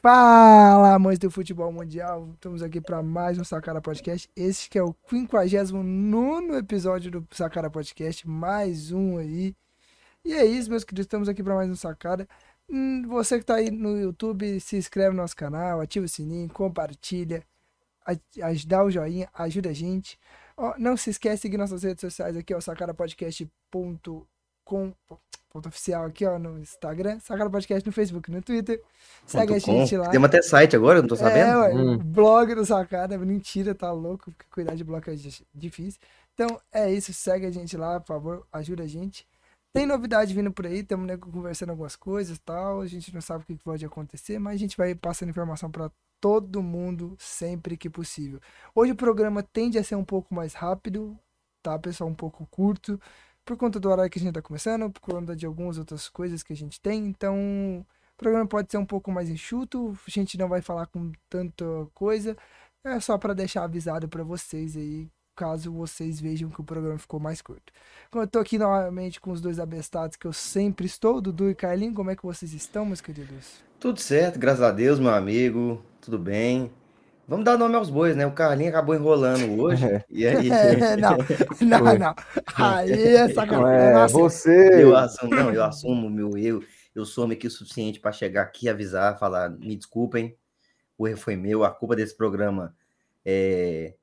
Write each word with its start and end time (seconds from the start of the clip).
Fala, 0.00 0.94
amantes 0.94 1.18
do 1.18 1.28
futebol 1.28 1.72
mundial. 1.72 2.28
Estamos 2.34 2.62
aqui 2.62 2.80
para 2.80 3.02
mais 3.02 3.36
um 3.36 3.42
Sacara 3.42 3.80
Podcast. 3.80 4.30
Esse 4.36 4.70
que 4.70 4.78
é 4.78 4.82
o 4.82 4.94
59 5.10 6.56
episódio 6.56 7.10
do 7.10 7.26
Sacara 7.32 7.68
Podcast, 7.68 8.28
mais 8.28 8.92
um 8.92 9.18
aí. 9.18 9.56
E 10.24 10.34
é 10.34 10.46
isso, 10.46 10.70
meus 10.70 10.84
queridos, 10.84 11.06
estamos 11.06 11.28
aqui 11.28 11.42
para 11.42 11.56
mais 11.56 11.68
um 11.68 11.74
Sacara. 11.74 12.28
Hum, 12.70 13.08
Você 13.08 13.38
que 13.38 13.42
está 13.42 13.56
aí 13.56 13.72
no 13.72 13.98
YouTube, 13.98 14.60
se 14.60 14.76
inscreve 14.76 15.10
no 15.10 15.16
nosso 15.16 15.34
canal, 15.34 15.80
ativa 15.80 16.06
o 16.06 16.08
sininho, 16.08 16.48
compartilha, 16.48 17.44
dá 18.68 18.84
o 18.84 18.90
joinha, 18.92 19.28
ajuda 19.34 19.70
a 19.70 19.74
gente. 19.74 20.16
Não 20.78 20.96
se 20.96 21.10
esquece 21.10 21.36
de 21.36 21.42
seguir 21.42 21.56
nossas 21.56 21.82
redes 21.82 22.02
sociais 22.02 22.36
aqui, 22.36 22.54
ó, 22.54 22.60
sacarapodcast.com 22.60 24.94
ponto 25.50 25.68
oficial 25.68 26.04
aqui, 26.04 26.26
ó, 26.26 26.38
no 26.38 26.58
Instagram, 26.58 27.18
Sacara 27.20 27.48
Podcast 27.50 27.86
no 27.86 27.92
Facebook, 27.92 28.30
no 28.30 28.42
Twitter. 28.42 28.82
Segue 29.26 29.54
a 29.54 29.60
com. 29.60 29.60
gente 29.60 29.96
lá. 29.96 30.08
Temos 30.10 30.26
até 30.28 30.42
site 30.42 30.76
agora, 30.76 31.00
não 31.00 31.08
tô 31.08 31.14
É, 31.14 31.18
sabendo. 31.18 31.58
ué, 31.60 31.74
Hum. 31.74 31.98
blog 31.98 32.54
do 32.54 32.64
Sacada, 32.64 33.16
mentira, 33.18 33.74
tá 33.74 33.90
louco, 33.90 34.30
porque 34.30 34.44
cuidar 34.50 34.74
de 34.74 34.84
blog 34.84 35.08
é 35.08 35.14
di- 35.14 35.46
difícil. 35.54 36.00
Então 36.34 36.60
é 36.72 36.92
isso, 36.92 37.12
segue 37.12 37.46
a 37.46 37.50
gente 37.50 37.76
lá, 37.76 37.98
por 37.98 38.06
favor, 38.08 38.46
ajuda 38.52 38.84
a 38.84 38.86
gente. 38.86 39.26
Tem 39.74 39.84
novidade 39.86 40.32
vindo 40.34 40.50
por 40.52 40.66
aí, 40.66 40.80
estamos 40.80 41.14
conversando 41.20 41.70
algumas 41.70 41.94
coisas 41.96 42.36
e 42.36 42.40
tal, 42.40 42.80
a 42.80 42.86
gente 42.86 43.12
não 43.14 43.20
sabe 43.20 43.44
o 43.44 43.46
que 43.46 43.56
que 43.56 43.64
pode 43.64 43.84
acontecer, 43.84 44.38
mas 44.38 44.54
a 44.54 44.58
gente 44.58 44.76
vai 44.76 44.94
passando 44.94 45.28
informação 45.30 45.70
para 45.70 45.90
todo 46.20 46.62
mundo 46.62 47.14
sempre 47.18 47.76
que 47.76 47.88
possível. 47.90 48.40
Hoje 48.74 48.92
o 48.92 48.96
programa 48.96 49.42
tende 49.42 49.78
a 49.78 49.84
ser 49.84 49.94
um 49.94 50.04
pouco 50.04 50.34
mais 50.34 50.52
rápido, 50.54 51.16
tá, 51.62 51.78
pessoal? 51.78 52.08
Um 52.10 52.14
pouco 52.14 52.46
curto, 52.50 53.00
por 53.48 53.56
conta 53.56 53.80
do 53.80 53.88
horário 53.88 54.10
que 54.10 54.18
a 54.18 54.22
gente 54.22 54.34
tá 54.34 54.42
começando, 54.42 54.90
por 54.90 55.00
conta 55.00 55.34
de 55.34 55.46
algumas 55.46 55.78
outras 55.78 56.06
coisas 56.06 56.42
que 56.42 56.52
a 56.52 56.56
gente 56.56 56.78
tem, 56.78 57.06
então 57.06 57.34
o 57.80 57.86
programa 58.18 58.46
pode 58.46 58.70
ser 58.70 58.76
um 58.76 58.84
pouco 58.84 59.10
mais 59.10 59.30
enxuto, 59.30 59.98
a 60.06 60.10
gente 60.10 60.36
não 60.36 60.50
vai 60.50 60.60
falar 60.60 60.84
com 60.84 61.10
tanta 61.30 61.64
coisa, 61.94 62.36
é 62.84 63.00
só 63.00 63.16
para 63.16 63.32
deixar 63.32 63.64
avisado 63.64 64.06
para 64.06 64.22
vocês 64.22 64.76
aí, 64.76 65.08
caso 65.34 65.72
vocês 65.72 66.20
vejam 66.20 66.50
que 66.50 66.60
o 66.60 66.64
programa 66.64 66.98
ficou 66.98 67.18
mais 67.18 67.40
curto. 67.40 67.72
Eu 68.14 68.26
tô 68.26 68.38
aqui 68.38 68.58
novamente 68.58 69.18
com 69.18 69.30
os 69.30 69.40
dois 69.40 69.58
abestados 69.58 70.14
que 70.18 70.26
eu 70.26 70.32
sempre 70.34 70.84
estou, 70.84 71.18
Dudu 71.18 71.48
e 71.48 71.54
Carlinhos, 71.54 71.96
como 71.96 72.10
é 72.10 72.16
que 72.16 72.26
vocês 72.26 72.52
estão, 72.52 72.84
meus 72.84 73.00
queridos? 73.00 73.64
Tudo 73.80 73.98
certo, 73.98 74.38
graças 74.38 74.60
a 74.60 74.70
Deus, 74.70 75.00
meu 75.00 75.14
amigo. 75.14 75.82
Tudo 76.02 76.18
bem. 76.18 76.70
Vamos 77.28 77.44
dar 77.44 77.58
nome 77.58 77.74
aos 77.76 77.90
bois, 77.90 78.16
né? 78.16 78.26
O 78.26 78.32
Carlinho 78.32 78.70
acabou 78.70 78.94
enrolando 78.94 79.60
hoje. 79.60 79.84
E 80.08 80.26
aí, 80.26 80.50
É, 80.50 80.96
não, 80.96 81.10
não, 81.60 81.78
Foi. 81.86 81.98
não. 81.98 82.14
Aí 82.56 82.90
é 83.16 83.28
Não 83.28 83.34
sacanagem. 83.34 83.86
é, 83.88 83.92
Nossa, 83.92 84.14
você. 84.18 84.82
eu 84.82 84.96
assumo, 84.96 85.34
não, 85.34 85.52
eu 85.52 85.62
assumo 85.62 86.06
o 86.06 86.10
meu 86.10 86.36
erro. 86.38 86.64
Eu 86.94 87.04
sou 87.04 87.24
homem 87.24 87.36
aqui 87.36 87.46
o 87.46 87.50
suficiente 87.50 88.00
para 88.00 88.12
chegar 88.12 88.42
aqui, 88.42 88.68
avisar, 88.68 89.18
falar, 89.18 89.50
me 89.50 89.76
desculpem, 89.76 90.34
o 90.96 91.06
erro 91.06 91.18
foi 91.18 91.36
meu, 91.36 91.62
a 91.64 91.70
culpa 91.70 91.94
desse 91.94 92.16
programa 92.16 92.74
é. 93.24 93.94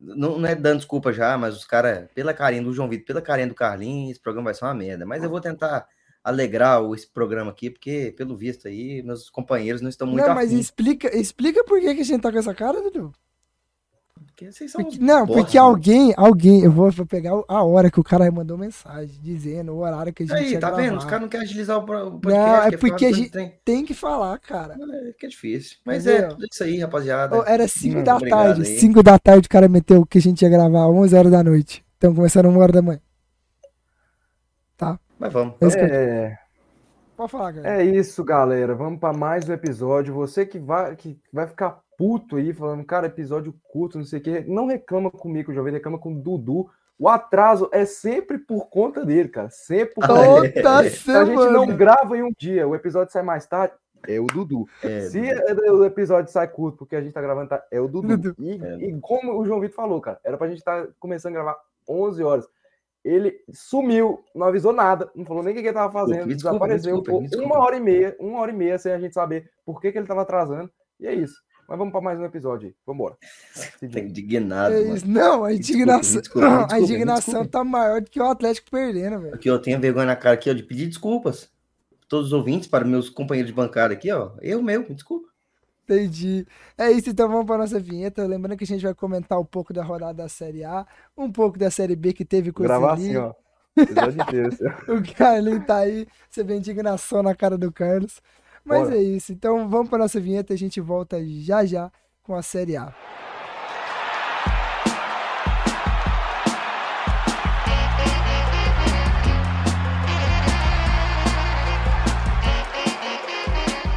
Não, 0.00 0.38
não 0.38 0.46
é 0.48 0.54
dando 0.54 0.78
desculpa 0.78 1.12
já, 1.12 1.38
mas 1.38 1.56
os 1.56 1.64
caras, 1.64 2.08
pela 2.12 2.34
carinha 2.34 2.62
do 2.62 2.74
João 2.74 2.88
Vitor, 2.88 3.06
pela 3.06 3.22
carinha 3.22 3.46
do 3.46 3.54
Carlinhos, 3.54 4.10
esse 4.10 4.20
programa 4.20 4.46
vai 4.46 4.54
ser 4.54 4.64
uma 4.64 4.74
merda. 4.74 5.06
Mas 5.06 5.22
eu 5.22 5.30
vou 5.30 5.40
tentar 5.40 5.86
alegrar 6.24 6.82
o- 6.82 6.94
esse 6.94 7.06
programa 7.06 7.50
aqui, 7.50 7.68
porque, 7.70 8.12
pelo 8.16 8.34
visto 8.34 8.66
aí, 8.66 9.02
meus 9.02 9.28
companheiros 9.30 9.82
não 9.82 9.90
estão 9.90 10.06
muito 10.06 10.26
Não, 10.26 10.34
mas 10.34 10.48
afim. 10.50 10.58
explica, 10.58 11.14
explica 11.16 11.62
por 11.64 11.78
que, 11.80 11.94
que 11.94 12.00
a 12.00 12.04
gente 12.04 12.22
tá 12.22 12.32
com 12.32 12.38
essa 12.38 12.54
cara, 12.54 12.80
Dudu. 12.80 13.12
Porque 14.26 14.50
vocês 14.50 14.70
são 14.72 14.82
Porque- 14.82 14.98
não, 14.98 15.26
bosta, 15.26 15.42
porque 15.42 15.56
né? 15.58 15.62
alguém, 15.62 16.14
alguém, 16.16 16.64
eu 16.64 16.70
vou, 16.72 16.90
vou 16.90 17.06
pegar 17.06 17.30
a 17.46 17.62
hora 17.62 17.88
que 17.90 18.00
o 18.00 18.02
cara 18.02 18.28
mandou 18.32 18.58
mensagem, 18.58 19.16
dizendo 19.22 19.72
o 19.72 19.78
horário 19.78 20.12
que 20.12 20.24
a 20.24 20.26
gente 20.26 20.36
Aí, 20.54 20.58
tá 20.58 20.70
vendo? 20.70 20.96
Os 20.96 21.04
gravar. 21.04 21.06
caras 21.06 21.20
não 21.22 21.28
querem 21.28 21.46
agilizar 21.46 21.78
o 21.78 21.84
podcast. 21.84 22.26
Não, 22.26 22.56
é 22.56 22.64
ficar 22.70 22.78
porque 22.78 23.06
a 23.06 23.12
gente-. 23.12 23.30
Tem 23.64 23.84
que 23.84 23.94
falar, 23.94 24.36
cara. 24.40 24.76
É, 24.80 25.12
que 25.12 25.26
é 25.26 25.28
difícil. 25.28 25.76
Mas 25.84 26.04
Entendeu? 26.06 26.24
é, 26.26 26.28
tudo 26.30 26.46
isso 26.50 26.64
aí, 26.64 26.78
rapaziada. 26.80 27.36
Ô, 27.38 27.44
era 27.44 27.68
5 27.68 27.98
Hum, 28.00 28.02
da 28.04 28.18
tarde, 28.18 28.62
aí. 28.62 28.78
5 28.78 29.02
da 29.04 29.18
tarde 29.20 29.46
o 29.46 29.50
cara 29.50 29.68
meteu 29.68 30.04
que 30.04 30.18
a 30.18 30.20
gente 30.22 30.42
ia 30.42 30.48
gravar 30.48 30.88
11 30.88 31.14
horas 31.14 31.30
da 31.30 31.42
noite. 31.44 31.84
Então 31.96 32.12
começando 32.14 32.46
1 32.46 32.58
hora 32.58 32.72
da 32.72 32.82
manhã. 32.82 33.00
Mas 35.24 35.32
vamos. 35.32 35.54
É 35.62 35.66
É, 35.78 36.38
Pode 37.16 37.32
falar, 37.32 37.54
cara. 37.54 37.80
é 37.80 37.84
isso, 37.84 38.22
galera. 38.22 38.74
Vamos 38.74 39.00
para 39.00 39.16
mais 39.16 39.48
um 39.48 39.52
episódio. 39.54 40.12
Você 40.12 40.44
que 40.44 40.58
vai, 40.58 40.94
que 40.96 41.18
vai 41.32 41.46
ficar 41.46 41.80
puto 41.96 42.36
aí, 42.36 42.52
falando, 42.52 42.84
cara, 42.84 43.06
episódio 43.06 43.54
curto, 43.62 43.96
não 43.96 44.04
sei 44.04 44.18
o 44.18 44.22
quê. 44.22 44.44
Não 44.46 44.66
reclama 44.66 45.10
comigo, 45.10 45.50
o 45.50 45.54
Jovem, 45.54 45.72
reclama 45.72 45.98
com 45.98 46.12
o 46.12 46.20
Dudu. 46.20 46.68
O 46.98 47.08
atraso 47.08 47.70
é 47.72 47.86
sempre 47.86 48.36
por 48.38 48.68
conta 48.68 49.02
dele, 49.04 49.30
cara. 49.30 49.48
Sempre 49.48 49.94
por 49.94 50.06
conta 50.06 50.40
dele. 50.42 50.52
Toda 50.62 50.90
Se 50.90 51.10
a 51.10 51.24
gente 51.24 51.34
não 51.36 51.62
semana. 51.62 51.72
grava 51.76 52.18
em 52.18 52.22
um 52.22 52.32
dia, 52.36 52.68
o 52.68 52.74
episódio 52.74 53.12
sai 53.12 53.22
mais 53.22 53.46
tarde, 53.46 53.72
é 54.06 54.20
o 54.20 54.26
Dudu. 54.26 54.66
É, 54.82 55.00
Se 55.02 55.20
o 55.70 55.84
episódio 55.86 56.30
sai 56.30 56.48
curto 56.48 56.76
porque 56.78 56.96
a 56.96 57.00
gente 57.00 57.14
tá 57.14 57.22
gravando, 57.22 57.48
tá, 57.48 57.64
é 57.70 57.80
o 57.80 57.88
Dudu. 57.88 58.18
Dudu. 58.18 58.34
E, 58.38 58.62
É. 58.62 58.76
e 58.90 59.00
como 59.00 59.38
o 59.40 59.46
João 59.46 59.60
Vitor 59.60 59.74
falou, 59.76 60.00
cara, 60.02 60.20
era 60.22 60.36
pra 60.36 60.48
gente 60.48 60.58
estar 60.58 60.86
começando 61.00 61.32
a 61.32 61.36
gravar 61.36 61.56
11 61.88 62.22
horas. 62.22 62.46
Ele 63.04 63.38
sumiu, 63.52 64.24
não 64.34 64.46
avisou 64.46 64.72
nada, 64.72 65.10
não 65.14 65.26
falou 65.26 65.42
nem 65.42 65.52
o 65.52 65.56
que 65.56 65.62
ele 65.62 65.72
tava 65.72 65.92
fazendo, 65.92 66.26
Me 66.26 66.34
desculpa, 66.34 66.66
me 66.66 66.74
desapareceu 66.74 66.96
desculpa, 67.02 67.12
me 67.12 67.18
por 67.18 67.22
desculpa. 67.28 67.54
uma 67.54 67.64
hora 67.64 67.76
e 67.76 67.80
meia, 67.80 68.16
uma 68.18 68.40
hora 68.40 68.50
e 68.50 68.54
meia 68.54 68.78
sem 68.78 68.92
a 68.92 68.98
gente 68.98 69.12
saber 69.12 69.50
por 69.64 69.78
que, 69.80 69.92
que 69.92 69.98
ele 69.98 70.06
tava 70.06 70.22
atrasando. 70.22 70.70
E 70.98 71.06
é 71.06 71.12
isso. 71.14 71.34
Mas 71.68 71.78
vamos 71.78 71.92
para 71.92 72.00
mais 72.00 72.18
um 72.18 72.24
episódio 72.24 72.68
aí. 72.68 72.74
Vambora. 72.86 73.16
Tá 73.92 74.00
indignado, 74.00 74.74
É. 74.74 74.84
Não, 75.06 75.44
a 75.44 75.52
desculpa, 75.52 75.52
indignação, 75.52 76.20
desculpa, 76.20 76.48
me 76.48 76.54
a 76.56 76.58
desculpa, 76.58 76.74
me 76.76 76.82
indignação 76.82 77.42
desculpa. 77.42 77.48
tá 77.50 77.64
maior 77.64 78.00
do 78.00 78.10
que 78.10 78.20
o 78.20 78.24
Atlético 78.24 78.70
perdendo, 78.70 79.20
velho. 79.20 79.34
Aqui 79.34 79.48
eu 79.50 79.58
tenho 79.60 79.80
vergonha 79.80 80.06
na 80.06 80.16
cara 80.16 80.34
aqui, 80.34 80.50
ó, 80.50 80.54
de 80.54 80.62
pedir 80.62 80.86
desculpas. 80.86 81.50
Todos 82.08 82.28
os 82.28 82.32
ouvintes, 82.32 82.68
para 82.68 82.84
meus 82.84 83.08
companheiros 83.10 83.50
de 83.50 83.56
bancada 83.56 83.92
aqui, 83.94 84.10
ó. 84.12 84.32
Eu 84.40 84.62
meu, 84.62 84.80
me 84.80 84.94
desculpa. 84.94 85.28
Entendi. 85.84 86.46
É 86.78 86.90
isso, 86.90 87.10
então 87.10 87.28
vamos 87.28 87.46
para 87.46 87.58
nossa 87.58 87.78
vinheta. 87.78 88.26
Lembrando 88.26 88.56
que 88.56 88.64
a 88.64 88.66
gente 88.66 88.82
vai 88.82 88.94
comentar 88.94 89.38
um 89.38 89.44
pouco 89.44 89.72
da 89.72 89.82
rodada 89.84 90.14
da 90.14 90.28
Série 90.28 90.64
A, 90.64 90.86
um 91.16 91.30
pouco 91.30 91.58
da 91.58 91.70
Série 91.70 91.94
B 91.94 92.12
que 92.12 92.24
teve 92.24 92.52
coisa 92.52 92.68
Gravar 92.78 92.94
ali. 92.94 93.10
assim, 93.10 93.16
ó. 93.16 93.28
Assim, 93.28 94.64
ó. 94.88 94.94
O 94.94 95.14
Carlinho 95.14 95.64
tá 95.66 95.78
aí, 95.78 96.06
você 96.30 96.42
vê 96.42 96.56
indignação 96.56 97.22
na 97.22 97.34
cara 97.34 97.58
do 97.58 97.70
Carlos. 97.70 98.20
Mas 98.64 98.84
Bora. 98.84 98.96
é 98.96 99.02
isso, 99.02 99.32
então 99.32 99.68
vamos 99.68 99.90
para 99.90 99.98
nossa 99.98 100.18
vinheta 100.18 100.52
e 100.52 100.56
a 100.56 100.58
gente 100.58 100.80
volta 100.80 101.18
já 101.22 101.64
já 101.66 101.92
com 102.22 102.34
a 102.34 102.40
Série 102.42 102.76
A. 102.76 102.94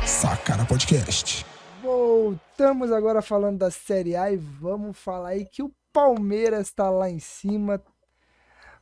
Sacana 0.05 0.65
Podcast. 0.65 1.45
Voltamos 1.87 2.91
agora 2.91 3.21
falando 3.21 3.59
da 3.59 3.71
Série 3.71 4.13
A 4.13 4.29
e 4.29 4.35
vamos 4.35 4.97
falar 4.97 5.29
aí 5.29 5.45
que 5.45 5.63
o 5.63 5.73
Palmeiras 5.93 6.69
tá 6.73 6.89
lá 6.89 7.09
em 7.09 7.17
cima. 7.17 7.81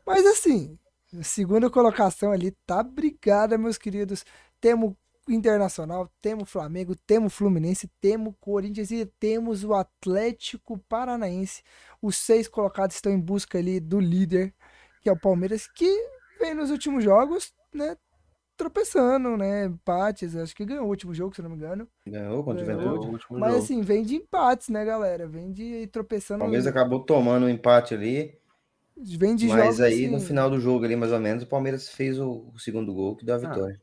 Mas 0.04 0.26
assim, 0.26 0.76
segunda 1.22 1.70
colocação 1.70 2.32
ali 2.32 2.50
tá 2.66 2.82
brigada, 2.82 3.60
meus 3.60 3.78
queridos. 3.78 4.26
Temos 4.60 4.96
Internacional, 5.30 6.12
temos 6.20 6.50
Flamengo, 6.50 6.96
temos 6.96 7.36
Fluminense, 7.36 7.88
temos 8.02 8.34
Corinthians 8.40 8.90
e 8.90 9.06
temos 9.20 9.64
o 9.64 9.76
Atlético 9.76 10.80
Paranaense. 10.90 11.62
Os 12.02 12.16
seis 12.18 12.48
colocados 12.48 12.96
estão 12.96 13.12
em 13.12 13.20
busca 13.20 13.60
ali 13.60 13.80
do 13.80 14.00
líder, 14.00 14.52
que 15.04 15.10
é 15.10 15.12
o 15.12 15.20
Palmeiras, 15.20 15.68
que 15.68 15.88
vem 16.40 16.56
nos 16.56 16.72
últimos 16.72 17.04
jogos, 17.04 17.54
né? 17.72 17.96
Tropeçando, 18.58 19.36
né? 19.36 19.66
Empates, 19.66 20.36
acho 20.36 20.56
que 20.56 20.66
ganhou 20.66 20.86
o 20.86 20.90
último 20.90 21.14
jogo, 21.14 21.36
se 21.36 21.42
eu 21.42 21.44
não 21.44 21.50
me 21.52 21.58
engano. 21.58 21.88
Ganhou 22.08 22.44
contra 22.44 22.64
o. 22.64 22.66
Juventude. 22.66 23.08
último 23.08 23.40
Mas 23.40 23.52
jogo. 23.52 23.64
assim, 23.64 23.82
vem 23.82 24.04
de 24.04 24.16
empates, 24.16 24.70
né, 24.70 24.86
galera? 24.86 25.28
Vem 25.28 25.52
de 25.52 25.84
O 25.84 25.88
tropeçando. 25.88 26.40
Palmeiras 26.40 26.66
acabou 26.68 27.02
tomando 27.02 27.46
um 27.46 27.50
empate 27.50 27.94
ali, 27.94 28.38
Vem 28.98 29.36
de 29.36 29.48
mas 29.48 29.58
jogos 29.62 29.82
aí 29.82 30.06
assim, 30.06 30.08
no 30.08 30.22
final 30.22 30.50
do 30.50 30.58
jogo 30.58 30.86
ali, 30.86 30.96
mais 30.96 31.12
ou 31.12 31.20
menos, 31.20 31.44
o 31.44 31.48
Palmeiras 31.48 31.90
fez 31.90 32.18
o, 32.18 32.50
o 32.54 32.58
segundo 32.60 32.94
gol 32.94 33.16
que 33.18 33.26
deu 33.26 33.36
a 33.36 33.38
Ah. 33.38 33.42
vitória. 33.42 33.82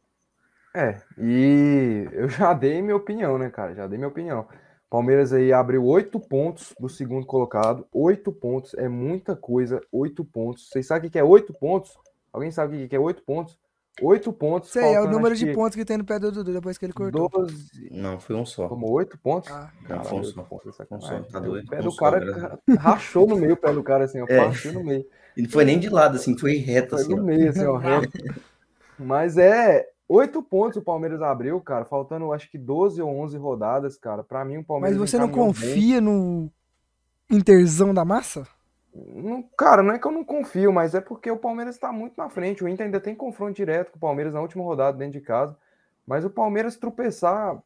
É, 0.74 1.02
e 1.18 2.08
eu 2.12 2.30
já 2.30 2.54
dei 2.54 2.80
minha 2.80 2.96
opinião, 2.96 3.36
né, 3.36 3.50
cara? 3.50 3.74
Já 3.74 3.86
dei 3.86 3.98
minha 3.98 4.08
opinião. 4.08 4.48
Palmeiras 4.88 5.32
aí 5.32 5.52
abriu 5.52 5.84
oito 5.84 6.18
pontos 6.18 6.74
do 6.80 6.88
segundo 6.88 7.26
colocado. 7.26 7.86
Oito 7.92 8.32
pontos 8.32 8.72
é 8.74 8.88
muita 8.88 9.36
coisa. 9.36 9.80
Oito 9.92 10.24
pontos. 10.24 10.68
Vocês 10.70 10.86
sabem 10.86 11.08
o 11.08 11.12
que 11.12 11.18
é 11.18 11.24
oito 11.24 11.52
pontos? 11.52 11.94
Alguém 12.32 12.50
sabe 12.50 12.84
o 12.84 12.88
que 12.88 12.96
é 12.96 12.98
oito 12.98 13.22
pontos? 13.22 13.58
Oito 14.00 14.32
pontos. 14.32 14.70
Sei, 14.70 14.94
é 14.94 15.00
o 15.00 15.10
número 15.10 15.36
de 15.36 15.44
que 15.46 15.52
pontos 15.52 15.76
que 15.76 15.84
tem 15.84 15.98
no 15.98 16.04
pé 16.04 16.18
do 16.18 16.32
Dudu 16.32 16.52
depois 16.52 16.78
que 16.78 16.86
ele 16.86 16.94
cortou. 16.94 17.28
12. 17.28 17.88
Não, 17.90 18.18
foi 18.18 18.34
um 18.36 18.46
só. 18.46 18.66
Tomou 18.68 18.90
oito 18.92 19.18
pontos? 19.18 19.50
Ah, 19.50 19.70
Não, 19.82 19.88
Caralho, 19.88 20.08
foi 20.08 20.18
um 20.18 20.24
só. 20.24 20.42
pontos, 20.42 20.78
Um 20.90 21.00
só, 21.00 21.20
tá 21.24 21.38
doido. 21.40 21.66
O 21.66 21.68
pé 21.68 21.80
Um 21.80 21.82
do 21.82 21.90
só, 21.90 21.98
cara 21.98 22.20
graças 22.20 22.58
rachou 22.78 23.26
no 23.26 23.36
meio 23.36 23.52
o 23.52 23.56
pé 23.56 23.72
do 23.72 23.82
cara, 23.82 24.04
assim, 24.04 24.20
ó. 24.20 24.26
É. 24.28 24.44
Partiu 24.44 24.72
no 24.72 24.82
meio. 24.82 25.04
E 25.36 25.42
não 25.42 25.50
foi 25.50 25.64
nem 25.66 25.78
de 25.78 25.90
lado, 25.90 26.16
assim, 26.16 26.36
foi 26.38 26.56
reto, 26.56 26.90
Foi 26.96 27.00
assim, 27.00 27.14
no 27.14 27.22
ó. 27.22 27.24
meio, 27.24 27.50
assim, 27.50 27.64
ó. 27.66 27.76
reto. 27.78 28.10
Mas 28.98 29.36
é. 29.36 29.88
Oito 30.08 30.42
pontos 30.42 30.76
o 30.78 30.82
Palmeiras 30.82 31.22
abriu, 31.22 31.60
cara. 31.60 31.84
Faltando 31.84 32.32
acho 32.32 32.50
que 32.50 32.58
12 32.58 33.00
ou 33.00 33.08
11 33.20 33.36
rodadas, 33.38 33.96
cara. 33.96 34.22
Pra 34.24 34.44
mim, 34.44 34.54
o 34.54 34.58
Mas 34.58 34.66
Palmeiras. 34.66 34.98
você 34.98 35.18
não 35.18 35.26
encaminhou 35.26 35.52
bem. 35.52 35.62
confia 35.62 36.00
no 36.00 36.50
Interzão 37.30 37.94
da 37.94 38.04
massa? 38.04 38.46
Não, 38.94 39.42
cara, 39.56 39.82
não 39.82 39.94
é 39.94 39.98
que 39.98 40.06
eu 40.06 40.12
não 40.12 40.24
confio, 40.24 40.72
mas 40.72 40.94
é 40.94 41.00
porque 41.00 41.30
o 41.30 41.38
Palmeiras 41.38 41.74
está 41.74 41.90
muito 41.90 42.14
na 42.16 42.28
frente. 42.28 42.62
O 42.62 42.68
Inter 42.68 42.86
ainda 42.86 43.00
tem 43.00 43.14
confronto 43.14 43.54
direto 43.54 43.90
com 43.90 43.96
o 43.96 44.00
Palmeiras 44.00 44.34
na 44.34 44.40
última 44.40 44.62
rodada 44.64 44.98
dentro 44.98 45.18
de 45.18 45.24
casa. 45.24 45.56
Mas 46.06 46.24
o 46.24 46.30
Palmeiras 46.30 46.76
tropeçar 46.76 47.62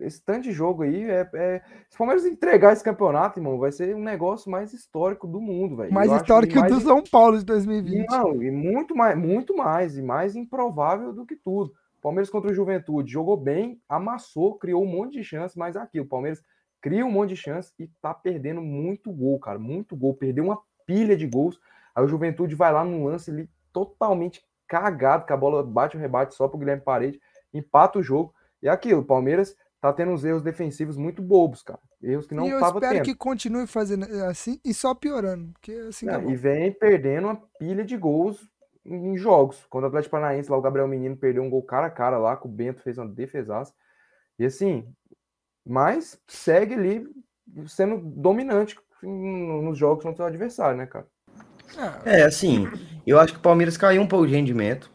esse 0.00 0.22
tanto 0.22 0.42
de 0.42 0.52
jogo 0.52 0.82
aí 0.82 1.10
é, 1.10 1.28
é... 1.32 1.62
Se 1.88 1.96
o 1.96 1.98
Palmeiras 1.98 2.26
entregar 2.26 2.72
esse 2.72 2.84
campeonato, 2.84 3.38
irmão, 3.38 3.58
vai 3.58 3.72
ser 3.72 3.96
um 3.96 4.02
negócio 4.02 4.50
mais 4.50 4.72
histórico 4.74 5.26
do 5.26 5.40
mundo, 5.40 5.76
velho. 5.76 5.92
Mais 5.92 6.12
histórico 6.12 6.52
que 6.52 6.58
o 6.58 6.62
mais- 6.62 6.74
do 6.74 6.80
São 6.80 7.02
Paulo 7.02 7.38
de 7.38 7.44
2020. 7.44 8.06
Não, 8.10 8.42
e 8.42 8.50
muito 8.50 8.94
mais, 8.94 9.16
muito 9.16 9.56
mais, 9.56 9.96
e 9.96 10.02
mais 10.02 10.36
improvável 10.36 11.12
do 11.12 11.24
que 11.24 11.36
tudo. 11.36 11.72
Palmeiras 12.02 12.30
contra 12.30 12.50
o 12.50 12.54
Juventude 12.54 13.10
jogou 13.10 13.36
bem, 13.36 13.80
amassou, 13.88 14.56
criou 14.56 14.84
um 14.84 14.86
monte 14.86 15.14
de 15.14 15.24
chance, 15.24 15.58
mas 15.58 15.76
aqui, 15.76 15.98
o 15.98 16.06
Palmeiras 16.06 16.44
cria 16.80 17.04
um 17.04 17.10
monte 17.10 17.30
de 17.30 17.36
chance 17.36 17.72
e 17.78 17.88
tá 18.00 18.14
perdendo 18.14 18.60
muito 18.60 19.10
gol, 19.12 19.38
cara, 19.38 19.58
muito 19.58 19.96
gol. 19.96 20.14
Perdeu 20.14 20.44
uma 20.44 20.60
pilha 20.86 21.16
de 21.16 21.26
gols. 21.26 21.58
Aí 21.94 22.04
o 22.04 22.08
Juventude 22.08 22.54
vai 22.54 22.72
lá 22.72 22.84
num 22.84 23.04
lance 23.04 23.30
ali 23.30 23.48
totalmente 23.72 24.42
cagado, 24.66 25.24
que 25.26 25.32
a 25.32 25.36
bola 25.36 25.62
bate 25.62 25.96
o 25.96 26.00
rebate 26.00 26.34
só 26.34 26.46
pro 26.48 26.58
Guilherme 26.58 26.82
Parede, 26.82 27.20
empata 27.52 27.98
o 27.98 28.02
jogo. 28.02 28.34
E 28.62 28.68
é 28.68 28.70
aquilo, 28.70 29.00
o 29.00 29.04
Palmeiras 29.04 29.56
tá 29.80 29.92
tendo 29.92 30.12
uns 30.12 30.24
erros 30.24 30.42
defensivos 30.42 30.96
muito 30.96 31.22
bobos, 31.22 31.62
cara. 31.62 31.80
Erros 32.02 32.26
que 32.26 32.34
não 32.34 32.46
e 32.46 32.50
eu 32.50 32.60
tava 32.60 32.78
espero 32.78 32.94
tendo. 32.96 33.04
que 33.04 33.14
continue 33.14 33.66
fazendo 33.66 34.04
assim 34.24 34.60
e 34.64 34.74
só 34.74 34.94
piorando. 34.94 35.52
Porque 35.52 35.72
assim 35.88 36.06
que 36.06 36.14
é 36.14 36.18
Não, 36.18 36.24
bom. 36.24 36.30
e 36.30 36.36
vem 36.36 36.72
perdendo 36.72 37.26
uma 37.28 37.36
pilha 37.58 37.84
de 37.84 37.96
gols 37.96 38.48
em 38.84 39.12
em 39.12 39.16
jogos. 39.16 39.66
Quando 39.68 39.84
o 39.84 39.86
Atlético 39.88 40.12
Paranaense, 40.12 40.50
lá 40.50 40.56
o 40.56 40.62
Gabriel 40.62 40.88
Menino 40.88 41.16
perdeu 41.16 41.42
um 41.42 41.50
gol 41.50 41.62
cara 41.62 41.86
a 41.86 41.90
cara 41.90 42.18
lá, 42.18 42.36
que 42.36 42.46
o 42.46 42.50
Bento 42.50 42.82
fez 42.82 42.98
uma 42.98 43.06
defesaça. 43.08 43.72
E 44.38 44.44
assim, 44.44 44.88
mas 45.68 46.20
segue 46.28 46.74
ali 46.74 47.06
sendo 47.68 47.98
dominante 48.00 48.78
no- 49.02 49.62
nos 49.62 49.78
jogos 49.78 50.04
contra 50.04 50.24
o 50.24 50.26
adversário, 50.28 50.78
né, 50.78 50.86
cara? 50.86 51.08
Ah, 51.76 52.02
É, 52.04 52.22
assim, 52.22 52.66
eu 53.06 53.18
acho 53.18 53.32
que 53.34 53.38
o 53.38 53.42
Palmeiras 53.42 53.76
caiu 53.76 54.02
um 54.02 54.06
pouco 54.06 54.26
de 54.26 54.34
rendimento. 54.34 54.90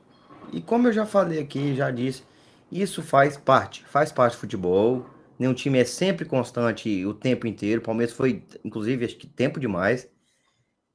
E 0.52 0.62
como 0.62 0.88
eu 0.88 0.94
já 0.94 1.06
falei 1.06 1.40
aqui, 1.40 1.75
já 1.75 1.90
disse, 1.92 2.24
isso 2.72 3.02
faz 3.02 3.38
parte, 3.38 3.84
faz 3.86 4.12
parte 4.12 4.34
do 4.34 4.40
futebol. 4.40 5.06
Nenhum 5.40 5.54
time 5.54 5.80
é 5.80 5.86
sempre 5.86 6.25
constante 6.25 7.06
o 7.06 7.14
tempo 7.14 7.48
inteiro. 7.48 7.81
O 7.81 7.84
Palmeiras 7.84 8.14
foi, 8.16 8.44
inclusive, 8.64 9.06
acho 9.06 9.18
que 9.18 9.28
tempo 9.28 9.60
demais. 9.60 10.10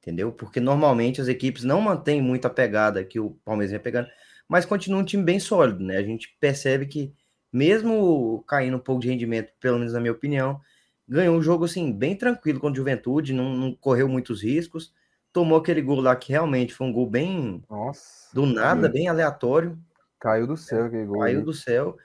Entendeu? 0.01 0.31
Porque 0.31 0.59
normalmente 0.59 1.21
as 1.21 1.27
equipes 1.27 1.63
não 1.63 1.81
mantêm 1.81 2.21
muita 2.21 2.49
pegada 2.49 3.03
que 3.03 3.19
o 3.19 3.31
Palmeiras 3.45 3.71
vem 3.71 3.81
pegando, 3.81 4.07
mas 4.49 4.65
continua 4.65 5.01
um 5.01 5.05
time 5.05 5.23
bem 5.23 5.39
sólido, 5.39 5.83
né? 5.83 5.97
A 5.97 6.03
gente 6.03 6.35
percebe 6.39 6.87
que, 6.87 7.13
mesmo 7.51 8.43
caindo 8.47 8.77
um 8.77 8.79
pouco 8.79 9.01
de 9.01 9.09
rendimento, 9.09 9.51
pelo 9.59 9.77
menos 9.79 9.93
na 9.93 9.99
minha 9.99 10.11
opinião, 10.13 10.59
ganhou 11.07 11.35
um 11.37 11.41
jogo 11.41 11.65
assim, 11.65 11.91
bem 11.91 12.15
tranquilo 12.15 12.59
contra 12.59 12.73
o 12.73 12.77
Juventude, 12.77 13.33
não, 13.33 13.55
não 13.55 13.75
correu 13.75 14.07
muitos 14.07 14.41
riscos 14.43 14.93
tomou 15.31 15.59
aquele 15.59 15.81
gol 15.81 16.01
lá 16.01 16.15
que 16.15 16.31
realmente 16.31 16.73
foi 16.73 16.87
um 16.87 16.91
gol 16.91 17.07
bem 17.09 17.63
Nossa. 17.69 18.29
do 18.33 18.45
nada, 18.45 18.89
bem 18.89 19.07
aleatório, 19.07 19.77
Caiu 20.19 20.47
do 20.47 20.55
céu 20.57 20.85
aquele 20.85 21.05
gol. 21.05 21.19
caiu 21.19 21.37
ali. 21.39 21.45
do 21.45 21.53
céu. 21.53 21.97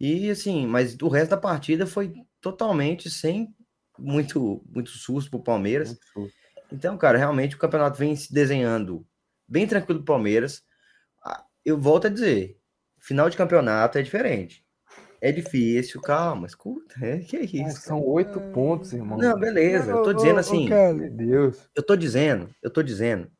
E 0.00 0.30
assim, 0.30 0.66
mas 0.66 0.96
o 1.00 1.08
resto 1.08 1.30
da 1.30 1.36
partida 1.36 1.86
foi 1.86 2.14
totalmente 2.40 3.10
sem 3.10 3.54
muito 3.98 4.62
muito 4.74 4.90
susto 4.90 5.30
pro 5.30 5.42
Palmeiras. 5.42 5.98
Susto. 6.12 6.34
Então, 6.72 6.96
cara, 6.98 7.18
realmente 7.18 7.56
o 7.56 7.58
campeonato 7.58 7.98
vem 7.98 8.16
se 8.16 8.32
desenhando 8.32 9.06
bem 9.48 9.66
tranquilo 9.66 10.00
pro 10.00 10.14
Palmeiras. 10.14 10.62
Ah, 11.24 11.44
Eu 11.64 11.78
volto 11.80 12.06
a 12.08 12.10
dizer, 12.10 12.58
final 13.00 13.30
de 13.30 13.36
campeonato 13.36 13.98
é 13.98 14.02
diferente. 14.02 14.63
É 15.24 15.32
difícil, 15.32 16.02
calma, 16.02 16.46
escuta. 16.46 16.94
É, 17.00 17.16
que 17.16 17.34
é 17.38 17.40
isso? 17.44 17.80
São 17.80 18.04
oito 18.04 18.38
pontos, 18.52 18.92
irmão. 18.92 19.16
Não, 19.16 19.38
beleza. 19.38 19.90
Eu 19.90 20.02
tô 20.02 20.12
dizendo 20.12 20.38
assim, 20.38 20.68
Meu 20.68 21.10
Deus. 21.10 21.58
eu 21.74 21.82
tô 21.82 21.96
dizendo, 21.96 22.50
eu 22.62 22.68
tô 22.68 22.82
dizendo. 22.82 23.30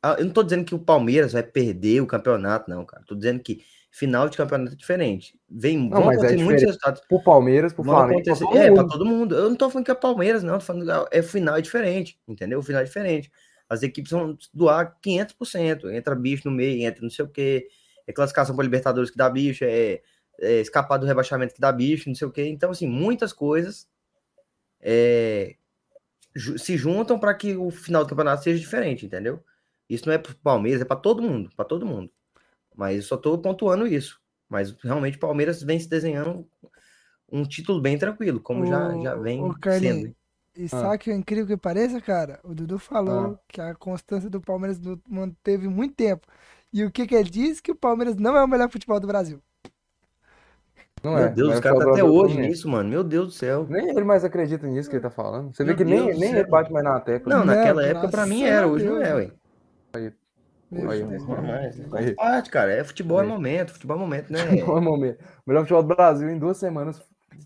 Ah, 0.00 0.14
Eu 0.16 0.26
não 0.26 0.32
tô 0.32 0.44
dizendo 0.44 0.64
que 0.64 0.76
o 0.76 0.78
Palmeiras 0.78 1.32
vai 1.32 1.42
perder 1.42 2.00
o 2.00 2.06
campeonato, 2.06 2.70
não, 2.70 2.84
cara. 2.84 3.02
Tô 3.04 3.16
dizendo 3.16 3.40
que 3.40 3.64
final 3.90 4.28
de 4.28 4.36
campeonato 4.36 4.74
é 4.74 4.76
diferente. 4.76 5.36
Vem, 5.50 5.90
vão 5.90 6.04
mas 6.04 6.18
é 6.18 6.20
acontecer 6.20 6.36
muitos 6.36 6.44
diferente. 6.44 6.66
resultados. 6.66 7.00
Pro 7.08 7.20
Palmeiras, 7.24 7.72
pro 7.72 7.82
Flamengo. 7.82 8.20
acontecer. 8.20 8.44
É, 8.56 8.70
pra 8.72 8.84
todo 8.84 9.04
mundo. 9.04 9.34
Eu 9.34 9.48
não 9.48 9.56
tô 9.56 9.68
falando 9.68 9.86
que 9.86 9.90
é 9.90 9.94
Palmeiras, 9.94 10.44
não. 10.44 10.54
Tô 10.60 10.64
falando 10.64 10.84
que 11.10 11.16
é 11.18 11.20
final 11.20 11.56
é 11.56 11.60
diferente, 11.60 12.16
entendeu? 12.28 12.60
O 12.60 12.62
final 12.62 12.80
é 12.82 12.84
diferente. 12.84 13.32
As 13.68 13.82
equipes 13.82 14.12
vão 14.12 14.38
doar 14.52 14.96
500%. 15.04 15.92
Entra 15.92 16.14
bicho 16.14 16.48
no 16.48 16.54
meio, 16.54 16.86
entra 16.86 17.02
não 17.02 17.10
sei 17.10 17.24
o 17.24 17.28
quê. 17.28 17.66
É 18.06 18.12
classificação 18.12 18.54
para 18.54 18.62
Libertadores 18.64 19.10
que 19.10 19.16
dá 19.16 19.28
bicho, 19.28 19.64
é, 19.64 20.00
é 20.40 20.60
escapar 20.60 20.98
do 20.98 21.06
rebaixamento 21.06 21.54
que 21.54 21.60
dá 21.60 21.72
bicho, 21.72 22.08
não 22.08 22.14
sei 22.14 22.26
o 22.26 22.30
quê. 22.30 22.46
Então, 22.48 22.70
assim, 22.70 22.86
muitas 22.86 23.32
coisas 23.32 23.88
é, 24.80 25.56
se 26.56 26.76
juntam 26.76 27.18
para 27.18 27.34
que 27.34 27.56
o 27.56 27.70
final 27.70 28.04
do 28.04 28.08
campeonato 28.08 28.42
seja 28.42 28.58
diferente, 28.58 29.06
entendeu? 29.06 29.42
Isso 29.88 30.06
não 30.06 30.14
é 30.14 30.18
pro 30.18 30.34
Palmeiras, 30.36 30.82
é 30.82 30.84
para 30.84 30.96
todo 30.96 31.22
mundo, 31.22 31.50
para 31.56 31.64
todo 31.64 31.86
mundo. 31.86 32.10
Mas 32.74 32.96
eu 32.96 33.02
só 33.02 33.16
tô 33.16 33.38
pontuando 33.38 33.86
isso. 33.86 34.20
Mas 34.48 34.72
realmente 34.82 35.16
o 35.16 35.20
Palmeiras 35.20 35.62
vem 35.62 35.78
se 35.78 35.88
desenhando 35.88 36.48
um 37.30 37.44
título 37.44 37.80
bem 37.80 37.98
tranquilo, 37.98 38.40
como 38.40 38.66
já, 38.66 38.94
Ô, 38.94 39.02
já 39.02 39.14
vem 39.14 39.40
sendo. 39.78 40.14
E 40.56 40.64
Ah. 40.66 40.68
sabe 40.68 40.98
que 40.98 41.10
é 41.10 41.14
incrível 41.14 41.46
que 41.46 41.56
pareça, 41.56 42.00
cara? 42.00 42.40
O 42.44 42.54
Dudu 42.54 42.78
falou 42.78 43.38
que 43.48 43.60
a 43.60 43.74
constância 43.74 44.30
do 44.30 44.40
Palmeiras 44.40 44.78
não 44.78 45.00
manteve 45.08 45.66
muito 45.68 45.94
tempo. 45.96 46.26
E 46.72 46.84
o 46.84 46.90
que 46.90 47.06
que 47.06 47.14
ele 47.14 47.28
disse? 47.30 47.62
Que 47.62 47.72
o 47.72 47.76
Palmeiras 47.76 48.16
não 48.16 48.36
é 48.36 48.44
o 48.44 48.48
melhor 48.48 48.70
futebol 48.70 49.00
do 49.00 49.06
Brasil. 49.06 49.42
Não 51.04 51.14
Meu 51.14 51.24
é. 51.24 51.28
Deus, 51.28 51.48
mas 51.50 51.58
os 51.58 51.62
caras 51.62 51.78
o 51.78 51.84
tá 51.84 51.90
até 51.90 52.02
hoje 52.04 52.32
também 52.34 52.46
é. 52.46 52.48
nisso, 52.48 52.68
mano. 52.68 52.88
Meu 52.88 53.04
Deus 53.04 53.26
do 53.26 53.32
céu. 53.32 53.66
Nem 53.68 53.90
ele 53.90 54.04
mais 54.04 54.24
acredita 54.24 54.66
nisso 54.66 54.88
que 54.88 54.96
ele 54.96 55.02
tá 55.02 55.10
falando. 55.10 55.54
Você 55.54 55.62
vê 55.62 55.68
Meu 55.70 55.76
que 55.76 55.84
nem, 55.84 56.06
Deus 56.06 56.18
nem 56.18 56.30
céu. 56.30 56.38
ele 56.40 56.48
bate 56.48 56.72
mais 56.72 56.84
na 56.84 56.98
tecla. 57.00 57.32
Não, 57.34 57.44
Não, 57.44 57.54
naquela 57.54 57.84
época 57.86 58.08
pra 58.08 58.24
mim 58.26 58.42
era, 58.44 58.66
hoje 58.66 58.86
não 58.86 58.96
é, 58.96 59.04
né? 59.04 59.14
ué. 59.14 59.30
Aí, 59.92 60.12
Deus. 60.72 61.22
Não 61.28 61.36
é 61.36 61.40
mais. 61.42 61.78
Aí. 61.80 61.86
Faz 61.90 62.14
parte, 62.14 62.50
cara. 62.50 62.72
É 62.72 62.82
futebol 62.82 63.20
é 63.20 63.26
momento, 63.26 63.72
futebol 63.72 63.96
é 63.96 64.00
momento, 64.00 64.32
né? 64.32 64.38
Bom 64.64 64.80
momento. 64.80 65.18
O 65.46 65.50
melhor 65.50 65.60
futebol 65.60 65.82
do 65.82 65.94
Brasil 65.94 66.28
em 66.30 66.38
duas 66.38 66.56
semanas 66.56 67.00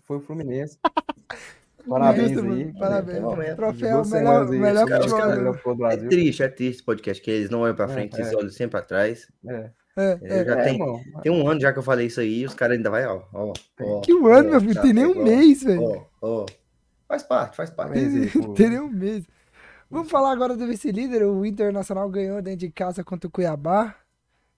foi 0.05 0.17
o 0.17 0.21
Fluminense. 0.21 0.79
Parabéns 1.87 2.37
aí. 2.37 2.43
mano. 2.43 2.73
Parabéns. 2.79 3.17
É 3.17 3.21
momento. 3.21 3.49
De 3.49 3.55
Troféu, 3.55 4.05
melhor, 4.05 4.43
aí, 4.51 4.59
melhor 4.59 4.83
os 4.83 4.89
caras- 4.89 5.05
futebol. 5.05 5.29
do- 5.31 5.37
melhor 5.37 5.53
futebol 5.53 5.75
do 5.75 5.85
É 5.85 5.87
Brasil. 5.89 6.09
triste, 6.09 6.43
é 6.43 6.47
triste 6.47 6.75
esse 6.77 6.83
podcast, 6.83 7.21
que 7.23 7.31
eles 7.31 7.49
não 7.49 7.61
olham 7.61 7.75
pra 7.75 7.85
É, 7.85 7.87
frente, 7.89 8.15
eles 8.15 8.31
é. 8.31 8.35
olham 8.35 8.49
sempre 8.49 8.71
pra 8.71 8.81
trás. 8.81 9.27
É. 9.47 9.69
É, 9.97 10.19
é. 10.21 10.45
já 10.45 10.59
É, 10.59 10.63
tem, 10.63 10.73
irmão. 10.73 11.01
tem 11.21 11.31
um 11.31 11.47
ano 11.47 11.59
já 11.59 11.73
que 11.73 11.79
eu 11.79 11.83
falei 11.83 12.07
isso 12.07 12.19
aí, 12.19 12.39
e 12.41 12.45
os 12.45 12.53
caras 12.53 12.77
ainda 12.77 12.89
vai, 12.89 13.05
ó, 13.05 13.21
ó, 13.33 13.53
ó. 13.81 14.01
Que 14.01 14.13
um 14.13 14.27
ano, 14.27 14.51
meu 14.51 14.61
filho. 14.61 14.75
tá, 14.75 14.81
Tem 14.81 14.93
nem 14.93 15.05
um 15.05 15.19
ó, 15.19 15.23
mês, 15.23 15.63
velho. 15.63 15.81
Ó, 15.83 16.05
ó. 16.21 16.45
Faz 17.07 17.23
parte, 17.23 17.55
faz 17.57 17.69
parte. 17.69 17.99
Pô. 18.39 18.53
Tem 18.53 18.69
nem 18.69 18.79
um 18.79 18.89
mês. 18.89 19.25
Vamos 19.89 20.11
falar 20.11 20.31
agora 20.31 20.55
do 20.55 20.67
vice-líder. 20.67 21.23
O 21.23 21.43
Internacional 21.43 22.07
ganhou 22.09 22.41
dentro 22.41 22.59
de 22.59 22.69
casa 22.69 23.03
contra 23.03 23.27
o 23.27 23.31
Cuiabá. 23.31 23.95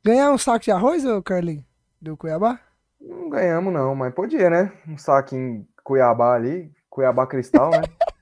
Ganhar 0.03 0.31
um 0.31 0.37
saco 0.37 0.65
de 0.65 0.71
arroz, 0.71 1.05
ô 1.05 1.21
Carlinhos? 1.21 1.63
Do 2.01 2.17
Cuiabá? 2.17 2.59
Não 2.99 3.29
ganhamos, 3.29 3.73
não, 3.73 3.95
mas 3.95 4.13
podia, 4.13 4.49
né? 4.49 4.71
Um 4.87 4.97
saquinho 4.97 5.65
Cuiabá 5.83 6.35
ali, 6.35 6.71
Cuiabá 6.89 7.25
Cristal, 7.25 7.71
né? 7.71 7.81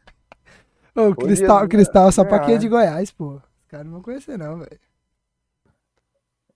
Ô, 0.95 1.15
Podia 1.15 1.27
Cristal, 1.27 1.67
Cristal 1.67 2.11
só 2.11 2.23
pra 2.25 2.39
quem 2.39 2.51
é 2.51 2.53
né? 2.53 2.57
de 2.59 2.67
Goiás, 2.67 3.11
pô. 3.11 3.35
Os 3.35 3.67
caras 3.69 3.85
não 3.85 3.93
vão 3.93 4.01
conhecer, 4.01 4.37
não, 4.37 4.57
velho. 4.59 4.79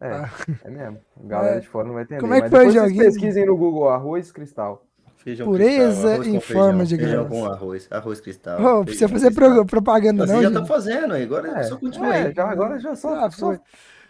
É, 0.03 0.11
Ah. 0.11 0.29
é 0.65 0.69
mesmo. 0.69 0.99
A 1.23 1.23
galera 1.27 1.55
É. 1.57 1.59
de 1.59 1.67
fora 1.67 1.87
não 1.87 1.93
vai 1.93 2.03
entender. 2.03 2.21
Como 2.21 2.33
é 2.33 2.41
que 2.41 2.49
mas 2.49 2.51
foi 2.51 2.67
o 2.67 2.71
joguinho? 2.71 3.03
pesquisem 3.05 3.45
no 3.45 3.55
Google 3.57 3.89
arroz 3.89 4.31
cristal. 4.31 4.85
Feijão 5.17 5.47
Pureza 5.47 6.15
cristal, 6.19 6.35
em 6.35 6.39
forma 6.41 6.79
feijão, 6.79 6.85
de 6.85 6.97
feijão 6.97 7.25
grãos. 7.25 7.29
com 7.29 7.45
arroz, 7.53 7.87
arroz 7.89 8.19
cristal. 8.19 8.59
Ô, 8.61 8.83
precisa 8.83 9.07
feijão 9.07 9.09
fazer 9.09 9.35
cristal. 9.35 9.55
pro- 9.55 9.65
propaganda, 9.65 10.25
Nós 10.25 10.29
não, 10.29 10.35
já 10.35 10.41
gente. 10.41 10.47
estamos 10.49 10.67
fazendo 10.67 11.13
aí, 11.13 11.23
agora 11.23 11.59
É, 11.59 11.63
só 11.63 11.77
continua 11.77 12.13
é, 12.15 12.27
aí. 12.27 12.33
já, 12.33 12.49
agora 12.49 12.77
já 12.79 12.93
só, 12.93 13.15
Ah, 13.25 13.31
só 13.31 13.57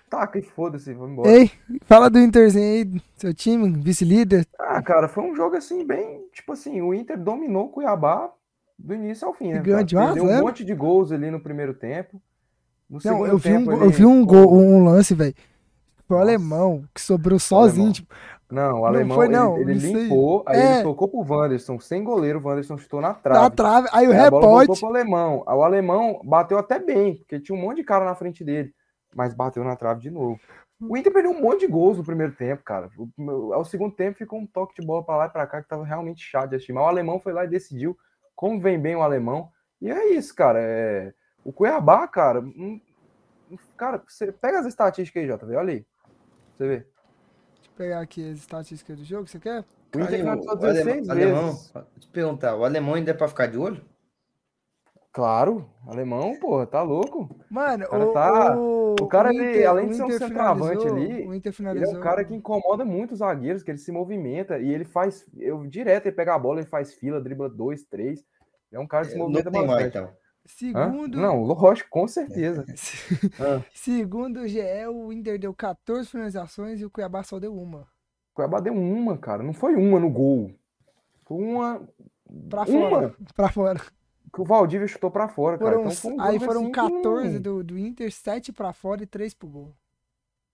taca 0.09 0.39
e 0.39 0.41
foda-se, 0.41 0.91
vamos 0.93 1.12
embora. 1.12 1.29
Ei, 1.29 1.51
fala 1.85 2.09
do 2.09 2.17
Interzinho 2.17 2.65
aí, 2.95 3.01
seu 3.15 3.31
time, 3.31 3.69
vice-líder. 3.79 4.47
Ah, 4.57 4.81
cara, 4.81 5.07
foi 5.07 5.23
um 5.23 5.35
jogo 5.35 5.55
assim, 5.55 5.85
bem. 5.85 6.21
Tipo 6.33 6.53
assim, 6.53 6.81
o 6.81 6.95
Inter 6.95 7.19
dominou 7.19 7.65
o 7.65 7.69
Cuiabá 7.69 8.31
do 8.77 8.95
início 8.95 9.27
ao 9.27 9.35
fim, 9.35 9.53
né? 9.53 9.59
Ganhou 9.59 9.85
cara? 9.85 10.13
de 10.15 10.21
um 10.21 10.23
um 10.25 10.27
zero. 10.27 10.43
monte 10.45 10.65
de 10.65 10.73
gols 10.73 11.12
ali 11.12 11.29
no 11.29 11.39
primeiro 11.39 11.75
tempo. 11.75 12.19
No 12.89 12.95
Não, 12.95 13.00
segundo 13.01 13.27
eu 13.27 13.38
vi 13.38 13.50
um, 13.50 13.57
tempo 13.59 13.71
ali, 13.71 13.81
eu 13.81 13.89
vi 13.91 14.05
um, 14.05 14.25
gol, 14.25 14.51
um 14.53 14.83
lance, 14.83 15.13
velho. 15.13 15.33
Foi 16.13 16.17
o 16.20 16.22
alemão, 16.22 16.84
que 16.93 17.01
sobrou 17.01 17.39
sozinho, 17.39 17.86
alemão. 17.88 17.93
tipo, 17.93 18.15
Não, 18.51 18.70
o 18.75 18.79
Não 18.82 18.86
alemão, 18.86 19.15
foi, 19.15 19.25
ele- 19.25 19.36
não, 19.36 19.58
ele, 19.58 19.72
aí. 19.72 19.77
limpou, 19.79 20.43
aí 20.46 20.60
É. 20.60 20.74
ele 20.75 20.84
tocou 20.84 21.08
pro 21.08 21.25
Wanderson, 21.27 21.79
sem 21.79 22.03
goleiro, 22.03 22.39
o 22.39 22.48
Wanderson 22.48 22.77
chutou 22.77 23.01
na 23.01 23.08
na 23.10 23.13
trave. 23.15 23.55
trave. 23.55 23.88
Aí 23.91 24.08
o 24.08 24.12
Aí 24.12 24.20
a 24.20 24.29
bola 24.29 24.41
voltou 24.41 24.60
rebote. 24.60 24.79
pro 24.79 24.89
alemão. 24.89 25.43
Aí 25.48 25.55
o 25.55 25.63
alemão 25.63 26.22
bateu 26.24 26.60
até 26.60 26.77
bem, 26.77 27.15
porque 27.15 27.39
tinha 27.39 27.58
um 27.58 27.62
monte 27.62 27.77
de 27.77 27.84
cara 27.84 28.05
na 28.05 28.13
frente 28.13 28.43
dele, 28.43 28.72
mas 29.15 29.34
bateu 29.34 29.63
na 29.63 29.75
trave 29.75 30.01
de 30.01 30.12
novo. 30.12 30.39
O 30.79 30.96
Inter 30.96 31.12
perdeu 31.12 31.32
um 31.32 31.41
monte 31.41 31.62
de 31.62 31.67
gols 31.67 31.98
no 31.98 32.03
primeiro 32.03 32.34
tempo, 32.36 32.62
cara. 32.63 32.89
O- 33.17 33.53
Ao 33.53 33.65
segundo 33.65 33.96
tempo 33.96 34.20
ficou 34.20 34.38
um 34.38 34.46
toque 34.46 34.79
de 34.79 34.86
bola 34.86 35.03
pra 35.03 35.15
lá 35.17 35.25
e 35.25 35.29
pra 35.29 35.48
cá 35.48 35.60
que 35.62 35.67
tava 35.67 35.84
realmente 35.84 36.22
chato 36.24 36.50
de 36.51 36.58
assistir. 36.58 36.74
Mas 36.74 36.84
o 36.84 36.88
alemão 36.88 37.20
foi 37.20 37.34
lá 37.34 37.46
e 37.46 37.48
decidiu 37.48 37.98
como 38.36 38.60
vem 38.62 38.77
bem 38.79 38.96
o 38.96 39.01
alemão. 39.01 39.50
E 39.82 39.89
é 39.89 40.10
isso, 40.13 40.36
cara. 40.36 40.60
É... 40.62 41.12
O 41.43 41.51
Cuiabá, 41.51 42.08
cara. 42.08 42.39
hum, 42.41 42.79
Cara, 43.77 44.01
você 44.08 44.32
pega 44.32 44.60
as 44.60 44.65
estatísticas 44.65 45.24
aí, 45.24 45.29
JV, 45.29 45.55
olha 45.55 45.74
aí. 45.74 45.86
Você 46.63 46.67
vê. 46.67 46.77
Deixa 46.77 47.70
eu 47.70 47.75
pegar 47.75 48.00
aqui 48.00 48.32
as 48.32 48.38
estatísticas 48.38 48.98
do 48.98 49.03
jogo, 49.03 49.27
você 49.27 49.38
quer? 49.38 49.65
O 49.96 50.00
Inter 50.00 50.25
alem- 50.27 50.46
16 50.58 51.10
alemão, 51.10 51.46
vezes. 51.51 51.72
deixa 51.74 51.88
eu 51.96 52.00
te 52.00 52.08
perguntar, 52.08 52.55
o 52.55 52.63
alemão 52.63 52.93
ainda 52.93 53.12
é 53.12 53.13
pra 53.13 53.27
ficar 53.27 53.48
de 53.48 53.58
olho? 53.58 53.84
Claro, 55.12 55.70
alemão, 55.86 56.39
porra, 56.39 56.65
tá 56.65 56.82
louco. 56.82 57.29
Mano, 57.50 57.84
O 57.86 57.88
cara 57.89 58.05
o, 58.05 58.13
tá- 58.13 58.58
o, 58.58 58.96
o 59.01 59.08
cara, 59.08 59.29
o 59.29 59.32
ele, 59.34 59.50
Inter- 59.50 59.70
além 59.70 59.86
o 59.86 59.89
de 59.89 59.96
ser 59.98 60.03
um 60.03 60.12
centroavante 60.12 60.88
ali, 60.88 61.27
o 61.27 61.34
Inter 61.36 61.53
Ele 61.60 61.84
é 61.86 61.89
um 61.89 62.00
cara 62.00 62.24
que 62.24 62.34
incomoda 62.34 62.84
muito 62.86 63.12
os 63.12 63.20
zagueiros, 63.20 63.62
que 63.62 63.70
ele 63.70 63.77
se 63.77 63.91
movimenta 63.91 64.58
e 64.58 64.74
ele 64.74 64.86
faz. 64.86 65.29
Eu 65.38 65.67
direto 65.67 66.08
ele 66.08 66.15
pega 66.15 66.34
a 66.34 66.39
bola, 66.39 66.62
ele 66.62 66.67
faz 66.70 66.93
fila, 66.93 67.22
dribla 67.22 67.50
dois, 67.50 67.84
três. 67.84 68.25
É 68.72 68.79
um 68.79 68.88
cara 68.88 69.05
que 69.05 69.12
se 69.12 69.17
Não 69.17 69.25
movimenta 69.25 69.51
tem 69.51 69.67
mais, 69.67 69.84
bastante. 69.93 70.13
Então. 70.62 70.81
Hã? 70.81 70.91
Segundo, 70.91 71.17
Não, 71.19 71.41
lógico, 71.43 71.89
com 71.89 72.07
certeza. 72.07 72.65
Segundo 73.73 74.41
o 74.41 74.47
GE, 74.47 74.59
o 74.91 75.12
Inter 75.12 75.39
deu 75.39 75.53
14 75.53 76.09
finalizações 76.09 76.79
e 76.81 76.85
o 76.85 76.89
Cuiabá 76.89 77.23
só 77.23 77.39
deu 77.39 77.55
uma. 77.55 77.81
o 77.81 77.88
Cuiabá 78.35 78.59
deu 78.59 78.73
uma, 78.73 79.17
cara. 79.17 79.41
Não 79.43 79.53
foi 79.53 79.75
uma 79.75 80.00
no 80.00 80.09
gol. 80.09 80.51
Foi 81.25 81.38
uma 81.38 81.88
Pra 82.50 82.63
Uma? 82.63 82.89
fora. 82.89 83.15
Pra 83.35 83.50
fora. 83.50 83.79
que 84.33 84.41
o 84.41 84.43
Valdívia 84.43 84.88
chutou 84.88 85.12
pra 85.12 85.27
fora, 85.27 85.57
cara. 85.57 85.71
Foram, 85.71 85.81
Então 85.85 85.95
foi 85.95 86.13
um 86.13 86.21
aí 86.21 86.39
foram 86.39 86.62
assim 86.62 86.71
que 86.71 86.77
não- 86.81 86.91
14 87.01 87.39
do, 87.39 87.63
do 87.63 87.77
Inter, 87.77 88.12
7 88.12 88.51
pra 88.51 88.73
fora 88.73 89.03
e 89.03 89.05
3 89.05 89.33
pro 89.35 89.47
gol. 89.47 89.75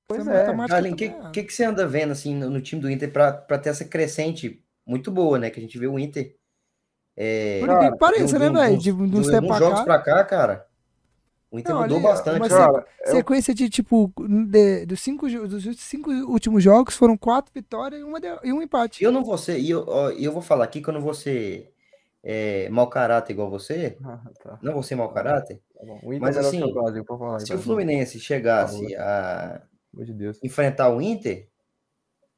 Pois 0.07 0.27
Essa 0.27 0.31
é. 0.51 0.75
Além, 0.75 0.91
o 0.93 0.95
que, 0.95 1.09
também 1.09 1.27
é. 1.27 1.31
que, 1.31 1.43
que 1.43 1.53
você 1.53 1.63
anda 1.63 1.87
vendo 1.87 2.11
assim 2.11 2.35
no, 2.35 2.49
no 2.49 2.59
time 2.61 2.81
do 2.81 2.89
Inter 2.91 3.11
para 3.11 3.31
ter 3.59 3.69
essa 3.69 3.85
crescente 3.85 4.61
muito 4.85 5.09
boa, 5.11 5.39
né? 5.39 5.49
Que 5.49 5.59
a 5.59 5.61
gente 5.61 5.77
vê 5.79 5.87
o 5.87 5.97
Inter. 5.99 6.35
É, 7.21 7.59
Por 7.59 7.69
incrível 7.69 7.91
que 7.91 7.97
pareça, 7.99 8.39
né, 8.39 8.49
velho? 8.49 8.77
De, 8.77 8.91
uns 8.93 9.27
tempos 9.27 9.49
pra 9.49 9.57
jogos 9.59 9.79
cá. 9.79 9.83
pra 9.83 9.99
cá, 9.99 10.23
cara. 10.23 10.65
O 11.51 11.59
Inter 11.59 11.73
Não, 11.73 11.81
mudou 11.81 11.97
ali, 11.97 12.05
bastante. 12.05 12.47
cara. 12.47 12.85
É 13.01 13.11
Sequência 13.11 13.53
de, 13.53 13.69
tipo, 13.69 14.13
de- 14.47 14.85
dos, 14.85 15.01
cinco, 15.01 15.27
dos 15.27 15.63
cinco 15.81 16.11
últimos 16.11 16.63
jogos 16.63 16.95
foram 16.95 17.17
quatro 17.17 17.51
vitórias 17.53 17.99
e, 17.99 18.03
uma 18.05 18.21
de- 18.21 18.39
e 18.43 18.53
um 18.53 18.61
empate. 18.61 19.03
Eu 19.03 19.11
não 19.11 19.21
vou 19.23 19.37
ser, 19.37 19.59
e 19.59 19.69
eu, 19.69 19.85
eu 20.17 20.31
vou 20.31 20.41
falar 20.41 20.63
aqui 20.63 20.79
que 20.81 20.87
eu 20.87 20.93
não 20.93 21.01
vou 21.01 21.13
ser 21.13 21.73
é, 22.23 22.69
mau 22.69 22.87
caráter 22.87 23.33
igual 23.33 23.49
você. 23.49 23.97
Ah, 24.05 24.19
tá, 24.41 24.59
Não 24.61 24.71
vou 24.73 24.83
ser 24.83 24.95
mau 24.95 25.09
caráter. 25.11 25.59
tá 25.75 25.83
Mas 26.21 26.37
assim, 26.37 26.59
Brasil, 26.71 27.03
falar. 27.05 27.39
Se 27.41 27.53
o. 27.53 27.59
Fluminense 27.59 28.17
chegasse 28.19 28.95
a 28.95 29.61
de 29.93 30.31
enfrentar 30.43 30.89
o 30.95 31.01
Inter, 31.01 31.48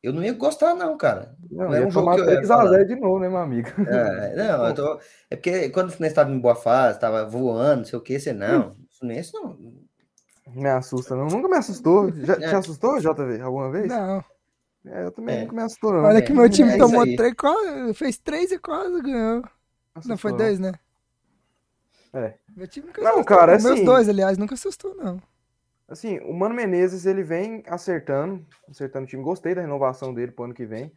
eu 0.03 0.12
não 0.13 0.24
ia 0.24 0.34
gostar, 0.34 0.74
não, 0.75 0.98
cara. 0.98 1.36
Não, 1.51 1.74
ia 1.74 1.86
um 1.88 1.91
jogo 1.91 2.05
tomar 2.05 2.15
que 2.15 2.22
eu 2.22 2.29
ia 2.31 2.41
3x0 2.41 2.86
de 2.86 2.96
novo, 2.96 3.20
né, 3.20 3.29
meu 3.29 3.38
amigo? 3.38 3.70
É, 3.88 4.36
não, 4.36 4.67
eu 4.67 4.74
tô, 4.74 5.00
é 5.29 5.36
porque 5.36 5.70
quando 5.70 5.88
o 5.89 5.91
Fluminense 5.91 6.13
estava 6.13 6.31
em 6.31 6.39
boa 6.39 6.55
fase, 6.55 6.96
estava 6.98 7.25
voando, 7.25 7.77
não 7.77 7.86
sei 7.86 8.00
o 8.00 8.01
que, 8.01 8.20
você 8.20 8.34
não. 8.34 8.70
O 8.70 8.75
Fluminense 9.00 9.34
não. 9.34 9.58
Me 10.53 10.70
assusta, 10.70 11.15
não. 11.15 11.27
Nunca 11.27 11.48
me 11.48 11.55
assustou. 11.58 12.12
Já 12.12 12.36
te 12.36 12.43
É. 12.43 12.55
assustou, 12.55 13.00
JV, 13.00 13.39
alguma 13.41 13.72
vez? 13.72 13.88
Não. 13.88 14.24
É, 14.86 15.05
eu 15.05 15.12
também 15.12 15.38
É. 15.38 15.41
nunca 15.41 15.53
me 15.55 15.62
assustou, 15.62 15.93
não. 15.93 16.03
Olha 16.03 16.17
é, 16.17 16.22
que 16.22 16.34
meu 16.34 16.50
time 16.50 16.70
é 16.72 16.77
isso 16.77 16.86
tomou 16.86 17.03
três, 17.15 17.34
quase, 17.36 17.93
fez 17.93 18.17
três 18.17 18.51
e 18.51 18.58
quase 18.58 19.01
ganhou. 19.01 19.43
Não, 20.05 20.17
foi 20.17 20.31
Assustou, 20.31 20.38
dois, 20.38 20.60
né? 20.60 20.74
É. 22.13 22.34
Meu 22.55 22.67
time 22.67 22.88
nunca 22.88 23.01
Não, 23.01 23.12
assustou. 23.12 23.25
cara, 23.38 23.51
Meus 23.53 23.65
assim- 23.65 23.86
dois, 23.86 24.10
aliás, 24.10 24.38
nunca 24.38 24.55
assustou, 24.55 24.96
não. 24.96 25.22
Assim, 25.91 26.19
o 26.19 26.33
Mano 26.33 26.55
Menezes, 26.55 27.05
ele 27.05 27.21
vem 27.21 27.63
acertando, 27.67 28.45
acertando 28.69 29.03
o 29.03 29.07
time. 29.07 29.21
Gostei 29.21 29.53
da 29.53 29.60
renovação 29.60 30.13
dele 30.13 30.31
pro 30.31 30.45
ano 30.45 30.53
que 30.53 30.65
vem. 30.65 30.89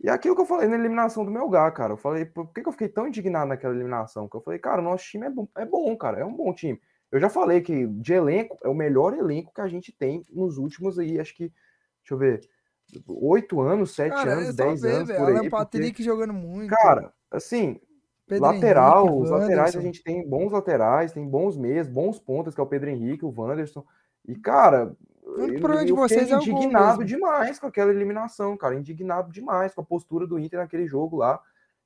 E 0.00 0.08
aquilo 0.08 0.36
que 0.36 0.42
eu 0.42 0.46
falei 0.46 0.68
na 0.68 0.76
eliminação 0.76 1.24
do 1.24 1.32
meu 1.32 1.42
lugar, 1.42 1.72
cara. 1.72 1.94
Eu 1.94 1.96
falei, 1.96 2.24
por 2.24 2.52
que, 2.52 2.62
que 2.62 2.68
eu 2.68 2.72
fiquei 2.72 2.88
tão 2.88 3.08
indignado 3.08 3.48
naquela 3.48 3.74
eliminação? 3.74 4.24
Porque 4.24 4.36
eu 4.36 4.42
falei, 4.42 4.60
cara, 4.60 4.80
o 4.80 4.84
nosso 4.84 5.04
time 5.04 5.26
é 5.26 5.30
bom, 5.30 5.48
é 5.56 5.64
bom, 5.64 5.96
cara, 5.96 6.20
é 6.20 6.24
um 6.24 6.32
bom 6.32 6.54
time. 6.54 6.80
Eu 7.10 7.18
já 7.18 7.28
falei 7.28 7.60
que 7.60 7.88
de 7.88 8.12
elenco, 8.12 8.56
é 8.62 8.68
o 8.68 8.74
melhor 8.74 9.14
elenco 9.14 9.52
que 9.52 9.60
a 9.60 9.66
gente 9.66 9.90
tem 9.90 10.24
nos 10.30 10.58
últimos 10.58 10.96
aí, 10.96 11.18
acho 11.18 11.34
que, 11.34 11.52
deixa 12.00 12.12
eu 12.12 12.18
ver, 12.18 12.40
oito 13.08 13.60
anos, 13.60 13.96
sete 13.96 14.28
anos, 14.28 14.54
dez 14.54 14.84
anos, 14.84 15.08
velho. 15.08 15.18
por 15.18 15.28
aí. 15.28 15.32
Alan 15.32 15.34
porque, 15.34 15.50
Patrick 15.50 16.02
jogando 16.04 16.32
muito. 16.32 16.70
cara, 16.70 17.12
assim, 17.30 17.80
Pedro 18.28 18.44
lateral, 18.44 19.06
Henrique, 19.06 19.22
os 19.22 19.30
laterais 19.30 19.76
a 19.76 19.80
gente 19.80 20.02
tem 20.04 20.28
bons 20.28 20.52
laterais, 20.52 21.12
tem 21.12 21.26
bons 21.28 21.56
meias, 21.56 21.88
bons 21.88 22.18
pontas, 22.20 22.54
que 22.54 22.60
é 22.60 22.64
o 22.64 22.68
Pedro 22.68 22.90
Henrique, 22.90 23.24
o 23.24 23.34
Wanderson. 23.36 23.84
E, 24.26 24.34
cara, 24.34 24.94
O 25.24 25.60
problema 25.60 25.84
de 25.84 25.92
vocês 25.92 26.30
é 26.30 26.34
indignado 26.34 27.04
demais 27.04 27.58
com 27.58 27.66
aquela 27.66 27.90
eliminação, 27.90 28.56
cara. 28.56 28.74
Indignado 28.74 29.32
demais 29.32 29.74
com 29.74 29.80
a 29.80 29.84
postura 29.84 30.26
do 30.26 30.38
Inter 30.38 30.60
naquele 30.60 30.86
jogo 30.86 31.16
lá. 31.16 31.40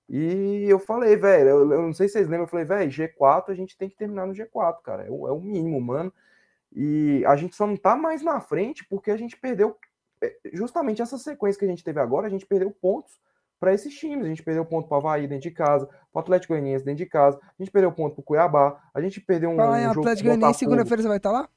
E 0.09 0.65
eu 0.69 0.79
falei, 0.79 1.17
velho, 1.17 1.49
eu, 1.49 1.73
eu 1.73 1.83
não 1.83 1.93
sei 1.93 2.09
se 2.09 2.15
vocês 2.15 2.27
lembram, 2.27 2.45
eu 2.45 2.49
falei, 2.49 2.65
velho, 2.65 2.91
G4 2.91 3.45
a 3.49 3.55
gente 3.55 3.79
tem 3.79 3.89
que 3.89 3.97
terminar 3.97 4.27
no 4.27 4.35
G4, 4.35 4.83
cara. 4.83 5.07
É 5.07 5.11
o, 5.11 5.29
é 5.29 5.33
o 5.33 5.41
mínimo, 5.41 5.81
mano. 5.81 6.13
E 6.75 7.25
a 7.27 7.37
gente 7.37 7.55
só 7.55 7.67
não 7.67 7.77
tá 7.77 7.95
mais 7.95 8.23
na 8.23 8.41
frente 8.41 8.85
porque 8.85 9.11
a 9.11 9.17
gente 9.17 9.37
perdeu 9.37 9.77
é, 10.21 10.37
justamente 10.53 11.01
essa 11.01 11.17
sequência 11.17 11.59
que 11.59 11.65
a 11.65 11.69
gente 11.69 11.85
teve 11.85 12.01
agora, 12.01 12.27
a 12.27 12.31
gente 12.31 12.45
perdeu 12.47 12.71
pontos 12.71 13.21
para 13.59 13.73
esses 13.73 13.95
times. 13.95 14.25
A 14.25 14.29
gente 14.29 14.43
perdeu 14.43 14.65
ponto 14.65 14.89
para 14.89 14.97
o 14.97 14.99
Havaí 14.99 15.27
dentro 15.27 15.43
de 15.43 15.51
casa, 15.51 15.87
para 15.87 15.97
o 16.15 16.19
Atlético 16.19 16.55
Goianiense 16.55 16.85
dentro 16.85 16.99
de 16.99 17.07
casa, 17.07 17.39
a 17.43 17.63
gente 17.63 17.71
perdeu 17.71 17.93
ponto 17.93 18.15
para 18.15 18.21
o 18.21 18.25
Cuiabá, 18.25 18.81
a 18.93 19.01
gente 19.01 19.21
perdeu 19.21 19.51
um, 19.51 19.57
Falar 19.57 19.81
em 19.81 19.87
um 19.87 19.89
jogo 19.95 20.01
Atlético 20.01 20.29
Goianiense, 20.29 20.59
segunda-feira 20.59 21.03
você 21.03 21.09
vai 21.09 21.17
estar 21.19 21.31
lá? 21.31 21.49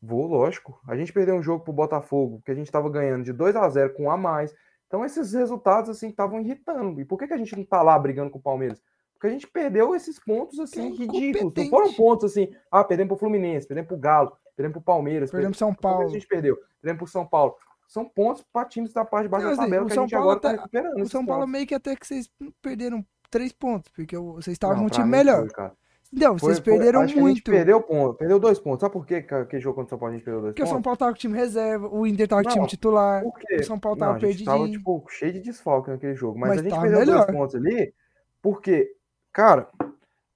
Vou, 0.00 0.26
lógico. 0.26 0.80
A 0.86 0.96
gente 0.96 1.12
perdeu 1.12 1.34
um 1.34 1.42
jogo 1.42 1.64
pro 1.64 1.72
Botafogo, 1.72 2.40
que 2.44 2.50
a 2.50 2.54
gente 2.54 2.70
tava 2.70 2.88
ganhando 2.88 3.24
de 3.24 3.32
2 3.32 3.56
a 3.56 3.68
0 3.68 3.94
com 3.94 4.04
um 4.04 4.10
a 4.10 4.16
mais. 4.16 4.54
Então 4.86 5.04
esses 5.04 5.32
resultados 5.32 5.90
assim 5.90 6.08
estavam 6.08 6.40
irritando. 6.40 7.00
E 7.00 7.04
por 7.04 7.18
que, 7.18 7.26
que 7.26 7.34
a 7.34 7.38
gente 7.38 7.56
não 7.56 7.64
tá 7.64 7.82
lá 7.82 7.98
brigando 7.98 8.30
com 8.30 8.38
o 8.38 8.42
Palmeiras? 8.42 8.80
Porque 9.12 9.26
a 9.26 9.30
gente 9.30 9.48
perdeu 9.48 9.94
esses 9.96 10.18
pontos 10.18 10.60
assim 10.60 10.92
Que 10.92 11.04
ridículos. 11.04 11.52
Não 11.56 11.68
foram 11.68 11.92
pontos 11.94 12.30
assim, 12.30 12.54
ah, 12.70 12.84
perdemos 12.84 13.08
pro 13.08 13.18
Fluminense, 13.18 13.66
perdemos 13.66 13.88
pro 13.88 13.96
Galo, 13.98 14.32
perdemos 14.56 14.74
pro 14.74 14.82
Palmeiras, 14.82 15.30
Perdemos 15.30 15.58
São 15.58 15.72
pro 15.72 15.82
Palmeiras 15.82 16.06
Paulo. 16.06 16.16
a 16.16 16.20
gente 16.20 16.28
perdeu, 16.28 16.56
perdemos 16.80 16.98
pro 16.98 17.06
São 17.08 17.26
Paulo. 17.26 17.56
São 17.88 18.04
pontos 18.08 18.44
para 18.52 18.68
times 18.68 18.92
da 18.92 19.04
parte 19.04 19.24
de 19.24 19.28
baixo 19.30 19.46
Não, 19.46 19.56
da 19.56 19.62
assim, 19.62 19.70
tabela 19.70 19.86
que 19.86 19.92
a 19.92 19.94
São 19.94 20.04
gente 20.04 20.12
Paulo 20.12 20.30
agora 20.30 20.40
tá 20.40 20.50
recuperando. 20.52 21.02
O 21.02 21.08
São 21.08 21.26
Paulo 21.26 21.40
pontos. 21.40 21.52
meio 21.52 21.66
que 21.66 21.74
até 21.74 21.96
que 21.96 22.06
vocês 22.06 22.30
perderam 22.62 23.04
três 23.30 23.52
pontos, 23.52 23.90
porque 23.90 24.16
vocês 24.16 24.54
estavam 24.54 24.84
um 24.84 24.88
time 24.88 25.08
melhor. 25.08 25.48
foi, 25.48 25.70
Não, 26.10 26.38
Foi- 26.38 26.54
vocês 26.54 26.58
foi- 26.64 26.72
perderam 26.74 27.06
gente 27.06 27.20
muito. 27.20 27.50
perdeu 27.50 27.80
ponto, 27.82 28.14
perdeu 28.16 28.38
dois 28.38 28.58
pontos. 28.58 28.80
Sabe 28.80 28.92
por 28.94 29.04
quê 29.06 29.20
que 29.22 29.34
aquele 29.34 29.60
jogo 29.60 29.76
contra 29.76 29.88
o 29.88 29.90
São 29.90 29.98
Paulo 29.98 30.14
a 30.14 30.16
gente 30.16 30.24
perdeu 30.24 30.40
dois 30.40 30.52
Porque 30.52 30.62
o 30.62 30.64
pontos? 30.64 30.74
São 30.76 30.82
Paulo 30.82 30.96
tava 30.96 31.10
com 31.12 31.16
o 31.16 31.18
time 31.18 31.36
reserva, 31.36 31.88
o 31.88 32.06
Inter 32.06 32.28
tava 32.28 32.42
com 32.42 32.48
o 32.48 32.52
time 32.52 32.62
Não, 32.62 32.66
titular, 32.68 33.22
Por 33.22 33.38
quê? 33.38 33.56
o 33.56 33.64
São 33.64 33.78
Paulo 33.78 33.98
Não, 33.98 34.06
tava 34.06 34.20
gente 34.20 34.44
tava, 34.44 34.68
tipo, 34.70 35.04
cheio 35.10 35.32
de 35.34 35.40
desfalque 35.40 35.90
naquele 35.90 36.14
jogo. 36.14 36.38
Mas, 36.38 36.48
Mas 36.50 36.60
a 36.60 36.62
gente 36.62 36.80
perdeu 36.80 36.98
melhor. 37.00 37.26
dois 37.26 37.30
pontos 37.36 37.54
ali, 37.56 37.92
porque, 38.40 38.94
cara, 39.32 39.68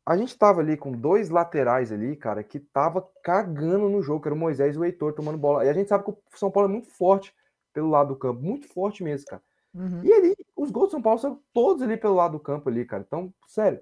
a 0.04 0.16
gente 0.16 0.36
tava 0.36 0.60
ali 0.60 0.76
com 0.76 0.92
dois 0.92 1.30
laterais 1.30 1.90
ali, 1.90 2.16
cara, 2.16 2.42
que 2.42 2.58
tava 2.60 3.08
cagando 3.22 3.88
no 3.88 4.02
jogo, 4.02 4.20
que 4.20 4.28
era 4.28 4.34
o 4.34 4.38
Moisés 4.38 4.74
e 4.74 4.78
o 4.78 4.84
Heitor 4.84 5.14
tomando 5.14 5.38
bola. 5.38 5.64
E 5.64 5.68
a 5.70 5.72
gente 5.72 5.88
sabe 5.88 6.04
que 6.04 6.10
o 6.10 6.18
São 6.34 6.50
Paulo 6.50 6.68
é 6.68 6.72
muito 6.72 6.88
forte 6.90 7.34
pelo 7.72 7.88
lado 7.88 8.08
do 8.08 8.16
campo, 8.16 8.42
muito 8.42 8.68
forte 8.68 9.02
mesmo, 9.02 9.26
cara. 9.26 9.42
Uhum. 9.74 10.02
E 10.04 10.12
ali, 10.12 10.36
os 10.54 10.70
gols 10.70 10.88
do 10.88 10.90
São 10.90 11.02
Paulo 11.02 11.18
são 11.18 11.40
todos 11.54 11.82
ali 11.82 11.96
pelo 11.96 12.14
lado 12.14 12.32
do 12.32 12.40
campo 12.40 12.68
ali, 12.68 12.84
cara. 12.84 13.02
Então, 13.06 13.32
sério. 13.48 13.80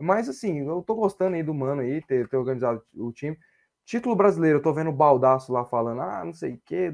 Mas 0.00 0.28
assim, 0.28 0.58
eu 0.66 0.82
tô 0.82 0.94
gostando 0.94 1.36
aí 1.36 1.42
do 1.42 1.54
Mano 1.54 1.82
aí, 1.82 2.02
ter, 2.02 2.28
ter 2.28 2.36
organizado 2.36 2.82
o 2.94 3.12
time. 3.12 3.38
Título 3.84 4.16
brasileiro, 4.16 4.58
eu 4.58 4.62
tô 4.62 4.72
vendo 4.74 4.90
o 4.90 4.92
Baldaço 4.92 5.52
lá 5.52 5.64
falando, 5.64 6.00
ah, 6.00 6.24
não 6.24 6.34
sei 6.34 6.54
o 6.54 6.60
que, 6.64 6.92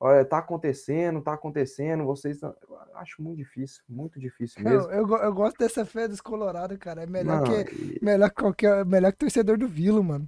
olha, 0.00 0.24
tá 0.24 0.38
acontecendo, 0.38 1.20
tá 1.20 1.34
acontecendo, 1.34 2.06
vocês. 2.06 2.40
tão-" 2.40 2.54
Eu 2.68 2.96
acho 2.96 3.22
muito 3.22 3.36
difícil, 3.36 3.82
muito 3.86 4.18
difícil 4.18 4.64
mesmo. 4.64 4.90
Eu, 4.90 5.06
eu, 5.06 5.16
eu 5.18 5.34
gosto 5.34 5.58
dessa 5.58 5.84
fé 5.84 6.08
dos 6.08 6.22
Colorados, 6.22 6.78
cara. 6.78 7.02
É 7.02 7.06
melhor, 7.06 7.42
Não, 7.42 7.64
que, 7.64 8.02
melhor, 8.02 8.30
que 8.30 8.42
qualquer, 8.42 8.86
melhor 8.86 9.12
que 9.12 9.18
torcedor 9.18 9.58
do 9.58 9.68
Vilo, 9.68 10.02
mano. 10.02 10.26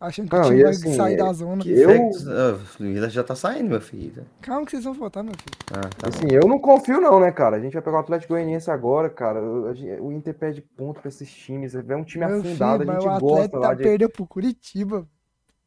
Achando 0.00 0.30
que 0.30 0.34
Não, 0.36 0.42
o 0.42 0.46
time 0.48 0.62
vai 0.62 0.70
assim, 0.70 0.94
sair 0.94 1.14
é 1.14 1.16
da 1.18 1.32
zona. 1.34 1.62
que 1.62 1.70
eu, 1.70 1.90
Ah, 1.90 2.54
O 2.54 2.82
Vila 2.84 3.10
já 3.10 3.22
tá 3.22 3.34
saindo, 3.36 3.68
meu 3.68 3.80
filho. 3.82 4.24
Calma 4.40 4.64
que 4.64 4.70
vocês 4.72 4.84
vão 4.84 4.94
votar, 4.94 5.22
meu 5.22 5.34
filho. 5.34 5.56
Ah, 5.70 5.80
tá 5.98 6.08
bom. 6.08 6.16
assim, 6.16 6.26
eu 6.34 6.48
não 6.48 6.58
confio, 6.58 7.00
não, 7.02 7.20
né, 7.20 7.30
cara? 7.30 7.56
A 7.56 7.60
gente 7.60 7.74
vai 7.74 7.82
pegar 7.82 7.98
o 7.98 8.00
Atlético 8.00 8.32
Goianiense 8.32 8.70
agora, 8.70 9.10
cara. 9.10 9.42
O 9.42 10.10
Inter 10.10 10.32
perde 10.34 10.62
ponto 10.62 11.00
pra 11.00 11.08
esses 11.10 11.30
times. 11.30 11.74
É 11.74 11.94
um 11.96 12.02
time 12.04 12.24
Meu 12.24 12.38
afundado, 12.40 12.78
filho, 12.82 12.90
a 12.92 12.94
gente 12.94 13.06
o 13.08 13.10
gosta 13.10 13.26
Atlético 13.34 13.58
lá 13.58 13.74
de. 13.74 13.82
perdeu 13.82 14.08
pro 14.08 14.26
Curitiba. 14.26 15.06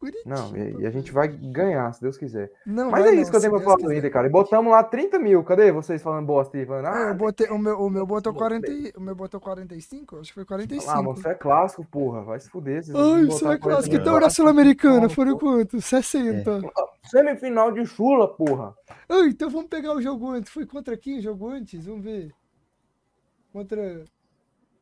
Curitiba. 0.04 0.36
Não, 0.36 0.58
e, 0.58 0.82
e 0.82 0.86
a 0.86 0.90
gente 0.92 1.14
vai 1.14 1.30
ganhar, 1.30 1.94
se 1.94 2.02
Deus 2.02 2.18
quiser. 2.18 2.52
Não 2.66 2.92
Mas 2.92 3.06
é 3.06 3.12
não, 3.12 3.22
isso 3.22 3.32
que 3.32 3.38
eu 3.38 3.42
tenho 3.42 3.54
pra 3.54 3.62
falar 3.62 3.78
do. 3.78 3.94
Inter, 3.94 4.12
cara. 4.12 4.28
E 4.28 4.30
botamos 4.30 4.70
lá 4.70 4.84
30 4.84 5.18
mil. 5.18 5.42
Cadê 5.46 5.72
vocês 5.72 6.02
falando 6.02 6.26
bosta 6.26 6.58
aí? 6.58 6.66
Falando, 6.66 6.88
Ah, 6.88 7.06
ah, 7.06 7.10
eu 7.12 7.16
botei, 7.16 7.48
o 7.48 7.58
meu, 7.58 7.80
o 7.80 7.90
meu 7.90 8.06
botou 8.06 8.34
botei. 8.34 8.60
40, 8.60 8.72
e- 8.72 8.94
o 8.98 9.02
meu 9.02 9.16
botou 9.16 9.40
45? 9.40 10.20
Acho 10.20 10.30
que 10.30 10.34
foi 10.34 10.46
45. 10.46 10.92
ah, 10.92 11.02
mas 11.02 11.20
você 11.22 11.30
é 11.30 11.34
clássico, 11.36 11.86
porra. 11.86 12.22
Vai 12.22 12.38
se 12.42 12.50
fuder. 12.50 12.84
Ai, 12.94 13.26
botar 13.26 13.54
é 13.54 13.58
40 13.58 13.60
clássico. 13.60 13.96
Então 13.96 14.20
na 14.20 14.30
Sul-Americana 14.30 15.08
foram 15.08 15.38
quanto? 15.38 15.80
60. 15.80 16.60
Semifinal 17.06 17.72
de 17.72 17.86
chula, 17.86 18.28
porra. 18.28 18.76
Ah, 19.08 19.26
então 19.26 19.50
vamos 19.50 19.68
pegar 19.68 19.94
o 19.96 20.02
jogo 20.02 20.30
antes. 20.32 20.52
Foi 20.52 20.66
contra 20.66 20.98
quem 20.98 21.20
o 21.20 21.22
jogo 21.22 21.48
antes? 21.48 21.86
Vamos 21.86 22.04
ver. 22.04 22.30
Contra. 23.54 24.04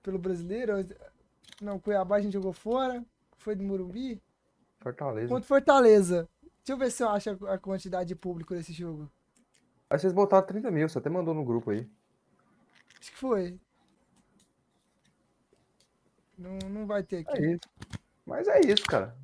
Pelo 0.02 0.18
brasileiro? 0.18 0.74
Não, 1.62 1.78
Cuiabá 1.78 2.16
a 2.16 2.22
gente 2.22 2.34
jogou 2.34 2.54
fora. 2.54 3.04
Foi 3.38 3.56
do 3.56 3.64
Morumbi. 3.64 4.22
Fortaleza. 4.82 5.28
Contra 5.28 5.48
Fortaleza. 5.48 6.30
Deixa 6.42 6.74
eu 6.74 6.78
ver 6.78 6.92
se 6.92 7.04
eu 7.04 7.10
acho 7.10 7.30
a 7.48 7.58
quantidade 7.58 8.10
de 8.10 8.16
público 8.16 8.54
desse 8.54 8.74
jogo. 8.74 9.10
Aí 9.90 9.98
vocês 9.98 10.14
botaram 10.14 10.46
30 10.46 10.72
mil. 10.72 10.90
Você 10.90 10.98
até 10.98 11.10
mandou 11.10 11.34
no 11.34 11.46
grupo 11.46 11.72
aí. 11.72 11.88
Acho 13.00 13.12
que 13.12 13.18
foi. 13.18 13.60
Não, 16.38 16.58
não 16.70 16.88
vai 16.88 17.04
ter 17.04 17.20
aqui. 17.20 17.38
É 17.38 17.52
isso. 17.54 17.70
Mas 18.26 18.48
é 18.48 18.62
isso, 18.62 18.84
cara. 18.86 19.16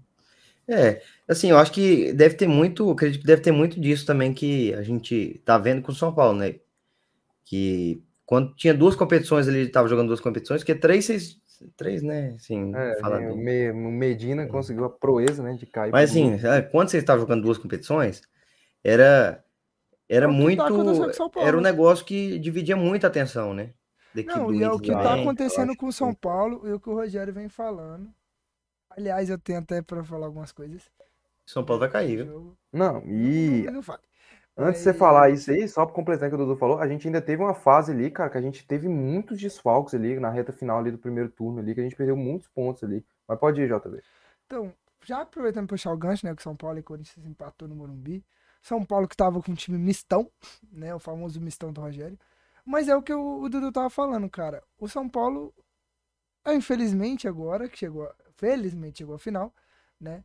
É, 0.67 1.01
assim, 1.27 1.49
eu 1.49 1.57
acho 1.57 1.71
que 1.71 2.11
deve 2.11 2.35
ter 2.35 2.47
muito, 2.47 2.91
acredito 2.91 3.21
que 3.21 3.27
deve 3.27 3.41
ter 3.41 3.53
muito 3.53 3.79
disso 3.79 4.05
também 4.05 4.33
que 4.33 4.73
a 4.73 4.83
gente 4.83 5.41
tá 5.45 5.57
vendo 5.57 5.81
com 5.81 5.91
o 5.91 5.95
São 5.95 6.13
Paulo, 6.13 6.37
né? 6.37 6.59
Que 7.45 8.03
quando 8.25 8.53
tinha 8.55 8.73
duas 8.73 8.95
competições, 8.95 9.47
ele 9.47 9.61
estava 9.61 9.87
jogando 9.87 10.07
duas 10.07 10.19
competições, 10.19 10.63
que 10.63 10.75
três 10.75 11.05
vocês 11.05 11.39
Três, 11.75 12.01
né? 12.03 12.33
Assim, 12.35 12.73
É, 12.73 12.95
fala 12.99 13.19
o 13.19 13.35
bem. 13.35 13.37
Me- 13.37 13.71
o 13.71 13.91
Medina 13.91 14.47
conseguiu 14.47 14.85
a 14.85 14.89
proeza, 14.89 15.41
né, 15.43 15.53
de 15.53 15.65
cair. 15.65 15.91
Mas 15.91 16.09
assim, 16.11 16.31
grupo. 16.31 16.41
sabe, 16.41 16.69
quando 16.71 16.89
você 16.89 16.97
estava 16.97 17.19
jogando 17.19 17.41
duas 17.43 17.57
competições, 17.57 18.21
era 18.83 19.43
era 20.09 20.25
É 20.25 20.29
tá 20.29 20.39
muito 20.41 20.63
era 21.39 21.57
um 21.57 21.61
negócio 21.61 22.05
que 22.05 22.39
dividia 22.39 22.75
muita 22.75 23.07
atenção, 23.07 23.53
né? 23.53 23.73
Não, 24.23 24.47
do 24.47 24.53
e 24.53 24.63
é 24.63 24.69
o 24.71 24.79
que 24.79 24.91
tá 24.91 25.13
também. 25.13 25.21
acontecendo 25.21 25.75
com 25.75 25.87
o 25.87 25.91
São 25.93 26.09
sim. 26.09 26.17
Paulo 26.19 26.67
e 26.67 26.73
o 26.73 26.79
que 26.79 26.89
o 26.89 26.93
Rogério 26.95 27.33
vem 27.33 27.49
falando. 27.49 28.13
Aliás, 28.89 29.29
eu 29.29 29.39
tenho 29.39 29.59
até 29.59 29.81
pra 29.81 30.03
falar 30.03 30.27
algumas 30.27 30.51
coisas. 30.51 30.89
São 31.45 31.65
Paulo 31.65 31.79
vai 31.79 31.89
cair, 31.89 32.17
viu? 32.17 32.57
Não, 32.71 33.01
e 33.07 33.65
Não, 33.65 33.73
não. 33.73 33.81
Antes 34.57 34.79
de 34.79 34.83
você 34.85 34.93
falar 34.93 35.29
isso 35.29 35.51
aí, 35.51 35.67
só 35.67 35.85
para 35.85 35.93
completar 35.93 36.27
o 36.27 36.31
que 36.31 36.35
o 36.35 36.37
Dudu 36.37 36.57
falou, 36.57 36.79
a 36.79 36.87
gente 36.87 37.07
ainda 37.07 37.21
teve 37.21 37.43
uma 37.43 37.53
fase 37.53 37.91
ali, 37.91 38.09
cara, 38.09 38.29
que 38.29 38.37
a 38.37 38.41
gente 38.41 38.65
teve 38.65 38.89
muitos 38.89 39.39
desfalques 39.39 39.93
ali 39.93 40.19
na 40.19 40.29
reta 40.29 40.51
final 40.51 40.79
ali 40.79 40.91
do 40.91 40.97
primeiro 40.97 41.29
turno 41.29 41.59
ali, 41.59 41.73
que 41.73 41.79
a 41.79 41.83
gente 41.83 41.95
perdeu 41.95 42.17
muitos 42.17 42.47
pontos 42.47 42.83
ali. 42.83 43.05
Mas 43.27 43.39
pode 43.39 43.61
ir, 43.61 43.67
JB. 43.67 44.01
Então, 44.45 44.73
já 45.03 45.21
aproveitando 45.21 45.67
para 45.67 45.75
puxar 45.75 45.93
o 45.93 45.97
gancho, 45.97 46.25
né? 46.25 46.35
Que 46.35 46.41
São 46.41 46.55
Paulo 46.55 46.79
e 46.79 46.83
Corinthians 46.83 47.25
empatou 47.25 47.67
no 47.67 47.75
Morumbi. 47.75 48.25
São 48.61 48.83
Paulo 48.83 49.07
que 49.07 49.15
tava 49.15 49.41
com 49.41 49.51
um 49.51 49.55
time 49.55 49.77
mistão, 49.77 50.29
né? 50.71 50.93
O 50.93 50.99
famoso 50.99 51.39
mistão 51.39 51.71
do 51.71 51.81
Rogério. 51.81 52.17
Mas 52.65 52.87
é 52.89 52.95
o 52.95 53.01
que 53.01 53.13
o, 53.13 53.41
o 53.41 53.49
Dudu 53.49 53.71
tava 53.71 53.89
falando, 53.89 54.29
cara. 54.29 54.63
O 54.77 54.89
São 54.89 55.07
Paulo, 55.07 55.53
é, 56.45 56.53
infelizmente 56.53 57.27
agora, 57.27 57.69
que 57.69 57.77
chegou, 57.77 58.11
felizmente 58.35 58.99
chegou 58.99 59.15
à 59.15 59.19
final, 59.19 59.53
né? 59.99 60.23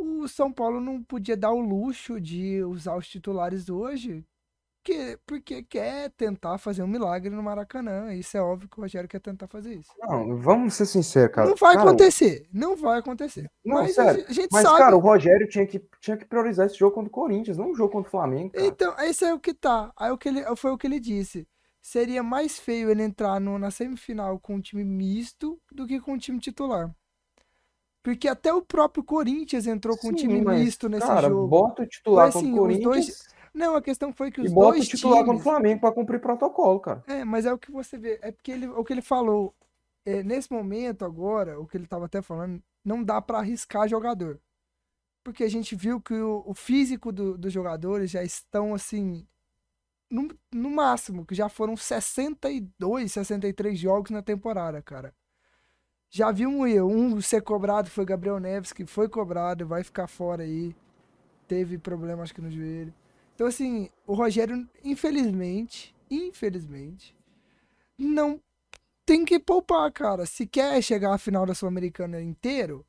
O 0.00 0.26
São 0.28 0.52
Paulo 0.52 0.80
não 0.80 1.02
podia 1.02 1.36
dar 1.36 1.52
o 1.52 1.60
luxo 1.60 2.20
de 2.20 2.62
usar 2.64 2.96
os 2.96 3.08
titulares 3.08 3.68
hoje, 3.68 4.24
que, 4.84 5.18
porque 5.26 5.62
quer 5.64 6.10
tentar 6.12 6.58
fazer 6.58 6.82
um 6.82 6.88
milagre 6.88 7.30
no 7.30 7.42
Maracanã. 7.42 8.14
Isso 8.14 8.36
é 8.36 8.42
óbvio 8.42 8.68
que 8.68 8.78
o 8.78 8.82
Rogério 8.82 9.08
quer 9.08 9.20
tentar 9.20 9.48
fazer 9.48 9.74
isso. 9.76 9.96
Não, 9.98 10.36
vamos 10.36 10.74
ser 10.74 10.86
sinceros, 10.86 11.34
cara. 11.34 11.48
não 11.48 11.56
vai 11.56 11.74
Cara, 11.74 11.84
acontecer, 11.86 12.48
não 12.52 12.76
vai 12.76 12.98
acontecer. 12.98 13.50
Não, 13.64 13.76
mas 13.82 13.94
sério, 13.94 14.24
a 14.28 14.32
gente 14.32 14.52
Mas, 14.52 14.62
sabe. 14.62 14.76
cara, 14.76 14.96
o 14.96 15.00
Rogério 15.00 15.48
tinha 15.48 15.66
que, 15.66 15.78
tinha 16.00 16.16
que 16.16 16.24
priorizar 16.26 16.66
esse 16.66 16.76
jogo 16.78 16.94
contra 16.94 17.08
o 17.08 17.12
Corinthians, 17.12 17.56
não 17.56 17.70
o 17.70 17.74
jogo 17.74 17.92
contra 17.92 18.08
o 18.08 18.10
Flamengo, 18.10 18.52
cara. 18.54 18.76
Então, 18.76 18.94
esse 19.00 19.24
é 19.24 19.32
o 19.34 19.40
que 19.40 19.54
tá. 19.54 19.92
Aí 19.96 20.10
o 20.10 20.18
que 20.18 20.28
ele, 20.28 20.56
foi 20.56 20.70
o 20.72 20.78
que 20.78 20.86
ele 20.86 21.00
disse. 21.00 21.46
Seria 21.80 22.22
mais 22.22 22.58
feio 22.58 22.90
ele 22.90 23.02
entrar 23.02 23.40
no- 23.40 23.58
na 23.58 23.70
semifinal 23.70 24.38
com 24.38 24.56
um 24.56 24.60
time 24.60 24.84
misto 24.84 25.60
do 25.72 25.86
que 25.86 26.00
com 26.00 26.12
um 26.14 26.18
time 26.18 26.38
titular. 26.38 26.94
Porque 28.02 28.28
até 28.28 28.52
o 28.52 28.62
próprio 28.62 29.04
Corinthians 29.04 29.66
entrou 29.66 29.96
com 29.98 30.08
um 30.08 30.12
Sim, 30.12 30.14
time 30.14 30.40
mas, 30.42 30.68
misto 30.68 30.88
nesse 30.88 31.16
cara, 31.16 31.28
jogo. 31.28 31.68
bota 31.68 31.82
o 31.82 31.86
titular 31.86 32.32
contra 32.32 32.50
assim, 32.50 32.58
o 32.60 32.68
Corinthians 32.68 32.78
dois 32.78 33.28
Não, 33.54 33.76
a 33.76 33.82
questão 33.82 34.12
foi 34.12 34.30
que 34.30 34.40
e 34.40 34.46
os 34.46 34.52
bota 34.58 34.82
o 34.82 34.84
dois 34.84 34.88
titular 34.92 35.24
contra 35.24 35.40
o 35.40 35.42
times. 35.42 35.44
Flamengo 35.44 35.80
pra 35.80 35.92
cumprir 35.92 36.20
protocolo, 36.20 36.78
cara. 36.80 37.06
É, 37.06 37.24
mas 37.24 37.46
é 37.46 37.52
o 37.52 37.58
que 37.58 37.70
você 37.70 37.98
vê. 37.98 38.18
É 38.22 38.30
porque 38.32 38.50
ele, 38.52 38.66
o 38.68 38.84
que 38.84 38.92
ele 38.92 39.02
falou. 39.02 39.54
é, 40.04 40.22
nesse 40.22 40.52
momento 40.52 41.04
agora, 41.04 41.60
o 41.60 41.66
que 41.66 41.76
ele 41.76 41.86
tava 41.86 42.06
até 42.06 42.22
falando, 42.22 42.62
não 42.84 43.02
dá 43.04 43.20
pra 43.22 43.38
arriscar 43.38 43.88
jogador. 43.88 44.40
Porque 45.24 45.44
a 45.44 45.48
gente 45.50 45.76
viu 45.76 46.00
que 46.00 46.14
o, 46.14 46.44
o 46.46 46.54
físico 46.54 47.12
do- 47.12 47.38
dos 47.38 47.52
jogadores 47.52 48.10
já 48.12 48.24
estão 48.24 48.74
assim. 48.74 49.26
No, 50.10 50.28
no 50.52 50.70
máximo, 50.70 51.26
que 51.26 51.34
já 51.34 51.48
foram 51.48 51.76
62, 51.76 53.12
63 53.12 53.78
jogos 53.78 54.10
na 54.12 54.22
temporada, 54.22 54.82
cara. 54.82 55.14
Já 56.10 56.30
vi 56.32 56.46
um 56.46 56.66
erro. 56.66 56.88
Um 56.88 57.20
ser 57.20 57.42
cobrado 57.42 57.88
foi 57.90 58.04
Gabriel 58.04 58.40
Neves, 58.40 58.72
que 58.72 58.84
foi 58.84 59.08
cobrado, 59.08 59.66
vai 59.66 59.84
ficar 59.84 60.06
fora 60.08 60.42
aí. 60.42 60.74
Teve 61.48 61.78
problema, 61.78 62.22
acho 62.22 62.34
que 62.34 62.40
no 62.40 62.50
joelho. 62.50 62.94
Então, 63.34 63.46
assim, 63.46 63.88
o 64.06 64.14
Rogério, 64.14 64.68
infelizmente, 64.84 65.94
infelizmente, 66.10 67.16
não 67.98 68.40
tem 69.06 69.24
que 69.24 69.38
poupar, 69.38 69.90
cara. 69.92 70.26
Se 70.26 70.46
quer 70.46 70.82
chegar 70.82 71.14
à 71.14 71.18
final 71.18 71.46
da 71.46 71.54
Sul-Americana 71.54 72.20
inteiro, 72.22 72.86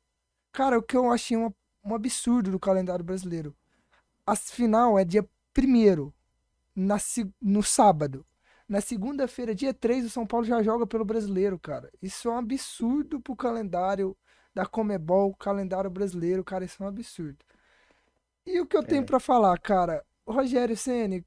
cara, 0.52 0.78
o 0.78 0.82
que 0.82 0.96
eu 0.96 1.10
achei 1.12 1.36
uma- 1.36 1.54
um 1.84 1.94
absurdo 1.94 2.50
do 2.50 2.60
calendário 2.60 3.04
brasileiro. 3.04 3.54
A 4.26 4.36
final 4.36 4.98
é 4.98 5.04
dia 5.04 5.26
1 5.54 6.12
na, 6.76 6.98
no 7.40 7.62
sábado. 7.62 8.26
Na 8.72 8.80
segunda-feira, 8.80 9.54
dia 9.54 9.74
3, 9.74 10.06
o 10.06 10.08
São 10.08 10.26
Paulo 10.26 10.46
já 10.46 10.62
joga 10.62 10.86
pelo 10.86 11.04
brasileiro, 11.04 11.58
cara. 11.58 11.92
Isso 12.00 12.26
é 12.26 12.32
um 12.32 12.38
absurdo 12.38 13.20
pro 13.20 13.36
calendário 13.36 14.16
da 14.54 14.64
Comebol, 14.64 15.34
calendário 15.34 15.90
brasileiro, 15.90 16.42
cara, 16.42 16.64
isso 16.64 16.82
é 16.82 16.86
um 16.86 16.88
absurdo. 16.88 17.36
E 18.46 18.58
o 18.62 18.66
que 18.66 18.74
eu 18.74 18.82
tenho 18.82 19.02
É. 19.02 19.04
pra 19.04 19.20
falar, 19.20 19.58
cara, 19.58 20.02
Rogério 20.26 20.74
Ceni, 20.74 21.22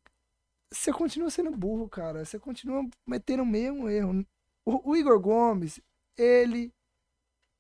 você 0.74 0.92
continua 0.92 1.30
sendo 1.30 1.52
burro, 1.52 1.88
cara. 1.88 2.26
Você 2.26 2.40
continua 2.40 2.84
metendo 3.06 3.44
o 3.44 3.46
mesmo 3.46 3.88
erro. 3.88 4.26
O, 4.66 4.90
o 4.90 4.96
Igor 4.98 5.20
Gomes, 5.20 5.80
ele 6.18 6.74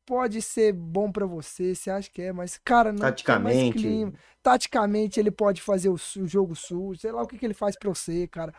pode 0.03 0.41
ser 0.41 0.73
bom 0.73 1.11
pra 1.11 1.27
você, 1.27 1.75
você 1.75 1.91
acha 1.91 2.09
que 2.09 2.23
é, 2.23 2.33
mas, 2.33 2.59
cara, 2.63 2.91
não 2.91 3.01
Taticamente. 3.01 3.77
clima. 3.77 4.13
Taticamente, 4.41 5.19
ele 5.19 5.29
pode 5.29 5.61
fazer 5.61 5.89
o, 5.89 5.93
o 5.93 6.27
jogo 6.27 6.55
sujo, 6.55 6.99
sei 6.99 7.11
lá 7.11 7.21
o 7.21 7.27
que, 7.27 7.37
que 7.37 7.45
ele 7.45 7.53
faz 7.53 7.77
pra 7.77 7.89
você, 7.89 8.27
cara. 8.27 8.51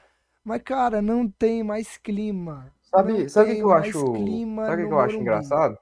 Mas, 0.46 0.62
cara, 0.62 1.02
não 1.02 1.28
tem 1.28 1.62
mais 1.64 1.98
clima. 1.98 2.72
Sabe, 2.82 3.12
Não 3.12 3.28
sabe 3.28 3.52
o 3.52 3.56
que 3.58 3.64
eu 3.64 3.72
acho? 3.72 4.42
Sabe 4.64 4.84
o 4.84 4.88
que 4.88 4.94
eu 4.94 5.00
acho 5.00 5.20
engraçado? 5.20 5.78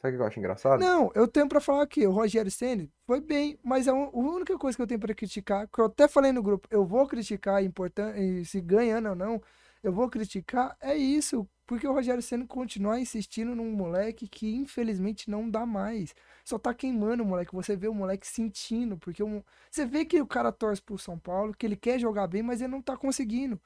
Sabe 0.00 0.14
o 0.14 0.18
que 0.18 0.22
eu 0.22 0.26
acho 0.26 0.38
engraçado? 0.40 0.88
Não, 0.88 1.10
eu 1.14 1.26
tenho 1.26 1.48
pra 1.48 1.60
falar 1.60 1.82
aqui, 1.82 2.06
o 2.06 2.12
Rogério 2.12 2.50
Ceni 2.50 2.90
foi 3.06 3.20
bem, 3.20 3.58
mas 3.62 3.88
a, 3.88 3.92
un- 3.92 4.04
a 4.14 4.16
única 4.18 4.56
coisa 4.56 4.76
que 4.76 4.82
eu 4.82 4.86
tenho 4.86 5.00
pra 5.00 5.14
criticar, 5.14 5.66
que 5.68 5.80
eu 5.80 5.86
até 5.86 6.06
falei 6.08 6.30
no 6.32 6.42
grupo, 6.42 6.68
eu 6.70 6.84
vou 6.86 7.06
criticar, 7.08 7.62
importante, 7.64 8.44
se 8.44 8.60
ganhando 8.60 9.08
ou 9.10 9.14
não, 9.16 9.42
eu 9.82 9.92
vou 9.92 10.08
criticar, 10.08 10.76
é 10.80 10.96
isso, 10.96 11.48
porque 11.66 11.86
o 11.88 11.92
Rogério 11.92 12.22
Ceni 12.22 12.46
continua 12.46 13.00
insistindo 13.00 13.54
num 13.54 13.72
moleque 13.72 14.28
que 14.28 14.54
infelizmente 14.54 15.28
não 15.28 15.50
dá 15.50 15.66
mais. 15.66 16.14
Só 16.44 16.58
tá 16.58 16.72
queimando 16.72 17.22
o 17.24 17.26
moleque, 17.26 17.52
você 17.54 17.74
vê 17.76 17.88
o 17.88 17.94
moleque 17.94 18.26
sentindo, 18.26 18.96
porque 18.96 19.22
o- 19.22 19.44
você 19.70 19.84
vê 19.84 20.04
que 20.04 20.20
o 20.20 20.26
cara 20.26 20.52
torce 20.52 20.80
pro 20.82 20.96
São 20.98 21.18
Paulo, 21.18 21.52
que 21.54 21.66
ele 21.66 21.76
quer 21.76 21.98
jogar 21.98 22.26
bem, 22.28 22.42
mas 22.42 22.60
ele 22.60 22.70
não 22.72 22.82
tá 22.82 22.96
conseguindo. 22.96 23.60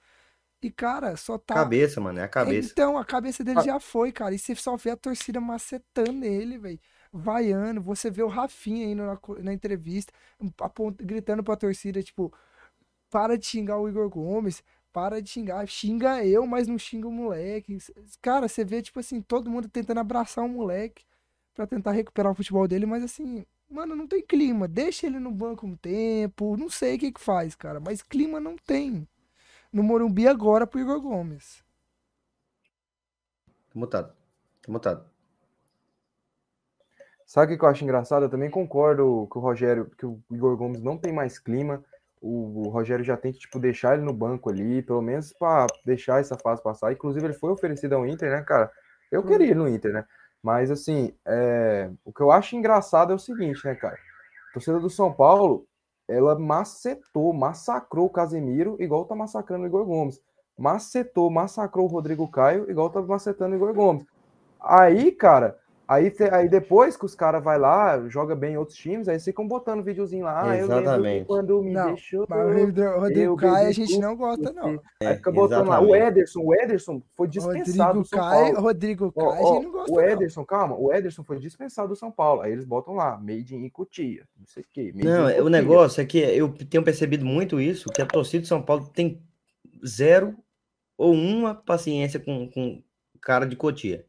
E 0.65 0.71
cara, 0.71 1.17
só 1.17 1.37
tá 1.37 1.55
Cabeça, 1.55 2.01
mano, 2.01 2.19
é 2.19 2.23
a 2.23 2.29
cabeça. 2.29 2.71
então, 2.73 2.97
a 2.97 3.05
cabeça 3.05 3.45
dele 3.45 3.59
Ah. 3.61 3.63
já 3.63 3.81
foi, 3.81 4.11
cara. 4.13 4.35
E 4.35 4.39
você 4.39 4.55
só 4.55 4.77
vê 4.77 4.91
a 4.91 4.97
torcida 4.97 5.41
macetando 5.41 6.25
ele, 6.25 6.57
velho. 6.59 6.81
Vaiando. 7.13 7.81
Você 7.83 8.11
vê 8.11 8.23
o 8.23 8.29
Rafinha 8.29 8.87
indo 8.87 9.05
na, 9.05 9.19
na 9.43 9.53
entrevista, 9.53 10.13
apont- 10.61 10.97
gritando 11.03 11.45
pra 11.45 11.55
torcida, 11.57 12.03
tipo, 12.03 12.33
para 13.11 13.37
de 13.39 13.47
xingar 13.47 13.79
o 13.79 13.89
Igor 13.89 14.09
Gomes, 14.09 14.63
para 14.93 15.21
de 15.21 15.29
xingar. 15.31 15.67
Xinga 15.69 16.25
eu, 16.25 16.47
mas 16.47 16.67
não 16.67 16.79
xinga 16.79 17.07
o 17.07 17.13
moleque. 17.13 17.79
Cara, 18.23 18.49
você 18.49 18.65
vê, 18.65 18.81
tipo 18.83 18.99
assim, 19.01 19.21
todo 19.21 19.51
mundo 19.51 19.69
tentando 19.69 20.01
abraçar 20.01 20.45
o 20.45 20.49
moleque 20.49 21.05
pra 21.55 21.67
tentar 21.67 21.93
recuperar 21.93 22.33
o 22.33 22.35
futebol 22.35 22.67
dele, 22.67 22.87
mas 22.87 23.05
assim, 23.05 23.45
mano, 23.71 23.95
não 23.95 24.07
tem 24.09 24.23
clima. 24.23 24.67
Deixa 24.67 25.07
ele 25.07 25.19
no 25.21 25.31
banco 25.31 25.67
um 25.67 25.77
tempo. 25.77 26.57
Não 26.57 26.69
sei 26.71 26.97
o 26.97 26.99
que 26.99 27.13
que 27.13 27.21
faz, 27.21 27.55
cara, 27.55 27.79
mas 27.81 28.03
clima 28.03 28.41
não 28.41 28.57
tem. 28.57 29.07
No 29.75 29.83
Morumbi 29.83 30.29
agora 30.29 30.69
pro 30.69 30.79
Igor 30.79 31.01
Gomes. 31.01 31.65
Mutado. 33.75 34.13
Mutado. 34.69 35.05
Sabe 37.27 37.55
o 37.55 37.59
que 37.59 37.65
eu 37.65 37.69
acho 37.69 37.83
engraçado? 37.83 38.27
Eu 38.27 38.31
também 38.31 38.49
concordo 38.49 39.27
que 39.33 39.37
o 39.37 39.41
Rogério, 39.41 39.91
que 39.99 40.07
o 40.07 40.23
Igor 40.31 40.57
Gomes 40.57 40.81
não 40.81 40.97
tem 40.97 41.13
mais 41.13 41.41
clima. 41.41 41.85
O, 42.23 42.69
o 42.69 42.69
Rogério 42.69 43.05
já 43.05 43.17
tem 43.17 43.33
que 43.33 43.41
tipo, 43.41 43.59
deixar 43.59 43.95
ele 43.95 44.05
no 44.05 44.13
banco 44.13 44.49
ali, 44.49 44.81
pelo 44.81 45.03
menos 45.03 45.33
para 45.33 45.67
deixar 45.85 46.21
essa 46.21 46.39
fase 46.39 46.63
passar. 46.63 46.93
Inclusive, 46.93 47.27
ele 47.27 47.35
foi 47.35 47.51
oferecido 47.51 47.95
ao 47.97 48.07
Inter, 48.07 48.31
né, 48.31 48.45
cara? 48.45 48.71
Eu 49.11 49.23
Hum. 49.23 49.27
queria 49.27 49.49
ele 49.49 49.55
no 49.57 49.69
Inter, 49.69 49.93
né? 49.93 50.07
Mas 50.41 50.71
assim, 50.71 51.13
é, 51.27 51.91
o 52.05 52.13
que 52.13 52.21
eu 52.21 52.31
acho 52.31 52.55
engraçado 52.55 53.11
é 53.13 53.17
o 53.17 53.19
seguinte, 53.19 53.65
né, 53.65 53.75
cara? 53.75 53.99
A 54.51 54.53
torcida 54.53 54.79
do 54.79 54.89
São 54.89 55.13
Paulo, 55.13 55.67
ela 56.09 56.39
macetou, 56.39 57.33
massacrou 57.33 58.07
o 58.07 58.11
Casemiro, 58.11 58.77
igual 58.79 59.05
tá 59.05 59.15
massacrando 59.15 59.65
o 59.65 59.67
Igor 59.67 59.85
Gomes. 59.85 60.21
Macetou, 60.57 61.31
massacrou 61.31 61.87
o 61.87 61.91
Rodrigo 61.91 62.29
Caio, 62.29 62.71
igual 62.71 62.91
tá 62.91 63.01
macetando 63.03 63.55
o 63.55 63.57
Igor 63.57 63.75
Gomes. 63.75 64.07
Aí, 64.61 65.11
cara, 65.13 65.59
aí, 65.89 66.13
aí 66.33 66.49
depois 66.49 66.97
que 66.97 67.05
os 67.05 67.15
caras 67.15 67.43
vai 67.43 67.59
lá, 67.59 68.09
joga 68.09 68.35
bem 68.35 68.55
em 68.55 68.57
outros 68.57 68.77
times, 68.77 69.09
aí 69.09 69.19
ficam 69.19 69.47
botando 69.47 69.83
videozinho 69.83 70.25
lá. 70.25 70.51
Ah, 70.51 70.57
Exatamente. 70.59 71.27
quando 71.27 71.63
me 71.63 71.73
Não, 71.73 71.87
deixou. 71.87 72.27
Mas 72.29 72.39
o 72.41 73.01
Rodrigo, 73.01 73.37
Caio 73.37 73.69
a 73.69 73.73
gente 73.73 73.99
não 73.99 74.17
gosta, 74.17 74.53
não. 74.53 74.69
Aí 74.69 74.81
É, 75.01 75.17
fica 75.17 75.31
botando 75.33 75.69
lá. 75.69 75.81
O. 75.81 75.95
Ederson, 75.95 76.41
o 76.43 76.55
Ederson 76.55 77.03
foi 77.15 77.29
dispensado 77.29 77.99
Rodrigo 77.99 78.03
do 78.03 78.09
São 78.09 78.19
Caio, 78.19 78.53
Paulo. 78.55 78.61
Rodrigo 78.61 79.13
Caio, 79.13 79.31
a 79.31 79.37
gente 79.37 79.65
não 79.65 79.73
gosta, 79.73 79.93
o 79.93 79.97
não. 79.97 80.03
Ederson, 80.09 80.45
calma, 80.45 80.77
o 80.79 80.93
Ederson 80.93 81.23
foi 81.25 81.39
dispensado 81.39 81.89
do 81.89 81.97
São 81.97 82.11
Paulo. 82.11 82.43
Aí 82.43 82.53
eles 82.53 82.65
botam 82.65 82.95
lá, 82.95 83.17
made 83.19 83.55
in 83.55 83.69
Cotia, 83.69 84.25
não 84.39 84.47
sei 84.47 84.63
o 84.63 84.67
quê. 84.73 84.93
made 84.95 85.07
Não, 85.07 85.29
é- 85.29 85.43
o 85.43 85.49
negócio 85.49 86.01
é 86.01 86.05
que 86.05 86.19
eu 86.19 86.49
tenho 86.53 86.83
percebido 86.83 87.25
muito 87.25 87.61
isso, 87.61 87.89
que 87.91 88.03
a 88.03 88.07
torcida 88.07 88.43
de 88.43 88.49
São 88.49 88.63
Paulo 88.63 88.89
tem 88.93 89.23
zero 89.87 90.35
ou 90.97 91.13
uma 91.13 91.55
paciência 91.55 92.21
com, 92.21 92.49
com 92.51 92.83
cara 93.21 93.45
de 93.47 93.57
Cotia. 93.57 94.07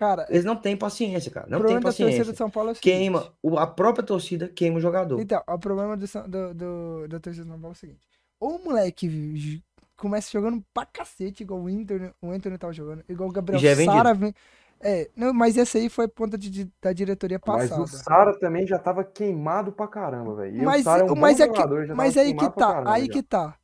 Cara, 0.00 0.24
Eles 0.28 0.44
não 0.44 0.56
têm 0.56 0.76
paciência, 0.76 1.30
cara. 1.30 1.46
o 1.48 1.50
Não 1.50 1.58
tem 1.64 1.76
problema 1.76 1.80
da 1.80 1.92
torcida 1.92 2.24
paciência. 2.24 2.32
do 2.32 2.36
São 2.38 2.50
Paulo 2.50 2.70
é 2.70 2.72
o 2.72 2.76
seguinte. 2.76 3.10
Queima, 3.10 3.32
o- 3.42 3.58
a 3.58 3.66
própria 3.66 4.04
torcida 4.04 4.48
queima 4.48 4.76
o 4.78 4.80
jogador. 4.80 5.20
Então, 5.20 5.42
o 5.46 5.58
problema 5.58 5.96
do, 5.96 6.06
do, 6.28 6.54
do- 6.54 7.08
da 7.08 7.20
torcida 7.20 7.44
do 7.44 7.50
São 7.50 7.60
Paulo 7.60 7.72
é 7.74 7.76
o 7.76 7.80
seguinte. 7.80 8.06
Ou 8.40 8.56
o 8.56 8.64
moleque 8.64 9.62
começa 9.96 10.30
jogando 10.30 10.64
pra 10.72 10.86
cacete, 10.86 11.42
igual 11.42 11.60
o 11.62 11.68
Inter, 11.70 12.14
o 12.22 12.30
Anthony 12.30 12.56
tava 12.58 12.72
jogando, 12.72 13.04
igual 13.08 13.28
o 13.28 13.32
Gabriel 13.32 13.62
já 13.62 13.70
é. 13.72 13.74
Sara 13.74 14.14
vem. 14.14 14.32
É, 14.80 15.10
não, 15.16 15.32
mas 15.34 15.56
esse 15.56 15.76
aí 15.78 15.88
foi 15.88 16.06
ponta 16.06 16.38
de, 16.38 16.48
de- 16.50 16.72
da 16.80 16.92
diretoria 16.92 17.38
Mas 17.44 17.76
passada. 17.76 17.78
o 17.78 17.86
Sara 17.86 18.38
também 18.38 18.64
já 18.66 18.78
tava 18.78 19.02
queimado 19.04 19.72
pra 19.72 19.88
caramba, 19.88 20.34
velho. 20.36 20.56
E 20.56 20.64
Mas, 20.64 20.66
o 20.66 20.72
Sara 20.72 21.02
é 21.02 21.06
um 21.06 21.14
bom 21.16 21.34
mas, 21.34 21.40
é 21.40 21.48
que, 21.48 21.66
jogador, 21.66 21.86
já 21.86 21.96
mas 21.96 22.16
tava 22.16 22.16
aí 22.16 22.34
que 22.34 22.48
tá, 22.48 22.80
caramba 22.80 22.84
aí 22.84 23.08
já. 23.08 23.08
que 23.08 23.22
tá. 23.22 23.58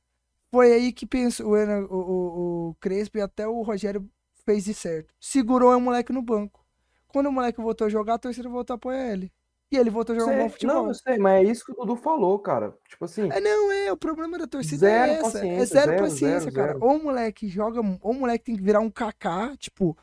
Foi 0.53 0.73
aí 0.73 0.93
que 0.93 1.07
pensou, 1.07 1.49
o, 1.55 2.69
o, 2.69 2.71
o 2.71 2.75
Crespo 2.77 3.19
e 3.19 3.23
até 3.23 3.47
o 3.49 3.63
Rogério 3.63 4.09
fez 4.45 4.65
de 4.65 4.75
certo. 4.75 5.15
Segurou 5.21 5.77
o 5.77 5.81
moleque 5.81 6.13
no 6.13 6.23
banco. 6.23 6.65
Quando 7.09 7.27
o 7.29 7.33
moleque 7.33 7.61
voltou 7.61 7.87
a 7.87 7.91
jogar, 7.91 8.15
a 8.15 8.19
torcida 8.19 8.49
voltou 8.49 8.75
a 8.75 8.77
apoiar 8.77 9.13
ele. 9.13 9.33
E 9.71 9.77
ele 9.77 9.91
voltou 9.91 10.15
a 10.15 10.19
jogar 10.19 10.33
um 10.33 10.35
Sei- 10.35 10.43
bom 10.45 10.51
futebol. 10.51 10.75
Não, 10.83 10.89
eu 10.89 10.95
sei, 10.95 11.19
mas 11.19 11.47
é 11.47 11.51
isso 11.51 11.65
que 11.65 11.73
o 11.73 11.75
Dudu 11.75 11.97
falou, 11.97 12.39
cara. 12.39 12.77
Tipo 12.89 13.05
assim, 13.07 13.29
É, 13.33 13.41
não, 13.41 13.73
é, 13.73 13.91
o 13.93 13.97
problema 13.97 14.39
da 14.39 14.47
torcida 14.47 14.77
Zero 14.87 15.13
é 15.13 15.15
essa. 15.17 15.39
É 15.47 15.65
zero, 15.65 15.87
zero, 15.91 16.03
paciência, 16.03 16.41
zero, 16.41 16.53
cara. 16.55 16.73
zero. 16.75 16.85
Ou 16.85 16.97
o 16.97 17.03
moleque 17.03 17.49
joga, 17.49 17.81
ou 17.81 18.13
o 18.13 18.15
moleque 18.15 18.45
tem 18.45 18.57
que 18.57 18.63
virar 18.63 18.81
um 18.81 18.91
kaká, 18.91 19.57
tipo, 19.57 19.97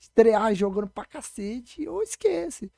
estrear 0.00 0.54
jogando 0.54 0.88
pra 0.88 1.04
cacete, 1.04 1.86
ou 1.88 2.02
esquece. 2.02 2.72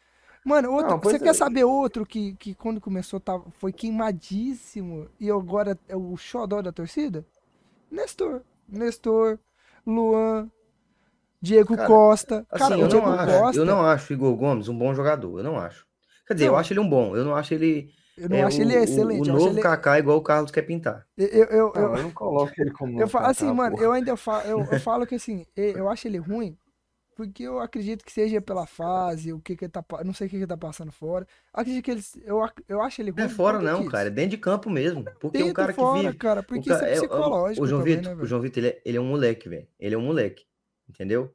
Mano, 0.44 0.70
outro, 0.72 0.92
Não, 0.92 1.00
você 1.00 1.18
quer 1.18 1.30
é. 1.30 1.34
saber 1.34 1.64
outro 1.64 2.06
que, 2.06 2.34
que 2.36 2.54
quando 2.54 2.80
começou 2.80 3.18
tava, 3.18 3.50
foi 3.52 3.72
queimadíssimo 3.72 5.08
e 5.18 5.30
agora 5.30 5.78
é 5.88 5.96
o 5.96 6.16
xodó 6.16 6.62
da 6.62 6.70
torcida? 6.72 7.24
Nestor. 7.90 8.42
Nestor, 8.68 9.38
Luan, 9.86 10.50
Diego 11.40 11.76
Cara, 11.76 11.86
Costa. 11.88 12.46
Assim, 12.50 12.64
Cara, 12.64 12.76
o 12.78 12.80
eu, 12.82 12.88
Diego 12.88 13.06
não 13.06 13.12
acho, 13.18 13.38
Costa, 13.38 13.60
eu 13.60 13.64
não 13.64 13.80
acho 13.86 14.12
o 14.12 14.16
Igor 14.16 14.36
Gomes 14.36 14.68
um 14.68 14.76
bom 14.78 14.94
jogador. 14.94 15.38
Eu 15.38 15.44
não 15.44 15.58
acho. 15.58 15.86
Quer 16.26 16.34
dizer, 16.34 16.46
Não. 16.46 16.54
eu 16.54 16.58
acho 16.58 16.72
ele 16.72 16.80
um 16.80 16.88
bom. 16.88 17.16
Eu 17.16 17.24
não 17.24 17.36
acho 17.36 17.54
ele. 17.54 17.88
eu 18.18 18.28
não 18.28 18.36
é, 18.36 18.42
acho 18.42 18.58
o, 18.58 18.62
ele 18.62 18.76
o- 18.76 18.82
excelente. 18.82 19.30
O, 19.30 19.32
novo 19.32 19.48
ele- 19.48 19.60
Kaká 19.62 19.98
igual 19.98 20.16
o 20.18 20.22
Carlos 20.22 20.50
quer 20.50 20.62
pintar. 20.62 21.06
eu, 21.16 21.26
eu, 21.28 21.44
eu, 21.48 21.72
não, 21.74 21.96
eu 21.96 22.02
não 22.04 22.10
coloco 22.10 22.52
ele 22.58 22.70
como. 22.72 22.98
Eu 23.00 23.08
falo 23.08 23.26
assim, 23.26 23.52
mano, 23.52 23.72
porra. 23.76 23.84
eu 23.84 23.92
ainda 23.92 24.16
falo, 24.16 24.42
eu, 24.48 24.58
eu 24.72 24.80
falo 24.80 25.06
que 25.06 25.14
assim, 25.14 25.44
eu 25.54 25.88
acho 25.88 26.08
ele 26.08 26.18
ruim, 26.18 26.56
porque 27.14 27.44
eu 27.44 27.60
acredito 27.60 28.04
que 28.04 28.12
seja 28.12 28.40
pela 28.42 28.66
fase, 28.66 29.32
o 29.32 29.38
que 29.40 29.54
que 29.56 29.64
ele 29.66 29.72
tá, 29.72 29.84
não 30.04 30.12
sei 30.12 30.26
o 30.26 30.30
que 30.30 30.36
que 30.36 30.42
ele 30.42 30.46
tá 30.48 30.56
passando 30.56 30.90
fora. 30.90 31.26
Acredito 31.52 31.84
que 31.84 31.90
ele, 31.92 32.02
eu, 32.24 32.44
eu 32.68 32.82
acho 32.82 33.00
ele 33.00 33.10
ruim. 33.10 33.20
Não 33.20 33.26
é 33.26 33.28
fora, 33.28 33.58
não, 33.60 33.86
cara. 33.86 34.08
É 34.08 34.10
dentro 34.10 34.30
de 34.30 34.38
campo 34.38 34.68
mesmo. 34.68 35.04
Porque 35.20 35.38
Dentro 35.38 35.52
um 35.52 35.54
cara 35.54 35.72
que 35.72 35.76
fora, 35.80 36.00
vive. 36.02 36.14
cara, 36.18 36.40
o 36.40 36.44
porque 36.44 36.68
ca- 36.68 36.74
isso 36.76 36.84
é 36.84 36.88
é- 36.88 36.92
é- 36.92 36.96
psicológico 36.96 37.64
O 37.64 37.68
João 37.68 37.80
também, 37.82 37.96
Vitor, 37.98 38.16
né, 38.16 38.22
o? 38.22 38.26
João 38.26 38.40
Vitor, 38.40 38.58
ele 38.64 38.68
é, 38.68 38.82
ele 38.84 38.96
é 38.98 39.00
um 39.00 39.06
moleque, 39.08 39.48
velho. 39.48 39.68
Ele 39.78 39.94
é 39.94 39.98
um 39.98 40.02
moleque. 40.04 40.44
Entendeu? 40.88 41.34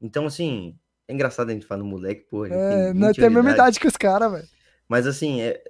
Então, 0.00 0.26
assim, 0.26 0.78
é 1.06 1.12
engraçado 1.14 1.50
a 1.50 1.52
gente 1.52 1.66
falar 1.66 1.82
no 1.82 1.88
moleque, 1.88 2.22
porra. 2.22 2.48
É, 2.54 2.92
não 2.92 3.08
20 3.08 3.16
tem 3.16 3.26
a 3.26 3.30
mesma 3.30 3.50
idade. 3.50 3.80
que 3.80 3.86
os 3.86 3.96
caras, 3.96 4.30
velho. 4.30 4.48
Mas 4.88 5.06
assim, 5.06 5.42
é, 5.42 5.62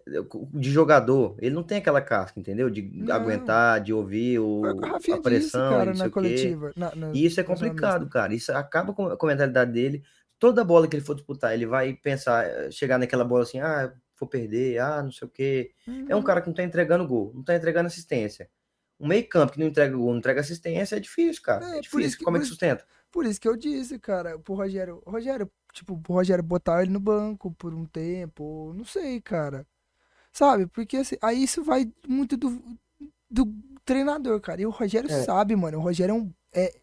de 0.54 0.70
jogador, 0.70 1.36
ele 1.40 1.52
não 1.54 1.64
tem 1.64 1.78
aquela 1.78 2.00
casca, 2.00 2.38
entendeu? 2.38 2.70
De 2.70 2.82
Não. 2.82 3.12
aguentar, 3.14 3.80
de 3.80 3.92
ouvir 3.92 4.38
o, 4.38 4.78
Rafinha 4.80 5.16
a 5.16 5.20
pressão, 5.20 5.72
e 5.72 5.76
cara, 5.78 5.84
não 5.86 5.94
sei 5.94 6.02
na 6.02 6.06
o 6.06 6.10
quê. 6.10 6.12
coletiva. 6.12 6.72
na- 6.76 6.94
na- 6.94 7.12
E 7.12 7.24
isso 7.26 7.40
é 7.40 7.42
complicado, 7.42 8.08
cara. 8.08 8.32
Isso 8.32 8.52
acaba 8.52 8.92
com, 8.94 9.06
a 9.08 9.26
mentalidade 9.26 9.72
dele. 9.72 10.04
Toda 10.38 10.62
bola 10.62 10.86
que 10.86 10.94
ele 10.94 11.04
for 11.04 11.16
disputar, 11.16 11.52
ele 11.52 11.66
vai 11.66 11.94
pensar, 11.94 12.46
eh, 12.46 12.70
chegar 12.70 12.96
naquela 12.96 13.24
bola 13.24 13.42
assim, 13.42 13.58
ah, 13.58 13.92
vou 14.20 14.28
perder, 14.28 14.78
ah, 14.78 15.02
não 15.02 15.10
sei 15.10 15.26
o 15.26 15.30
quê. 15.30 15.72
É 16.08 16.14
um 16.14 16.18
Uhum. 16.18 16.24
cara 16.24 16.40
que 16.40 16.46
não 16.46 16.54
tá 16.54 16.62
entregando 16.62 17.04
gol, 17.04 17.32
não 17.34 17.42
tá 17.42 17.56
entregando 17.56 17.88
assistência. 17.88 18.48
Um 19.00 19.08
meio 19.08 19.28
campo 19.28 19.52
que 19.52 19.58
não 19.58 19.66
entrega 19.66 19.96
gol, 19.96 20.10
não 20.12 20.18
entrega 20.18 20.40
assistência, 20.40 20.94
é 20.94 21.00
difícil, 21.00 21.42
cara. 21.42 21.64
É, 21.64 21.78
É, 21.78 21.80
difícil. 21.80 22.18
que- 22.18 22.24
Como 22.24 22.36
é 22.36 22.40
que 22.40 22.46
sustenta? 22.46 22.84
Por 23.10 23.26
isso 23.26 23.40
que 23.40 23.48
eu 23.48 23.56
disse, 23.56 23.98
cara, 23.98 24.38
pro 24.38 24.54
Rogério, 24.54 25.02
Rogério, 25.06 25.50
tipo, 25.72 25.98
pro 25.98 26.14
Rogério 26.14 26.44
botar 26.44 26.82
ele 26.82 26.90
no 26.92 27.00
banco 27.00 27.50
por 27.52 27.74
um 27.74 27.86
tempo, 27.86 28.72
não 28.74 28.84
sei, 28.84 29.20
cara. 29.20 29.66
Sabe? 30.32 30.66
Porque 30.68 30.98
assim, 30.98 31.16
aí 31.22 31.42
isso 31.42 31.64
vai 31.64 31.90
muito 32.08 32.36
do, 32.36 32.62
do 33.30 33.46
treinador, 33.84 34.40
cara. 34.40 34.60
E 34.62 34.66
o 34.66 34.70
Rogério 34.70 35.10
É. 35.10 35.24
sabe, 35.24 35.56
mano. 35.56 35.78
O 35.78 35.82
Rogério 35.82 36.12
é 36.14 36.18
um 36.18 36.32
é 36.54 36.74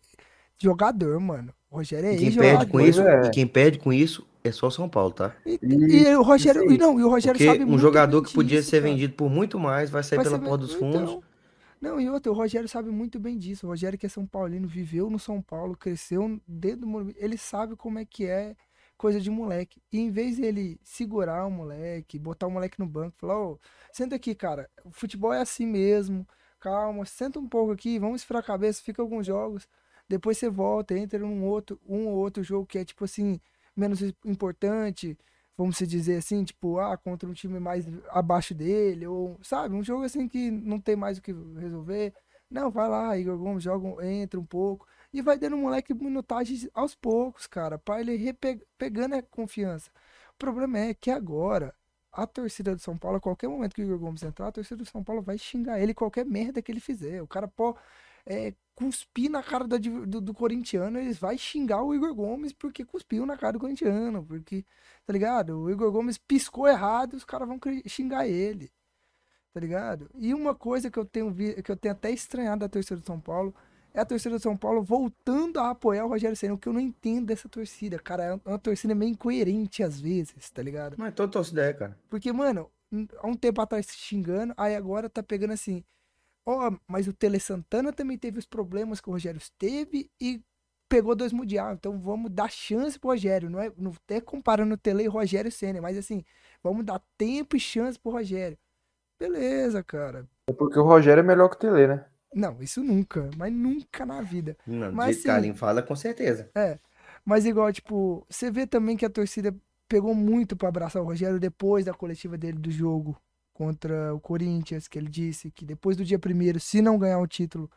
jogador, 0.62 1.20
mano. 1.20 1.54
O 1.70 1.78
Rogério 1.78 2.10
é 2.10 2.16
E 2.16 2.18
quem 2.18 2.32
perde 2.32 2.66
com 2.68 2.80
isso, 2.82 3.02
é. 3.02 3.28
e 3.28 3.30
quem 3.32 3.48
perde 3.48 3.80
com 3.80 3.92
isso 3.94 4.26
é 4.44 4.52
só 4.52 4.70
São 4.70 4.88
Paulo, 4.90 5.12
tá? 5.12 5.36
E, 5.46 5.60
E- 5.62 6.04
e 6.10 6.16
o 6.16 6.22
Rogério, 6.24 6.72
e 6.72 6.78
não, 6.78 7.00
e 7.00 7.04
o 7.04 7.10
Rogério 7.10 7.38
Porque 7.38 7.44
sabe 7.44 7.64
um 7.66 7.68
muito 7.68 7.82
jogador 7.82 8.22
que 8.22 8.34
podia 8.34 8.60
disso, 8.60 8.70
ser 8.70 8.82
cara. 8.82 8.94
vendido 8.94 9.14
por 9.14 9.30
muito 9.30 9.60
mais 9.60 9.90
vai 9.90 10.04
sair 10.04 10.18
Vai 10.18 10.26
pela 10.26 10.38
ser 10.38 10.46
porta 10.46 10.66
dos 10.66 10.74
fundos. 10.74 11.12
então, 11.12 11.24
não, 11.82 12.00
e 12.00 12.10
outra, 12.10 12.32
o 12.32 12.36
Rogério 12.36 12.68
sabe 12.68 12.90
muito 12.90 13.20
bem 13.20 13.38
disso. 13.38 13.66
O 13.66 13.70
Rogério 13.70 13.98
que 13.98 14.06
é 14.06 14.10
São 14.10 14.26
Paulino, 14.26 14.68
viveu 14.68 15.10
no 15.10 15.20
São 15.20 15.42
Paulo, 15.42 15.76
cresceu 15.78 16.40
dentro 16.48 16.82
do 16.82 16.88
Morumbi. 16.88 17.16
Ele 17.18 17.38
sabe 17.38 17.76
como 17.76 18.00
é 18.00 18.06
que 18.06 18.26
é 18.26 18.56
coisa 18.98 19.20
de 19.20 19.30
moleque. 19.30 19.82
E 19.92 20.00
em 20.00 20.10
vez 20.12 20.38
dele 20.38 20.80
segurar 20.84 21.46
o 21.46 21.52
moleque, 21.52 22.18
botar 22.20 22.48
o 22.48 22.52
moleque 22.52 22.80
no 22.80 22.88
banco, 22.88 23.18
falar, 23.18 23.40
ô, 23.40 23.60
senta 23.92 24.16
aqui, 24.16 24.34
cara, 24.36 24.70
o 24.84 24.92
futebol 24.92 25.34
é 25.34 25.42
assim 25.42 25.66
mesmo. 25.66 26.28
Calma, 26.60 27.06
senta 27.06 27.40
um 27.40 27.48
pouco 27.48 27.72
aqui, 27.74 28.00
vamos 28.00 28.22
esfriar 28.22 28.42
a 28.42 28.46
cabeça, 28.46 28.82
fica 28.82 29.02
alguns 29.02 29.28
jogos. 29.28 29.68
Depois 30.08 30.38
você 30.38 30.50
volta, 30.50 30.98
entra 30.98 31.20
num 31.20 31.44
outro, 31.46 31.80
um 31.88 32.08
ou 32.08 32.16
outro 32.16 32.44
jogo 32.44 32.66
que 32.66 32.78
é 32.78 32.86
tipo 32.86 33.04
assim, 33.06 33.40
menos 33.76 34.02
importante, 34.24 35.18
vamos 35.58 35.78
se 35.78 35.88
dizer 35.88 36.18
assim, 36.18 36.44
tipo, 36.44 36.80
ah, 36.80 36.98
contra 36.98 37.30
um 37.30 37.34
time 37.34 37.60
mais 37.60 37.86
abaixo 38.10 38.54
dele, 38.54 39.08
ou, 39.08 39.40
sabe, 39.44 39.76
um 39.76 39.84
jogo 39.84 40.04
assim 40.04 40.28
que 40.28 40.52
não 40.52 40.80
tem 40.80 40.96
mais 40.96 41.18
o 41.18 41.22
que 41.22 41.34
resolver. 41.58 42.14
Não, 42.50 42.70
vai 42.72 42.88
lá, 42.90 43.18
Igor 43.18 43.38
Gomes, 43.38 43.64
joga, 43.64 44.06
entra 44.06 44.40
um 44.40 44.46
pouco. 44.46 44.88
E 45.14 45.22
vai 45.22 45.38
dando 45.38 45.56
o 45.56 45.60
moleque 45.60 45.94
minutagens 45.94 46.68
aos 46.74 46.94
poucos, 46.96 47.48
cara, 47.48 47.78
pra 47.78 48.02
ele 48.02 48.18
pegando 48.78 49.16
a 49.16 49.22
confiança. 49.22 49.90
O 50.34 50.38
problema 50.38 50.78
é 50.80 50.94
que 50.94 51.10
agora, 51.10 51.74
a 52.12 52.28
torcida 52.28 52.76
do 52.76 52.82
São 52.82 52.98
Paulo, 52.98 53.18
a 53.18 53.22
qualquer 53.22 53.48
momento 53.48 53.74
que 53.76 53.82
o 53.82 53.86
Igor 53.86 54.00
Gomes 54.00 54.24
entrar, 54.24 54.48
a 54.48 54.52
torcida 54.52 54.78
do 54.84 54.86
São 54.90 55.04
Paulo 55.04 55.22
vai 55.22 55.38
xingar 55.38 55.80
ele 55.80 55.94
qualquer 55.94 56.26
merda 56.26 56.62
que 56.62 56.72
ele 56.72 56.80
fizer. 56.80 57.22
O 57.22 57.28
cara 57.28 57.48
pode 57.48 57.78
é, 58.26 58.54
cuspir 58.76 59.30
na 59.32 59.42
cara 59.42 59.66
do, 59.68 60.06
do, 60.06 60.22
do 60.22 60.34
corintiano, 60.34 61.00
eles 61.00 61.18
vai 61.18 61.38
xingar 61.38 61.82
o 61.82 61.96
Igor 61.96 62.14
Gomes 62.14 62.52
porque 62.54 62.84
cuspiu 62.86 63.26
na 63.26 63.38
cara 63.38 63.54
do 63.54 63.60
corintiano, 63.60 64.24
porque, 64.26 64.66
tá 65.06 65.14
ligado? 65.14 65.58
O 65.62 65.70
Igor 65.72 65.92
Gomes 65.92 66.18
piscou 66.18 66.68
errado, 66.68 67.14
os 67.14 67.24
caras 67.24 67.48
vão 67.48 67.60
xingar 67.88 68.28
ele, 68.28 68.70
tá 69.54 69.60
ligado? 69.60 70.10
E 70.16 70.34
uma 70.34 70.54
coisa 70.54 70.92
que 70.92 71.00
eu 71.00 71.06
tenho 71.06 71.34
que 71.64 71.72
eu 71.72 71.78
tenho 71.78 71.94
até 71.94 72.12
estranhado 72.12 72.60
da 72.60 72.70
torcida 72.70 73.00
do 73.00 73.06
São 73.06 73.20
Paulo 73.20 73.54
é 73.94 74.02
a 74.02 74.06
torcida 74.06 74.36
do 74.36 74.42
São 74.42 74.58
Paulo 74.58 74.84
voltando 74.84 75.58
a 75.58 75.70
apoiar 75.70 76.06
o 76.06 76.10
Rogério 76.10 76.36
Ceni, 76.36 76.52
o 76.52 76.58
que 76.58 76.68
eu 76.68 76.74
não 76.74 76.82
entendo 76.82 77.28
dessa 77.28 77.48
torcida, 77.48 77.98
cara, 77.98 78.24
é 78.26 78.50
uma 78.50 78.60
torcida 78.60 78.94
meio 78.94 79.12
incoerente 79.12 79.82
às 79.84 80.00
vezes, 80.02 80.50
tá 80.52 80.62
ligado? 80.62 80.96
Mas 80.98 81.14
toda 81.14 81.32
torcida 81.32 81.64
é, 81.66 81.74
cara. 81.74 81.98
Porque, 82.10 82.32
mano, 82.34 82.70
um- 82.92 83.08
há 83.20 83.28
um 83.28 83.36
tempo 83.36 83.62
atrás 83.62 83.88
xingando, 83.90 84.54
aí 84.58 84.76
agora 84.76 85.10
tá 85.10 85.24
pegando 85.24 85.54
assim. 85.54 85.82
Ó, 86.46 86.72
mas 86.88 87.08
o 87.08 87.14
Tele 87.14 87.40
Santana 87.40 87.92
também 87.92 88.18
teve 88.18 88.38
os 88.38 88.46
problemas 88.46 89.02
que 89.02 89.10
o 89.10 89.12
Rogério 89.14 89.42
teve 89.58 90.10
e 90.22 90.42
pegou 90.88 91.16
dois 91.16 91.34
mundial. 91.34 91.74
Então 91.74 92.00
vamos 92.00 92.32
dar 92.32 92.50
chance 92.52 93.00
pro 93.00 93.10
Rogério. 93.10 93.50
Não 93.50 93.60
é, 93.60 93.72
não 93.78 93.92
é 94.10 94.22
comparando 94.22 94.76
o 94.76 94.78
Tele 94.78 95.04
e 95.04 95.08
Rogério 95.08 95.52
Senna, 95.52 95.82
mas 95.82 95.98
assim, 95.98 96.24
vamos 96.64 96.86
dar 96.86 97.02
tempo 97.18 97.56
e 97.56 97.60
chance 97.60 97.98
pro 97.98 98.12
Rogério. 98.12 98.58
Beleza, 99.20 99.84
cara. 99.84 100.28
É 100.50 100.54
porque 100.54 100.78
o 100.78 100.84
Rogério 100.84 101.22
é 101.22 101.24
melhor 101.24 101.50
que 101.50 101.56
o 101.56 101.60
Tele, 101.60 101.88
né? 101.88 102.06
Não, 102.34 102.62
isso 102.62 102.84
nunca, 102.84 103.30
mas 103.38 103.52
nunca 103.52 104.06
na 104.06 104.22
vida. 104.22 104.58
Não, 104.68 104.92
Mas 104.92 105.16
o 105.16 105.20
assim- 105.20 105.28
Carlinhos 105.28 105.58
fala, 105.58 105.82
com 105.82 105.96
certeza. 105.96 106.52
Mas 107.24 107.46
igual, 107.46 107.72
tipo, 107.72 108.26
você 108.30 108.52
vê 108.52 108.68
também 108.68 108.96
que 108.98 109.06
a 109.06 109.10
torcida 109.10 109.56
pegou 109.88 110.14
muito 110.14 110.56
pra 110.56 110.68
abraçar 110.68 111.02
o 111.02 111.06
Rogério 111.06 111.40
depois 111.40 111.86
da 111.86 111.94
coletiva 111.94 112.38
dele 112.38 112.60
do 112.60 112.70
jogo 112.70 113.16
contra 113.56 114.14
o 114.14 114.20
Corinthians, 114.20 114.88
que 114.88 115.00
ele 115.00 115.10
disse 115.10 115.50
que 115.50 115.66
depois 115.66 115.98
do 115.98 116.06
dia 116.06 116.20
primeiro, 116.20 116.60
se 116.60 116.82
não 116.84 117.00
ganhar 117.00 117.20
o 117.20 117.28
título 117.28 117.72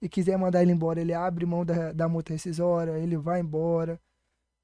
e 0.00 0.08
quiser 0.08 0.38
mandar 0.38 0.62
ele 0.62 0.72
embora, 0.72 1.00
ele 1.00 1.12
abre 1.12 1.44
mão 1.44 1.64
da, 1.66 1.92
da 1.92 2.08
multa 2.08 2.32
rescisória, 2.32 2.92
ele 2.98 3.18
vai 3.18 3.40
embora. 3.40 4.00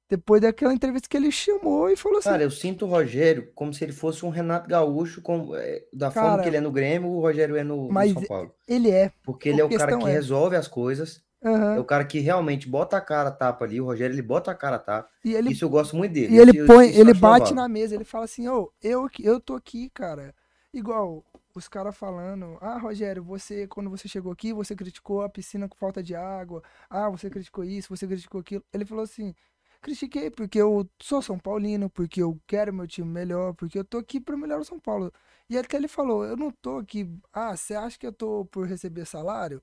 Depois 0.09 0.41
daquela 0.41 0.73
entrevista 0.73 1.07
que 1.09 1.17
ele 1.17 1.31
chamou 1.31 1.89
e 1.89 1.95
falou 1.95 2.19
assim, 2.19 2.29
Cara, 2.29 2.43
eu 2.43 2.51
sinto 2.51 2.85
o 2.85 2.89
Rogério 2.89 3.51
como 3.55 3.73
se 3.73 3.83
ele 3.83 3.93
fosse 3.93 4.25
um 4.25 4.29
Renato 4.29 4.67
Gaúcho, 4.69 5.21
com, 5.21 5.55
é, 5.55 5.83
da 5.93 6.11
forma 6.11 6.29
Cara, 6.31 6.41
que 6.43 6.49
ele 6.49 6.57
é 6.57 6.61
no 6.61 6.71
Grêmio, 6.71 7.09
o 7.09 7.21
Rogério 7.21 7.55
é 7.55 7.63
no, 7.63 7.83
no 7.85 7.91
mas 7.93 8.11
São 8.11 8.21
Paulo. 8.23 8.51
ele 8.67 8.89
é. 8.91 9.11
Porque 9.23 9.49
ele 9.49 9.61
é 9.61 9.63
o 9.63 9.69
cara 9.69 9.93
que 9.97 10.07
é- 10.07 10.13
resolve 10.13 10.55
as 10.55 10.67
coisas, 10.67 11.21
aham, 11.45 11.75
é 11.77 11.79
o 11.79 11.85
cara 11.85 12.03
que 12.05 12.19
realmente 12.19 12.67
bota 12.67 12.97
a 12.97 13.01
cara 13.01 13.29
a 13.29 13.31
tapa 13.31 13.65
ali. 13.65 13.79
O 13.79 13.85
Rogério, 13.85 14.13
ele 14.13 14.21
bota 14.21 14.51
a 14.51 14.55
cara 14.55 14.75
a 14.75 14.79
tapa. 14.79 15.09
E 15.23 15.33
ele 15.33 15.51
Isso 15.51 15.63
eu 15.63 15.69
gosto 15.69 15.95
muito 15.95 16.11
dele. 16.11 16.35
E 16.35 16.39
ele 16.39 16.53
põe, 16.67 16.87
eu 16.89 17.01
ele 17.01 17.13
bate 17.13 17.53
na 17.53 17.67
mesa, 17.69 17.95
ele 17.95 18.03
fala 18.03 18.25
assim, 18.25 18.47
ô, 18.47 18.71
eu, 18.81 19.05
aqui- 19.05 19.25
eu 19.25 19.39
tô 19.39 19.55
aqui, 19.55 19.89
cara. 19.91 20.33
Igual 20.73 21.23
os 21.53 21.67
caras 21.67 21.97
falando, 21.97 22.57
ah, 22.61 22.77
Rogério, 22.77 23.23
você, 23.23 23.67
quando 23.67 23.89
você 23.89 24.07
chegou 24.07 24.31
aqui, 24.31 24.53
você 24.53 24.75
criticou 24.75 25.21
a 25.21 25.29
piscina 25.29 25.67
com 25.67 25.75
falta 25.75 26.01
de 26.01 26.15
água, 26.15 26.63
ah, 26.89 27.09
você 27.09 27.29
criticou 27.29 27.63
isso, 27.63 27.95
você 27.95 28.07
criticou 28.07 28.39
aquilo. 28.39 28.63
Ele 28.73 28.85
falou 28.85 29.03
assim, 29.03 29.35
critiquei 29.81 30.29
porque 30.31 30.61
eu 30.61 30.89
sou 31.01 31.21
São 31.21 31.37
Paulino, 31.37 31.89
porque 31.89 32.21
eu 32.21 32.39
quero 32.47 32.73
meu 32.73 32.87
time 32.87 33.07
melhor, 33.07 33.53
porque 33.53 33.77
eu 33.77 33.83
tô 33.83 33.97
aqui 33.97 34.19
pra 34.19 34.37
melhorar 34.37 34.61
o 34.61 34.65
São 34.65 34.79
Paulo. 34.79 35.11
E 35.49 35.57
até 35.57 35.75
ele 35.75 35.89
falou, 35.89 36.23
eu 36.23 36.37
não 36.37 36.51
tô 36.51 36.77
aqui, 36.77 37.09
ah, 37.33 37.55
você 37.55 37.75
acha 37.75 37.99
que 37.99 38.07
eu 38.07 38.13
tô 38.13 38.45
por 38.45 38.65
receber 38.65 39.05
salário? 39.05 39.61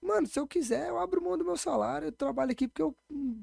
Mano, 0.00 0.26
se 0.26 0.38
eu 0.38 0.46
quiser, 0.46 0.88
eu 0.88 0.98
abro 0.98 1.22
mão 1.22 1.36
do 1.36 1.44
meu 1.44 1.56
salário, 1.56 2.08
eu 2.08 2.12
trabalho 2.12 2.52
aqui 2.52 2.68
porque 2.68 2.82
eu 2.82 2.94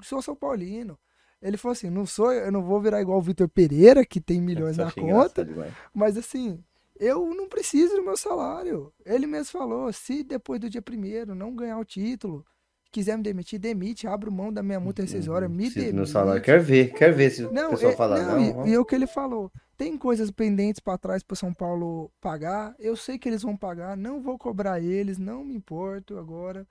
sou 0.01 0.21
São 0.21 0.35
Paulino. 0.35 0.97
Ele 1.41 1.57
falou 1.57 1.73
assim, 1.73 1.89
não 1.89 2.05
sou, 2.05 2.31
eu 2.31 2.51
não 2.51 2.61
vou 2.61 2.79
virar 2.79 3.01
igual 3.01 3.17
o 3.17 3.21
Vitor 3.21 3.49
Pereira, 3.49 4.05
que 4.05 4.21
tem 4.21 4.39
milhões 4.39 4.77
na 4.77 4.91
conta, 4.91 5.43
demais. 5.43 5.73
mas 5.91 6.15
assim, 6.15 6.63
eu 7.01 7.33
não 7.33 7.49
preciso 7.49 7.95
do 7.95 8.03
meu 8.03 8.15
salário. 8.15 8.93
Ele 9.05 9.25
mesmo 9.27 9.51
falou, 9.51 9.91
se 9.91 10.23
depois 10.23 10.59
do 10.59 10.69
dia 10.69 10.81
primeiro 10.81 11.33
não 11.35 11.55
ganhar 11.55 11.77
o 11.79 11.83
título, 11.83 12.45
quiser 12.91 13.17
me 13.17 13.23
demitir, 13.23 13.57
demite, 13.59 14.05
abro 14.07 14.31
mão 14.31 14.53
da 14.53 14.61
minha 14.61 14.79
multa 14.79 15.01
rescisória, 15.01 15.49
me 15.49 15.69
demite. 15.69 15.93
Meu 15.93 16.05
salário, 16.05 16.41
quero 16.41 16.61
ver, 16.61 16.93
quero 16.93 17.15
ver 17.15 17.29
se 17.31 17.43
o 17.43 17.51
Não, 17.51 17.71
pessoal 17.71 17.91
é- 17.91 17.95
falar. 17.95 18.19
não, 18.21 18.53
Não, 18.53 18.67
e, 18.67 18.69
e 18.71 18.73
é 18.75 18.79
o 18.79 18.85
que 18.85 18.93
ele 18.93 19.07
falou. 19.07 19.51
Tem 19.77 19.97
coisas 19.97 20.29
pendentes 20.29 20.79
pra 20.79 20.95
trás 20.97 21.23
pro 21.23 21.35
São 21.35 21.51
Paulo 21.53 22.11
pagar. 22.21 22.75
Eu 22.77 22.95
sei 22.95 23.17
que 23.17 23.27
eles 23.27 23.41
vão 23.41 23.57
pagar, 23.57 23.97
não 23.97 24.21
vou 24.21 24.37
cobrar 24.37 24.79
eles, 24.79 25.17
não 25.17 25.43
me 25.43 25.55
importo 25.55 26.19
agora. 26.19 26.67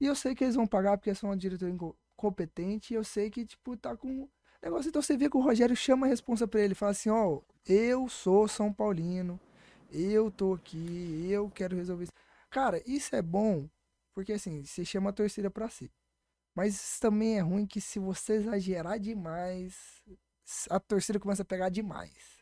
E 0.00 0.06
eu 0.06 0.14
sei 0.14 0.32
que 0.34 0.44
eles 0.44 0.54
vão 0.54 0.66
pagar 0.66 0.96
porque 0.96 1.12
são 1.14 1.30
uma 1.30 1.36
diretoria 1.36 1.74
inco- 1.74 1.96
competente. 2.14 2.92
E 2.94 2.96
eu 2.96 3.02
sei 3.02 3.30
que, 3.30 3.44
tipo, 3.44 3.76
tá 3.76 3.96
com 3.96 4.28
negócio. 4.62 4.88
Então 4.88 5.02
você 5.02 5.16
vê 5.16 5.28
que 5.28 5.36
o 5.36 5.40
Rogério 5.40 5.74
chama 5.74 6.06
a 6.06 6.08
responsa 6.08 6.46
pra 6.46 6.60
ele, 6.60 6.74
fala 6.74 6.92
assim: 6.92 7.08
ó, 7.10 7.40
eu 7.66 8.08
sou 8.08 8.46
São 8.46 8.72
Paulino, 8.72 9.40
eu 9.90 10.30
tô 10.30 10.54
aqui, 10.54 11.28
eu 11.30 11.50
quero 11.50 11.76
resolver 11.76 12.04
isso. 12.04 12.12
Cara, 12.50 12.82
isso 12.86 13.14
é 13.14 13.22
bom, 13.22 13.68
porque 14.14 14.32
assim, 14.32 14.64
você 14.64 14.84
chama 14.84 15.10
a 15.10 15.12
torcida 15.12 15.50
pra 15.50 15.68
si. 15.68 15.90
Mas 16.54 16.74
isso 16.74 17.00
também 17.00 17.36
é 17.36 17.40
ruim 17.40 17.66
que 17.66 17.80
se 17.80 17.98
você 17.98 18.34
exagerar 18.34 18.98
demais, 18.98 20.02
a 20.70 20.80
torcida 20.80 21.20
começa 21.20 21.42
a 21.42 21.44
pegar 21.44 21.68
demais. 21.68 22.38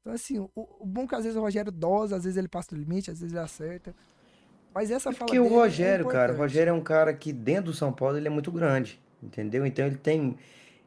Então, 0.00 0.12
assim, 0.12 0.38
o, 0.38 0.50
o 0.54 0.86
bom 0.86 1.04
é 1.04 1.06
que 1.06 1.14
às 1.14 1.24
vezes 1.24 1.36
o 1.36 1.40
Rogério 1.40 1.72
dosa, 1.72 2.16
às 2.16 2.24
vezes 2.24 2.36
ele 2.36 2.48
passa 2.48 2.74
do 2.74 2.78
limite, 2.78 3.10
às 3.10 3.20
vezes 3.20 3.32
ele 3.32 3.42
acerta. 3.42 3.94
Mas 4.74 4.90
essa 4.90 5.12
fala 5.12 5.26
Porque 5.26 5.40
o 5.40 5.46
é 5.46 5.48
Rogério, 5.48 6.06
cara, 6.06 6.32
o. 6.32 6.36
Rogério 6.36 6.70
é 6.70 6.72
um 6.72 6.82
cara 6.82 7.12
que 7.14 7.32
dentro 7.32 7.66
do 7.66 7.74
São 7.74 7.92
Paulo 7.92 8.16
ele 8.16 8.26
é 8.26 8.30
muito 8.30 8.52
grande, 8.52 9.00
entendeu? 9.22 9.66
Então 9.66 9.86
ele 9.86 9.96
tem, 9.96 10.38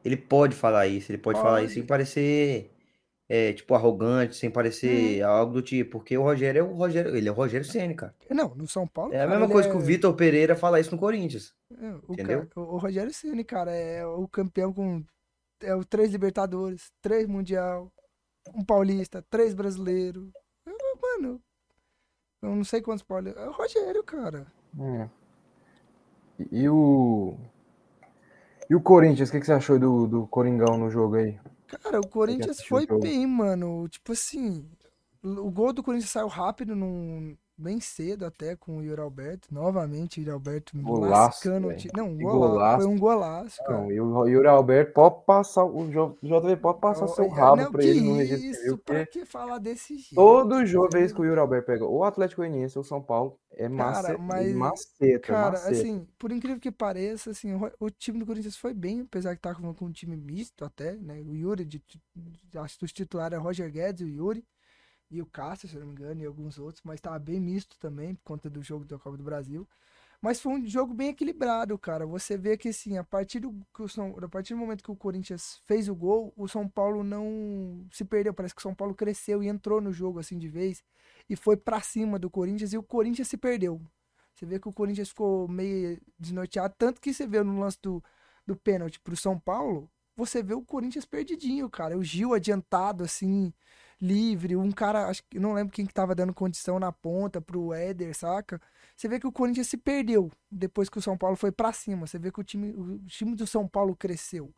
ele 0.06 0.18
pode 0.18 0.56
falar 0.56 0.88
isso, 0.88 1.12
ele 1.12 1.18
pode, 1.18 1.40
falar 1.40 1.64
isso 1.64 1.76
Pode. 1.76 1.88
parecer, 1.88 2.72
é, 3.34 3.54
tipo, 3.54 3.74
arrogante, 3.74 4.36
sem 4.36 4.52
parecer 4.52 5.22
algo 5.24 5.54
do 5.54 5.62
tipo, 5.62 5.92
porque 6.00 6.18
o 6.18 6.22
Rogério 6.22 6.60
é 6.60 6.64
o 6.64 6.74
Rogério, 6.74 7.16
ele 7.16 7.30
é 7.30 7.32
o 7.32 7.36
Rogério 7.36 7.66
Ceni, 7.66 7.96
cara. 7.96 8.14
Não, 8.30 8.54
no 8.56 8.68
São 8.68 8.86
Paulo. 8.86 9.14
É 9.14 9.18
a 9.18 9.20
cara, 9.20 9.30
mesma 9.30 9.46
ele 9.46 9.54
coisa 9.54 9.70
é- 9.70 9.72
que 9.72 9.78
o 9.78 9.80
Vitor 9.80 10.14
Pereira 10.16 10.54
fala 10.54 10.80
isso 10.82 10.92
no 10.92 11.00
Corinthians. 11.00 11.54
é, 11.72 11.92
o, 12.08 12.14
entendeu? 12.14 12.46
ca- 12.48 12.60
o, 12.60 12.78
Rogério 12.78 13.14
Ceni, 13.14 13.44
cara, 13.46 13.72
é 13.72 14.06
o 14.06 14.28
campeão 14.28 14.74
com 14.74 15.02
é 15.64 15.74
o 15.74 15.86
três 15.86 16.12
Libertadores, 16.12 16.92
três 17.02 17.26
Mundial, 17.26 17.90
um 18.54 18.66
Paulista, 18.66 19.24
três 19.30 19.54
Brasileiro. 19.54 20.30
É, 20.68 20.72
Mano, 21.02 21.40
eu 22.42 22.56
não 22.56 22.64
sei 22.66 22.82
quantos 22.82 23.04
paulistas. 23.04 23.42
É 23.42 23.48
o 23.48 23.52
Rogério, 23.54 24.04
cara. 24.04 24.46
É. 24.80 25.10
E, 26.40 26.64
e 26.64 26.70
o. 26.70 27.38
E 28.70 28.76
o 28.76 28.82
Corinthians, 28.82 29.30
o 29.30 29.32
que, 29.32 29.40
que 29.40 29.46
você 29.46 29.54
achou 29.54 29.78
do, 29.80 30.08
do 30.08 30.28
Coringão 30.28 30.78
no 30.78 30.90
jogo 30.90 31.16
aí? 31.16 31.38
Cara, 31.80 32.00
o 32.00 32.08
Corinthians 32.08 32.62
foi 32.64 32.86
bem, 33.00 33.26
mano. 33.26 33.88
Tipo 33.88 34.12
assim, 34.12 34.70
o 35.24 35.50
gol 35.52 35.72
do 35.72 35.84
Corinthians 35.84 36.12
saiu 36.12 36.28
rápido, 36.28 36.76
num, 36.76 37.38
bem 37.62 37.80
cedo 37.80 38.26
até, 38.26 38.56
com 38.56 38.78
o 38.78 38.82
Yuri 38.84 39.00
Alberto. 39.02 39.48
Novamente, 39.54 40.20
o 40.20 40.22
Yuri 40.22 40.32
Alberto 40.32 40.78
Golaço, 40.82 41.12
lascando 41.12 41.68
o 41.68 41.76
time. 41.76 41.94
Não, 41.96 42.10
um 42.10 42.18
golaço. 42.18 42.40
golaço. 42.50 42.84
Foi 42.84 42.94
um 42.94 42.98
golaço, 43.00 43.58
cara. 43.64 43.78
Não, 43.82 43.92
e 43.92 44.02
o 44.02 44.28
Yuri 44.28 44.48
Alberto 44.48 44.94
pode 44.94 45.24
passar, 45.26 45.64
o 45.66 45.88
JV 46.22 46.58
pode 46.58 46.80
passar 46.80 47.08
seu 47.08 47.26
Olha, 47.26 47.34
rabo 47.34 47.62
não, 47.64 47.72
pra 47.72 47.84
ele 47.84 48.02
no 48.02 48.16
registro 48.16 48.66
isso, 48.68 48.78
pra 48.80 49.06
que 49.06 49.26
falar 49.26 49.58
desse 49.60 49.96
jeito? 49.98 50.16
todo 50.16 50.66
jogo, 50.66 50.90
vez 50.92 51.14
que 51.14 51.22
o 51.22 51.26
Yuri 51.26 51.40
Alberto 51.40 51.68
pega 51.68 51.86
o 51.86 52.04
Atlético 52.04 52.42
Goianiense 52.42 52.78
ou 52.78 52.84
São 52.84 53.02
Paulo, 53.02 53.38
é 53.54 53.68
mace... 53.70 54.02
Cara, 54.04 54.18
mas- 54.18 54.54
maceta, 54.54 55.20
Cara, 55.28 55.52
maceta. 55.52 55.72
assim, 55.72 56.08
por 56.18 56.32
incrível 56.32 56.60
que 56.60 56.72
pareça, 56.72 57.32
assim, 57.32 57.54
o, 57.54 57.72
o 57.80 57.90
time 57.90 58.20
do 58.20 58.26
Corinthians 58.26 58.56
foi 58.58 58.74
bem, 58.74 59.02
apesar 59.02 59.36
que 59.36 59.42
tá 59.42 59.54
com, 59.54 59.74
com 59.74 59.86
um 59.86 59.92
time 59.92 60.16
misto 60.16 60.64
até, 60.66 60.94
né? 60.96 61.22
O 61.28 61.36
Yuri, 61.36 61.66
de, 61.66 61.82
de- 62.16 62.58
acho 62.58 62.80
que 62.80 62.86
os 62.86 62.94
titulares 62.94 63.38
é 63.38 63.42
Roger 63.42 63.72
Guedes, 63.72 64.02
o 64.06 64.10
Yuri 64.10 64.44
e 65.12 65.22
o 65.22 65.26
Cássio, 65.26 65.68
se 65.68 65.78
não 65.78 65.86
me 65.88 65.92
engano, 65.92 66.22
e 66.22 66.26
alguns 66.26 66.58
outros, 66.58 66.82
mas 66.84 67.02
tava 67.02 67.20
bem 67.20 67.40
misto 67.40 67.78
também, 67.78 68.16
por 68.16 68.24
conta 68.24 68.50
do 68.50 68.64
jogo 68.64 68.86
da 68.86 68.98
Copa 68.98 69.18
do 69.18 69.24
Brasil. 69.24 69.68
Mas 70.22 70.40
foi 70.40 70.54
um 70.54 70.68
jogo 70.68 70.94
bem 70.94 71.10
equilibrado, 71.10 71.78
cara. 71.80 72.06
Você 72.06 72.38
vê 72.38 72.56
que, 72.56 72.70
assim, 72.70 72.98
a 72.98 73.04
partir 73.04 73.40
do, 73.40 73.52
que 73.74 73.82
o 73.82 73.90
São, 73.90 74.16
a 74.22 74.30
partir 74.30 74.54
do 74.54 74.60
momento 74.60 74.84
que 74.84 74.92
o 74.92 74.96
Corinthians 74.96 75.60
fez 75.66 75.90
o 75.90 75.96
gol, 75.96 76.32
o 76.38 76.48
São 76.48 76.68
Paulo 76.68 77.04
não 77.04 77.86
se 77.92 78.06
perdeu. 78.06 78.34
Parece 78.34 78.54
que 78.54 78.60
o 78.60 78.62
São 78.62 78.76
Paulo 78.76 78.94
cresceu 78.94 79.44
e 79.44 79.48
entrou 79.48 79.82
no 79.82 79.92
jogo, 79.92 80.20
assim, 80.20 80.38
de 80.38 80.48
vez, 80.48 80.84
e 81.28 81.36
foi 81.36 81.58
pra 81.58 81.82
cima 81.82 82.20
do 82.20 82.30
Corinthians, 82.30 82.72
e 82.72 82.78
o 82.78 82.84
Corinthians 82.84 83.28
se 83.28 83.38
perdeu. 83.38 83.82
Você 84.36 84.46
vê 84.46 84.60
que 84.60 84.70
o 84.70 84.74
Corinthians 84.74 85.10
ficou 85.10 85.48
meio 85.48 86.00
desnorteado, 86.20 86.74
tanto 86.78 87.02
que 87.02 87.14
você 87.14 87.28
vê 87.28 87.44
no 87.44 87.60
lance 87.60 87.78
do, 87.82 88.04
do 88.46 88.56
pênalti 88.56 89.00
pro 89.00 89.18
São 89.18 89.40
Paulo, 89.40 89.90
você 90.16 90.44
vê 90.44 90.54
o 90.54 90.62
Corinthians 90.62 91.06
perdidinho, 91.06 91.70
cara. 91.70 91.98
O 91.98 92.04
Gil 92.04 92.34
adiantado, 92.34 93.04
assim, 93.04 93.54
livre. 94.02 94.56
Um 94.56 94.72
cara, 94.72 95.08
acho 95.08 95.24
que 95.30 95.40
não 95.40 95.54
lembro 95.54 95.74
quem 95.74 95.86
que 95.86 95.94
tava 95.94 96.16
dando 96.16 96.34
condição 96.34 96.80
na 96.80 96.92
ponta 96.92 97.40
pro 97.40 97.74
Éder, 97.74 98.16
saca? 98.18 98.60
Você 98.98 99.08
vê 99.08 99.20
que 99.20 99.28
o 99.28 99.32
Corinthians 99.32 99.68
se 99.68 99.78
perdeu 99.78 100.32
depois 100.50 100.90
que 100.90 100.98
o 100.98 101.02
São 101.02 101.18
Paulo 101.18 101.36
foi 101.36 101.52
pra 101.52 101.72
cima. 101.72 102.08
Você 102.08 102.18
vê 102.20 102.32
que 102.32 102.40
o 102.40 102.44
time, 102.44 102.72
o 102.72 103.00
time 103.06 103.36
do 103.36 103.46
São 103.48 103.68
Paulo 103.68 103.96
cresceu. 103.96 104.54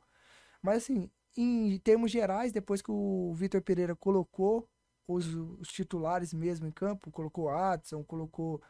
Mas 0.62 0.84
assim, 0.84 1.10
em 1.38 1.78
termos 1.80 2.12
gerais, 2.12 2.52
depois 2.52 2.82
que 2.82 2.92
o 2.92 3.34
Vitor 3.36 3.62
Pereira 3.62 3.96
colocou 3.96 4.70
os, 5.08 5.28
os 5.28 5.68
titulares 5.70 6.34
mesmo 6.34 6.68
em 6.68 6.72
campo, 6.72 7.12
colocou 7.12 7.46
o 7.46 7.50
Adson, 7.50 8.04
colocou 8.04 8.62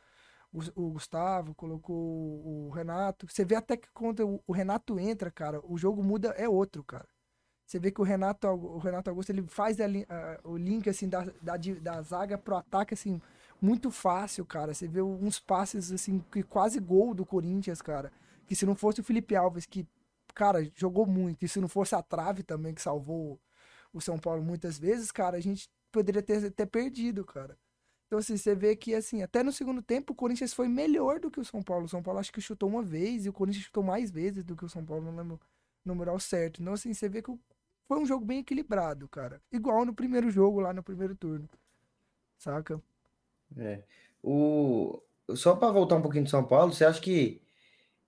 o, 0.52 0.60
o 0.76 0.92
Gustavo, 0.92 1.54
colocou 1.56 1.96
o, 1.96 2.68
o 2.68 2.70
Renato. 2.72 3.28
Você 3.30 3.46
vê 3.46 3.56
até 3.56 3.78
que 3.78 3.90
quando 3.94 4.28
o, 4.28 4.44
o 4.48 4.52
Renato 4.54 5.00
entra, 5.00 5.32
cara, 5.32 5.62
o 5.66 5.78
jogo 5.78 6.04
muda, 6.04 6.30
é 6.30 6.50
outro, 6.50 6.84
cara. 6.84 7.08
Você 7.74 7.80
vê 7.80 7.92
que 7.92 8.00
o 8.02 8.04
Renato, 8.04 8.48
o 8.48 8.78
Renato 8.78 9.10
Augusto, 9.10 9.32
ele 9.32 9.44
faz 9.48 9.80
a 9.82 9.86
a- 9.86 10.40
o 10.44 10.56
link, 10.58 10.88
assim, 10.90 11.10
da, 11.10 11.26
da, 11.42 11.58
da 11.58 12.02
zaga 12.04 12.38
pro 12.38 12.56
ataque, 12.56 12.94
assim, 12.94 13.20
muito 13.62 13.90
fácil, 13.92 14.46
cara. 14.46 14.74
Você 14.74 14.88
vê 14.88 15.02
uns 15.02 15.40
passes, 15.40 15.92
assim, 15.92 16.20
que 16.32 16.44
quase 16.44 16.80
gol 16.80 17.14
do 17.16 17.26
Corinthians, 17.26 17.82
cara. 17.82 18.12
Que 18.48 18.56
se 18.56 18.66
não 18.66 18.76
fosse 18.76 19.02
o 19.02 19.04
Felipe 19.04 19.36
Alves, 19.36 19.66
que, 19.66 19.88
cara, 20.36 20.64
jogou 20.76 21.06
muito, 21.08 21.44
e 21.44 21.48
se 21.50 21.60
não 21.60 21.68
fosse 21.68 21.96
a 21.96 22.02
trave 22.04 22.44
também, 22.44 22.74
que 22.76 22.82
salvou 22.82 23.40
o 23.94 24.02
São 24.02 24.18
Paulo 24.20 24.44
muitas 24.44 24.78
vezes, 24.80 25.12
cara, 25.12 25.38
a 25.38 25.42
gente 25.42 25.70
poderia 25.92 26.22
ter, 26.22 26.52
ter 26.52 26.66
perdido, 26.68 27.24
cara. 27.26 27.58
Então, 28.08 28.20
assim, 28.20 28.38
você 28.38 28.54
vê 28.56 28.76
que, 28.76 28.94
assim, 28.94 29.24
até 29.24 29.42
no 29.44 29.52
segundo 29.52 29.82
tempo, 29.82 30.14
o 30.14 30.16
Corinthians 30.16 30.54
foi 30.54 30.68
melhor 30.68 31.20
do 31.20 31.32
que 31.32 31.40
o 31.40 31.46
São 31.46 31.62
Paulo. 31.64 31.86
O 31.86 31.90
São 31.90 32.04
Paulo 32.04 32.20
acho 32.20 32.32
que 32.32 32.42
chutou 32.42 32.70
uma 32.70 32.84
vez 32.84 33.26
e 33.26 33.30
o 33.30 33.34
Corinthians 33.34 33.66
chutou 33.66 33.84
mais 33.84 34.12
vezes 34.12 34.44
do 34.44 34.56
que 34.56 34.66
o 34.66 34.70
São 34.70 34.86
Paulo, 34.86 35.04
não 35.06 35.16
lembro 35.16 35.36
o 35.86 35.90
numeral 35.90 36.20
certo. 36.20 36.62
Então, 36.62 36.74
assim, 36.74 36.94
você 36.94 37.10
vê 37.10 37.22
que 37.22 37.32
o- 37.32 37.40
foi 37.88 38.00
um 38.00 38.06
jogo 38.06 38.26
bem 38.26 38.40
equilibrado, 38.40 39.08
cara. 39.08 39.42
Igual 39.52 39.86
no 39.86 39.94
primeiro 39.94 40.30
jogo, 40.30 40.60
lá 40.60 40.74
no 40.74 40.84
primeiro 40.84 41.16
turno. 41.16 41.50
Saca? 42.38 42.82
É. 43.58 43.84
O... 44.22 45.02
Só 45.36 45.56
para 45.56 45.72
voltar 45.72 45.96
um 45.96 46.02
pouquinho 46.02 46.26
de 46.26 46.30
São 46.30 46.44
Paulo, 46.44 46.74
você 46.74 46.86
acha 46.86 47.00
que, 47.00 47.42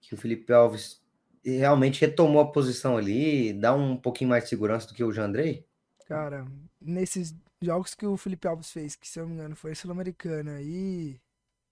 que 0.01 0.13
o 0.13 0.17
Felipe 0.17 0.51
Alves 0.51 1.01
realmente 1.43 2.01
retomou 2.01 2.41
a 2.41 2.51
posição 2.51 2.97
ali, 2.97 3.53
dá 3.53 3.73
um 3.73 3.95
pouquinho 3.95 4.31
mais 4.31 4.43
de 4.43 4.49
segurança 4.49 4.87
do 4.87 4.93
que 4.93 5.03
o 5.03 5.11
Jandrei? 5.11 5.65
Cara, 6.07 6.45
nesses 6.81 7.35
jogos 7.61 7.93
que 7.93 8.05
o 8.05 8.17
Felipe 8.17 8.47
Alves 8.47 8.71
fez, 8.71 8.95
que 8.95 9.07
se 9.07 9.19
eu 9.19 9.23
não 9.23 9.29
me 9.29 9.35
engano 9.35 9.55
foi 9.55 9.75
Sul-Americana 9.75 10.61
e. 10.61 11.19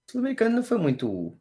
O 0.07 0.11
Sul-Americano 0.11 0.57
não 0.57 0.63
foi 0.63 0.77
muito. 0.77 1.37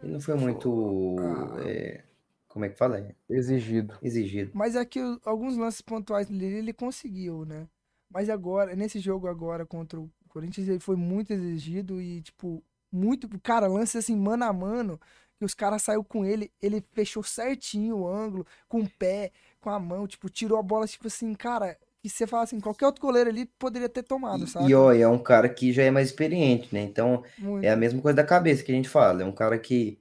Ele 0.00 0.12
não 0.12 0.20
foi 0.20 0.34
muito. 0.36 1.16
Ah. 1.20 1.68
é, 1.68 2.04
Como 2.48 2.64
é 2.64 2.68
que 2.68 2.78
fala? 2.78 2.98
É, 2.98 3.14
Exigido. 3.28 3.98
Exigido. 4.02 4.50
Mas 4.54 4.74
é 4.74 4.84
que 4.84 5.00
alguns 5.24 5.56
lances 5.56 5.80
pontuais 5.80 6.28
dele 6.28 6.58
ele 6.58 6.72
conseguiu, 6.72 7.44
né? 7.44 7.68
Mas 8.10 8.30
agora, 8.30 8.74
nesse 8.74 8.98
jogo 8.98 9.28
agora 9.28 9.66
contra 9.66 10.00
o 10.00 10.10
Corinthians, 10.28 10.68
ele 10.68 10.80
foi 10.80 10.96
muito 10.96 11.32
exigido 11.32 12.00
e, 12.00 12.22
tipo, 12.22 12.62
muito. 12.90 13.28
Cara, 13.40 13.66
lance 13.66 13.98
assim, 13.98 14.16
mano 14.16 14.44
a 14.44 14.52
mano, 14.52 14.98
que 15.38 15.44
os 15.44 15.54
caras 15.54 15.82
saiu 15.82 16.02
com 16.02 16.24
ele, 16.24 16.50
ele 16.60 16.82
fechou 16.92 17.22
certinho 17.22 17.98
o 17.98 18.08
ângulo, 18.08 18.46
com 18.66 18.80
o 18.80 18.90
pé, 18.98 19.30
com 19.60 19.70
a 19.70 19.78
mão, 19.78 20.06
tipo, 20.06 20.28
tirou 20.28 20.58
a 20.58 20.62
bola, 20.62 20.86
tipo 20.86 21.06
assim, 21.06 21.34
cara. 21.34 21.78
E 22.02 22.08
você 22.08 22.26
fala 22.26 22.44
assim, 22.44 22.60
qualquer 22.60 22.86
outro 22.86 23.02
goleiro 23.02 23.28
ali 23.28 23.44
poderia 23.58 23.88
ter 23.88 24.04
tomado, 24.04 24.46
sabe? 24.46 24.70
e 24.70 24.74
ó, 24.74 24.92
é 24.92 25.06
um 25.06 25.18
cara 25.18 25.48
que 25.48 25.72
já 25.72 25.82
é 25.82 25.90
mais 25.90 26.08
experiente, 26.08 26.72
né? 26.72 26.80
Então 26.80 27.24
Muito. 27.36 27.64
é 27.64 27.70
a 27.70 27.76
mesma 27.76 28.00
coisa 28.00 28.16
da 28.16 28.24
cabeça 28.24 28.62
que 28.62 28.70
a 28.70 28.74
gente 28.74 28.88
fala. 28.88 29.22
É 29.22 29.24
um 29.24 29.32
cara 29.32 29.58
que 29.58 29.98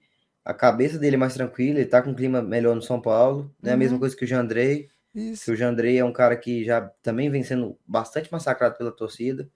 a 0.50 0.54
cabeça 0.54 0.98
dele 0.98 1.16
é 1.16 1.20
mais 1.20 1.34
tranquila, 1.34 1.80
ele 1.80 1.90
tá 1.90 2.02
com 2.02 2.12
um 2.12 2.16
clima 2.16 2.42
melhor 2.42 2.76
no 2.76 2.82
São 2.82 3.02
Paulo. 3.02 3.54
Não 3.62 3.72
é 3.72 3.74
a 3.74 3.78
mesma 3.78 3.96
Uhum. 3.96 4.00
coisa 4.00 4.16
que 4.16 4.24
o 4.26 4.28
Jandrei. 4.28 4.90
Isso. 5.14 5.46
Que 5.46 5.52
o 5.52 5.56
Jandrei 5.56 5.98
é 5.98 6.06
um 6.06 6.14
cara 6.14 6.36
que 6.38 6.64
já 6.64 6.82
também 7.02 7.30
vem 7.30 7.44
sendo 7.44 7.78
bastante 7.88 8.32
massacrado 8.32 8.78
pela 8.78 8.92
torcida. 8.92 9.50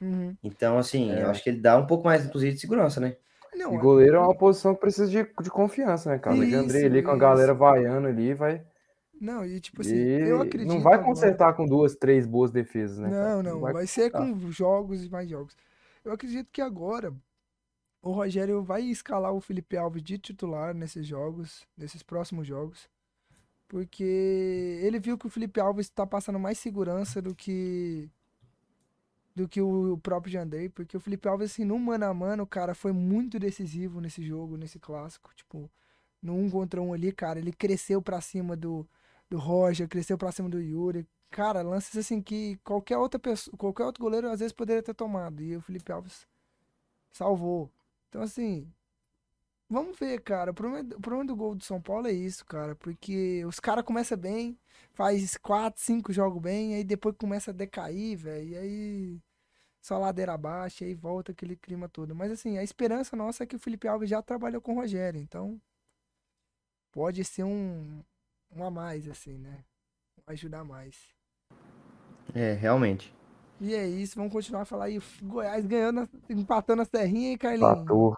Uhum. 0.00 0.36
Então, 0.42 0.78
assim, 0.78 1.10
É. 1.12 1.22
eu 1.24 1.30
acho 1.30 1.42
que 1.42 1.50
ele 1.50 1.60
dá 1.60 1.76
um 1.76 1.86
pouco 1.86 2.04
mais, 2.04 2.24
inclusive, 2.24 2.54
de 2.54 2.60
segurança, 2.60 3.00
né? 3.00 3.16
Não, 3.54 3.74
E 3.74 3.78
goleiro 3.78 4.16
é 4.16 4.20
uma 4.20 4.36
posição 4.36 4.74
que 4.74 4.80
precisa 4.80 5.08
de, 5.10 5.24
de 5.42 5.50
confiança, 5.50 6.10
né, 6.10 6.18
cara? 6.18 6.36
O 6.36 6.44
Isso, 6.44 6.56
André 6.56 6.84
ali 6.84 7.02
com 7.02 7.10
a 7.10 7.14
isso. 7.14 7.20
galera 7.20 7.52
vaiando 7.54 8.06
ali 8.06 8.32
vai. 8.34 8.62
não, 9.20 9.44
e 9.44 9.58
tipo 9.58 9.80
assim, 9.80 9.96
E 9.96 10.28
eu 10.28 10.40
acredito. 10.40 10.68
não 10.68 10.80
vai 10.80 10.94
agora- 10.94 11.08
consertar 11.08 11.52
com 11.54 11.66
duas, 11.66 11.96
três 11.96 12.24
boas 12.24 12.52
defesas, 12.52 12.98
né? 12.98 13.10
cara? 13.10 13.28
Não, 13.34 13.42
não, 13.42 13.60
vai 13.60 13.72
vai 13.72 13.86
ser 13.86 14.10
com 14.10 14.38
jogos 14.52 15.04
e 15.04 15.10
mais 15.10 15.28
jogos. 15.28 15.56
Eu 16.04 16.12
acredito 16.12 16.48
que 16.52 16.62
agora 16.62 17.12
o 18.02 18.12
Rogério 18.12 18.62
vai 18.62 18.82
escalar 18.82 19.32
o 19.32 19.40
Felipe 19.40 19.76
Alves 19.76 20.02
de 20.02 20.18
titular 20.18 20.74
nesses 20.74 21.06
jogos, 21.06 21.66
nesses 21.76 22.02
próximos 22.02 22.46
jogos, 22.46 22.88
porque 23.68 24.80
ele 24.82 24.98
viu 24.98 25.18
que 25.18 25.26
o 25.26 25.30
Felipe 25.30 25.60
Alves 25.60 25.86
está 25.86 26.06
passando 26.06 26.38
mais 26.38 26.58
segurança 26.58 27.20
do 27.20 27.34
que 27.34 28.10
do 29.38 29.48
que 29.48 29.60
o 29.60 29.96
próprio 29.98 30.32
Jandrei, 30.32 30.68
porque 30.68 30.96
o 30.96 31.00
Felipe 31.00 31.28
Alves, 31.28 31.52
assim, 31.52 31.64
no 31.64 31.78
mano 31.78 32.04
a 32.06 32.12
mano, 32.12 32.46
cara, 32.46 32.74
foi 32.74 32.92
muito 32.92 33.38
decisivo 33.38 34.00
nesse 34.00 34.20
jogo, 34.22 34.56
nesse 34.56 34.80
clássico. 34.80 35.30
Tipo, 35.34 35.70
no 36.20 36.34
um 36.34 36.50
contra 36.50 36.82
um 36.82 36.92
ali, 36.92 37.12
cara, 37.12 37.38
ele 37.38 37.52
cresceu 37.52 38.02
pra 38.02 38.20
cima 38.20 38.56
do, 38.56 38.86
do 39.30 39.38
Roger, 39.38 39.88
cresceu 39.88 40.18
pra 40.18 40.32
cima 40.32 40.48
do 40.48 40.60
Yuri. 40.60 41.06
Cara, 41.30 41.62
lances 41.62 41.96
assim 41.96 42.20
que 42.20 42.56
qualquer 42.64 42.96
outra 42.98 43.20
pessoa, 43.20 43.56
qualquer 43.56 43.84
outro 43.84 44.02
goleiro 44.02 44.28
às 44.28 44.40
vezes 44.40 44.52
poderia 44.52 44.82
ter 44.82 44.94
tomado. 44.94 45.40
E 45.42 45.56
o 45.56 45.60
Felipe 45.60 45.92
Alves 45.92 46.26
salvou. 47.12 47.70
Então, 48.08 48.22
assim, 48.22 48.72
vamos 49.68 49.98
ver, 49.98 50.20
cara. 50.22 50.50
O 50.50 50.54
problema, 50.54 50.96
o 50.96 51.00
problema 51.00 51.26
do 51.26 51.36
gol 51.36 51.54
do 51.54 51.64
São 51.64 51.80
Paulo 51.80 52.06
é 52.08 52.12
isso, 52.12 52.44
cara. 52.46 52.74
Porque 52.76 53.44
os 53.46 53.60
caras 53.60 53.84
começam 53.84 54.18
bem, 54.18 54.58
faz 54.92 55.36
4, 55.36 55.80
5 55.80 56.12
jogos 56.12 56.42
bem, 56.42 56.74
aí 56.74 56.84
depois 56.84 57.14
começa 57.16 57.50
a 57.50 57.54
decair, 57.54 58.16
velho. 58.16 58.48
E 58.48 58.56
aí 58.56 59.22
só 59.80 59.98
ladeira 59.98 60.34
abaixo, 60.34 60.84
aí 60.84 60.94
volta 60.94 61.32
aquele 61.32 61.56
clima 61.56 61.88
todo. 61.88 62.14
Mas 62.14 62.30
assim, 62.32 62.58
a 62.58 62.62
esperança 62.62 63.16
nossa 63.16 63.44
é 63.44 63.46
que 63.46 63.56
o 63.56 63.58
Felipe 63.58 63.88
Alves 63.88 64.10
já 64.10 64.22
trabalhou 64.22 64.60
com 64.60 64.72
o 64.72 64.76
Rogério, 64.76 65.20
então 65.20 65.60
pode 66.92 67.24
ser 67.24 67.44
um, 67.44 68.02
um 68.50 68.64
a 68.64 68.70
mais, 68.70 69.08
assim, 69.08 69.38
né? 69.38 69.64
Ajudar 70.26 70.64
mais. 70.64 71.08
É, 72.34 72.52
realmente. 72.52 73.14
E 73.60 73.74
é 73.74 73.86
isso, 73.86 74.16
vamos 74.16 74.32
continuar 74.32 74.62
a 74.62 74.64
falar 74.64 74.84
aí. 74.86 74.98
O 74.98 75.02
Goiás 75.22 75.66
ganhando, 75.66 76.08
empatando 76.28 76.82
a 76.82 76.84
serrinha, 76.84 77.30
hein, 77.30 77.38
Carlinhos? 77.38 77.72
Empatou. 77.72 78.16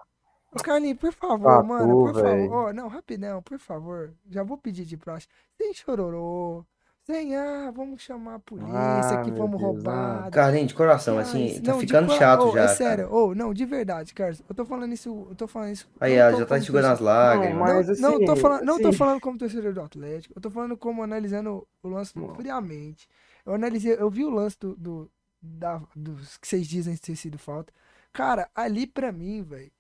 Ô, 0.53 0.63
Carlinhos, 0.63 0.99
por 0.99 1.13
favor, 1.13 1.51
Empatou, 1.53 1.65
mano, 1.65 1.99
por 1.99 2.13
véi. 2.15 2.49
favor. 2.49 2.69
Ó, 2.69 2.73
não, 2.73 2.89
rapidão, 2.89 3.43
por 3.43 3.59
favor. 3.59 4.13
Já 4.29 4.43
vou 4.43 4.59
pedir 4.59 4.85
de 4.85 4.97
praxe. 4.97 5.27
Sem 5.57 5.73
chororô. 5.73 6.65
Sem, 7.05 7.35
ah, 7.35 7.73
vamos 7.75 8.03
chamar 8.03 8.35
a 8.35 8.39
polícia, 8.39 8.71
Ah, 8.75 9.23
que 9.25 9.33
fomos 9.33 9.59
Deus, 9.59 9.63
ah. 9.63 9.67
roubados. 9.67 10.31
Carlinhos, 10.31 10.69
de 10.69 10.75
coração, 10.75 11.19
Ah, 11.19 11.23
assim, 11.23 11.61
tá 11.63 11.73
não, 11.73 11.81
ficando 11.81 12.07
cora- 12.09 12.19
chato 12.19 12.43
ô, 12.43 12.53
já. 12.53 12.61
É 12.61 12.65
cara. 12.67 12.77
sério, 12.77 13.13
ô, 13.13 13.35
não, 13.35 13.55
de 13.55 13.65
verdade, 13.65 14.13
Carlos. 14.13 14.43
Eu 14.49 14.55
tô 14.55 14.65
falando 14.67 14.93
isso, 14.93 15.27
eu 15.31 15.35
tô 15.35 15.49
falando 15.49 15.71
isso. 15.73 15.89
Aí, 15.99 16.17
já 16.17 16.45
tá 16.47 16.59
enxugando 16.59 16.85
as 16.85 17.01
lágrimas. 17.01 17.55
Não, 17.55 17.59
mas 17.61 18.01
não, 18.01 18.11
não, 18.13 18.25
tô 18.27 18.33
assim, 18.33 18.43
falando, 18.43 18.63
não 18.65 18.79
tô 18.79 18.89
assim- 18.89 18.99
falando 18.99 19.21
como 19.21 19.39
torcedor 19.39 19.73
do 19.73 19.81
Atlético, 19.81 20.35
eu 20.37 20.43
tô 20.43 20.51
falando 20.51 20.77
como 20.77 21.03
analisando 21.03 21.67
o 21.83 21.89
lance 21.89 22.13
friamente. 22.37 23.09
Eu 23.47 23.55
analisei, 23.55 23.97
eu 23.99 24.11
vi 24.11 24.25
o 24.25 24.31
lance 24.31 24.57
do, 24.61 24.77
do- 24.77 25.11
da, 25.43 25.83
dos 25.95 26.37
que 26.39 26.47
vocês 26.47 26.67
dizem 26.67 26.97
ter 26.97 27.17
sido 27.17 27.39
falta. 27.39 27.73
Cara, 28.13 28.49
ali 28.55 28.87
pra 28.87 29.13
mim, 29.13 29.43
velho, 29.43 29.71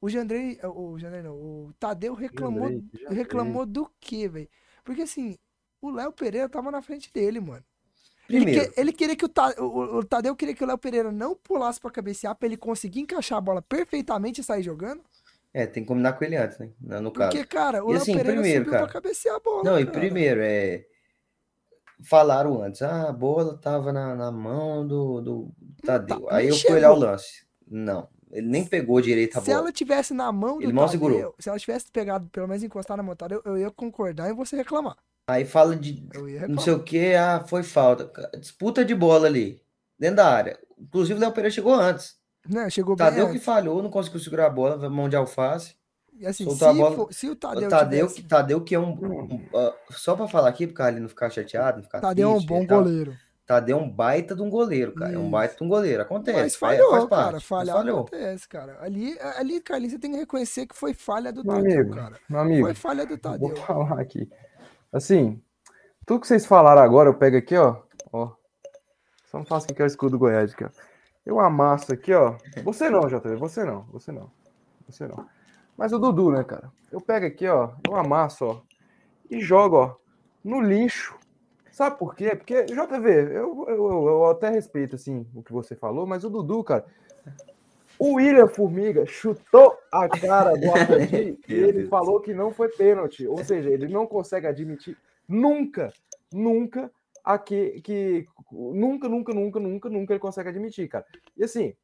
o 0.00 0.08
Jandrei, 0.08 0.58
o 0.62 0.98
Jandrei 0.98 1.22
não, 1.22 1.34
o 1.34 1.72
Tadeu 1.78 2.14
reclamou, 2.14 2.68
Jandrei, 2.70 2.90
Jandrei. 3.02 3.18
reclamou 3.18 3.66
do 3.66 3.90
quê, 4.00 4.28
velho? 4.28 4.48
Porque 4.84 5.02
assim, 5.02 5.36
o 5.80 5.90
Léo 5.90 6.12
Pereira 6.12 6.48
tava 6.48 6.70
na 6.70 6.80
frente 6.82 7.12
dele, 7.12 7.40
mano. 7.40 7.64
Ele, 8.28 8.44
Primeiro, 8.44 8.72
que- 8.72 8.80
ele 8.80 8.92
queria 8.92 9.14
que 9.16 9.24
o, 9.24 9.28
Ta- 9.28 9.54
o, 9.58 9.98
o 9.98 10.04
Tadeu 10.04 10.34
queria 10.34 10.54
que 10.54 10.64
o 10.64 10.66
Léo 10.66 10.78
Pereira 10.78 11.12
não 11.12 11.34
pulasse 11.36 11.80
pra 11.80 11.90
cabecear 11.90 12.34
pra 12.34 12.46
ele 12.46 12.56
conseguir 12.56 13.00
encaixar 13.00 13.38
a 13.38 13.40
bola 13.40 13.62
perfeitamente 13.62 14.40
e 14.40 14.44
sair 14.44 14.62
jogando. 14.64 15.00
é, 15.54 15.64
tem 15.66 15.82
que 15.84 15.86
combinar 15.88 16.14
com 16.14 16.24
ele 16.24 16.36
antes, 16.36 16.58
né? 16.58 16.70
No 17.00 17.12
caso. 17.12 17.30
Porque, 17.30 17.46
cara, 17.46 17.84
o 17.84 17.90
E 17.90 17.92
Léo 17.92 18.02
assim, 18.02 18.12
Pereira 18.16 18.32
primeiro, 18.40 18.64
subiu 18.64 18.72
cara, 18.72 18.84
pra 18.84 18.92
cabecear 18.94 19.36
a 19.36 19.40
bola. 19.40 19.62
Não, 19.62 19.78
e 19.78 19.86
cara. 19.86 19.98
primeiro, 20.00 20.40
é. 20.42 20.84
Falaram 22.04 22.62
antes, 22.62 22.82
ah, 22.82 23.08
a 23.08 23.12
bola 23.12 23.56
tava 23.56 23.92
na, 23.92 24.14
na 24.14 24.30
mão 24.30 24.86
do, 24.86 25.20
do 25.20 25.50
Tadeu. 25.84 26.20
tá, 26.20 26.36
Aí 26.36 26.48
eu 26.48 26.56
fui 26.56 26.72
olhar 26.74 26.90
o 26.92 26.94
chegou. 26.94 27.08
lance. 27.10 27.46
Não, 27.68 28.08
ele 28.30 28.46
nem 28.46 28.64
pegou 28.66 29.00
direito 29.00 29.38
a 29.38 29.40
Se 29.40 29.46
bola. 29.46 29.58
ela 29.60 29.72
tivesse 29.72 30.12
na 30.12 30.30
mão 30.30 30.58
do 30.58 30.64
Ele 30.64 30.72
Tadeu, 30.72 30.88
segurou. 30.88 31.34
se 31.38 31.48
ela 31.48 31.58
tivesse 31.58 31.90
pegado, 31.90 32.28
pelo 32.28 32.46
menos 32.46 32.62
encostar 32.62 32.96
na 32.96 33.02
mão 33.02 33.14
do 33.14 33.18
Tadeu, 33.18 33.40
eu 33.44 33.56
ia 33.58 33.70
concordar 33.70 34.28
e 34.28 34.34
você 34.34 34.56
reclamar. 34.56 34.96
Aí 35.28 35.44
fala 35.44 35.74
de 35.74 36.06
Eu 36.14 36.48
não 36.48 36.58
sei 36.58 36.72
o 36.74 36.82
que, 36.82 37.14
ah, 37.14 37.44
foi 37.48 37.62
falta. 37.62 38.10
Disputa 38.38 38.84
de 38.84 38.94
bola 38.94 39.26
ali, 39.26 39.60
dentro 39.98 40.16
da 40.16 40.28
área. 40.28 40.58
Inclusive 40.78 41.18
o 41.18 41.20
Léo 41.20 41.32
Pereira 41.32 41.52
chegou 41.54 41.74
antes. 41.74 42.14
Não, 42.48 42.68
chegou 42.70 42.94
Tadeu 42.94 43.32
que 43.32 43.38
falhou, 43.40 43.82
não 43.82 43.90
conseguiu 43.90 44.20
segurar 44.20 44.46
a 44.46 44.50
bola, 44.50 44.88
mão 44.90 45.08
de 45.08 45.16
alface. 45.16 45.74
E 46.18 46.26
assim, 46.26 46.44
soltou 46.44 46.68
a 46.68 46.72
se, 46.72 46.78
bola. 46.78 46.96
for- 46.96 47.12
se 47.12 47.28
o 47.28 47.36
Tadeu, 47.36 47.66
O 47.66 47.70
Tadeu, 47.70 48.06
tivesse... 48.06 48.22
que, 48.22 48.28
Tadeu 48.28 48.60
que 48.62 48.74
é 48.74 48.78
um. 48.78 48.90
um, 48.92 49.46
ah, 49.54 49.74
só 49.90 50.16
pra 50.16 50.26
falar 50.26 50.48
aqui, 50.48 50.66
pro 50.66 50.74
Carlinhos 50.76 51.02
não 51.02 51.08
ficar 51.08 51.28
chateado, 51.30 51.78
não 51.78 51.84
ficar 51.84 52.00
Tadeu 52.00 52.30
é 52.30 52.34
um 52.34 52.44
bom 52.44 52.66
goleiro. 52.66 53.14
Tadeu 53.46 53.78
é 53.78 53.80
um 53.80 53.88
baita 53.88 54.34
de 54.34 54.42
um 54.42 54.50
goleiro, 54.50 54.92
cara. 54.92 55.12
É 55.12 55.18
um 55.18 55.22
Isso. 55.22 55.30
baita 55.30 55.56
de 55.56 55.62
um 55.62 55.68
goleiro. 55.68 56.02
Acontece. 56.02 56.38
Mas 56.40 56.56
faz- 56.56 56.76
falhou, 56.78 56.90
faz 56.90 57.04
parte, 57.04 57.20
cara. 57.22 57.32
mas 57.34 57.42
Falhar 57.44 57.76
falhou. 57.76 57.98
acontece, 58.00 58.48
cara. 58.48 58.76
Ali, 58.80 59.16
ali, 59.36 59.60
Carlinhos, 59.60 59.92
você 59.92 59.98
tem 60.00 60.10
que 60.10 60.16
reconhecer 60.18 60.66
que 60.66 60.74
foi 60.76 60.92
falha 60.94 61.32
do 61.32 61.44
Meu 61.44 61.54
Tadeu, 61.54 61.72
amigo, 61.80 61.94
cara. 61.94 62.16
meu 62.28 62.40
amigo, 62.40 62.64
Foi 62.64 62.74
falha 62.74 63.06
do 63.06 63.16
Tadeu. 63.16 63.48
vou 63.48 63.56
falar 63.56 64.00
aqui. 64.00 64.28
Assim, 64.92 65.40
tudo 66.04 66.20
que 66.20 66.26
vocês 66.26 66.44
falaram 66.44 66.82
agora, 66.82 67.08
eu 67.08 67.14
pego 67.14 67.36
aqui, 67.36 67.56
ó. 67.56 67.76
ó. 68.12 68.32
Só 69.30 69.38
não 69.38 69.44
faço 69.44 69.66
que 69.68 69.80
é 69.80 69.84
o 69.84 69.86
escudo 69.86 70.12
do 70.12 70.18
Goiás 70.18 70.52
aqui, 70.52 70.64
ó. 70.64 70.70
Eu 71.24 71.38
amasso 71.38 71.92
aqui, 71.92 72.12
ó. 72.14 72.36
Você 72.64 72.88
não, 72.90 73.00
JV, 73.06 73.36
você 73.36 73.64
não, 73.64 73.82
você 73.92 74.10
não. 74.10 74.28
Você 74.88 75.06
não. 75.06 75.24
Mas 75.76 75.92
o 75.92 75.98
Dudu, 75.98 76.30
né, 76.30 76.42
cara? 76.42 76.70
Eu 76.90 77.00
pego 77.00 77.26
aqui, 77.26 77.46
ó, 77.46 77.70
eu 77.86 77.96
amasso, 77.96 78.44
ó. 78.44 78.60
E 79.30 79.40
jogo, 79.40 79.76
ó, 79.76 79.94
no 80.44 80.60
lixo. 80.60 81.14
Sabe 81.70 81.98
por 81.98 82.14
quê? 82.14 82.34
Porque, 82.34 82.64
JV, 82.64 83.10
eu, 83.10 83.66
eu, 83.68 83.68
eu, 83.68 84.06
eu 84.06 84.30
até 84.30 84.48
respeito, 84.48 84.96
assim, 84.96 85.26
o 85.34 85.42
que 85.42 85.52
você 85.52 85.76
falou, 85.76 86.06
mas 86.06 86.24
o 86.24 86.30
Dudu, 86.30 86.64
cara, 86.64 86.86
o 87.98 88.14
William 88.14 88.48
Formiga 88.48 89.04
chutou 89.06 89.76
a 89.92 90.08
cara 90.08 90.54
do 90.54 90.70
Armandinho 90.72 91.38
e 91.48 91.54
ele 91.54 91.72
Deus. 91.80 91.88
falou 91.88 92.20
que 92.20 92.32
não 92.34 92.52
foi 92.52 92.68
pênalti. 92.68 93.26
Ou 93.26 93.42
seja, 93.44 93.70
ele 93.70 93.88
não 93.88 94.06
consegue 94.06 94.46
admitir 94.46 94.96
nunca, 95.28 95.92
nunca, 96.32 96.90
a 97.24 97.38
que, 97.38 97.80
que 97.82 98.26
nunca, 98.50 99.08
nunca, 99.08 99.34
nunca, 99.34 99.60
nunca, 99.60 99.88
nunca 99.90 100.12
ele 100.12 100.20
consegue 100.20 100.48
admitir, 100.48 100.88
cara. 100.88 101.04
E 101.36 101.44
assim, 101.44 101.74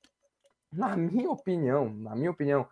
na 0.73 0.97
minha 0.97 1.31
opinião, 1.31 1.93
na 1.93 2.15
minha 2.15 2.31
opinião, 2.31 2.67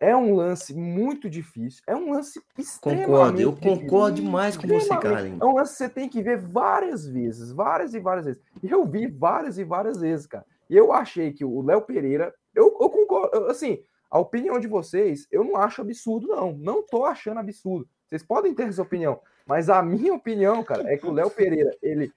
é 0.00 0.16
um 0.16 0.34
lance 0.34 0.74
muito 0.74 1.28
difícil. 1.28 1.82
É 1.86 1.94
um 1.94 2.12
lance 2.12 2.42
extremamente 2.56 3.06
Concordo, 3.06 3.40
eu 3.40 3.52
difícil. 3.52 3.80
concordo 3.80 4.16
demais 4.16 4.56
com 4.56 4.66
você. 4.66 4.88
Carlinhos. 4.96 5.40
É 5.40 5.44
um 5.44 5.54
lance 5.54 5.72
que 5.72 5.78
você 5.78 5.88
tem 5.90 6.08
que 6.08 6.22
ver 6.22 6.38
várias 6.38 7.06
vezes, 7.06 7.52
várias 7.52 7.92
e 7.92 8.00
várias 8.00 8.24
vezes. 8.24 8.42
E 8.62 8.70
eu 8.70 8.84
vi 8.86 9.06
várias 9.06 9.58
e 9.58 9.64
várias 9.64 10.00
vezes, 10.00 10.26
cara. 10.26 10.46
E 10.68 10.76
eu 10.76 10.90
achei 10.90 11.32
que 11.32 11.44
o 11.44 11.60
Léo 11.60 11.82
Pereira, 11.82 12.34
eu, 12.54 12.76
eu 12.80 12.88
concordo, 12.88 13.46
assim, 13.46 13.82
a 14.10 14.18
opinião 14.18 14.58
de 14.58 14.66
vocês, 14.66 15.28
eu 15.30 15.44
não 15.44 15.56
acho 15.56 15.82
absurdo, 15.82 16.26
não. 16.28 16.52
Não 16.52 16.82
tô 16.82 17.04
achando 17.04 17.38
absurdo. 17.38 17.86
Vocês 18.08 18.22
podem 18.22 18.54
ter 18.54 18.68
essa 18.68 18.82
opinião, 18.82 19.20
mas 19.46 19.68
a 19.68 19.82
minha 19.82 20.14
opinião, 20.14 20.64
cara, 20.64 20.90
é 20.90 20.96
que 20.96 21.06
o 21.06 21.12
Léo 21.12 21.30
Pereira, 21.30 21.70
ele 21.82 22.10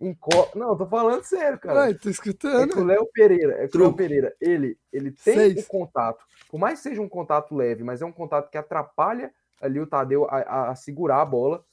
enco... 0.00 0.30
Não, 0.54 0.70
eu 0.70 0.76
tô 0.76 0.86
falando 0.86 1.22
sério, 1.24 1.58
cara. 1.58 1.82
Ai, 1.84 1.94
tô 1.94 2.08
É 2.08 2.12
escutando. 2.12 2.72
que 2.72 2.78
o 2.80 2.84
Léo 2.84 3.06
Pereira, 3.12 3.62
é 3.64 3.68
que 3.68 3.76
o 3.76 3.80
Léo. 3.80 3.94
Pereira, 3.94 4.34
ele, 4.40 4.78
ele 4.92 5.10
tem 5.10 5.34
Seis. 5.34 5.64
o 5.64 5.68
contato, 5.68 6.24
por 6.50 6.58
mais 6.58 6.78
que 6.80 6.88
seja 6.88 7.00
um 7.02 7.08
contato 7.08 7.54
leve, 7.54 7.82
mas 7.84 8.00
é 8.02 8.06
um 8.06 8.12
contato 8.12 8.50
que 8.50 8.58
atrapalha 8.58 9.32
ali 9.60 9.80
o 9.80 9.86
Tadeu 9.86 10.24
a, 10.26 10.36
a- 10.38 10.70
a 10.70 10.74
segurar 10.76 11.20
a 11.20 11.24
bola 11.26 11.64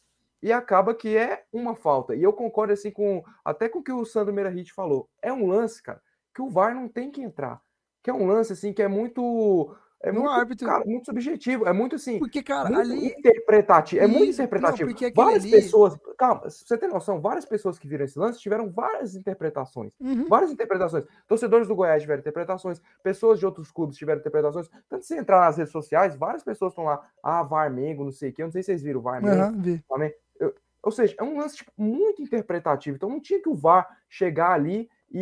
e 0.41 0.51
acaba 0.51 0.93
que 0.93 1.15
é 1.15 1.43
uma 1.51 1.75
falta. 1.75 2.15
E 2.15 2.21
eu 2.23 2.33
concordo 2.33 2.73
assim 2.73 2.91
com 2.91 3.23
até 3.43 3.69
com 3.69 3.79
o 3.79 3.83
que 3.83 3.91
o 3.91 4.05
Sandro 4.05 4.33
Meirahit 4.33 4.73
falou. 4.73 5.09
É 5.21 5.31
um 5.31 5.47
lance, 5.47 5.81
cara, 5.81 6.01
que 6.33 6.41
o 6.41 6.49
VAR 6.49 6.73
não 6.75 6.87
tem 6.87 7.11
que 7.11 7.21
entrar. 7.21 7.61
Que 8.03 8.09
é 8.09 8.13
um 8.13 8.27
lance 8.27 8.53
assim 8.53 8.71
que 8.73 8.81
é 8.83 8.87
muito 8.87 9.75
é 10.07 10.11
muito, 10.11 10.29
árbitro. 10.29 10.67
cara, 10.67 10.85
muito 10.85 11.05
subjetivo, 11.05 11.67
é 11.67 11.73
muito 11.73 11.95
assim, 11.95 12.19
Porque, 12.19 12.41
cara, 12.43 12.69
muito 12.69 12.79
ali. 12.91 13.07
interpretativo, 13.07 14.03
é 14.03 14.07
muito 14.07 14.23
não, 14.25 14.29
interpretativo. 14.31 14.89
aquele 14.91 15.11
várias 15.13 15.43
ali- 15.43 15.51
pessoas, 15.51 15.97
calma, 16.17 16.49
você 16.49 16.77
tem 16.77 16.89
noção, 16.89 17.19
várias 17.19 17.45
pessoas 17.45 17.77
que 17.79 17.87
viram 17.87 18.05
esse 18.05 18.17
lance 18.17 18.39
tiveram 18.39 18.69
várias 18.71 19.15
interpretações. 19.15 19.91
Uhum. 19.99 20.27
Várias 20.27 20.51
interpretações. 20.51 21.05
Torcedores 21.27 21.67
do 21.67 21.75
Goiás 21.75 22.01
tiveram 22.01 22.19
interpretações, 22.21 22.81
pessoas 23.03 23.39
de 23.39 23.45
outros 23.45 23.71
clubes 23.71 23.97
tiveram 23.97 24.19
interpretações. 24.19 24.69
Tanto 24.89 25.05
se 25.05 25.15
entrar 25.15 25.39
nas 25.41 25.57
redes 25.57 25.71
sociais, 25.71 26.15
várias 26.15 26.43
pessoas 26.43 26.71
estão 26.71 26.85
lá, 26.85 27.05
ah, 27.23 27.43
Varmengo, 27.43 28.03
não 28.03 28.11
sei 28.11 28.29
o 28.29 28.33
quê. 28.33 28.41
Eu 28.43 28.45
não 28.47 28.51
sei 28.51 28.61
se 28.63 28.67
vocês 28.67 28.81
viram 28.83 28.99
o 28.99 29.03
Varmengo. 29.03 29.81
Flamengo. 29.87 30.13
Eu- 30.39 30.53
ou 30.83 30.91
seja, 30.91 31.15
é 31.17 31.23
um 31.23 31.37
lance 31.39 31.57
tipo, 31.57 31.71
muito 31.75 32.21
interpretativo. 32.21 32.95
Então 32.95 33.09
não 33.09 33.19
tinha 33.19 33.41
que 33.41 33.49
o 33.49 33.55
VAR 33.55 33.87
chegar 34.07 34.51
ali 34.51 34.87
e, 35.11 35.19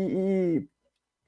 e- 0.59 0.69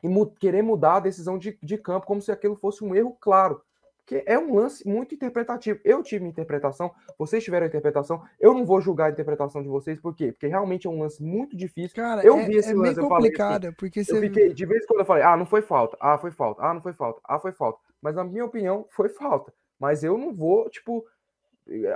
e 0.06 0.10
mu- 0.10 0.28
querer 0.28 0.62
mudar 0.62 0.98
a 0.98 1.00
decisão 1.00 1.38
de, 1.38 1.58
de 1.62 1.78
campo 1.78 2.06
como 2.06 2.22
se 2.22 2.32
aquilo 2.32 2.56
fosse 2.56 2.84
um 2.84 2.94
erro 2.96 3.18
claro. 3.20 3.62
Porque 3.98 4.24
é 4.28 4.38
um 4.38 4.54
lance 4.54 4.88
muito 4.88 5.16
interpretativo. 5.16 5.80
Eu 5.84 6.04
tive 6.04 6.20
minha 6.20 6.30
interpretação, 6.30 6.92
vocês 7.18 7.44
tiveram 7.44 7.66
a 7.66 7.68
interpretação. 7.68 8.22
Eu 8.40 8.54
não 8.54 8.64
vou 8.64 8.80
julgar 8.80 9.08
a 9.08 9.10
interpretação 9.10 9.64
de 9.64 9.68
vocês, 9.68 10.00
por 10.00 10.16
quê? 10.16 10.32
Porque 10.32 10.46
realmente 10.46 10.86
é 10.86 10.90
um 10.92 11.00
lance 11.00 11.24
muito 11.24 11.58
difícil. 11.58 11.96
Cara, 11.96 12.24
Eu 12.24 12.38
é, 12.38 12.46
vi 12.46 12.56
esse 12.56 12.70
é 12.70 12.74
lance, 12.76 12.82
meio 12.96 13.06
eu 13.06 13.10
falei 13.10 13.32
assim, 13.32 13.72
porque 13.72 14.02
Eu 14.02 14.06
você. 14.06 14.20
fiquei, 14.22 14.54
de 14.54 14.66
vez 14.68 14.84
em 14.84 14.86
quando 14.86 15.00
eu 15.00 15.06
falei, 15.08 15.24
ah, 15.24 15.36
não 15.36 15.48
foi 15.48 15.64
falta, 15.64 15.98
ah, 16.00 16.20
foi 16.20 16.30
falta, 16.30 16.62
ah, 16.64 16.72
não 16.72 16.82
foi 16.82 16.94
falta, 16.94 17.20
ah, 17.26 17.40
foi 17.40 17.52
falta. 17.52 17.80
Mas 18.00 18.14
na 18.16 18.24
minha 18.24 18.46
opinião, 18.46 18.86
foi 18.92 19.10
falta. 19.10 19.52
Mas 19.80 20.04
eu 20.04 20.20
não 20.20 20.32
vou, 20.32 20.70
tipo, 20.70 21.04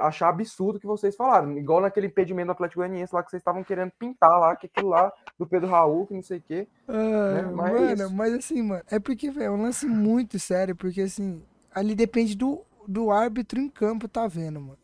achar 0.01 0.29
absurdo 0.29 0.77
o 0.77 0.79
que 0.79 0.87
vocês 0.87 1.15
falaram. 1.15 1.57
Igual 1.57 1.81
naquele 1.81 2.07
impedimento 2.07 2.47
do 2.47 2.51
Atlético 2.53 2.79
Goianiense 2.81 3.13
lá 3.13 3.21
que 3.23 3.29
vocês 3.29 3.39
estavam 3.41 3.63
querendo 3.63 3.91
pintar 3.97 4.39
lá, 4.39 4.55
que 4.55 4.65
aquilo 4.65 4.89
lá 4.89 5.11
do 5.37 5.45
Pedro 5.45 5.67
Raul, 5.69 6.07
que 6.07 6.13
não 6.13 6.23
sei 6.23 6.39
o 6.39 6.41
quê. 6.41 6.67
Ah, 6.87 7.33
né? 7.33 7.41
Mas 7.53 7.73
é 7.75 7.95
mano, 8.03 8.15
mas 8.15 8.33
assim, 8.33 8.61
mano, 8.61 8.83
é 8.89 8.99
porque, 8.99 9.29
velho, 9.29 9.45
é 9.45 9.51
um 9.51 9.61
lance 9.61 9.85
muito 9.85 10.39
sério, 10.39 10.75
porque 10.75 11.01
assim, 11.01 11.41
ali 11.73 11.93
depende 11.93 12.35
do, 12.35 12.61
do 12.87 13.11
árbitro 13.11 13.59
em 13.59 13.69
campo 13.69 14.07
tá 14.07 14.27
vendo, 14.27 14.59
mano. 14.59 14.77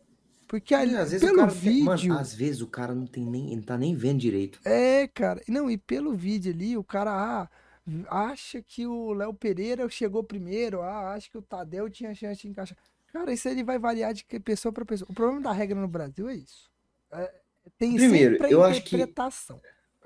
Porque 0.48 0.72
ali, 0.76 0.96
às 0.96 1.10
vezes 1.10 1.22
o 1.24 1.26
pelo 1.26 1.38
cara 1.38 1.52
não 1.52 1.60
tem- 1.60 1.72
vídeo, 1.72 1.84
Mano, 1.84 2.18
às 2.20 2.32
vezes 2.32 2.60
o 2.62 2.68
cara 2.68 2.94
não 2.94 3.06
tem 3.06 3.26
nem. 3.26 3.56
Não 3.56 3.62
tá 3.64 3.76
nem 3.76 3.96
vendo 3.96 4.20
direito. 4.20 4.60
é, 4.64 5.08
cara, 5.08 5.42
não, 5.48 5.68
e 5.68 5.76
pelo 5.76 6.12
vídeo 6.14 6.52
ali, 6.52 6.76
o 6.76 6.84
cara, 6.84 7.10
ah, 7.10 7.48
acha 8.08 8.62
que 8.62 8.86
o 8.86 9.12
Léo 9.12 9.34
Pereira 9.34 9.88
chegou 9.88 10.22
primeiro, 10.22 10.82
ah, 10.82 11.14
acha 11.14 11.28
que 11.28 11.36
o 11.36 11.42
Tadeu 11.42 11.90
tinha 11.90 12.14
chance 12.14 12.42
de 12.42 12.48
encaixar. 12.48 12.78
Cara, 13.16 13.32
isso 13.32 13.48
ele 13.48 13.64
vai 13.64 13.78
variar 13.78 14.12
de 14.12 14.24
pessoa 14.24 14.70
para 14.70 14.84
pessoa. 14.84 15.08
O 15.10 15.14
problema 15.14 15.40
da 15.40 15.52
regra 15.52 15.80
no 15.80 15.88
Brasil 15.88 16.28
é 16.28 16.34
isso. 16.34 16.70
É, 17.10 17.32
tem 17.78 17.94
Primeiro, 17.94 18.34
sempre 18.34 18.46
a 18.48 18.50
eu 18.50 18.62
acho 18.62 18.82
que-. 18.82 18.96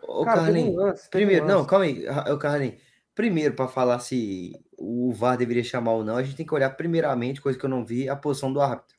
Ô, 0.03 0.25
Cara, 0.25 0.41
teve 0.41 0.53
Carlinhos, 0.53 0.77
lance, 0.77 1.11
primeiro, 1.11 1.47
não, 1.47 1.65
calma 1.65 1.85
aí, 1.85 2.09
ô, 2.33 2.39
Carlinhos. 2.39 2.81
Primeiro, 3.13 3.55
para 3.55 3.69
falar 3.69 3.99
se 3.99 4.53
o 4.79 5.13
VAR 5.13 5.37
deveria 5.37 5.65
chamar 5.65 5.93
ou 5.93 6.05
não, 6.05 6.17
a 6.17 6.23
gente 6.23 6.37
tem 6.37 6.47
que 6.47 6.55
olhar 6.55 6.71
primeiramente, 6.71 7.41
coisa 7.41 7.59
que 7.59 7.65
eu 7.65 7.69
não 7.69 7.85
vi, 7.85 8.09
a 8.09 8.15
posição 8.15 8.53
do 8.53 8.61
árbitro. 8.61 8.97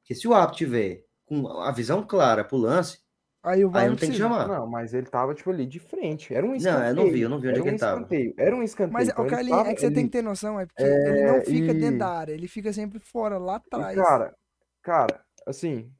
Porque 0.00 0.14
se 0.14 0.26
o 0.26 0.32
árbitro 0.32 0.58
tiver 0.58 1.04
com 1.26 1.48
a 1.60 1.70
visão 1.72 2.02
clara 2.06 2.44
pro 2.44 2.56
lance, 2.56 3.00
Aí 3.44 3.64
o 3.64 3.70
VAR 3.70 3.82
aí 3.82 3.88
não 3.88 3.96
tem 3.96 4.10
que 4.10 4.16
chamar. 4.16 4.48
Não, 4.48 4.66
mas 4.68 4.94
ele 4.94 5.06
tava, 5.06 5.34
tipo, 5.34 5.50
ali 5.50 5.66
de 5.66 5.80
frente. 5.80 6.32
Era 6.34 6.46
um 6.46 6.50
Não, 6.50 6.56
escanteio. 6.56 6.88
eu 6.88 6.94
não 6.94 7.10
vi, 7.10 7.20
eu 7.22 7.28
não 7.28 7.38
vi 7.40 7.48
onde 7.48 7.58
é 7.60 7.62
um 7.62 7.68
ele 7.68 7.78
tava. 7.78 8.00
escanteio. 8.00 8.34
Era 8.38 8.56
um 8.56 8.62
escanteio. 8.62 8.92
Mas, 8.92 9.08
então 9.08 9.24
o 9.24 9.26
ele 9.26 9.30
Carlinhos, 9.36 9.58
tava 9.58 9.70
é 9.70 9.74
que 9.74 9.80
você 9.80 9.90
tem 9.90 10.04
que 10.06 10.10
ter 10.12 10.22
noção, 10.22 10.60
é 10.60 10.66
porque 10.66 10.82
ele 10.82 11.22
É, 11.22 11.26
não 11.26 11.40
fica 11.40 11.72
e- 11.72 11.80
dentro 11.80 11.98
da 11.98 12.08
área, 12.08 12.32
ele 12.32 12.48
fica 12.48 12.72
sempre 12.72 12.98
fora, 13.00 13.38
lá 13.38 13.56
E, 13.56 13.56
atrás. 13.56 13.96
cara, 13.96 14.34
cara, 14.82 15.24
assim, 15.46 15.92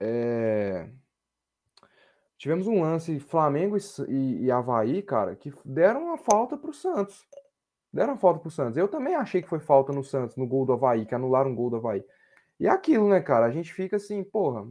é, 0.00 0.88
tivemos 2.38 2.66
um 2.66 2.80
lance 2.82 3.20
Flamengo 3.20 3.76
e, 3.76 3.80
e, 4.08 4.44
e 4.46 4.50
Avaí, 4.50 5.02
cara, 5.02 5.36
que 5.36 5.52
deram 5.64 6.04
uma 6.04 6.18
falta 6.18 6.56
pro 6.56 6.72
Santos. 6.72 7.26
Deram 7.92 8.14
uma 8.14 8.18
falta 8.18 8.40
pro 8.40 8.50
Santos. 8.50 8.76
Eu 8.76 8.88
também 8.88 9.14
achei 9.14 9.42
que 9.42 9.48
foi 9.48 9.60
falta 9.60 9.92
no 9.92 10.04
Santos, 10.04 10.36
no 10.36 10.46
gol 10.46 10.64
do 10.66 10.72
Avaí, 10.72 11.06
que 11.06 11.14
anularam 11.14 11.52
o 11.52 11.54
gol 11.54 11.70
do 11.70 11.76
Avaí. 11.76 12.04
E 12.58 12.66
é 12.66 12.70
aquilo, 12.70 13.08
né, 13.08 13.20
cara? 13.20 13.46
A 13.46 13.50
gente 13.50 13.72
fica 13.72 13.96
assim, 13.96 14.22
porra, 14.24 14.66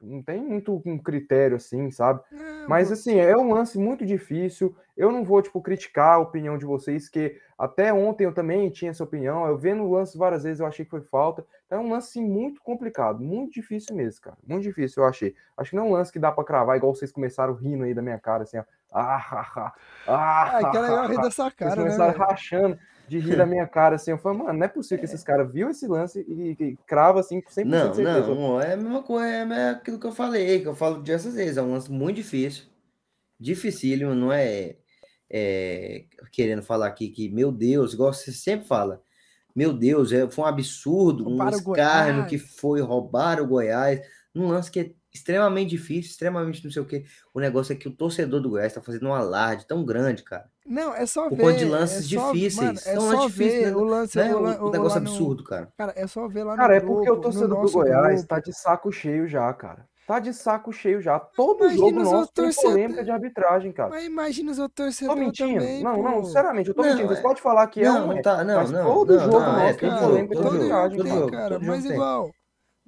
não 0.00 0.22
tem 0.22 0.40
muito 0.42 0.80
um 0.84 0.98
critério 0.98 1.56
assim, 1.56 1.90
sabe? 1.90 2.22
Não, 2.32 2.68
Mas 2.68 2.90
assim, 2.90 3.18
é 3.18 3.36
um 3.36 3.52
lance 3.52 3.78
muito 3.78 4.06
difícil. 4.06 4.74
Eu 4.96 5.12
não 5.12 5.24
vou, 5.24 5.42
tipo, 5.42 5.60
criticar 5.60 6.14
a 6.14 6.18
opinião 6.18 6.56
de 6.56 6.64
vocês, 6.64 7.08
que 7.08 7.38
até 7.58 7.92
ontem 7.92 8.24
eu 8.24 8.32
também 8.32 8.70
tinha 8.70 8.90
essa 8.90 9.04
opinião. 9.04 9.46
Eu 9.46 9.58
vendo 9.58 9.82
o 9.82 9.90
lance 9.90 10.16
várias 10.16 10.44
vezes, 10.44 10.60
eu 10.60 10.66
achei 10.66 10.84
que 10.84 10.90
foi 10.90 11.02
falta. 11.02 11.44
Então 11.66 11.80
é 11.80 11.82
um 11.82 11.90
lance 11.90 12.18
assim, 12.18 12.26
muito 12.26 12.62
complicado, 12.62 13.20
muito 13.20 13.52
difícil 13.52 13.94
mesmo, 13.94 14.22
cara. 14.22 14.36
Muito 14.46 14.62
difícil, 14.62 15.02
eu 15.02 15.08
achei. 15.08 15.34
Acho 15.56 15.70
que 15.70 15.76
não 15.76 15.84
é 15.84 15.88
um 15.88 15.92
lance 15.92 16.12
que 16.12 16.18
dá 16.18 16.32
pra 16.32 16.44
cravar, 16.44 16.76
igual 16.76 16.94
vocês 16.94 17.12
começaram 17.12 17.54
rindo 17.54 17.84
aí 17.84 17.94
da 17.94 18.02
minha 18.02 18.18
cara, 18.18 18.44
assim, 18.44 18.58
ó. 18.58 18.64
Ah, 18.92 19.16
ah, 19.30 19.52
ah, 19.56 19.72
ah, 20.08 20.58
ah, 20.58 20.70
que 20.70 20.78
legal 20.78 21.06
rir 21.06 21.16
Vocês 21.16 21.54
cara, 21.54 21.76
né? 21.76 21.82
começaram 21.82 22.12
velho? 22.12 22.78
De 23.10 23.18
rir 23.18 23.36
da 23.36 23.44
minha 23.44 23.66
cara, 23.66 23.96
assim. 23.96 24.12
Eu 24.12 24.18
falei, 24.18 24.38
mano, 24.38 24.56
não 24.56 24.64
é 24.64 24.68
possível 24.68 25.00
que 25.00 25.04
esses 25.04 25.24
caras 25.24 25.52
viu 25.52 25.68
esse 25.68 25.84
lance 25.88 26.24
e, 26.28 26.56
e 26.62 26.76
crava 26.86 27.18
assim, 27.18 27.42
100% 27.42 27.64
Não, 27.64 28.34
não, 28.36 28.60
é 28.60 28.74
a 28.74 28.76
mesma 28.76 29.02
coisa, 29.02 29.26
é 29.26 29.70
aquilo 29.70 29.98
que 29.98 30.06
eu 30.06 30.12
falei, 30.12 30.60
que 30.60 30.68
eu 30.68 30.76
falo 30.76 31.02
diversas 31.02 31.34
vezes, 31.34 31.56
é 31.56 31.62
um 31.62 31.72
lance 31.72 31.90
muito 31.90 32.16
difícil, 32.16 32.66
dificílimo, 33.38 34.14
não 34.14 34.32
é, 34.32 34.76
é, 35.28 36.04
querendo 36.30 36.62
falar 36.62 36.86
aqui 36.86 37.08
que, 37.08 37.28
meu 37.28 37.50
Deus, 37.50 37.94
igual 37.94 38.12
você 38.12 38.30
sempre 38.30 38.68
fala, 38.68 39.02
meu 39.56 39.72
Deus, 39.72 40.12
é, 40.12 40.30
foi 40.30 40.44
um 40.44 40.46
absurdo, 40.46 41.24
um 41.24 41.30
Roubaram 41.30 41.58
escárnio 41.58 42.26
que 42.26 42.38
foi 42.38 42.80
roubar 42.80 43.40
o 43.40 43.46
Goiás, 43.48 44.00
num 44.32 44.46
lance 44.46 44.70
que 44.70 44.78
é 44.78 44.92
extremamente 45.12 45.70
difícil, 45.70 46.10
extremamente 46.10 46.64
não 46.64 46.70
sei 46.70 46.82
o 46.82 46.86
quê, 46.86 47.04
o 47.34 47.40
negócio 47.40 47.72
é 47.72 47.76
que 47.76 47.88
o 47.88 47.90
torcedor 47.94 48.40
do 48.40 48.50
Goiás 48.50 48.72
tá 48.72 48.80
fazendo 48.80 49.06
um 49.08 49.14
alarde 49.14 49.66
tão 49.66 49.84
grande, 49.84 50.22
cara, 50.22 50.46
Não, 50.66 50.94
é 50.94 51.04
só 51.06 51.28
por 51.28 51.36
ver. 51.36 51.42
conta 51.44 51.56
de 51.58 51.64
é 51.64 51.68
lances 51.68 52.08
só- 52.08 52.32
difíceis, 52.32 52.56
mano, 52.56 52.78
é 52.78 52.94
só 53.00 53.26
difíceis, 53.26 53.52
ver 53.64 53.70
né? 53.70 53.76
o 53.76 53.84
lance, 53.84 54.16
não 54.18 54.24
é 54.24 54.34
o, 54.34 54.38
um, 54.38 54.42
um 54.42 54.68
o- 54.68 54.70
negócio 54.70 54.98
lá 54.98 55.04
no- 55.04 55.10
absurdo, 55.10 55.44
cara. 55.44 55.68
Cara, 55.76 55.92
é 55.96 56.06
só 56.06 56.28
ver 56.28 56.44
lá 56.44 56.52
no 56.52 56.58
Cara, 56.58 56.76
é 56.76 56.80
grupo, 56.80 56.94
porque 56.94 57.10
o 57.10 57.14
no 57.16 57.20
torcedor 57.20 57.48
do 57.48 57.54
nosso 57.56 57.72
Goiás 57.74 58.14
grupo. 58.20 58.28
tá 58.28 58.38
de 58.40 58.52
saco 58.52 58.92
cheio 58.92 59.26
já, 59.26 59.52
cara. 59.52 59.88
Tá 60.06 60.18
de 60.18 60.34
saco 60.34 60.72
cheio 60.72 61.00
já. 61.00 61.20
Todo 61.20 61.60
Imagina 61.66 61.76
jogo 61.86 62.00
os 62.02 62.10
nosso 62.10 62.32
tem 62.32 62.44
torcedor- 62.46 62.70
polêmica 62.72 63.04
de 63.04 63.10
arbitragem, 63.12 63.70
cara. 63.70 63.90
Mas 63.90 64.04
imagina 64.04 64.50
os 64.50 64.58
outros 64.58 64.76
Tô 64.98 65.06
torcedores 65.06 65.24
mentindo? 65.24 65.60
também, 65.60 65.84
não, 65.84 66.02
não, 66.02 66.12
pô. 66.14 66.24
sinceramente, 66.24 66.68
eu 66.68 66.74
tô 66.74 66.82
Não, 66.82 66.88
mentindo. 66.90 67.06
Vocês 67.08 67.18
é- 67.20 67.22
podem 67.22 67.42
falar 67.42 67.66
que 67.68 67.80
é 67.80 67.84
Não, 67.84 68.00
ou 68.00 68.06
não 68.08 68.18
é. 68.18 68.22
tá, 68.22 68.42
não, 68.42 68.56
mas 68.56 68.70
não, 68.72 68.84
todo 68.92 69.12
não, 69.12 69.20
jogo 69.24 69.38
não, 69.38 69.52
nosso 69.52 69.62
é, 69.62 69.72
tem 69.74 69.88
todo 69.88 69.98
Cara, 69.98 70.06
polêmica 70.08 70.34
de 70.34 70.42
jogo, 70.42 70.50
todo 70.50 70.60
jogo 70.62 70.74
arbitragem, 70.74 70.96
todo 70.96 71.08
tem, 71.08 71.30
cara. 71.30 71.48
cara, 71.48 71.60
mas 71.60 71.84
tem. 71.84 71.96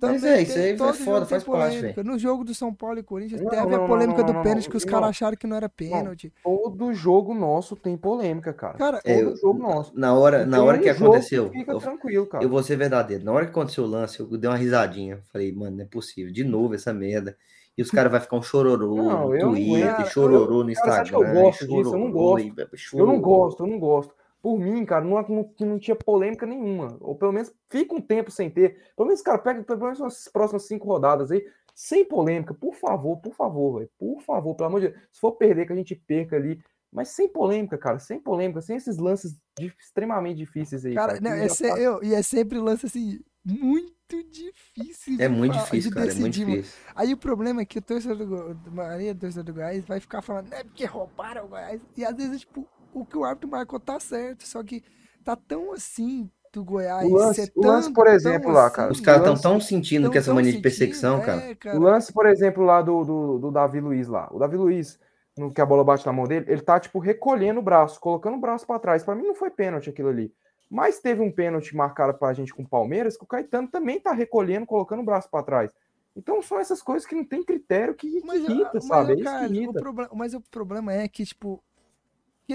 Mas 0.02 0.24
é, 0.24 0.42
isso 0.42 0.58
aí 0.58 0.70
é 0.70 0.76
foda, 0.76 1.26
faz 1.26 1.44
parte, 1.44 1.76
polêmica. 1.78 2.02
No 2.02 2.18
jogo 2.18 2.44
do 2.44 2.54
São 2.54 2.72
Paulo 2.74 2.98
e 2.98 3.02
Corinthians 3.02 3.40
Não, 3.40 3.50
teve 3.50 3.66
não, 3.66 3.84
a 3.84 3.88
polêmica 3.88 4.20
não, 4.20 4.26
do 4.26 4.32
não, 4.34 4.42
pênalti 4.42 4.64
não, 4.64 4.70
que 4.70 4.76
os 4.76 4.84
caras 4.84 5.08
acharam 5.10 5.36
que 5.36 5.46
não 5.46 5.56
era 5.56 5.68
pênalti. 5.68 6.32
Todo 6.42 6.92
jogo 6.92 7.34
nosso 7.34 7.76
tem 7.76 7.96
polêmica, 7.96 8.52
cara. 8.52 8.78
Cara, 8.78 9.00
É, 9.04 9.18
Todo 9.18 9.30
eu- 9.30 9.36
jogo 9.36 9.58
nosso. 9.60 9.92
na 9.98 10.14
hora, 10.14 10.44
na 10.46 10.62
hora 10.62 10.78
um 10.78 10.80
que 10.80 10.88
aconteceu, 10.88 11.50
Fica 11.50 11.72
eu, 11.72 11.78
tranquilo, 11.78 12.26
cara. 12.26 12.42
eu 12.44 12.48
vou 12.48 12.62
ser 12.62 12.76
verdadeiro. 12.76 13.24
Na 13.24 13.32
hora 13.32 13.44
que 13.44 13.50
aconteceu 13.52 13.84
o 13.84 13.86
lance, 13.86 14.18
eu 14.20 14.26
dei 14.38 14.50
uma 14.50 14.56
risadinha. 14.56 15.20
Falei, 15.32 15.52
mano, 15.52 15.76
não 15.76 15.84
é 15.84 15.86
possível. 15.86 16.32
De 16.32 16.44
novo 16.44 16.74
essa 16.74 16.92
merda. 16.92 17.36
E 17.76 17.80
os 17.80 17.90
caras 17.90 18.12
vão 18.12 18.20
ficar 18.20 18.36
um 18.36 18.42
chororô 18.42 18.96
Não, 18.96 19.28
no 19.28 19.34
eu 19.34 19.48
Twitter, 19.48 19.88
aguento. 19.94 20.08
chororô 20.10 20.56
no 20.62 20.68
eu 20.68 20.72
Instagram. 20.72 21.32
gosto 21.32 21.66
disso? 21.66 21.94
Eu 21.94 21.98
não 21.98 22.12
gosto. 22.12 22.54
Eu 22.92 23.06
não 23.06 23.20
gosto, 23.20 23.62
eu 23.62 23.66
não 23.66 23.78
gosto. 23.78 24.14
Por 24.42 24.58
mim, 24.58 24.84
cara, 24.84 25.04
não, 25.04 25.22
não, 25.28 25.44
que 25.44 25.64
não 25.64 25.78
tinha 25.78 25.94
polêmica 25.94 26.44
nenhuma. 26.44 26.96
Ou 27.00 27.14
pelo 27.14 27.32
menos 27.32 27.52
fica 27.70 27.94
um 27.94 28.00
tempo 28.00 28.30
sem 28.30 28.50
ter. 28.50 28.76
Pelo 28.96 29.06
menos, 29.06 29.22
cara, 29.22 29.38
pega 29.38 29.62
pelo 29.62 29.78
menos 29.80 30.00
as 30.02 30.26
próximas 30.28 30.66
cinco 30.66 30.86
rodadas 30.86 31.30
aí, 31.30 31.44
sem 31.74 32.04
polêmica. 32.04 32.52
Por 32.52 32.74
favor, 32.74 33.18
por 33.20 33.32
favor, 33.34 33.78
velho. 33.78 33.90
Por 33.98 34.20
favor, 34.20 34.54
pelo 34.56 34.66
amor 34.66 34.80
de 34.80 34.88
Deus. 34.88 35.00
Se 35.12 35.20
for 35.20 35.32
perder, 35.32 35.66
que 35.66 35.72
a 35.72 35.76
gente 35.76 35.94
perca 35.94 36.34
ali. 36.36 36.60
Mas 36.92 37.08
sem 37.08 37.26
polêmica, 37.28 37.78
cara. 37.78 37.98
Sem 38.00 38.20
polêmica, 38.20 38.60
sem 38.60 38.76
esses 38.76 38.98
lances 38.98 39.32
de- 39.58 39.72
extremamente 39.80 40.38
difíceis 40.38 40.84
aí. 40.84 40.94
cara, 40.94 41.12
Cara, 41.14 41.20
não, 41.22 41.30
é 41.42 41.48
se- 41.48 41.68
tá- 41.68 41.78
eu- 41.78 42.02
e 42.02 42.12
é 42.12 42.20
sempre 42.22 42.58
lance 42.58 42.84
assim, 42.84 43.20
muito 43.44 44.22
difícil 44.30 45.16
É 45.20 45.28
muito 45.28 45.54
fa- 45.54 45.62
difícil, 45.62 45.90
de 45.90 45.96
cara. 45.96 46.10
É 46.10 46.14
muito 46.14 46.24
decidir, 46.32 46.44
mano. 46.46 46.56
difícil. 46.62 46.80
Aí 46.94 47.12
o 47.14 47.16
problema 47.16 47.62
é 47.62 47.64
que 47.64 47.78
o 47.78 47.82
torcedor 47.82 48.26
do, 48.26 48.68
a 48.68 48.70
maioria 48.70 49.14
do 49.14 49.20
torcedor 49.20 49.44
do 49.44 49.54
Goiás 49.54 49.84
vai 49.86 50.00
ficar 50.00 50.20
falando, 50.20 50.50
não 50.50 50.58
é 50.58 50.64
porque 50.64 50.84
roubaram 50.84 51.44
o 51.46 51.48
Goiás. 51.48 51.80
E 51.96 52.04
às 52.04 52.14
vezes, 52.16 52.40
tipo, 52.40 52.68
o 52.92 53.04
que 53.04 53.16
o 53.16 53.24
árbitro 53.24 53.48
marcou 53.50 53.80
tá 53.80 53.98
certo, 54.00 54.46
só 54.46 54.62
que 54.62 54.82
tá 55.24 55.34
tão 55.36 55.72
assim 55.72 56.30
do 56.52 56.62
Goiás. 56.64 57.08
O 57.10 57.14
lance- 57.14 57.46
ser 57.46 57.52
o 57.56 57.66
lance, 57.66 57.92
por 57.92 58.06
exemplo, 58.06 58.50
lá, 58.50 58.66
assim, 58.66 58.76
cara, 58.76 58.92
Os 58.92 59.00
caras 59.00 59.20
estão 59.22 59.40
tão 59.52 59.60
sentindo 59.60 60.02
tão- 60.04 60.10
que 60.12 60.18
essa 60.18 60.34
mania 60.34 60.52
de 60.52 60.58
perseguição, 60.60 61.20
cara. 61.20 61.40
é, 61.42 61.52
O 61.52 61.56
cara. 61.56 61.78
lance, 61.78 62.12
por 62.12 62.26
exemplo, 62.26 62.62
lá 62.64 62.82
do, 62.82 63.04
do, 63.04 63.38
do 63.38 63.50
Davi 63.50 63.80
Luiz 63.80 64.06
lá. 64.08 64.28
O 64.30 64.38
Davi 64.38 64.56
Luiz, 64.56 64.98
no 65.36 65.50
que 65.52 65.60
a 65.60 65.66
bola 65.66 65.82
bate 65.82 66.04
na 66.04 66.12
mão 66.12 66.26
dele, 66.26 66.44
ele 66.48 66.60
tá, 66.60 66.78
tipo, 66.78 66.98
recolhendo 66.98 67.60
o 67.60 67.62
braço, 67.62 67.98
colocando 67.98 68.36
o 68.36 68.40
braço 68.40 68.66
pra 68.66 68.78
trás. 68.78 69.02
Pra 69.02 69.14
mim 69.14 69.22
não 69.26 69.34
foi 69.34 69.50
pênalti 69.50 69.88
aquilo 69.88 70.08
ali. 70.10 70.32
Mas 70.70 71.00
teve 71.00 71.22
um 71.22 71.30
pênalti 71.32 71.74
marcado 71.76 72.14
pra 72.18 72.32
gente 72.34 72.52
com 72.52 72.62
o 72.62 72.68
Palmeiras, 72.68 73.16
que 73.16 73.24
o 73.24 73.26
Caetano 73.26 73.68
também 73.68 73.98
tá 74.00 74.12
recolhendo, 74.12 74.66
colocando 74.66 75.00
o 75.00 75.04
braço 75.04 75.30
pra 75.30 75.42
trás. 75.42 75.70
Então 76.14 76.42
são 76.42 76.58
essas 76.58 76.82
coisas 76.82 77.06
que 77.08 77.14
não 77.14 77.24
tem 77.24 77.42
critério 77.42 77.94
que, 77.94 78.20
que 78.20 78.26
Mas, 78.26 78.42
irrita, 78.42 78.70
mas, 78.74 78.84
sabe? 78.86 79.12
É 79.12 79.14
ô, 79.14 79.14
isso 79.14 79.24
que 79.24 79.24
Carlos, 79.24 80.10
o 80.10 80.16
mas 80.16 80.34
o 80.34 80.40
problema 80.42 80.92
é 80.92 81.08
que, 81.08 81.24
tipo, 81.24 81.62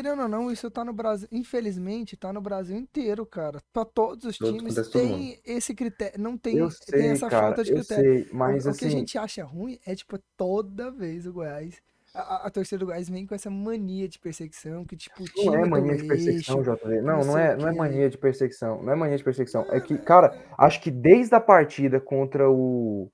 querendo 0.01 0.21
ou 0.23 0.27
não, 0.27 0.51
isso 0.51 0.69
tá 0.69 0.83
no 0.85 0.93
Brasil. 0.93 1.27
Infelizmente, 1.31 2.15
tá 2.15 2.31
no 2.31 2.41
Brasil 2.41 2.77
inteiro, 2.77 3.25
cara. 3.25 3.61
Pra 3.73 3.83
todos 3.85 4.25
os 4.25 4.37
Todo- 4.37 4.57
times 4.57 4.75
tem 4.89 5.39
esse 5.45 5.73
critério. 5.73 6.19
Não 6.19 6.37
tem, 6.37 6.57
Eu 6.57 6.69
tem 6.69 6.99
sei, 7.01 7.07
essa 7.11 7.29
cara, 7.29 7.47
falta 7.47 7.63
de 7.63 7.73
critério. 7.73 8.03
sei, 8.23 8.29
mas 8.33 8.65
o, 8.65 8.69
o 8.69 8.73
que 8.73 8.85
a 8.85 8.87
assim, 8.87 8.97
gente 8.97 9.17
acha 9.17 9.43
ruim 9.43 9.79
é, 9.85 9.95
tipo, 9.95 10.19
toda 10.35 10.91
vez 10.91 11.25
o 11.25 11.33
Goiás. 11.33 11.81
A, 12.13 12.47
a- 12.47 12.49
torcida 12.49 12.79
do 12.79 12.85
Goiás 12.87 13.09
vem 13.09 13.27
com 13.27 13.35
essa 13.35 13.49
mania 13.49 14.07
de 14.07 14.17
perseguição, 14.17 14.85
que, 14.85 14.95
tipo, 14.95 15.23
não 15.45 15.55
é 15.55 15.65
mania 15.67 15.95
de 15.97 16.03
perseguição. 16.07 16.61
JV. 16.63 17.01
Não, 17.01 17.19
não 17.19 17.25
não 17.25 17.37
é, 17.37 17.55
não 17.57 17.67
é 17.67 17.73
mania 17.73 18.09
de 18.09 18.17
perseguição. 18.17 18.81
Não 18.81 18.93
é 18.93 18.95
mania 18.95 19.17
de 19.17 19.23
perseguição. 19.23 19.65
É 19.69 19.79
que, 19.79 19.97
cara, 19.97 20.35
acho 20.57 20.81
que 20.81 20.89
desde 20.89 21.35
a 21.35 21.39
partida 21.39 21.99
contra 21.99 22.49
o 22.49 23.11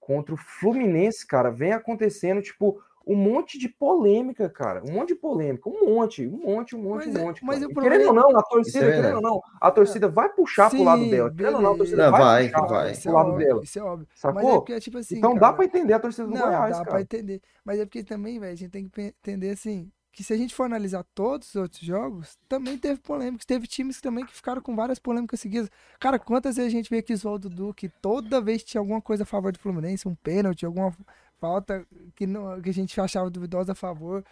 contra 0.00 0.34
o 0.34 0.38
Fluminense, 0.38 1.26
cara, 1.26 1.50
vem 1.50 1.72
acontecendo, 1.72 2.42
tipo, 2.42 2.78
um 3.06 3.14
monte 3.16 3.58
de 3.58 3.68
polêmica, 3.68 4.48
cara. 4.48 4.82
Um 4.84 4.92
monte 4.92 5.08
de 5.08 5.14
polêmica. 5.16 5.68
Um 5.68 5.86
monte, 5.94 6.26
um 6.26 6.38
monte, 6.38 6.74
um 6.76 6.82
monte, 6.82 7.06
Mas 7.06 7.14
um 7.14 7.18
é- 7.18 7.22
monte. 7.24 7.44
mas 7.44 7.58
problema- 7.60 7.82
Querendo 7.90 8.08
ou 8.08 8.14
não, 8.14 8.38
a 8.38 8.42
torcida, 8.42 8.78
Isso 8.78 8.86
é 8.88 8.92
querendo 9.02 9.16
ou 9.16 9.22
não, 9.22 9.40
a 9.60 9.70
torcida 9.70 10.08
vai 10.08 10.28
puxar 10.30 10.70
pro 10.70 10.82
lado 10.82 11.02
Sim, 11.02 11.10
dela. 11.10 11.30
Querendo 11.34 11.56
ou 11.56 11.62
não, 11.62 11.72
a 11.72 11.76
torcida 11.76 12.04
Não, 12.04 12.10
vai, 12.10 12.20
vai, 12.20 12.48
puxar 12.50 12.66
vai. 12.66 12.92
Isso 12.92 13.02
pro 13.02 13.10
é 13.10 13.14
lado 13.14 13.28
óbvio, 13.30 13.46
dela. 13.46 13.62
isso 13.64 13.78
é 13.78 13.82
óbvio. 13.82 14.08
Mas 14.10 14.20
Sacou? 14.20 14.50
é 14.50 14.54
porque, 14.54 14.72
é 14.72 14.80
tipo 14.80 14.98
assim, 14.98 15.18
então 15.18 15.34
dá 15.34 15.40
cara, 15.40 15.52
pra 15.54 15.64
entender 15.64 15.92
a 15.92 16.00
torcida 16.00 16.26
do 16.26 16.34
Não, 16.34 16.40
Goiás, 16.40 16.70
dá 16.76 16.82
pra 16.82 16.90
cara. 16.92 17.02
entender. 17.02 17.40
Mas 17.64 17.78
é 17.80 17.84
porque 17.84 18.02
também, 18.04 18.38
velho, 18.40 18.52
a 18.52 18.56
gente 18.56 18.70
tem 18.70 18.88
que 18.88 19.00
entender 19.02 19.50
assim, 19.50 19.90
que 20.10 20.22
se 20.22 20.32
a 20.32 20.36
gente 20.36 20.54
for 20.54 20.62
analisar 20.62 21.04
todos 21.12 21.48
os 21.48 21.56
outros 21.56 21.80
jogos, 21.82 22.38
também 22.48 22.78
teve 22.78 23.00
polêmicas. 23.00 23.44
Teve 23.44 23.66
times 23.66 24.00
também 24.00 24.24
que 24.24 24.32
ficaram 24.32 24.62
com 24.62 24.76
várias 24.76 25.00
polêmicas 25.00 25.40
seguidas. 25.40 25.68
Cara, 25.98 26.20
quantas 26.20 26.54
vezes 26.56 26.72
a 26.72 26.76
gente 26.76 26.88
vê 26.88 27.02
que 27.02 27.12
o 27.12 27.16
Oswaldo 27.16 27.50
Duque, 27.50 27.88
toda 28.00 28.40
vez 28.40 28.62
que 28.62 28.68
tinha 28.70 28.80
alguma 28.80 29.02
coisa 29.02 29.24
a 29.24 29.26
favor 29.26 29.50
do 29.50 29.58
Fluminense, 29.58 30.06
um 30.08 30.14
pênalti, 30.14 30.64
alguma 30.64 30.92
falta 31.40 31.86
que, 32.16 32.26
não, 32.26 32.60
que 32.60 32.70
a 32.70 32.74
gente 32.74 32.98
achava 33.00 33.30
duvidosa 33.30 33.72
a 33.72 33.74
favor, 33.74 34.24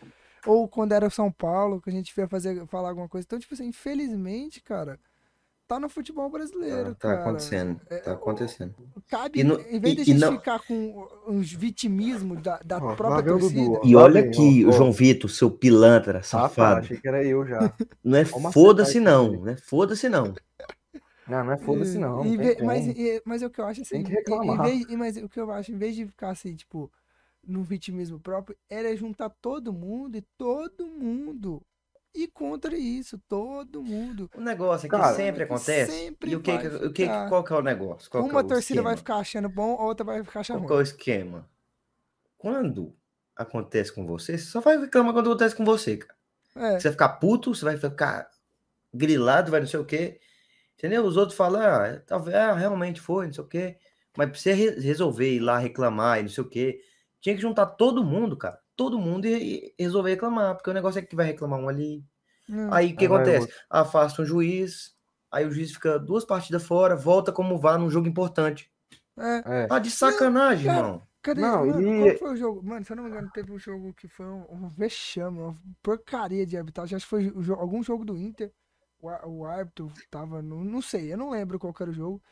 ou 0.46 0.66
quando 0.68 0.92
era 0.92 1.06
o 1.06 1.10
São 1.10 1.30
Paulo, 1.30 1.80
que 1.80 1.90
a 1.90 1.92
gente 1.92 2.12
ia 2.16 2.28
fazer, 2.28 2.66
falar 2.66 2.88
alguma 2.90 3.08
coisa. 3.08 3.24
Então, 3.26 3.38
tipo 3.38 3.54
assim, 3.54 3.66
infelizmente, 3.66 4.60
cara, 4.62 4.98
tá 5.68 5.78
no 5.78 5.88
futebol 5.88 6.28
brasileiro, 6.28 6.94
Tá, 6.94 6.94
tá 6.94 7.08
cara. 7.08 7.20
acontecendo, 7.22 7.80
É, 7.88 7.96
tá 7.98 8.12
acontecendo. 8.12 8.74
Cabe, 9.08 9.40
E 9.40 9.44
no- 9.44 9.60
em 9.60 9.78
vez 9.80 9.94
de 9.94 10.00
a 10.00 10.02
e- 10.02 10.02
e 10.02 10.04
gente 10.04 10.18
não- 10.20 10.32
ficar 10.38 10.58
com 10.66 11.08
uns 11.28 11.52
vitimismo 11.52 12.36
da, 12.36 12.58
da 12.64 12.78
própria 12.80 13.34
o 13.34 13.38
torcida. 13.38 13.62
Dudu. 13.62 13.80
E 13.84 13.96
olha 13.96 14.20
aqui, 14.22 14.64
ó, 14.64 14.68
o 14.68 14.70
ó. 14.70 14.72
João 14.72 14.92
Vitor, 14.92 15.30
seu 15.30 15.50
pilantra, 15.50 16.18
Ah, 16.18 16.20
tá, 16.20 16.22
safado. 16.22 16.80
achei 16.80 16.96
que 16.98 17.08
era 17.08 17.24
eu 17.24 17.46
já. 17.46 17.72
Não 18.04 18.18
é 18.18 18.24
Vamos 18.24 18.52
foda-se 18.52 18.98
não, 19.00 19.32
isso 19.34 19.44
não 19.44 19.52
é 19.52 19.56
foda-se 19.56 20.08
não. 20.08 20.34
Não, 21.26 21.44
não 21.44 21.52
é 21.52 21.58
foda-se 21.58 21.98
não. 21.98 22.22
Tem 22.22 22.66
mas, 22.66 22.86
e- 22.86 23.22
mas 23.24 23.42
é 23.42 23.46
o 23.46 23.50
que 23.50 23.60
eu 23.60 23.66
acho 23.66 23.82
assim. 23.82 23.94
Tem 23.94 24.02
que 24.04 24.10
reclamar. 24.12 24.62
vez- 24.62 24.86
e- 24.88 24.96
mas 24.96 25.16
o 25.16 25.28
que 25.28 25.40
eu 25.40 25.50
acho, 25.50 25.72
em 25.72 25.76
vez 25.78 25.94
de 25.94 26.06
ficar 26.06 26.30
assim, 26.30 26.54
tipo, 26.54 26.90
no 27.46 27.62
vitimismo 27.62 28.18
próprio, 28.20 28.56
era 28.68 28.94
juntar 28.96 29.30
todo 29.30 29.72
mundo 29.72 30.16
e 30.16 30.22
todo 30.36 30.86
mundo 30.86 31.62
ir 32.14 32.28
contra 32.28 32.76
isso, 32.76 33.18
todo 33.28 33.82
mundo. 33.82 34.30
O 34.36 34.40
negócio 34.40 34.86
é 34.86 34.88
que 34.90 34.96
Cara, 34.96 35.14
sempre 35.14 35.44
acontece. 35.44 35.92
sempre 35.92 36.30
e 36.30 36.36
o 36.36 36.42
que, 36.42 36.52
vai 36.52 36.60
que- 36.60 36.68
o 36.86 36.92
que, 36.92 37.02
ficar. 37.06 37.28
qual 37.28 37.44
que 37.44 37.52
é 37.52 37.56
o 37.56 37.62
negócio? 37.62 38.10
Qual 38.10 38.22
é 38.22 38.26
Uma 38.26 38.40
o 38.42 38.48
torcida 38.48 38.82
vai 38.82 38.92
esquema? 38.92 38.96
ficar 38.96 39.16
achando 39.16 39.48
bom, 39.48 39.76
a 39.80 39.84
outra 39.84 40.04
vai 40.04 40.22
ficar 40.24 40.40
achando 40.40 40.58
Qual 40.58 40.66
que 40.66 40.72
é 40.72 40.76
o 40.76 40.78
ruim. 40.78 40.84
esquema? 40.84 41.48
Quando 42.38 42.94
acontece 43.36 43.92
com 43.92 44.06
você, 44.06 44.38
você 44.38 44.44
só 44.46 44.60
vai 44.60 44.78
reclamar 44.78 45.12
quando 45.12 45.30
acontece 45.30 45.54
com 45.56 45.64
você, 45.64 45.96
cara. 45.96 46.14
É, 46.56 46.80
Você 46.80 46.88
vai 46.88 46.92
ficar 46.92 47.08
puto, 47.10 47.54
você 47.54 47.64
vai 47.64 47.76
ficar 47.78 48.30
grilado, 48.94 49.50
vai 49.50 49.60
não 49.60 49.66
sei 49.66 49.80
o 49.80 49.84
quê. 49.86 50.20
Entendeu? 50.82 51.04
Os 51.06 51.16
outros 51.16 51.36
falam, 51.36 51.62
ah, 51.62 52.00
talvez, 52.06 52.36
ah, 52.36 52.54
realmente 52.54 53.00
foi, 53.00 53.26
não 53.26 53.32
sei 53.34 53.44
o 53.44 53.48
quê. 53.48 53.78
Mas 54.16 54.30
pra 54.30 54.38
você 54.38 54.52
re- 54.52 54.80
resolver 54.80 55.32
ir 55.36 55.40
lá 55.40 55.58
reclamar 55.58 56.18
e 56.20 56.22
não 56.22 56.28
sei 56.28 56.42
o 56.44 56.48
quê, 56.48 56.80
tinha 57.20 57.34
que 57.36 57.40
juntar 57.42 57.66
todo 57.66 58.04
mundo, 58.04 58.36
cara. 58.36 58.58
Todo 58.76 58.98
mundo 58.98 59.26
e, 59.26 59.74
e 59.78 59.82
resolver 59.82 60.10
reclamar, 60.10 60.56
porque 60.56 60.70
o 60.70 60.74
negócio 60.74 60.98
é 60.98 61.02
que 61.02 61.14
vai 61.16 61.26
reclamar 61.26 61.60
um 61.60 61.68
ali. 61.68 62.04
hum, 62.48 62.68
Aí 62.68 62.92
o 62.92 62.96
que 62.96 63.06
vai 63.08 63.24
acontece? 63.28 63.48
Afasta 63.70 64.22
um 64.22 64.26
juiz, 64.26 64.94
aí 65.30 65.46
o 65.46 65.52
juiz 65.52 65.72
fica 65.72 65.98
duas 65.98 66.24
partidas 66.24 66.64
fora, 66.64 66.96
volta 66.96 67.32
como 67.32 67.58
vá 67.58 67.78
num 67.78 67.90
jogo 67.90 68.08
importante. 68.08 68.70
é. 69.18 69.64
É. 69.64 69.68
Tá 69.68 69.78
de 69.78 69.90
sacanagem, 69.90 70.66
cara, 70.66 70.78
irmão. 70.78 71.08
Cadê? 71.22 71.40
Não, 71.40 71.64
mano, 71.64 71.88
e- 71.88 71.94
qual 71.94 72.10
foi 72.12 72.32
o 72.32 72.36
jogo? 72.36 72.62
Mano, 72.62 72.84
se 72.84 72.92
eu 72.92 72.96
não 72.96 73.04
me 73.04 73.10
engano, 73.10 73.30
teve 73.30 73.52
um 73.52 73.58
jogo 73.58 73.94
que 73.94 74.08
foi 74.08 74.26
um, 74.26 74.44
um 74.50 74.68
vexame, 74.68 75.38
uma 75.40 75.58
porcaria 75.82 76.46
de 76.46 76.56
arbitragem. 76.56 76.96
Acho 76.96 77.06
que 77.06 77.10
foi 77.10 77.30
jo- 77.42 77.54
algum 77.54 77.82
jogo 77.82 78.04
do 78.04 78.16
Inter. 78.18 78.52
O, 79.02 79.44
árbitro 79.44 79.90
tava 80.10 80.40
no. 80.40 80.62
Não 80.62 80.80
sei, 80.80 81.12
eu 81.12 81.18
não 81.18 81.30
lembro 81.30 81.58
qual 81.58 81.74
que 81.74 81.82
era 81.82 81.90
o 81.90 81.94
jogo. 81.94 82.22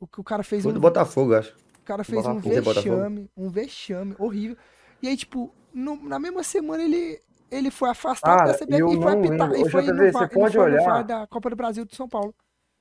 O 0.00 0.06
que 0.06 0.20
o 0.20 0.24
cara 0.24 0.42
fez 0.42 0.62
Foi 0.62 0.70
um. 0.72 0.74
do 0.74 0.80
Botafogo, 0.80 1.34
eu 1.34 1.38
acho. 1.38 1.54
O 1.80 1.84
cara 1.84 2.02
fez 2.02 2.24
um. 2.26 2.40
Você 2.40 2.60
vexame, 2.62 3.30
um 3.36 3.50
vexame 3.50 4.16
horrível. 4.18 4.56
E 5.02 5.08
aí, 5.08 5.16
tipo, 5.16 5.54
no- 5.72 6.02
na 6.08 6.18
mesma 6.18 6.42
semana 6.42 6.82
ele, 6.82 7.20
ele 7.50 7.70
foi 7.70 7.90
afastado 7.90 8.38
Cara, 8.38 8.52
da 8.52 8.58
CBF 8.58 8.96
e 8.96 9.02
foi 9.02 9.12
apitar. 9.12 9.52
E 9.52 9.62
Ô, 9.62 9.70
foi 9.70 9.82
no 9.82 9.92
JV, 9.92 10.12
você 10.12 10.28
pode 10.28 10.56
foi 10.56 10.64
olhar. 10.64 11.04
Da 11.04 11.26
Copa 11.26 11.50
do 11.50 11.56
Brasil 11.56 11.84
de 11.84 11.94
São 11.94 12.08
Paulo. 12.08 12.34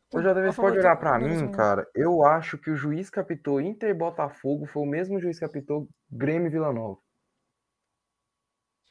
Você 0.09 0.23
já 0.23 0.33
deve 0.33 0.47
A 0.47 0.53
favor 0.53 0.67
pode 0.69 0.79
de- 0.79 0.85
olhar 0.87 0.95
pra 0.95 1.17
do 1.19 1.25
mim, 1.25 1.51
cara. 1.51 1.85
Eu 1.93 2.23
acho 2.23 2.57
que 2.57 2.71
o 2.71 2.77
juiz 2.77 3.09
que 3.09 3.19
apitou 3.19 3.59
Inter 3.59 3.89
e 3.89 3.93
Botafogo 3.93 4.65
foi 4.65 4.83
o 4.83 4.85
mesmo 4.89 5.19
juiz 5.19 5.37
que 5.37 5.43
apitou 5.43 5.89
Grêmio 6.09 6.47
e 6.47 6.49
Vila 6.51 6.71
Nova. 6.71 6.97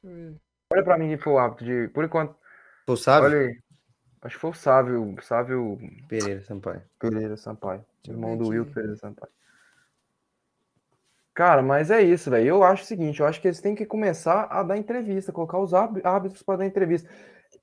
Deixa 0.02 0.14
eu 0.14 0.32
ver. 0.32 0.40
Olha 0.74 0.84
pra 0.84 0.98
mim 0.98 1.08
quem 1.08 1.16
foi 1.18 1.32
o 1.32 1.38
árbitro 1.38 1.64
de. 1.64 1.88
Por 1.88 2.04
enquanto, 2.04 2.36
Tu 2.86 2.96
sabe? 2.98 3.26
olha 3.26 3.38
aí. 3.38 3.58
Acho 4.26 4.34
que 4.34 4.40
foi 4.40 4.50
o 4.50 4.54
Sávio, 4.54 5.14
Sávio 5.22 5.78
Pereira, 6.08 6.42
Sampaio. 6.42 6.82
Pereira 6.98 7.36
Sampaio. 7.36 7.84
Deixa 8.02 8.18
irmão 8.18 8.36
do. 8.36 8.48
Wilton 8.48 8.72
Pereira 8.72 8.96
Sampaio. 8.96 9.32
Cara, 11.32 11.62
mas 11.62 11.92
é 11.92 12.02
isso, 12.02 12.28
velho. 12.28 12.46
Eu 12.48 12.64
acho 12.64 12.82
o 12.82 12.86
seguinte, 12.86 13.20
eu 13.20 13.26
acho 13.26 13.40
que 13.40 13.46
eles 13.46 13.60
têm 13.60 13.76
que 13.76 13.86
começar 13.86 14.48
a 14.50 14.64
dar 14.64 14.76
entrevista, 14.76 15.30
colocar 15.30 15.58
os 15.60 15.72
árbit- 15.72 16.04
árbitros 16.04 16.42
para 16.42 16.58
dar 16.58 16.66
entrevista. 16.66 17.08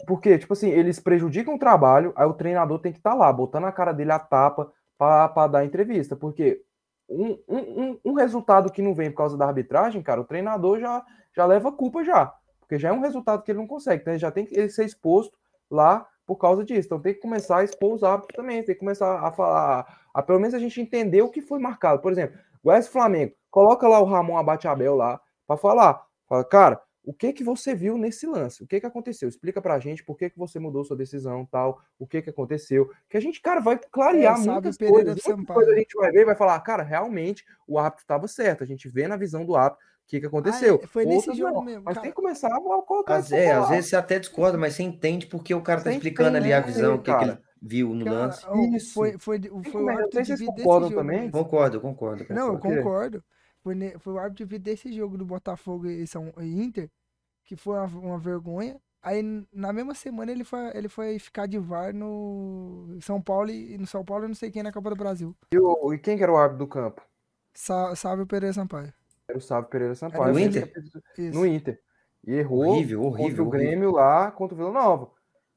Porque, 0.07 0.37
tipo 0.37 0.53
assim, 0.53 0.69
eles 0.69 1.01
prejudicam 1.01 1.55
o 1.55 1.59
trabalho, 1.59 2.13
aí 2.15 2.25
o 2.25 2.33
treinador 2.33 2.79
tem 2.79 2.93
que 2.93 2.99
estar 2.99 3.13
lá, 3.13 3.33
botando 3.33 3.65
a 3.65 3.71
cara 3.71 3.91
dele 3.91 4.11
a 4.13 4.19
tapa 4.19 4.71
para 4.97 5.47
dar 5.47 5.65
entrevista. 5.65 6.15
Porque 6.15 6.63
um, 7.09 7.37
um, 7.49 7.99
um- 8.05 8.13
resultado 8.13 8.71
que 8.71 8.81
não 8.81 8.93
vem 8.93 9.11
por 9.11 9.17
causa 9.17 9.35
da 9.37 9.47
arbitragem, 9.47 10.01
cara, 10.01 10.21
o 10.21 10.25
treinador 10.25 10.79
já, 10.79 11.03
já 11.35 11.45
leva 11.45 11.73
culpa 11.73 12.05
já. 12.05 12.33
Porque 12.61 12.79
já 12.79 12.87
é 12.87 12.93
um 12.93 13.01
resultado 13.01 13.43
que 13.43 13.51
ele 13.51 13.59
não 13.59 13.67
consegue. 13.67 14.01
Então 14.01 14.13
ele 14.13 14.19
já 14.19 14.31
tem 14.31 14.45
que 14.45 14.69
ser 14.69 14.85
exposto 14.85 15.37
lá 15.69 16.07
por 16.25 16.37
causa 16.37 16.63
disso. 16.63 16.87
Então 16.87 16.99
tem 17.01 17.13
que 17.13 17.19
começar 17.19 17.57
a 17.57 17.63
expor 17.63 17.93
os 17.93 18.03
árbitros 18.03 18.35
também, 18.35 18.63
tem 18.63 18.75
que 18.75 18.79
começar 18.79 19.19
a 19.19 19.31
falar, 19.31 20.01
a 20.13 20.21
pelo 20.21 20.39
menos 20.39 20.53
a 20.53 20.59
gente 20.59 20.79
entender 20.81 21.21
o 21.21 21.29
que 21.29 21.41
foi 21.41 21.59
marcado. 21.59 22.01
Por 22.01 22.11
exemplo, 22.11 22.37
Goiás 22.63 22.85
e 22.85 22.89
Flamengo, 22.89 23.33
coloca 23.51 23.87
lá 23.87 23.99
o 23.99 24.05
Ramon 24.05 24.37
Abate 24.37 24.67
Abel 24.67 24.95
lá 24.95 25.19
para 25.45 25.57
falar. 25.57 26.05
Fala, 26.27 26.43
cara, 26.45 26.81
o 27.05 27.13
que 27.13 27.33
que 27.33 27.43
você 27.43 27.75
viu 27.75 27.97
nesse 27.97 28.25
lance? 28.25 28.63
O 28.63 28.67
que 28.67 28.79
que 28.79 28.85
aconteceu? 28.85 29.27
Explica 29.27 29.61
pra 29.61 29.77
gente 29.77 30.03
por 30.05 30.17
que 30.17 30.29
que 30.29 30.39
você 30.39 30.57
mudou 30.57 30.85
sua 30.85 30.95
decisão, 30.95 31.45
tal, 31.45 31.81
o 31.99 32.07
que 32.07 32.21
que 32.21 32.29
aconteceu. 32.29 32.89
Que 33.09 33.17
a 33.17 33.19
gente, 33.19 33.41
cara, 33.41 33.59
vai 33.59 33.77
clarear 33.77 34.41
É, 34.41 34.45
muitas 34.45 34.77
coisas. 34.77 35.21
coisas 35.45 35.73
a 35.73 35.77
gente 35.77 35.93
vai 35.97 36.11
ver 36.11 36.21
e 36.21 36.25
vai 36.25 36.35
falar, 36.35 36.57
cara, 36.61 36.81
realmente 36.81 37.43
o 37.67 37.77
árbitro 37.77 38.03
estava 38.03 38.25
certo. 38.27 38.63
A 38.63 38.67
gente 38.67 38.87
vê 38.87 39.05
na 39.05 39.17
visão 39.17 39.45
do 39.45 39.53
árbitro 39.53 39.85
que 40.07 40.19
que 40.19 40.25
aconteceu. 40.25 40.79
Ah, 40.81 40.83
é, 40.83 40.87
foi 40.87 41.05
nesse 41.05 41.33
jogo 41.33 41.55
não. 41.55 41.61
mesmo, 41.63 41.83
Mas 41.83 41.95
cara. 41.95 42.01
tem 42.03 42.11
que 42.11 42.15
começar 42.15 42.47
a 42.55 42.59
colocar 42.59 43.15
Às, 43.15 43.31
é, 43.31 43.51
às 43.51 43.69
vezes 43.69 43.89
você 43.89 43.95
até 43.95 44.19
discorda, 44.19 44.57
mas 44.57 44.73
você 44.75 44.83
entende 44.83 45.25
porque 45.27 45.53
o 45.53 45.61
cara 45.61 45.81
tá 45.81 45.89
Você 45.89 45.97
explicando 45.97 46.37
ali 46.37 46.51
a 46.53 46.59
entende, 46.59 46.73
visão, 46.73 46.95
o 46.95 47.01
que, 47.01 47.15
que 47.15 47.23
ele 47.23 47.37
viu 47.61 47.93
no 47.95 48.05
Cara, 48.05 48.17
lance. 48.17 48.45
Isso. 48.75 48.93
Foi, 48.93 49.17
foi, 49.17 49.39
foi, 49.71 49.83
o 49.83 49.89
é, 49.89 49.93
árbitro 49.93 50.21
de 50.21 50.25
vocês 50.27 50.39
vídeo 50.39 50.53
desse 50.53 50.63
concordam 50.65 50.89
jogo. 50.89 51.01
também. 51.01 51.17
mesmo. 51.21 51.31
Concordo, 51.31 51.81
concordo. 51.81 52.25
Não, 52.29 52.53
eu 52.53 52.59
concordo. 52.59 53.23
Foi, 53.61 53.73
ne- 53.75 53.97
foi 53.97 54.13
o 54.13 54.17
árbitro 54.17 54.45
de 54.45 54.49
vídeo 54.49 54.63
desse 54.65 54.91
jogo 54.91 55.17
do 55.17 55.25
Botafogo 55.25 55.87
e 55.87 56.05
São 56.05 56.33
e 56.37 56.61
Inter, 56.61 56.89
que 57.45 57.55
foi 57.55 57.75
uma, 57.77 57.85
uma 57.85 58.17
vergonha. 58.19 58.77
Aí 59.01 59.21
na 59.51 59.73
mesma 59.73 59.93
semana 59.93 60.31
ele 60.31 60.43
foi, 60.43 60.59
ele 60.77 60.87
foi 60.89 61.17
ficar 61.19 61.45
de 61.45 61.57
VAR 61.59 61.93
no 61.93 62.97
São 63.01 63.21
Paulo 63.21 63.49
e 63.49 63.77
no 63.77 63.85
São 63.85 64.03
Paulo 64.03 64.25
eu 64.25 64.27
não 64.29 64.35
sei 64.35 64.49
quem 64.51 64.63
na 64.63 64.71
Copa 64.71 64.89
do 64.89 64.95
Brasil. 64.95 65.35
E, 65.53 65.57
o- 65.59 65.93
e 65.93 65.97
quem 65.97 66.15
que 66.17 66.23
era 66.23 66.31
o 66.31 66.37
árbitro 66.37 66.65
do 66.65 66.69
campo? 66.69 67.01
Sa, 67.53 67.95
Sávio 67.95 68.25
Pereira 68.25 68.53
Sampaio. 68.53 68.93
Era 69.27 69.37
o 69.37 69.41
Sávio 69.41 69.69
Pereira 69.69 69.95
Sampaio. 69.95 70.33
no 70.33 70.39
Ele 70.39 70.47
Inter? 70.59 70.71
No 71.33 71.45
Inter. 71.45 71.79
E 72.25 72.33
errou 72.33 72.59
Horrível, 72.67 73.01
contra 73.01 73.21
horrível, 73.21 73.43
o 73.43 73.47
horrível. 73.47 73.49
Grêmio 73.49 73.91
lá 73.91 74.31
contra 74.31 74.55
o 74.55 74.57
Vila 74.57 74.71
Nova. 74.71 75.11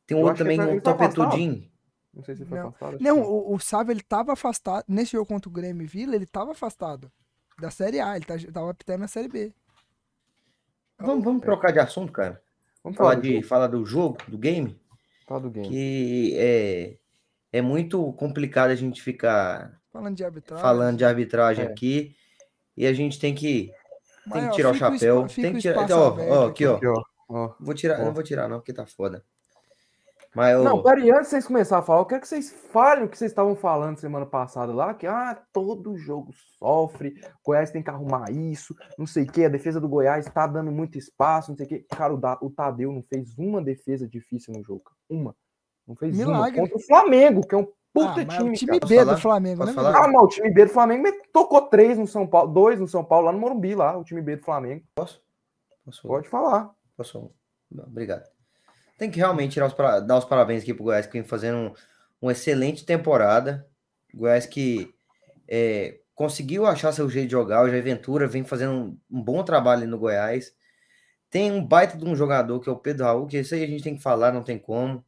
Tem 0.06 0.16
um 0.16 0.20
outro 0.22 0.38
também, 0.38 0.60
um 0.60 0.80
topetudinho. 0.80 1.68
Não 2.14 2.22
sei 2.24 2.34
se 2.36 2.42
ele 2.42 2.48
foi 2.48 2.58
Não. 2.58 2.68
afastado. 2.68 2.98
Não, 3.00 3.16
que 3.16 3.28
o, 3.28 3.54
o 3.54 3.58
Sávio 3.58 3.92
ele 3.92 4.02
tava 4.02 4.32
afastado. 4.32 4.84
Nesse 4.88 5.12
jogo 5.12 5.26
contra 5.26 5.48
o 5.48 5.52
Grêmio 5.52 5.84
e 5.84 5.86
Vila, 5.86 6.14
ele 6.16 6.26
tava 6.26 6.52
afastado 6.52 7.10
da 7.60 7.70
Série 7.70 8.00
A. 8.00 8.16
Ele 8.16 8.24
tá, 8.24 8.34
tava 8.52 8.70
apitando 8.70 9.00
na 9.00 9.08
Série 9.08 9.28
B. 9.28 9.52
Vamos, 10.98 11.24
vamos 11.24 11.42
trocar 11.42 11.72
de 11.72 11.78
assunto, 11.78 12.12
cara. 12.12 12.40
Vamos 12.82 12.96
Falar, 12.96 13.10
falar 13.10 13.20
de, 13.22 13.40
de 13.40 13.42
falar 13.46 13.66
do 13.66 13.84
jogo, 13.84 14.18
do 14.28 14.38
game, 14.38 14.80
Fala 15.26 15.40
do 15.40 15.50
game. 15.50 15.68
que 15.68 16.34
é, 16.38 16.96
é 17.52 17.60
muito 17.60 18.12
complicado 18.14 18.70
a 18.70 18.74
gente 18.76 19.02
ficar 19.02 19.78
Falando 19.92 20.16
de 20.16 20.24
arbitragem. 20.24 20.62
falando 20.62 20.96
de 20.98 21.04
arbitragem 21.04 21.64
É. 21.64 21.68
aqui. 21.68 22.16
E 22.76 22.86
a 22.86 22.92
gente 22.92 23.18
tem 23.18 23.34
que, 23.34 23.72
tem 24.32 24.42
que 24.42 24.48
ó, 24.48 24.50
tirar 24.50 24.70
o 24.70 24.74
chapéu. 24.74 25.26
tem 25.26 25.50
o 25.50 25.54
que 25.54 25.60
tirar. 25.60 25.82
espaço 25.82 25.94
Ó, 25.94 26.44
ó, 26.44 26.46
aqui, 26.48 26.66
ó. 26.66 26.76
Aqui, 26.76 26.86
ó. 26.86 27.02
ó. 27.28 27.54
Vou 27.58 27.74
tirar, 27.74 28.00
Ó. 28.00 28.04
não 28.04 28.12
vou 28.14 28.22
tirar, 28.22 28.48
não, 28.48 28.58
porque 28.58 28.72
tá 28.72 28.86
foda. 28.86 29.24
Mas 30.36 30.52
eu, 30.52 30.64
Não, 30.64 30.82
peraí, 30.82 31.10
antes 31.10 31.24
de 31.24 31.30
vocês 31.30 31.46
começarem 31.46 31.82
a 31.82 31.86
falar, 31.86 32.00
eu 32.00 32.04
quero 32.04 32.20
que 32.20 32.28
vocês 32.28 32.50
falem 32.70 33.04
o 33.04 33.08
que 33.08 33.16
vocês 33.16 33.30
estavam 33.30 33.56
falando 33.56 33.96
semana 33.98 34.26
passada 34.26 34.70
lá, 34.70 34.92
que 34.92 35.06
ah, 35.06 35.42
todo 35.50 35.96
jogo 35.96 36.30
sofre, 36.58 37.18
Goiás 37.42 37.70
tem 37.70 37.82
que 37.82 37.88
arrumar 37.88 38.30
isso, 38.30 38.76
não 38.98 39.06
sei 39.06 39.22
o 39.22 39.26
que, 39.32 39.46
a 39.46 39.48
defesa 39.48 39.80
do 39.80 39.88
Goiás 39.88 40.26
tá 40.26 40.46
dando 40.46 40.70
muito 40.70 40.98
espaço, 40.98 41.50
não 41.50 41.56
sei 41.56 41.64
o 41.64 41.68
que. 41.70 41.78
Cara, 41.88 42.14
o, 42.14 42.20
o 42.46 42.50
Tadeu 42.50 42.92
não 42.92 43.02
fez 43.02 43.34
uma 43.38 43.62
defesa 43.62 44.06
difícil 44.06 44.52
no 44.52 44.62
jogo, 44.62 44.82
cara. 44.84 44.96
uma. 45.08 45.34
Não 45.88 45.96
fez 45.96 46.14
Milagre. 46.14 46.60
uma. 46.60 46.68
Contra 46.68 46.76
o 46.76 46.86
Flamengo, 46.86 47.46
que 47.46 47.54
é 47.54 47.58
um 47.58 47.68
puta 48.00 48.24
mas 48.26 48.36
time, 48.36 48.50
o 48.50 48.52
time 48.54 48.80
cara. 48.80 48.86
B 48.88 48.94
Posso 48.94 49.04
do 49.04 49.06
falar? 49.06 49.18
Flamengo, 49.20 49.64
Posso 49.64 49.82
né? 49.82 49.92
Ah, 49.94 50.08
mas 50.08 50.22
o 50.22 50.28
time 50.28 50.50
B 50.50 50.64
do 50.64 50.70
Flamengo 50.72 51.08
tocou 51.32 51.62
três 51.68 51.98
no 51.98 52.06
São 52.06 52.26
Paulo, 52.26 52.52
dois 52.52 52.78
no 52.80 52.86
São 52.88 53.04
Paulo, 53.04 53.26
lá 53.26 53.32
no 53.32 53.38
Morumbi, 53.38 53.74
lá, 53.74 53.96
o 53.96 54.04
time 54.04 54.22
B 54.22 54.36
do 54.36 54.44
Flamengo. 54.44 54.84
posso? 54.94 55.20
Pode 56.02 56.28
falar. 56.28 56.70
Posso? 56.96 57.30
Não, 57.70 57.84
obrigado. 57.84 58.24
Tem 58.98 59.10
que 59.10 59.18
realmente 59.18 59.52
tirar 59.52 59.66
os 59.66 59.74
para- 59.74 60.00
dar 60.00 60.18
os 60.18 60.24
parabéns 60.24 60.62
aqui 60.62 60.72
pro 60.74 60.84
Goiás, 60.84 61.06
que 61.06 61.12
vem 61.12 61.24
fazendo 61.24 61.56
um- 61.58 61.72
uma 62.22 62.32
excelente 62.32 62.84
temporada. 62.86 63.66
Goiás 64.14 64.46
que 64.46 64.92
é, 65.48 66.00
conseguiu 66.14 66.66
achar 66.66 66.90
seu 66.92 67.08
jeito 67.08 67.26
de 67.26 67.32
jogar. 67.32 67.62
O 67.62 67.68
Jair 67.68 67.82
Ventura 67.84 68.26
vem 68.26 68.42
fazendo 68.42 68.72
um, 68.72 68.98
um 69.10 69.22
bom 69.22 69.44
trabalho 69.44 69.82
ali 69.82 69.90
no 69.90 69.98
Goiás. 69.98 70.52
Tem 71.30 71.52
um 71.52 71.64
baita 71.64 71.96
de 71.96 72.04
um 72.04 72.16
jogador 72.16 72.58
que 72.58 72.68
é 72.68 72.72
o 72.72 72.76
Pedro 72.78 73.04
Raul, 73.04 73.26
que 73.26 73.38
isso 73.38 73.54
aí 73.54 73.62
a 73.62 73.66
gente 73.66 73.82
tem 73.84 73.94
que 73.96 74.02
falar, 74.02 74.32
não 74.32 74.42
tem 74.42 74.58
como. 74.58 75.04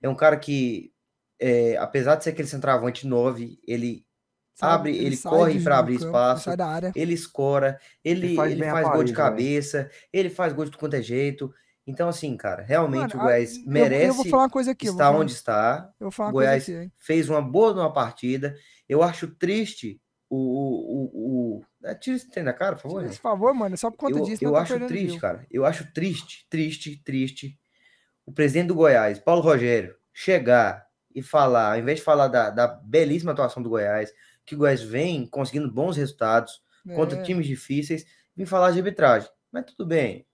É 0.00 0.08
um 0.08 0.14
cara 0.14 0.36
que, 0.36 0.92
é, 1.42 1.76
apesar 1.76 2.14
de 2.16 2.24
ser 2.24 2.30
aquele 2.30 2.48
centroavante 2.48 3.06
9, 3.06 3.58
ele 3.66 4.06
Sabe, 4.54 4.90
abre, 4.90 4.96
ele 5.04 5.16
sai 5.16 5.32
corre 5.32 5.58
do 5.58 5.72
abrir 5.72 5.94
campo, 5.98 6.06
espaço. 6.06 6.50
Área. 6.62 6.92
ele 6.94 7.14
escora, 7.14 7.80
ele, 8.04 8.26
Ele 8.26 8.36
faz 8.36 8.52
ele 8.52 8.64
faz 8.64 8.88
gol 8.88 9.02
de 9.04 9.12
né? 9.12 9.16
cabeça, 9.16 9.90
ele 10.12 10.30
faz 10.30 10.52
gol 10.52 10.64
de 10.66 10.76
quanto 10.76 10.94
é 10.94 11.02
jeito. 11.02 11.52
Então, 11.84 12.08
assim, 12.08 12.36
cara, 12.36 12.62
realmente 12.62 13.16
Mano, 13.16 13.22
o 13.22 13.26
Goiás 13.26 13.56
eu- 13.56 13.62
merece 13.66 14.06
Eu, 14.06 14.14
vou 14.14 14.24
falar 14.26 14.42
uma 14.44 14.50
coisa 14.50 14.70
aqui. 14.70 14.86
estar 14.86 15.10
onde 15.10 15.32
está. 15.32 15.90
Eu 15.98 16.04
vou 16.04 16.10
falar 16.12 16.28
uma 16.28 16.32
Goiás 16.32 16.64
coisa 16.64 16.78
aqui, 16.80 16.84
hein? 16.84 16.92
fez 16.96 17.28
uma 17.28 17.42
boa 17.42 17.74
numa 17.74 17.92
partida. 17.92 18.54
Eu 18.88 19.02
acho 19.02 19.26
triste 19.34 20.00
o. 20.30 20.36
o, 20.36 20.94
o, 20.94 21.58
o... 21.58 21.64
É, 21.84 21.94
tira 21.96 22.14
esse 22.16 22.30
trem 22.30 22.44
da 22.44 22.52
cara, 22.52 22.76
por 22.76 22.82
favor. 22.82 23.04
Por 23.04 23.12
favor, 23.14 23.52
mano, 23.54 23.76
só 23.76 23.90
por 23.90 23.96
conta 23.96 24.18
Eu, 24.18 24.24
disso, 24.24 24.44
eu 24.44 24.54
acho 24.54 24.78
triste, 24.86 25.18
cara. 25.18 25.44
Eu 25.50 25.64
acho 25.64 25.92
triste, 25.92 26.46
triste, 26.48 27.02
triste. 27.02 27.58
O 28.24 28.30
presidente 28.32 28.68
do 28.68 28.74
Goiás, 28.76 29.18
Paulo 29.18 29.40
Rogério, 29.42 29.96
chegar 30.14 30.86
e 31.14 31.22
falar, 31.22 31.72
ao 31.74 31.78
invés 31.78 31.98
de 31.98 32.04
falar 32.04 32.28
da, 32.28 32.50
da 32.50 32.66
belíssima 32.66 33.32
atuação 33.32 33.62
do 33.62 33.68
Goiás, 33.70 34.12
que 34.44 34.54
o 34.54 34.58
Goiás 34.58 34.82
vem 34.82 35.26
conseguindo 35.26 35.70
bons 35.70 35.96
resultados 35.96 36.62
contra 36.96 37.18
É. 37.18 37.22
times 37.22 37.46
difíceis, 37.46 38.04
vim 38.36 38.44
falar 38.46 38.70
de 38.72 38.78
arbitragem. 38.78 39.28
Mas 39.52 39.64
tudo 39.66 39.86
bem. 39.86 40.26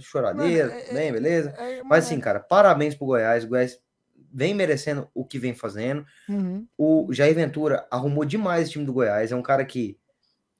Choradeira, 0.00 0.68
Mano, 0.68 0.80
é- 0.80 0.92
bem, 0.94 1.12
beleza. 1.12 1.50
É, 1.50 1.76
Mas 1.76 1.84
mano, 1.84 1.94
assim, 1.94 2.20
cara, 2.20 2.40
parabéns 2.40 2.94
pro 2.94 3.06
Goiás. 3.06 3.44
O 3.44 3.48
Goiás 3.48 3.78
vem 4.32 4.54
merecendo 4.54 5.08
o 5.14 5.24
que 5.24 5.38
vem 5.38 5.54
fazendo. 5.54 6.04
uhum. 6.28 6.66
O 6.76 7.08
Jair 7.12 7.34
Ventura 7.34 7.86
arrumou 7.90 8.24
demais 8.24 8.68
o 8.68 8.72
time 8.72 8.84
do 8.84 8.92
Goiás. 8.92 9.32
É 9.32 9.36
um 9.36 9.42
cara 9.42 9.64
que, 9.64 9.98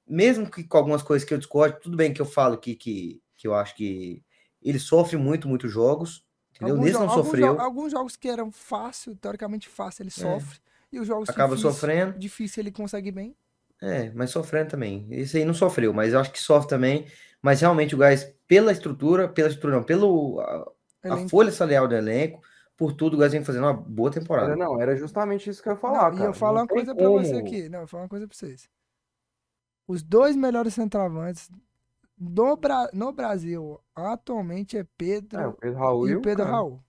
mesmo 0.06 0.50
que 0.50 0.64
com 0.64 0.76
algumas 0.78 1.02
coisas 1.02 1.26
que 1.26 1.32
eu 1.34 1.38
discordo, 1.38 1.78
tudo 1.80 1.96
bem 1.96 2.12
que 2.12 2.20
eu 2.20 2.26
falo 2.26 2.58
que, 2.58 2.74
que, 2.74 3.22
que 3.36 3.46
eu 3.46 3.54
acho 3.54 3.74
que 3.76 4.22
ele 4.62 4.78
sofre 4.78 5.16
muito, 5.16 5.48
muitos 5.48 5.70
jogos, 5.72 6.24
Entendeu? 6.60 6.74
Alguns 6.76 6.84
Nesse 6.86 6.92
jo- 6.92 6.98
não 7.04 7.08
alguns 7.10 7.26
sofreu, 7.26 7.54
jo- 7.54 7.60
alguns 7.60 7.92
jogos 7.92 8.16
que 8.16 8.28
eram 8.28 8.50
fácil, 8.52 9.16
teoricamente 9.16 9.68
fácil, 9.68 10.02
ele 10.02 10.08
É. 10.08 10.12
sofre. 10.12 10.58
E 10.92 10.98
os 11.00 11.06
jogos 11.06 11.28
acaba 11.28 11.54
difícil, 11.54 11.72
sofrendo. 11.72 12.18
difícil 12.18 12.60
ele 12.62 12.70
consegue 12.72 13.10
bem. 13.12 13.34
É, 13.80 14.10
mas 14.14 14.30
sofrendo 14.30 14.70
também. 14.70 15.06
Esse 15.10 15.38
aí 15.38 15.44
não 15.44 15.54
sofreu, 15.54 15.92
mas 15.92 16.12
eu 16.12 16.20
acho 16.20 16.30
que 16.32 16.40
sofre 16.40 16.68
também. 16.68 17.06
Mas 17.40 17.60
realmente 17.62 17.94
o 17.94 17.98
Gás, 17.98 18.24
pela 18.46 18.72
estrutura, 18.72 19.26
pela 19.28 19.48
estrutura 19.48 19.76
não, 19.76 19.82
pelo 19.82 20.40
a, 20.40 20.70
a 21.14 21.28
folha 21.28 21.50
salarial 21.50 21.88
do 21.88 21.94
elenco, 21.94 22.42
por 22.76 22.92
tudo, 22.92 23.14
o 23.14 23.18
Gás 23.20 23.32
vem 23.32 23.42
fazendo 23.44 23.64
uma 23.64 23.72
boa 23.72 24.10
Era, 24.10 24.20
temporada. 24.20 24.56
não, 24.56 24.80
era 24.80 24.94
justamente 24.96 25.48
isso 25.48 25.62
que 25.62 25.68
eu 25.68 25.72
ia 25.72 25.74
Não, 25.76 25.80
falar, 25.80 26.12
e 26.12 26.16
cara. 26.18 26.28
eu 26.30 26.34
falo 26.34 26.54
Não 26.56 26.62
uma 26.62 26.68
coisa 26.68 26.94
pra 26.94 27.08
você 27.08 27.36
aqui. 27.36 27.68
Não, 27.70 27.80
eu 27.80 27.86
falo 27.88 28.02
uma 28.02 28.08
coisa 28.08 28.26
pra 28.28 28.36
vocês. 28.36 28.68
Os 29.88 30.02
dois 30.02 30.36
melhores 30.36 30.74
centroavantes 30.74 31.48
do 32.20 32.54
Bra- 32.56 32.90
no 32.92 33.12
Brasil 33.12 33.80
atualmente 33.94 34.76
é 34.76 34.84
Pedro 34.98 35.40
É, 35.40 35.46
o 35.46 35.52
Pedro 35.54 35.78
Raul 35.78 36.08
e 36.08 36.12
e 36.12 36.16
o 36.16 36.20
Pedro 36.20 36.44
Cano. 36.44 36.56
Raul. 36.56 36.80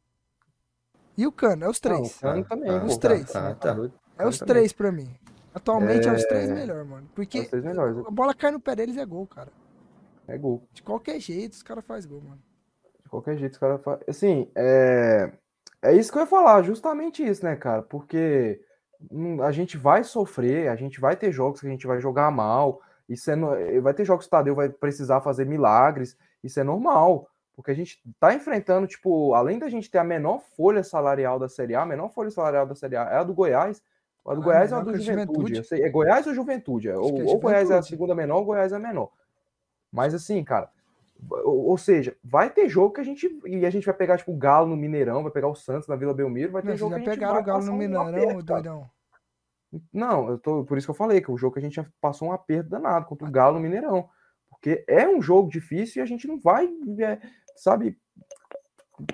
E 1.17 1.25
o 1.27 1.31
Cano, 1.31 1.63
é 1.65 1.69
os 1.69 1.79
Não, 1.81 1.89
três. 1.91 2.17
o 2.17 2.21
Cano 2.21 2.43
também, 2.45 2.69
Ah, 2.71 2.83
os 2.83 2.97
tá, 2.97 3.07
três. 3.09 3.31
tá, 3.31 3.55
tá. 3.55 3.73
doido. 3.73 3.93
É 4.17 4.27
os 4.27 4.37
três 4.39 4.73
pra 4.73 4.91
mim. 4.91 5.09
Atualmente 5.53 6.07
é, 6.07 6.13
os 6.13 6.23
três 6.25 6.49
melhores, 6.51 6.87
mano. 6.87 7.07
É 7.11 7.15
Porque 7.15 7.43
três 7.45 7.63
melhores. 7.63 7.97
a 8.05 8.11
bola 8.11 8.33
cai 8.33 8.51
no 8.51 8.59
pé 8.59 8.75
deles 8.75 8.97
é 8.97 9.05
gol, 9.05 9.25
cara. 9.27 9.51
É 10.27 10.37
gol. 10.37 10.63
De 10.73 10.81
qualquer 10.81 11.19
jeito, 11.19 11.53
os 11.53 11.63
caras 11.63 11.83
fazem 11.85 12.09
gol, 12.09 12.21
mano. 12.21 12.41
De 13.03 13.09
qualquer 13.09 13.37
jeito, 13.37 13.53
os 13.53 13.57
caras 13.57 13.81
fazem. 13.83 14.03
Assim, 14.07 14.51
é... 14.55 15.31
é 15.81 15.93
isso 15.93 16.11
que 16.11 16.17
eu 16.17 16.21
ia 16.21 16.27
falar, 16.27 16.61
justamente 16.63 17.25
isso, 17.25 17.43
né, 17.43 17.55
cara? 17.55 17.81
Porque 17.81 18.61
hum, 19.11 19.41
a 19.41 19.51
gente 19.51 19.77
vai 19.77 20.03
sofrer, 20.03 20.69
a 20.69 20.75
gente 20.75 21.01
vai 21.01 21.15
ter 21.17 21.31
jogos 21.31 21.59
que 21.59 21.67
a 21.67 21.69
gente 21.69 21.85
vai 21.87 21.99
jogar 21.99 22.31
mal. 22.31 22.81
Isso 23.11 23.29
é 23.29 23.35
no... 23.35 23.49
Vai 23.81 23.93
ter 23.93 24.05
jogos 24.05 24.25
que 24.25 24.29
o 24.29 24.31
Tadeu 24.31 24.55
vai 24.55 24.69
precisar 24.69 25.21
fazer 25.21 25.45
milagres. 25.45 26.17
Isso 26.43 26.59
é 26.59 26.63
normal. 26.63 27.27
Porque 27.55 27.71
a 27.71 27.73
gente 27.75 28.01
tá 28.19 28.33
enfrentando, 28.33 28.87
tipo, 28.87 29.33
além 29.33 29.59
da 29.59 29.69
gente 29.69 29.91
ter 29.91 29.97
a 29.97 30.03
menor 30.03 30.39
folha 30.55 30.83
salarial 30.83 31.37
da 31.37 31.49
Série 31.49 31.75
A, 31.75 31.81
a 31.81 31.85
menor 31.85 32.09
folha 32.09 32.31
salarial 32.31 32.65
da 32.65 32.73
Série 32.73 32.95
A 32.95 33.03
é 33.03 33.17
a 33.17 33.23
do 33.23 33.33
Goiás. 33.33 33.81
A 34.25 34.33
do 34.33 34.41
Ah, 34.41 34.43
Goiás 34.43 34.71
é 34.71 34.75
a 34.75 34.79
do 34.79 34.97
Juventude. 34.97 35.55
Juventude. 35.55 35.83
É 35.83 35.89
Goiás 35.89 36.25
ou 36.27 36.33
Juventude? 36.33 36.89
É, 36.89 36.97
Ou, 36.97 37.13
que 37.13 37.21
é 37.21 37.23
ou 37.25 37.39
Goiás 37.39 37.63
é 37.69 37.73
a 37.73 37.77
Juventude. 37.77 37.89
segunda 37.89 38.15
menor, 38.15 38.37
ou 38.37 38.45
Goiás 38.45 38.71
é 38.71 38.75
a 38.77 38.79
menor. 38.79 39.11
Mas 39.91 40.13
assim, 40.13 40.43
cara, 40.43 40.69
ou, 41.29 41.77
seja, 41.77 42.15
vai 42.23 42.49
ter 42.49 42.67
jogo 42.69 42.93
que 42.95 43.01
a 43.01 43.03
gente. 43.03 43.27
E 43.45 43.65
a 43.65 43.69
gente 43.69 43.85
vai 43.85 43.93
pegar, 43.93 44.17
tipo, 44.17 44.31
o 44.31 44.37
Galo 44.37 44.67
no 44.67 44.75
Mineirão, 44.77 45.21
vai 45.21 45.31
pegar 45.31 45.47
o 45.47 45.55
Santos 45.55 45.87
na 45.87 45.95
Vila 45.95 46.13
Belmiro, 46.13 46.51
vai 46.51 46.61
ter 46.61 46.69
Não, 46.69 46.77
jogo 46.77 46.95
que 46.95 47.01
a 47.01 47.03
gente 47.03 47.09
pegaram 47.09 47.33
vai 47.33 47.43
o 47.43 47.45
Galo 47.45 47.65
no 47.65 47.73
um 47.73 47.77
Mineirão, 47.77 48.05
cara. 48.11 48.41
doidão. 48.41 48.89
Não, 49.93 50.29
eu 50.29 50.37
tô, 50.37 50.63
por 50.65 50.77
isso 50.77 50.87
que 50.87 50.91
eu 50.91 50.95
falei 50.95 51.21
que 51.21 51.31
o 51.31 51.37
jogo 51.37 51.53
que 51.53 51.59
a 51.59 51.63
gente 51.63 51.75
já 51.75 51.85
passou 52.01 52.27
um 52.29 52.31
aperto 52.33 52.69
danado 52.69 53.05
contra 53.05 53.27
o 53.27 53.31
Galo 53.31 53.59
Mineirão. 53.59 54.09
Porque 54.49 54.83
é 54.87 55.07
um 55.07 55.21
jogo 55.21 55.49
difícil 55.49 56.01
e 56.01 56.03
a 56.03 56.05
gente 56.05 56.27
não 56.27 56.39
vai, 56.39 56.67
é, 56.99 57.19
sabe, 57.55 57.97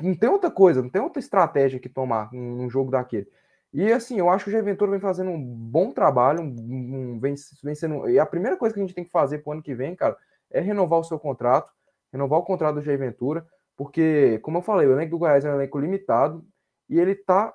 não 0.02 0.16
tem 0.16 0.30
outra 0.30 0.52
coisa, 0.52 0.82
não 0.82 0.90
tem 0.90 1.02
outra 1.02 1.20
estratégia 1.20 1.80
que 1.80 1.90
tomar 1.90 2.30
num 2.34 2.70
jogo 2.70 2.92
daquele. 2.92 3.28
E 3.74 3.92
assim, 3.92 4.18
eu 4.18 4.30
acho 4.30 4.46
que 4.46 4.56
o 4.56 4.64
Ventura 4.64 4.92
vem 4.92 5.00
fazendo 5.00 5.30
um 5.32 5.44
bom 5.44 5.92
trabalho, 5.92 6.42
um, 6.42 7.16
um- 7.16 7.20
vem, 7.20 7.36
vem 7.64 7.76
sendo. 7.76 8.10
E 8.10 8.20
a 8.20 8.26
primeira 8.26 8.58
coisa 8.58 8.74
que 8.74 8.80
a 8.80 8.84
gente 8.84 8.96
tem 8.96 9.04
que 9.04 9.12
fazer 9.12 9.40
pro 9.40 9.52
ano 9.52 9.62
que 9.62 9.76
vem, 9.76 9.96
cara, 9.96 10.18
é 10.50 10.60
renovar 10.60 11.00
o 11.00 11.04
seu 11.04 11.20
contrato, 11.20 11.72
renovar 12.12 12.40
o 12.40 12.44
contrato 12.44 12.76
do 12.76 12.82
Jair 12.82 13.16
porque, 13.76 14.40
como 14.40 14.58
eu 14.58 14.62
falei, 14.62 14.88
o 14.88 14.94
elenco 14.94 15.12
do 15.12 15.20
Goiás 15.20 15.46
é 15.46 15.52
um 15.52 15.56
elenco 15.56 15.78
limitado 15.78 16.44
e 16.90 17.00
ele 17.00 17.14
tá 17.14 17.54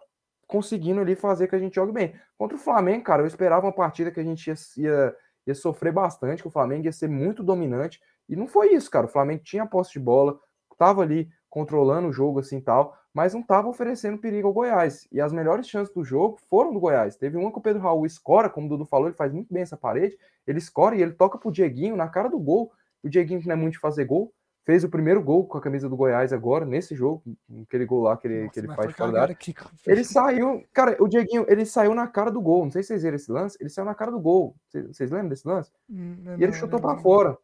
conseguindo 0.52 1.00
ali 1.00 1.16
fazer 1.16 1.48
que 1.48 1.56
a 1.56 1.58
gente 1.58 1.74
jogue 1.74 1.92
bem. 1.92 2.14
Contra 2.36 2.58
o 2.58 2.60
Flamengo, 2.60 3.02
cara, 3.02 3.22
eu 3.22 3.26
esperava 3.26 3.64
uma 3.64 3.72
partida 3.72 4.10
que 4.10 4.20
a 4.20 4.22
gente 4.22 4.46
ia, 4.46 4.54
ia, 4.76 5.16
ia 5.46 5.54
sofrer 5.54 5.90
bastante, 5.94 6.42
que 6.42 6.48
o 6.48 6.50
Flamengo 6.50 6.84
ia 6.84 6.92
ser 6.92 7.08
muito 7.08 7.42
dominante, 7.42 7.98
e 8.28 8.36
não 8.36 8.46
foi 8.46 8.74
isso, 8.74 8.90
cara. 8.90 9.06
O 9.06 9.08
Flamengo 9.08 9.42
tinha 9.42 9.64
posse 9.64 9.92
de 9.92 9.98
bola, 9.98 10.38
tava 10.76 11.00
ali 11.00 11.30
controlando 11.48 12.08
o 12.08 12.12
jogo 12.12 12.40
assim 12.40 12.60
tal, 12.60 12.94
mas 13.14 13.32
não 13.32 13.42
tava 13.42 13.68
oferecendo 13.68 14.18
perigo 14.18 14.48
ao 14.48 14.52
Goiás. 14.52 15.08
E 15.10 15.20
as 15.20 15.32
melhores 15.32 15.66
chances 15.66 15.92
do 15.94 16.04
jogo 16.04 16.38
foram 16.50 16.72
do 16.72 16.80
Goiás. 16.80 17.16
Teve 17.16 17.38
uma 17.38 17.50
que 17.50 17.58
o 17.58 17.62
Pedro 17.62 17.80
Raul 17.80 18.04
escora, 18.04 18.50
como 18.50 18.66
o 18.66 18.68
Dudu 18.68 18.84
falou, 18.84 19.06
ele 19.06 19.16
faz 19.16 19.32
muito 19.32 19.52
bem 19.52 19.62
essa 19.62 19.76
parede, 19.76 20.18
ele 20.46 20.58
escora 20.58 20.94
e 20.94 21.02
ele 21.02 21.12
toca 21.12 21.38
pro 21.38 21.50
Dieguinho 21.50 21.96
na 21.96 22.08
cara 22.08 22.28
do 22.28 22.38
gol. 22.38 22.72
O 23.02 23.08
Dieguinho, 23.08 23.40
que 23.40 23.46
não 23.46 23.54
é 23.54 23.56
muito 23.56 23.74
de 23.74 23.80
fazer 23.80 24.04
gol, 24.04 24.32
fez 24.64 24.84
o 24.84 24.88
primeiro 24.88 25.22
gol 25.22 25.46
com 25.46 25.58
a 25.58 25.60
camisa 25.60 25.88
do 25.88 25.96
Goiás 25.96 26.32
agora, 26.32 26.64
nesse 26.64 26.94
jogo, 26.94 27.22
aquele 27.62 27.84
gol 27.84 28.02
lá 28.02 28.16
que 28.16 28.28
ele, 28.28 28.48
que 28.50 28.60
ele 28.60 28.68
Nossa, 28.68 28.82
faz 28.82 28.94
fora 28.96 29.12
da 29.12 29.22
área. 29.22 29.34
cara. 29.54 29.70
Ele 29.86 30.04
saiu, 30.04 30.64
cara, 30.72 30.96
o 31.00 31.08
Dieguinho, 31.08 31.44
ele 31.48 31.66
saiu 31.66 31.94
na 31.94 32.06
cara 32.06 32.30
do 32.30 32.40
gol. 32.40 32.64
Não 32.64 32.70
sei 32.70 32.82
se 32.82 32.88
vocês 32.88 33.02
viram 33.02 33.16
esse 33.16 33.30
lance. 33.32 33.56
Ele 33.60 33.68
saiu 33.70 33.84
na 33.84 33.94
cara 33.94 34.10
do 34.10 34.20
gol. 34.20 34.54
Vocês 34.70 35.10
lembram 35.10 35.28
desse 35.30 35.46
lance? 35.46 35.72
Hum, 35.90 36.16
E 36.38 36.42
ele 36.44 36.46
não, 36.46 36.52
chutou 36.52 36.80
não. 36.80 36.98
fora. 36.98 37.36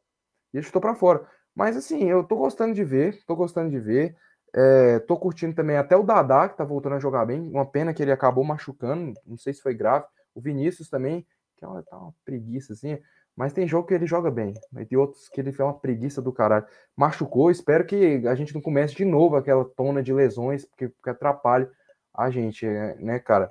E 0.55 0.59
ele 0.59 0.64
chutou 0.66 0.81
pra 0.81 0.95
fora. 0.95 1.27
Mas 1.55 1.77
assim, 1.77 2.05
eu 2.05 2.23
tô 2.23 2.37
gostando 2.37 2.73
de 2.73 2.85
ver, 2.85 3.19
tô 3.27 3.35
gostando 3.35 3.69
de 3.71 3.81
ver. 3.81 4.16
É, 4.55 4.99
tô 5.01 5.16
curtindo 5.16 5.55
também 5.55 5.77
até 5.77 5.97
o 5.97 6.03
Dadá, 6.05 6.49
que 6.49 6.57
tá 6.57 6.64
voltando 6.64 6.95
a 6.95 6.99
jogar 7.01 7.27
bem. 7.27 7.51
Uma 7.51 7.66
pena 7.66 7.93
que 7.93 8.03
ele 8.03 8.12
acabou 8.12 8.45
machucando, 8.45 9.12
não 9.27 9.37
sei 9.37 9.53
se 9.53 9.61
foi 9.61 9.75
grave. 9.75 10.07
O 10.35 10.41
Vinícius 10.41 10.89
também, 10.89 11.27
que 11.57 11.64
é 11.64 11.69
uma, 11.69 11.83
tá 11.83 11.99
uma 11.99 12.14
preguiça 12.25 12.73
assim. 12.73 12.97
Mas 13.39 13.53
tem 13.53 13.68
jogo 13.68 13.86
que 13.86 13.95
ele 13.95 14.05
joga 14.05 14.32
bem. 14.32 14.53
Mas 14.72 14.89
tem 14.89 14.99
outros 14.99 15.28
que 15.28 15.41
ele 15.41 15.53
fez 15.53 15.64
uma 15.64 15.78
preguiça 15.78 16.20
do 16.20 16.32
caralho. 16.32 16.66
Machucou, 16.97 17.53
espero 17.53 17.86
que 17.86 18.26
a 18.26 18.34
gente 18.34 18.53
não 18.53 18.61
comece 18.61 18.97
de 18.97 19.05
novo 19.05 19.36
aquela 19.36 19.64
tona 19.64 20.03
de 20.03 20.12
lesões, 20.12 20.64
porque, 20.64 20.89
porque 20.89 21.11
atrapalha 21.11 21.70
a 22.12 22.30
gente, 22.30 22.66
é, 22.66 22.97
né, 22.97 23.20
cara? 23.20 23.49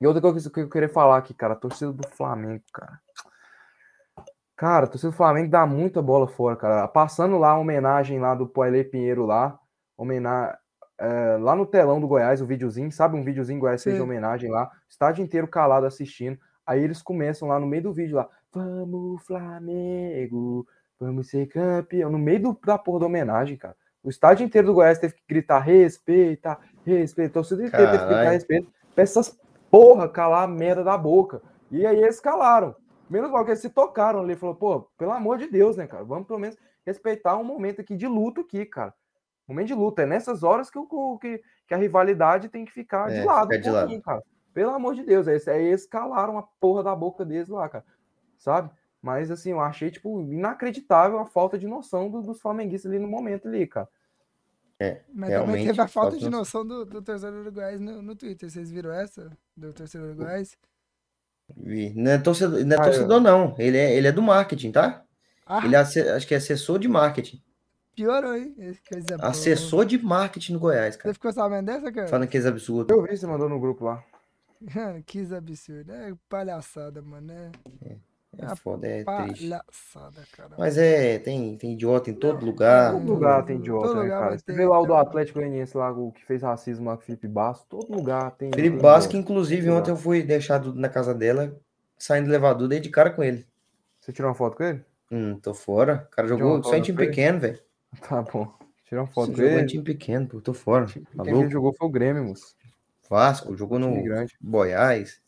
E 0.00 0.06
outra 0.06 0.22
coisa 0.22 0.50
que 0.50 0.60
eu 0.60 0.70
queria 0.70 0.88
falar 0.88 1.18
aqui, 1.18 1.34
cara, 1.34 1.52
a 1.52 1.56
torcida 1.56 1.92
do 1.92 2.08
Flamengo, 2.08 2.62
cara. 2.72 2.98
Cara, 4.56 4.86
a 4.86 4.88
torcida 4.88 5.10
do 5.10 5.16
Flamengo 5.16 5.50
dá 5.50 5.66
muita 5.66 6.00
bola 6.00 6.26
fora, 6.26 6.56
cara. 6.56 6.88
Passando 6.88 7.36
lá 7.36 7.50
a 7.50 7.58
homenagem 7.58 8.18
lá 8.18 8.34
do 8.34 8.46
Poilê 8.46 8.82
Pinheiro 8.82 9.26
lá, 9.26 9.58
homenagem 9.94 10.56
lá 11.38 11.54
no 11.54 11.66
telão 11.66 12.00
do 12.00 12.08
Goiás, 12.08 12.40
o 12.40 12.46
videozinho, 12.46 12.90
sabe 12.90 13.16
um 13.16 13.24
videozinho 13.24 13.60
Goiás 13.60 13.82
fez 13.82 14.00
homenagem 14.00 14.50
lá, 14.50 14.70
estádio 14.88 15.22
inteiro 15.22 15.48
calado 15.48 15.84
assistindo. 15.84 16.38
Aí 16.64 16.82
eles 16.82 17.02
começam 17.02 17.48
lá 17.48 17.58
no 17.58 17.66
meio 17.66 17.82
do 17.82 17.92
vídeo 17.92 18.16
lá, 18.16 18.28
vamos 18.52 19.22
Flamengo, 19.24 20.66
vamos 21.00 21.28
ser 21.28 21.46
campeão, 21.48 22.10
no 22.10 22.18
meio 22.18 22.42
do- 22.42 22.58
da 22.64 22.78
porra 22.78 23.00
da 23.00 23.06
homenagem, 23.06 23.56
cara. 23.56 23.76
O 24.02 24.10
estádio 24.10 24.44
inteiro 24.44 24.66
do 24.68 24.74
Goiás 24.74 24.98
teve 24.98 25.14
que 25.14 25.22
gritar 25.28 25.60
respeita, 25.60 26.58
respeita, 26.84 27.30
a 27.30 27.34
torcida 27.34 27.64
inteira 27.64 27.90
teve 27.90 28.02
que 28.02 28.08
gritar 28.14 28.30
respeito, 28.30 28.72
pra 28.94 29.02
essas 29.04 29.38
porra 29.70 30.08
calar 30.08 30.42
a 30.44 30.48
merda 30.48 30.82
da 30.84 30.98
boca. 30.98 31.40
E 31.70 31.86
aí 31.86 31.96
eles 31.98 32.20
calaram. 32.20 32.74
Menos 33.08 33.30
mal 33.30 33.44
que 33.44 33.50
eles 33.50 33.60
se 33.60 33.70
tocaram 33.70 34.20
ali, 34.20 34.34
falou, 34.36 34.54
pô, 34.54 34.80
pelo 34.98 35.12
amor 35.12 35.38
de 35.38 35.46
Deus, 35.46 35.76
né, 35.76 35.86
cara? 35.86 36.04
Vamos 36.04 36.26
pelo 36.26 36.38
menos 36.38 36.56
respeitar 36.84 37.36
um 37.36 37.44
momento 37.44 37.80
aqui 37.80 37.96
de 37.96 38.06
luto 38.06 38.40
aqui, 38.40 38.64
cara. 38.66 38.92
Momento 39.46 39.68
de 39.68 39.74
luta. 39.74 40.02
É 40.02 40.06
nessas 40.06 40.42
horas 40.42 40.70
que, 40.70 40.78
o- 40.78 41.18
que, 41.18 41.42
que 41.66 41.74
a 41.74 41.76
rivalidade 41.76 42.48
tem 42.48 42.64
que 42.64 42.72
ficar 42.72 43.08
de 43.08 43.18
É, 43.18 43.24
lado 43.24 43.48
fica 43.52 43.58
um 43.58 43.60
de 43.60 43.70
lado. 43.70 44.02
cara. 44.02 44.22
Pelo 44.54 44.70
amor 44.72 44.94
de 44.94 45.04
Deus. 45.04 45.28
Aí, 45.28 45.38
aí 45.48 45.64
eles 45.66 45.86
calaram 45.86 46.38
a 46.38 46.42
porra 46.42 46.82
da 46.82 46.94
boca 46.94 47.24
deles 47.24 47.48
lá, 47.48 47.68
cara. 47.68 47.84
Sabe? 48.42 48.70
Mas 49.00 49.30
assim, 49.30 49.50
eu 49.52 49.60
achei, 49.60 49.88
tipo, 49.90 50.20
inacreditável 50.32 51.18
a 51.20 51.26
falta 51.26 51.56
de 51.56 51.66
noção 51.68 52.10
do- 52.10 52.22
dos 52.22 52.40
flamenguistas 52.40 52.90
ali 52.90 53.00
no 53.00 53.06
momento 53.06 53.46
ali, 53.46 53.66
cara. 53.68 53.88
Mas 54.80 54.98
também 55.14 55.28
Realmente, 55.30 55.66
teve 55.68 55.80
a 55.80 55.86
falta 55.86 56.16
de 56.16 56.28
noção 56.28 56.66
do, 56.66 56.84
do 56.84 57.00
torcedor 57.00 57.44
do 57.44 57.52
Goiás 57.52 57.80
no, 57.80 58.02
no 58.02 58.16
Twitter. 58.16 58.50
Vocês 58.50 58.68
viram 58.68 58.90
essa? 58.92 59.30
Do 59.56 59.72
torcedor 59.72 60.08
do 60.08 60.16
Goiás? 60.16 60.58
Vi. 61.56 61.92
Não 61.94 62.10
é 62.10 62.18
torcedor, 62.18 62.64
não, 62.64 62.76
é 62.76 62.80
Ah, 62.80 62.82
eu- 62.82 62.84
torcedor, 62.90 63.20
não. 63.20 63.54
Ele 63.58 63.76
é, 63.78 63.94
ele 63.96 64.08
é 64.08 64.12
do 64.12 64.20
marketing, 64.22 64.72
tá? 64.72 65.04
Ah, 65.46 65.64
Ele 65.64 65.76
é, 65.76 65.78
acho 65.78 66.26
que 66.26 66.34
é 66.34 66.36
assessor 66.38 66.80
de 66.80 66.88
marketing. 66.88 67.40
piorou, 67.94 68.34
hein? 68.34 68.56
Coisa 68.88 69.16
boa. 69.18 69.28
Assessor 69.30 69.84
de 69.84 69.98
marketing 70.02 70.54
no 70.54 70.58
Goiás, 70.58 70.94
Você 70.96 71.00
cara. 71.00 71.14
ficou 71.14 71.32
sabendo 71.32 71.66
dessa, 71.66 71.92
cara? 71.92 72.08
Falando 72.08 72.28
que 72.28 72.36
é 72.38 72.46
absurdo. 72.48 72.92
Eu 72.92 73.02
vi, 73.04 73.16
você 73.16 73.26
mandou 73.26 73.48
no 73.48 73.60
grupo 73.60 73.84
lá. 73.84 74.02
Que 75.06 75.20
absurdo. 75.32 75.92
É 75.92 76.12
palhaçada, 76.28 77.00
mano. 77.02 77.32
É 77.32 77.50
É 77.88 77.96
foda, 78.56 78.86
é 78.86 79.04
triste. 79.04 79.50
Mas 80.58 80.78
é, 80.78 81.18
tem, 81.18 81.56
tem 81.56 81.72
idiota 81.74 82.10
em 82.10 82.14
todo 82.14 82.40
Não, 82.40 82.46
lugar. 82.46 82.92
Todo 82.92 83.12
lugar 83.12 83.44
tem 83.44 83.56
idiota, 83.56 83.86
Todo 83.88 83.96
né, 83.96 84.02
lugar 84.02 84.20
cara? 84.20 84.38
Você 84.38 84.52
vê 84.52 84.66
lá 84.66 84.80
o 84.80 84.86
do. 84.86 84.94
Atlético 84.94 85.38
Goianiense 85.38 85.76
lá, 85.76 85.90
o 85.92 86.12
que 86.12 86.24
fez 86.24 86.42
racismo 86.42 86.86
lá 86.86 86.96
com 86.96 87.02
o 87.02 87.06
Felipe 87.06 87.28
Basso, 87.28 87.66
todo 87.68 87.92
lugar 87.94 88.30
tem. 88.32 88.50
Felipe 88.52 88.78
Basque, 88.78 89.16
idiota. 89.16 89.16
inclusive, 89.16 89.70
ontem 89.70 89.90
eu 89.90 89.96
fui 89.96 90.22
deixado 90.22 90.74
na 90.74 90.88
casa 90.88 91.14
dela, 91.14 91.58
saindo 91.98 92.26
do 92.26 92.30
elevador, 92.32 92.68
dei 92.68 92.80
de 92.80 92.90
cara 92.90 93.10
com 93.10 93.22
ele. 93.22 93.46
Você 94.00 94.12
tirou 94.12 94.28
uma 94.30 94.34
foto 94.34 94.56
com 94.56 94.64
ele? 94.64 94.84
Hum, 95.10 95.38
tô 95.38 95.54
fora. 95.54 96.06
O 96.10 96.14
cara 96.14 96.26
jogou 96.28 96.62
só 96.62 96.74
em 96.76 96.82
time 96.82 96.98
pequeno, 96.98 97.38
velho. 97.40 97.60
Tá 98.08 98.22
bom. 98.22 98.50
Tirou 98.84 99.04
uma 99.04 99.10
foto 99.12 99.32
com 99.32 99.36
Jogou 99.36 99.58
em 99.58 99.60
ele. 99.60 99.66
time 99.66 99.84
pequeno, 99.84 100.26
pô, 100.26 100.40
tô 100.40 100.54
fora. 100.54 100.86
Tá 101.16 101.24
Quem 101.24 101.32
louco? 101.34 101.50
jogou 101.50 101.74
foi 101.74 101.86
o 101.88 101.90
Grêmio, 101.90 102.24
moço. 102.24 102.56
Vasco, 103.08 103.56
jogou 103.56 103.78
no. 103.78 104.10
Goiás. 104.42 105.20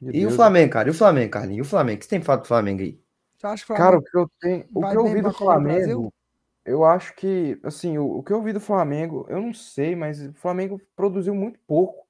Meu 0.00 0.14
E 0.14 0.26
o. 0.26 0.30
Flamengo, 0.30 0.72
cara? 0.72 0.88
E 0.88 0.90
o 0.90 0.94
Flamengo, 0.94 1.30
Carlinhos? 1.30 1.66
E 1.66 1.68
o 1.68 1.70
Flamengo? 1.70 1.96
O 1.96 1.98
que 1.98 2.04
você 2.04 2.10
tem 2.10 2.22
falado 2.22 2.42
do 2.42 2.48
Flamengo 2.48 2.82
aí? 2.82 3.00
Você 3.36 3.46
acha 3.46 3.66
que 3.66 3.72
o 3.72 3.76
Cara, 3.76 4.00
Flamengo 4.00 4.06
o 4.06 4.10
que 4.10 4.16
eu 4.18 4.30
tenho, 4.40 4.64
o 4.74 4.80
que 4.88 4.96
eu 4.96 5.04
bem 5.04 5.14
vi 5.14 5.22
pra 5.22 5.30
do? 5.30 5.36
Flamengo, 5.36 6.14
eu 6.64 6.84
acho 6.84 7.14
que, 7.16 7.58
assim, 7.62 7.98
o, 7.98 8.18
o 8.18 8.22
que 8.22 8.32
eu 8.32 8.42
vi 8.42 8.52
do 8.52 8.60
Flamengo, 8.60 9.26
eu 9.28 9.40
não 9.40 9.52
sei, 9.52 9.94
mas 9.94 10.20
o 10.20 10.32
Flamengo 10.34 10.80
produziu 10.96 11.34
muito 11.34 11.58
pouco 11.66 12.06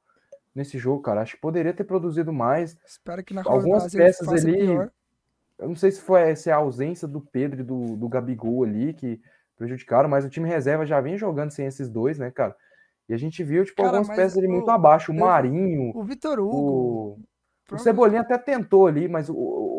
nesse 0.54 0.78
jogo, 0.78 1.02
cara. 1.02 1.22
Acho 1.22 1.34
que 1.34 1.40
poderia 1.40 1.72
ter 1.74 1.84
produzido 1.84 2.32
mais. 2.32 2.76
espero 2.86 3.22
que 3.24 3.34
na 3.34 3.42
algumas 3.44 3.92
peças 3.92 4.28
ali- 4.28 4.56
pior. 4.56 4.90
Eu 5.58 5.68
não 5.68 5.76
sei 5.76 5.90
se 5.92 6.00
foi 6.00 6.34
se 6.34 6.50
é 6.50 6.52
a 6.52 6.56
ausência 6.56 7.06
do 7.06 7.20
Pedro 7.20 7.60
e 7.60 7.64
do, 7.64 7.96
do 7.96 8.08
Gabigol 8.08 8.64
ali 8.64 8.92
que 8.92 9.20
prejudicaram, 9.56 10.08
mas 10.08 10.24
o 10.24 10.28
time 10.28 10.48
reserva 10.48 10.84
já 10.84 11.00
vem 11.00 11.16
jogando 11.16 11.52
sem 11.52 11.64
esses 11.66 11.88
dois, 11.88 12.18
né, 12.18 12.30
cara? 12.30 12.56
E 13.08 13.14
a 13.14 13.16
gente 13.16 13.42
viu, 13.44 13.64
tipo, 13.64 13.76
Cara, 13.76 13.88
algumas 13.98 14.08
mas 14.08 14.16
peças 14.16 14.38
ali 14.38 14.48
o- 14.48 14.50
muito 14.50 14.70
abaixo. 14.70 15.12
O 15.12 15.14
Marinho, 15.14 15.92
O 15.96 16.02
Vitor 16.02 16.40
Hugo. 16.40 16.56
o, 16.56 17.18
o 17.70 17.78
Cebolinha 17.78 18.20
até 18.20 18.36
tentou 18.38 18.86
ali, 18.86 19.08
mas 19.08 19.28
o, 19.28 19.34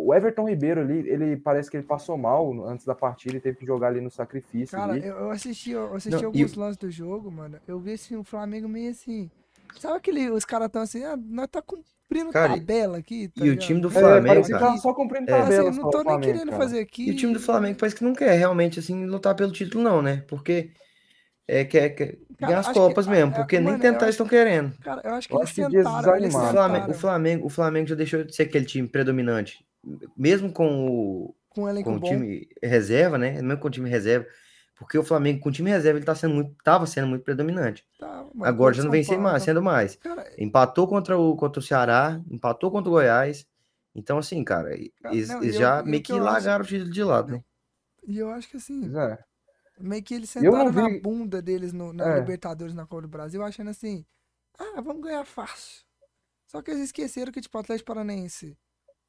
o 0.07 0.13
Everton 0.13 0.47
Ribeiro 0.49 0.81
ali, 0.81 1.07
ele 1.07 1.37
parece 1.37 1.69
que 1.69 1.77
ele 1.77 1.85
passou 1.85 2.17
mal 2.17 2.65
antes 2.67 2.85
da 2.85 2.95
partida 2.95 3.37
e 3.37 3.41
teve 3.41 3.57
que 3.57 3.65
jogar 3.65 3.87
ali 3.87 4.01
no 4.01 4.11
sacrifício. 4.11 4.75
Cara, 4.77 4.93
ali. 4.93 5.05
eu, 5.05 5.15
eu 5.15 5.31
assisti, 5.31 5.71
eu 5.71 5.93
assisti 5.95 6.11
Não, 6.21 6.25
alguns 6.25 6.55
o- 6.55 6.59
lances 6.59 6.77
do 6.77 6.89
jogo, 6.91 7.31
mano. 7.31 7.59
Eu 7.67 7.79
vi 7.79 7.93
assim, 7.93 8.15
o 8.15 8.23
Flamengo 8.23 8.67
meio 8.67 8.91
assim. 8.91 9.29
Sabe 9.79 9.97
aquele. 9.97 10.29
Os 10.31 10.45
caras 10.45 10.69
tão 10.69 10.81
assim, 10.81 11.03
ah, 11.03 11.15
nós 11.17 11.47
tá 11.47 11.61
cumprindo 11.61 12.31
Cara, 12.31 12.49
tabela 12.55 12.97
aqui. 12.97 13.27
tá 13.29 13.45
e 13.45 13.49
o 13.49 13.51
ligado? 13.53 13.67
time 13.67 13.81
do 13.81 13.87
É, 13.87 13.91
Flamengo, 13.91 14.43
que 14.43 14.49
cara. 14.51 14.65
tava 14.65 14.77
só 14.77 14.93
cumprindo 14.93 15.29
É. 15.29 15.39
Assim, 15.39 15.41
tabela. 15.41 15.69
eu 15.69 15.73
não 15.73 15.83
o 15.85 15.89
tô 15.91 15.97
nem 15.99 16.05
Flamengo, 16.05 16.33
querendo 16.33 16.49
cara. 16.49 16.61
fazer 16.63 16.79
aqui. 16.79 17.07
E 17.07 17.11
o 17.11 17.15
time 17.15 17.33
do 17.33 17.39
Flamengo 17.39 17.77
parece 17.79 17.95
que 17.95 18.03
não 18.03 18.13
quer 18.13 18.33
realmente, 18.37 18.79
assim, 18.79 19.05
lutar 19.05 19.35
pelo 19.35 19.51
título, 19.51 19.83
não, 19.83 20.01
né? 20.01 20.23
Porque 20.27 20.71
é, 21.47 21.63
quer, 21.65 21.89
quer 21.89 22.17
ganhar 22.39 22.59
as 22.59 22.65
acho 22.67 22.73
que- 22.73 22.79
Copas 22.79 23.07
mesmo, 23.07 23.31
é, 23.33 23.35
porque 23.35 23.55
nem 23.59 23.65
mano, 23.73 23.77
eu 23.83 23.91
tentar 23.93 24.09
estão 24.09 24.27
querendo. 24.27 24.73
Cara, 24.79 25.01
eu 25.03 25.13
acho 25.13 25.27
que 25.27 25.33
Eu 25.33 25.37
eles 25.39 25.45
acho 25.49 25.55
que. 25.55 25.61
Eles 25.61 25.85
O. 26.35 26.39
Flamengo, 26.51 26.91
o, 26.91 26.93
Flamengo, 26.93 27.45
o 27.45 27.49
Flamengo 27.49 27.87
já 27.87 27.95
deixou 27.95 28.23
de 28.23 28.35
ser 28.35 28.43
aquele 28.43 28.65
time 28.65 28.87
predominante. 28.87 29.65
Mesmo 30.17 30.51
com 30.51 30.87
o, 30.87 31.35
com 31.49 31.63
um 31.63 31.69
elenco 31.69 31.89
com 31.91 31.97
o 31.97 31.99
time 32.01 32.47
reserva, 32.61 33.17
né? 33.17 33.33
Mesmo 33.41 33.57
com 33.59 33.67
o 33.67 33.71
time 33.71 33.89
reserva. 33.89 34.25
Porque 34.77 34.97
o 34.97 35.03
Flamengo, 35.03 35.39
com 35.39 35.47
o 35.47 35.51
time 35.53 35.69
reserva, 35.69 35.97
ele 35.99 36.05
tá 36.05 36.13
sendo 36.15 36.33
muito, 36.35 36.53
tava 36.63 36.85
sendo 36.85 37.07
muito 37.07 37.23
predominante. 37.23 37.85
Tá, 37.97 38.25
Agora 38.41 38.73
já 38.73 38.83
não 38.83 38.91
vem 38.91 39.05
Paulo, 39.05 39.21
mais, 39.21 39.35
tá- 39.35 39.45
sendo 39.45 39.61
mais. 39.63 39.95
Cara, 39.95 40.25
Empatou 40.37 40.85
contra 40.87 41.17
o, 41.17 41.35
contra 41.37 41.59
o 41.61 41.63
Ceará, 41.63 42.19
empatou 42.29 42.69
contra 42.69 42.89
o 42.89 42.93
Goiás. 42.93 43.45
Então, 43.95 44.17
assim, 44.17 44.43
cara, 44.43 44.71
Cara, 45.01 45.15
eles, 45.15 45.29
não, 45.29 45.41
eles 45.41 45.53
e 45.53 45.57
eu- 45.57 45.61
já 45.61 45.79
e 45.79 45.83
o 45.83 45.85
meio 45.85 46.03
que 46.03 46.07
que 46.07 46.11
eu 46.11 46.17
acho- 46.17 46.25
largaram 46.25 46.65
o 46.65 46.67
título 46.67 46.91
de 46.91 47.03
lado, 47.03 47.31
né? 47.31 47.41
e 48.05 48.17
eu 48.19 48.29
acho 48.31 48.49
que 48.49 48.57
assim, 48.57 48.91
é. 48.97 49.17
Meio 49.79 50.03
que 50.03 50.13
eles 50.13 50.33
não 50.35 50.41
sentaram 50.43 50.71
na 50.71 50.87
vi- 50.89 50.99
bunda 51.01 51.41
deles 51.41 51.73
no, 51.73 51.91
na 51.93 52.15
É. 52.15 52.19
Libertadores 52.19 52.73
na 52.73 52.85
Copa 52.85 53.03
do 53.03 53.07
Brasil, 53.07 53.43
achando 53.43 53.69
assim, 53.69 54.05
ah, 54.57 54.81
vamos 54.81 55.03
ganhar 55.03 55.25
fácil. 55.25 55.83
Só 56.47 56.61
que 56.61 56.71
eles 56.71 56.83
esqueceram 56.83 57.31
que, 57.31 57.41
tipo, 57.41 57.57
o 57.57 57.61
Atlético 57.61 57.87
Paranaense 57.87 58.57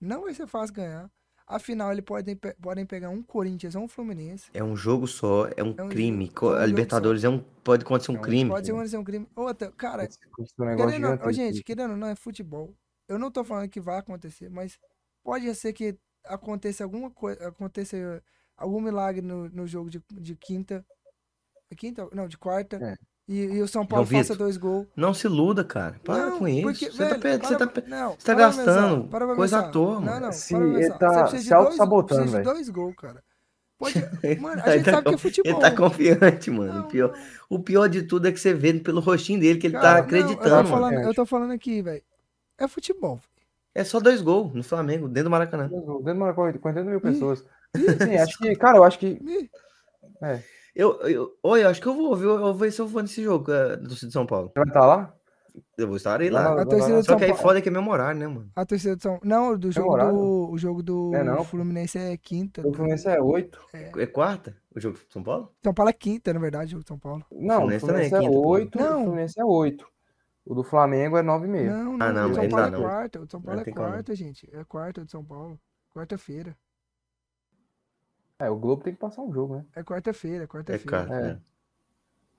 não 0.01 0.23
vai 0.23 0.35
ser 0.35 0.47
fácil 0.47 0.75
ganhar. 0.75 1.11
Afinal, 1.47 1.93
eles 1.93 2.05
podem, 2.05 2.37
podem 2.61 2.85
pegar 2.85 3.09
um 3.11 3.23
Corinthians 3.23 3.77
ou 3.77 3.83
um 3.83 3.89
Fluminense. 3.89 4.51
É 4.53 4.64
um 4.64 4.75
jogo 4.77 5.07
só, 5.07 5.47
é 5.57 5.62
um 5.62 5.75
É 5.79 5.83
um 5.85 5.89
crime. 5.89 6.27
jogo- 6.27 6.47
é 6.47 6.51
um 6.51 6.53
a 6.55 6.57
jogo 6.59 6.67
Libertadores 6.71 7.23
é 7.23 7.29
um, 7.29 7.39
pode 7.62 7.85
acontecer 7.85 8.11
um 8.11 8.17
É 8.17 8.19
um- 8.19 8.23
crime. 8.23 8.51
Pode 8.51 8.67
ser 8.67 8.73
um, 8.73 9.01
um 9.01 9.05
crime. 9.05 9.29
Outra, 9.37 9.71
cara, 9.71 10.03
é 10.05 10.07
um 10.07 10.77
Querendo, 10.77 10.93
gigantesco. 10.93 11.33
gente, 11.33 11.62
querendo 11.62 11.91
ou 11.93 11.97
não, 11.97 12.09
é 12.09 12.17
futebol. 12.17 12.75
Eu 13.09 13.17
não 13.17 13.31
tô 13.31 13.45
falando 13.45 13.69
que 13.69 13.81
vai 13.81 13.99
acontecer, 13.99 14.49
mas 14.51 14.77
pode 15.23 15.55
ser 15.55 15.73
que 15.73 15.97
aconteça 16.25 16.83
alguma 16.83 17.09
coisa, 17.12 17.47
aconteça 17.47 18.21
algum 18.57 18.81
milagre 18.81 19.21
no, 19.23 19.49
no 19.49 19.67
jogo 19.67 19.91
de, 19.91 20.03
de 20.13 20.35
quinta. 20.37 20.85
Quinta? 21.77 22.09
Não, 22.13 22.29
de 22.29 22.39
quarta. 22.39 22.77
É. 22.77 22.97
E, 23.29 23.41
e 23.43 23.61
o 23.63 23.67
São 23.67 23.85
Paulo 23.85 24.07
faça 24.07 24.37
dois 24.37 24.57
gols. 24.57 24.87
Não 24.95 25.13
se 25.13 25.27
iluda, 25.27 25.65
cara. 25.65 25.99
Para 26.05 26.27
Não, 26.31 26.39
com 26.39 26.47
isso. 26.47 26.63
porque, 26.63 26.91
você, 26.93 27.09
tá, 27.09 27.17
velho, 27.17 27.43
você 27.45 27.57
para- 27.57 27.67
tá 27.67 27.81
pe- 27.83 27.89
não, 27.91 28.11
você 28.11 28.17
tá 28.19 28.23
para 28.25 28.35
pra 28.37 28.47
pensar, 28.47 28.65
gastando 28.65 29.09
para 29.09 29.35
coisa 29.35 29.59
à 29.59 29.63
toa, 29.69 29.95
Não, 29.95 30.01
mano. 30.03 30.21
não, 30.27 30.33
Se 30.33 30.55
para 30.55 30.65
pra 30.71 30.79
ele 30.81 30.91
tá 30.95 31.27
Você 31.27 31.39
se 31.39 31.49
dois, 31.49 31.53
auto-sabotando, 31.53 32.31
velho. 32.31 32.45
dois 32.45 32.69
gols, 32.69 32.95
cara. 32.95 33.25
Pode, 33.79 33.95
mano, 34.41 34.63
a 34.65 34.69
Ele 34.69 34.77
gente 34.77 34.85
tá 34.85 34.93
sabe 34.93 35.09
que 35.09 35.15
é 35.15 35.19
futebol. 35.19 35.53
Ele 35.53 35.61
tá 35.61 35.77
confiante, 35.77 36.51
mano. 36.53 36.73
Não, 36.75 36.81
o, 36.83 36.89
pior, 36.89 37.13
não. 37.13 37.19
o 37.51 37.59
pior 37.63 37.89
de 37.89 38.03
tudo 38.05 38.29
é 38.29 38.33
que 38.33 38.39
você 38.39 38.55
vê 38.55 38.73
pelo 38.75 39.01
rostinho 39.01 39.41
dele 39.41 39.59
que 39.59 39.67
ele 39.67 39.75
Cara, 39.75 39.85
tá 39.87 39.95
não, 39.99 40.05
acreditando. 40.05 40.39
eu, 40.47 40.51
tô 40.51 40.57
mano. 40.57 40.69
falando, 40.69 40.93
eu 40.93 40.97
Confiante. 40.99 41.17
tô 41.17 41.27
falando 41.27 41.51
aqui, 41.53 41.83
velho. 41.83 42.03
É 42.59 42.69
futebol. 42.69 43.21
É 43.75 43.83
só 43.85 43.99
dois 44.01 44.23
gols 44.23 44.55
no 44.55 44.63
Flamengo, 44.63 45.09
dentro 45.09 45.25
do 45.25 45.31
Maracanã. 45.31 45.69
Dentro 45.69 45.99
do 46.01 46.15
Maracanã, 46.15 46.53
40 46.59 46.85
mil 46.91 47.01
pessoas. 47.01 47.45
Sim, 47.77 48.16
acho 48.16 48.39
que, 48.39 48.55
cara, 48.57 48.79
eu 48.79 48.85
acho 48.85 48.99
que. 48.99 49.18
É, 50.22 50.41
Eu, 50.74 51.01
eu, 51.03 51.33
oi, 51.43 51.64
eu 51.64 51.68
acho 51.68 51.81
que 51.81 51.87
eu 51.87 51.95
vou, 51.95 52.14
viu? 52.16 52.31
Eu 52.31 52.39
vou 52.39 52.55
ver 52.55 52.70
se 52.72 52.81
eu 52.81 52.87
vou 52.87 53.03
nesse 53.03 53.22
jogo 53.22 53.51
é, 53.53 53.77
do 53.77 53.89
Torcida 53.89 54.09
de 54.09 54.12
São 54.12 54.27
Paulo. 54.27 54.49
você 54.49 54.61
vai 54.61 54.68
estar 54.68 54.87
lá? 54.87 55.14
Eu 55.79 55.87
vou 55.87 55.97
estar 55.97 56.20
aí 56.20 56.29
lá. 56.29 56.51
lá, 56.53 56.64
Só 56.64 57.03
São 57.03 57.16
que 57.16 57.24
aí 57.24 57.31
Paulo. 57.31 57.43
foda 57.43 57.62
que 57.62 57.68
é 57.70 57.72
meu 57.72 57.87
horário, 57.89 58.20
né, 58.20 58.27
mano? 58.27 58.51
A 58.55 58.66
torcida 58.66 58.95
de 58.95 59.03
São. 59.03 59.18
Não, 59.24 59.57
do 59.59 59.72
jogo 59.72 59.97
do. 59.97 60.51
O 60.51 60.59
jogo 60.59 60.83
do 60.83 61.14
É, 61.14 61.24
não. 61.24 61.43
Fluminense 61.45 61.99
é 61.99 62.14
quinta. 62.18 62.61
O 62.66 62.74
Fluminense 62.74 63.09
é 63.09 63.20
8. 63.20 63.59
É 63.97 64.07
quarta? 64.07 64.55
O 64.74 64.79
jogo 64.81 64.99
de 64.99 65.11
São 65.11 65.22
Paulo? 65.22 65.51
São 65.64 65.72
Paulo 65.72 65.89
é 65.89 65.95
quinta, 65.95 66.35
na 66.35 66.41
verdade, 66.41 66.66
o 66.66 66.70
jogo 66.72 66.83
de 66.83 66.89
São 66.89 66.99
Paulo. 66.99 67.24
Não, 67.33 67.57
o 67.57 67.61
Fluminense 67.61 67.87
também 67.87 68.05
é 68.05 68.09
Fluminense 68.11 68.14
é 68.14 68.18
quinta, 68.29 68.43
pô. 68.43 68.49
8. 68.49 68.79
Não. 68.79 69.01
O 69.01 69.05
Fluminense 69.05 69.41
é 69.41 69.45
8. 69.45 69.87
O 70.45 70.55
do 70.55 70.62
Flamengo 70.62 71.16
é 71.16 71.22
9,5. 71.22 71.64
Não, 71.70 71.97
não, 71.97 72.07
Ah, 72.07 72.12
não, 72.12 72.31
o 72.31 72.35
São 72.35 72.49
Paulo 72.51 72.66
é 72.66 72.70
não. 72.70 72.83
quarta. 72.83 73.20
O 73.20 73.24
de 73.24 73.31
São 73.33 73.41
Paulo 73.43 73.61
é 73.61 73.64
quarta, 73.64 74.14
gente. 74.14 74.51
É 74.53 74.62
quarta 74.64 75.05
de 75.07 75.11
São 75.11 75.24
Paulo. 75.24 75.59
Quarta-feira. 75.95 76.55
É, 78.39 78.51
o 78.51 78.57
Globo 78.57 78.82
tem 78.84 78.93
que 78.93 78.99
passar 79.01 79.22
um 79.22 79.32
jogo, 79.32 79.57
né? 79.57 79.64
É 79.74 79.82
quarta-feira, 79.82 80.43
é 80.43 80.45
É 80.45 80.47
quarta-feira. 80.47 80.89
quarta. 81.07 81.14
É. 81.14 81.22
né? 81.34 81.41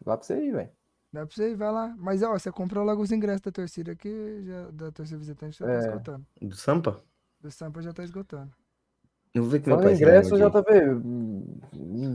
Dá 0.05 0.15
pra 0.17 0.25
você 0.25 0.39
ir, 0.39 0.51
velho. 0.51 0.69
Dá 1.11 1.25
pra 1.25 1.35
você 1.35 1.51
ir, 1.51 1.55
vai 1.55 1.71
lá. 1.71 1.95
Mas, 1.97 2.21
ó, 2.21 2.33
você 2.37 2.51
comprou 2.51 2.83
logo 2.83 3.01
os 3.01 3.11
ingressos 3.11 3.41
da 3.41 3.51
torcida 3.51 3.91
aqui, 3.93 4.43
já, 4.45 4.69
da 4.71 4.91
torcida 4.91 5.17
visitante 5.17 5.57
já 5.57 5.65
tá 5.65 5.71
É. 5.73 5.79
esgotando. 5.79 6.25
Do 6.41 6.55
Sampa? 6.55 7.01
Do 7.41 7.49
Sampa 7.49 7.81
já 7.81 7.93
tá 7.93 8.03
esgotando. 8.03 8.51
Eu 9.33 9.43
vou 9.43 9.51
ver 9.51 9.59
que 9.59 9.67
meu 9.67 9.77
pai 9.77 9.87
tem 9.87 9.95
ingresso. 9.95 10.35
JP, 10.37 10.71
hum, 11.03 11.59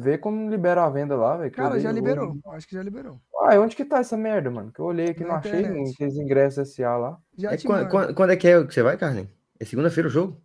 vê 0.00 0.16
como 0.18 0.48
libera 0.50 0.84
a 0.84 0.90
venda 0.90 1.14
lá, 1.16 1.36
velho. 1.36 1.50
Cara, 1.52 1.78
já 1.78 1.92
liberou. 1.92 2.36
Acho 2.48 2.66
que 2.66 2.74
já 2.74 2.82
liberou. 2.82 3.20
Ah, 3.40 3.58
onde 3.60 3.76
que 3.76 3.84
tá 3.84 3.98
essa 3.98 4.16
merda, 4.16 4.50
mano? 4.50 4.72
Que 4.72 4.80
eu 4.80 4.84
olhei 4.86 5.10
aqui, 5.10 5.20
Na 5.22 5.28
não 5.28 5.34
achei 5.36 5.60
internet. 5.60 5.92
aqueles 5.94 6.16
ingressos 6.16 6.74
SA 6.74 6.96
lá. 6.96 7.20
Já 7.36 7.52
É 7.52 7.56
te 7.56 7.66
quan- 7.66 7.78
mando. 7.78 7.90
quan- 7.90 8.14
quando, 8.14 8.30
é 8.30 8.36
que 8.36 8.48
é 8.48 8.64
que 8.64 8.72
você 8.74 8.82
vai, 8.82 8.96
Carlinhos? 8.96 9.28
É 9.60 9.64
segunda-feira 9.64 10.08
o 10.08 10.10
jogo? 10.10 10.40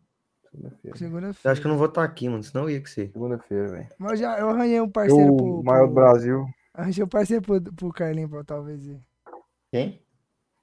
Segunda-feira. 0.57 0.95
Eu 0.95 0.97
Segunda-feira. 0.97 1.51
acho 1.51 1.61
que 1.61 1.67
eu 1.67 1.71
não 1.71 1.77
vou 1.77 1.87
estar 1.87 2.03
aqui, 2.03 2.27
mano. 2.29 2.43
Senão 2.43 2.63
eu 2.65 2.69
ia 2.71 2.81
que 2.81 2.89
ser. 2.89 3.11
Segunda-feira, 3.11 3.67
velho. 3.69 3.87
Mas 3.99 4.11
eu 4.13 4.17
já, 4.17 4.39
eu 4.39 4.49
arranhei 4.49 4.81
um 4.81 4.89
parceiro 4.89 5.35
pro. 5.37 5.59
O 5.59 5.63
maior 5.63 5.87
do 5.87 5.93
pro- 5.93 6.03
Brasil. 6.03 6.45
Arranjei 6.73 7.03
um 7.03 7.07
parceiro 7.07 7.41
pro, 7.43 7.61
pro 7.61 7.91
Carlinho 7.93 8.29
pra 8.29 8.43
talvez 8.43 8.85
ir. 8.85 8.99
Quem? 9.71 10.01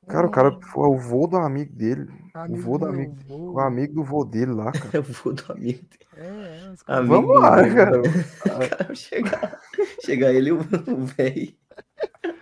Cara, 0.06 0.26
o 0.26 0.30
cara 0.30 0.58
foi 0.70 0.86
o 0.88 0.98
vô 0.98 1.26
do 1.26 1.36
amigo 1.38 1.72
dele. 1.74 2.06
Amigo 2.34 2.60
vô 2.62 2.76
do 2.76 2.86
amigo. 2.86 3.14
vô. 3.26 3.52
O 3.52 3.58
amigo 3.60 3.94
do 3.94 4.04
vô 4.04 4.22
dele 4.24 4.52
lá, 4.52 4.70
cara. 4.72 4.90
Eu 4.98 5.02
vou 5.02 5.32
do 5.32 5.50
amigo. 5.50 5.80
É, 6.16 6.26
é, 6.66 6.70
os 6.70 6.82
caras- 6.82 7.00
Amigo 7.10 7.26
Vamos 7.26 7.40
lá, 7.40 7.74
cara. 7.74 8.02
Cara, 8.44 8.94
chegar, 8.94 9.60
chegar 10.04 10.32
ele 10.34 10.50
e 10.50 10.52
o 10.52 10.58
o 10.58 11.04
velho. 11.06 11.54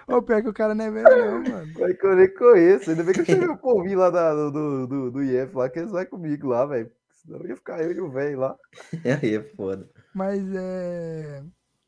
Ô, 0.08 0.20
pior 0.20 0.42
que 0.42 0.48
o 0.48 0.52
cara 0.52 0.74
não 0.74 0.84
é 0.84 0.90
velho, 0.90 1.08
não, 1.08 1.52
mano. 1.52 1.72
Vai 1.78 1.94
que 1.94 2.04
eu 2.04 2.16
nem 2.16 2.34
conheço. 2.34 2.90
Ainda 2.90 3.04
bem 3.04 3.14
que 3.14 3.20
eu 3.20 3.24
chamei 3.26 3.48
o 3.48 3.56
povinho 3.56 3.98
lá 4.00 4.10
da- 4.10 4.34
do, 4.34 4.86
do, 4.88 5.10
do, 5.12 5.22
IF 5.22 5.54
lá, 5.56 5.70
que 5.70 5.78
eles 5.78 5.92
vai 5.92 6.04
comigo 6.04 6.48
lá, 6.48 6.66
velho. 6.66 6.90
Senão 7.24 7.46
ia 7.46 7.56
ficar 7.56 7.82
eu 7.82 7.92
e 7.92 8.00
o 8.00 8.10
velho 8.10 8.38
lá. 8.40 8.56
Aí 9.22 9.36
é 9.36 9.42
foda. 9.54 9.88
Mas 10.14 10.42
é. 10.54 11.42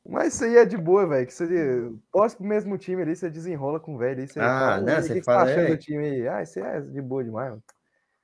Mas 0.07 0.35
isso 0.35 0.45
aí 0.45 0.57
é 0.59 0.67
de 0.67 0.77
boa, 0.77 1.07
velho. 1.07 1.27
Que 1.27 1.33
você 1.33 1.91
torce 2.13 2.37
pro 2.37 2.45
mesmo 2.45 2.77
time 2.77 3.01
ali, 3.03 3.17
você 3.17 3.31
desenrola 3.31 3.81
com 3.81 3.95
o 3.95 3.99
velho 3.99 4.21
aí. 4.21 4.29
Você 4.29 4.39
Ah, 4.39 4.61
fala, 4.61 4.81
né, 4.83 4.97
"Ô, 4.97 4.99
o 4.99 5.03
você 5.03 5.13
que 5.15 5.21
que 5.21 5.25
fala, 5.25 5.45
tá 5.47 5.51
achando 5.51 5.65
é. 5.67 5.71
do 5.71 5.79
time 5.79 6.05
aí? 6.05 6.29
Ah, 6.29 6.43
isso 6.43 6.59
é 6.61 6.81
de 6.81 7.01
boa 7.01 7.25
demais, 7.25 7.51
mano. 7.51 7.63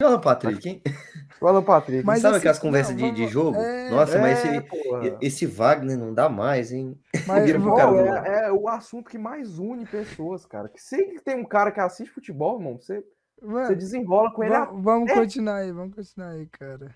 Não, 0.00 0.18
Patrick, 0.20 0.66
hein? 0.68 0.82
O 1.42 1.46
Alan 1.46 1.62
Patrick. 1.62 2.04
Mas 2.04 2.20
Sabe 2.20 2.32
assim, 2.32 2.40
aquelas 2.40 2.58
conversas 2.58 2.96
não, 2.96 3.12
de, 3.12 3.14
de 3.14 3.26
jogo? 3.28 3.58
é, 3.58 3.90
Nossa, 3.90 4.18
mas 4.18 4.44
É, 4.44 4.56
esse, 4.56 4.60
porra. 4.68 5.18
esse 5.22 5.46
Wagner 5.46 5.96
não 5.96 6.12
dá 6.12 6.28
mais, 6.28 6.70
hein? 6.72 6.98
Mas, 7.26 7.44
do 7.52 7.78
é, 8.26 8.44
é 8.46 8.52
o 8.52 8.68
assunto 8.68 9.10
que 9.10 9.16
mais 9.18 9.58
une 9.58 9.86
pessoas, 9.86 10.44
cara. 10.44 10.68
Que 10.68 10.80
sempre 10.80 11.16
que 11.16 11.24
tem 11.24 11.36
um 11.36 11.44
cara 11.44 11.70
que 11.72 11.80
assiste 11.80 12.12
futebol, 12.12 12.58
irmão, 12.58 12.78
você, 12.78 13.02
mano, 13.42 13.66
você 13.66 13.74
desenrola 13.74 14.30
com 14.32 14.42
ele. 14.44 14.54
a- 14.54 14.64
vamos, 14.66 14.82
vamos 14.84 15.10
É. 15.10 15.14
continuar 15.14 15.56
aí, 15.56 15.72
vamos 15.72 15.94
continuar 15.94 16.30
aí, 16.30 16.46
cara. 16.46 16.94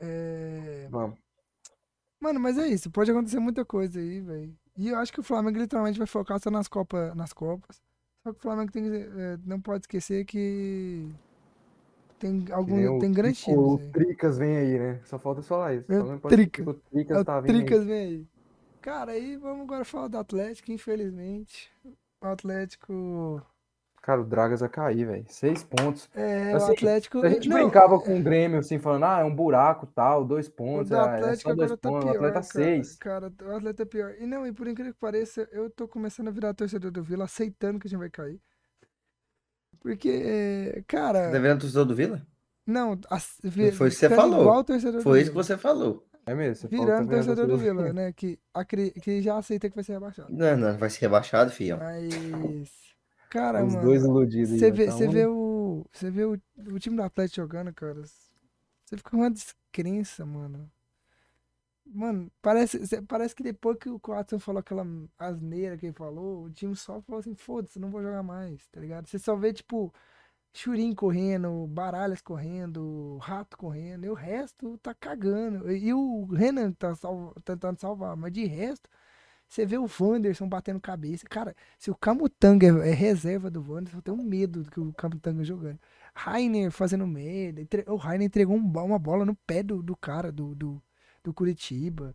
É... 0.00 0.88
Vamos. 0.90 1.18
Mano, 2.20 2.38
mas 2.40 2.58
é 2.58 2.66
isso, 2.68 2.90
pode 2.90 3.10
acontecer 3.10 3.38
muita 3.38 3.64
coisa 3.64 3.98
aí, 3.98 4.20
velho. 4.20 4.54
E 4.76 4.88
eu 4.88 4.96
acho 4.98 5.12
que 5.12 5.20
o 5.20 5.22
Flamengo 5.22 5.58
literalmente 5.58 5.98
vai 5.98 6.06
focar 6.06 6.38
só 6.40 6.50
nas, 6.50 6.68
Copa, 6.68 7.14
nas 7.14 7.32
Copas. 7.32 7.80
Só 8.22 8.32
que 8.32 8.38
o 8.38 8.42
Flamengo 8.42 8.70
tem, 8.70 8.84
que, 8.84 8.96
é, 8.96 9.38
não 9.44 9.60
pode 9.60 9.84
esquecer 9.84 10.24
que 10.26 11.08
tem 12.18 12.42
Que 12.42 12.52
algum 12.52 12.96
o- 12.96 12.98
tem 12.98 13.10
grandes 13.12 13.42
o. 13.48 13.78
Tricas 13.92 14.36
vem 14.36 14.56
aí, 14.56 14.78
né? 14.78 15.00
Só 15.04 15.18
falta 15.18 15.40
falar 15.42 15.74
isso. 15.74 15.90
É 15.90 15.98
o 15.98 16.02
Só 16.02 16.12
não 16.12 16.18
pode 16.18 16.34
Trica. 16.36 16.60
esquecer 16.62 16.80
que 16.80 16.86
O 16.88 16.90
Tricas 16.90 17.18
É 17.18 17.24
tá. 17.24 17.42
Tricas 17.42 17.84
vem 17.84 17.98
aí. 18.02 18.26
Cara, 18.82 19.12
aí 19.12 19.36
vamos 19.36 19.62
agora 19.62 19.84
falar 19.84 20.08
do 20.08 20.18
Atlético, 20.18 20.70
infelizmente. 20.72 21.70
O 22.22 22.26
Atlético. 22.26 23.42
Cara, 24.02 24.20
o 24.22 24.24
Dragas 24.24 24.60
vai 24.60 24.68
cair, 24.68 25.04
velho. 25.06 25.24
Seis 25.28 25.62
pontos. 25.62 26.08
É, 26.14 26.52
Assim, 26.54 26.70
o 26.70 26.72
Atlético. 26.72 27.18
A 27.22 27.28
gente 27.28 27.48
não, 27.48 27.56
brincava 27.58 28.00
com 28.00 28.18
o 28.18 28.22
Grêmio, 28.22 28.58
assim, 28.58 28.78
falando, 28.78 29.04
ah, 29.04 29.20
é 29.20 29.24
um 29.24 29.34
buraco, 29.34 29.86
tal, 29.86 30.24
dois 30.24 30.48
O 30.48 30.52
pontos, 30.52 30.88
do 30.88 30.96
ah, 30.96 31.18
é 31.18 31.18
Atlético 31.18 31.50
só 31.50 31.54
dois 31.54 31.70
agora 31.72 31.76
tá 31.76 31.88
pontos, 31.90 32.10
pior, 32.10 32.12
o 32.12 32.16
Atleta 32.16 32.32
cara. 32.32 32.42
seis. 32.42 32.96
Cara, 32.98 33.26
o 33.42 33.56
Atlético 33.56 33.82
é 33.82 33.84
pior. 33.86 34.14
E 34.18 34.26
não, 34.26 34.46
e 34.46 34.52
por 34.52 34.66
incrível 34.68 34.92
que 34.94 35.00
pareça, 35.00 35.48
eu 35.52 35.68
tô 35.70 35.86
começando 35.88 36.28
a 36.28 36.30
virar 36.30 36.54
torcedor 36.54 36.90
do 36.90 37.02
Vila, 37.02 37.24
aceitando 37.24 37.78
que 37.78 37.86
a 37.86 37.90
gente 37.90 37.98
vai 37.98 38.10
cair. 38.10 38.40
Porque, 39.80 40.08
é, 40.10 40.82
cara, 40.86 41.30
Tá 41.30 41.38
virando 41.38 41.60
torcedor 41.60 41.84
do 41.86 41.94
Vila? 41.94 42.26
não, 42.66 42.98
as, 43.10 43.36
vi- 43.42 43.72
Foi 43.72 43.88
isso 43.88 43.98
que 44.00 44.08
você 44.08 44.14
falou. 44.14 44.40
igual 44.42 44.64
torcedor 44.64 45.00
Foi 45.02 45.18
do 45.18 45.22
isso 45.22 45.30
que 45.30 45.36
você 45.36 45.56
falou. 45.58 46.06
É 46.26 46.34
mesmo, 46.34 46.54
você 46.56 46.68
falou 46.68 46.84
Virando 46.86 47.08
tá 47.08 47.14
torcedor 47.16 47.46
do 47.46 47.58
Vila, 47.58 47.92
né? 47.92 48.12
Que, 48.12 48.38
acre- 48.54 48.92
que 48.92 49.22
já 49.22 49.36
aceita 49.38 49.68
que 49.68 49.74
vai 49.74 49.82
ser 49.84 49.92
rebaixado. 49.94 50.32
Não, 50.32 50.56
não, 50.56 50.76
vai 50.78 50.90
ser 50.90 51.00
rebaixado, 51.00 51.50
fião. 51.50 51.78
Mas, 51.78 52.89
cara, 53.30 53.64
Os 53.64 53.74
mano. 53.74 53.86
dois 53.86 54.02
iludidos. 54.04 54.50
Você 54.50 54.70
vê, 54.70 54.90
um- 55.06 55.10
vê 55.10 55.26
o. 55.26 55.86
Você 55.92 56.10
vê 56.10 56.24
o, 56.24 56.32
o 56.72 56.78
time 56.78 56.96
do 56.96 57.02
Atlético 57.02 57.36
jogando, 57.42 57.72
cara. 57.74 58.02
Você 58.04 58.96
fica 58.96 59.10
com 59.10 59.18
uma 59.18 59.30
descrença, 59.30 60.26
mano. 60.26 60.70
Mano, 61.92 62.30
parece, 62.40 63.02
parece 63.02 63.34
que 63.34 63.42
depois 63.42 63.76
que 63.78 63.88
o 63.90 64.00
Watson 64.06 64.38
falou 64.38 64.60
aquela 64.60 64.86
asneira 65.18 65.76
que 65.76 65.86
ele 65.86 65.92
falou, 65.92 66.44
o 66.44 66.50
time 66.50 66.76
só 66.76 67.00
falou 67.02 67.18
assim, 67.18 67.34
foda-se, 67.34 67.80
não 67.80 67.90
vou 67.90 68.00
jogar 68.02 68.22
mais, 68.22 68.64
tá 68.68 68.80
ligado? 68.80 69.08
Você 69.08 69.18
só 69.18 69.34
vê, 69.34 69.52
tipo, 69.52 69.92
Churin 70.54 70.94
correndo, 70.94 71.66
Baralhas 71.68 72.20
correndo, 72.22 73.18
Rato 73.18 73.56
correndo, 73.58 74.04
e 74.06 74.10
o 74.10 74.14
resto 74.14 74.78
tá 74.78 74.94
cagando. 74.94 75.70
E, 75.72 75.92
o 75.94 76.26
Renan 76.26 76.72
tá 76.72 76.94
salva- 76.96 77.34
tentando 77.44 77.80
salvar, 77.80 78.16
mas 78.16 78.32
de 78.32 78.44
resto, 78.46 78.88
você 79.50 79.66
vê 79.66 79.76
o 79.76 79.88
Wanderson 80.00 80.48
batendo 80.48 80.80
cabeça. 80.80 81.26
Cara, 81.28 81.56
se 81.76 81.90
o 81.90 81.94
Camutanga 81.96 82.66
é, 82.66 82.90
é 82.90 82.94
reserva 82.94 83.50
do 83.50 83.60
Wanderson, 83.60 83.98
eu 83.98 84.02
tenho 84.02 84.16
medo 84.18 84.62
do 84.62 84.70
que 84.70 84.78
o 84.78 84.92
Camutanga 84.92 85.42
jogando. 85.42 85.80
Rainer 86.14 86.70
fazendo 86.70 87.04
merda. 87.04 87.62
O 87.88 87.96
Rainer 87.96 88.26
entregou 88.26 88.56
um 88.56 88.60
uma 88.60 88.98
bola 88.98 89.24
no 89.24 89.34
pé 89.34 89.62
do, 89.64 89.82
do 89.82 89.96
cara 89.96 90.30
do, 90.30 90.54
do, 90.54 90.80
do 91.24 91.34
Curitiba. 91.34 92.14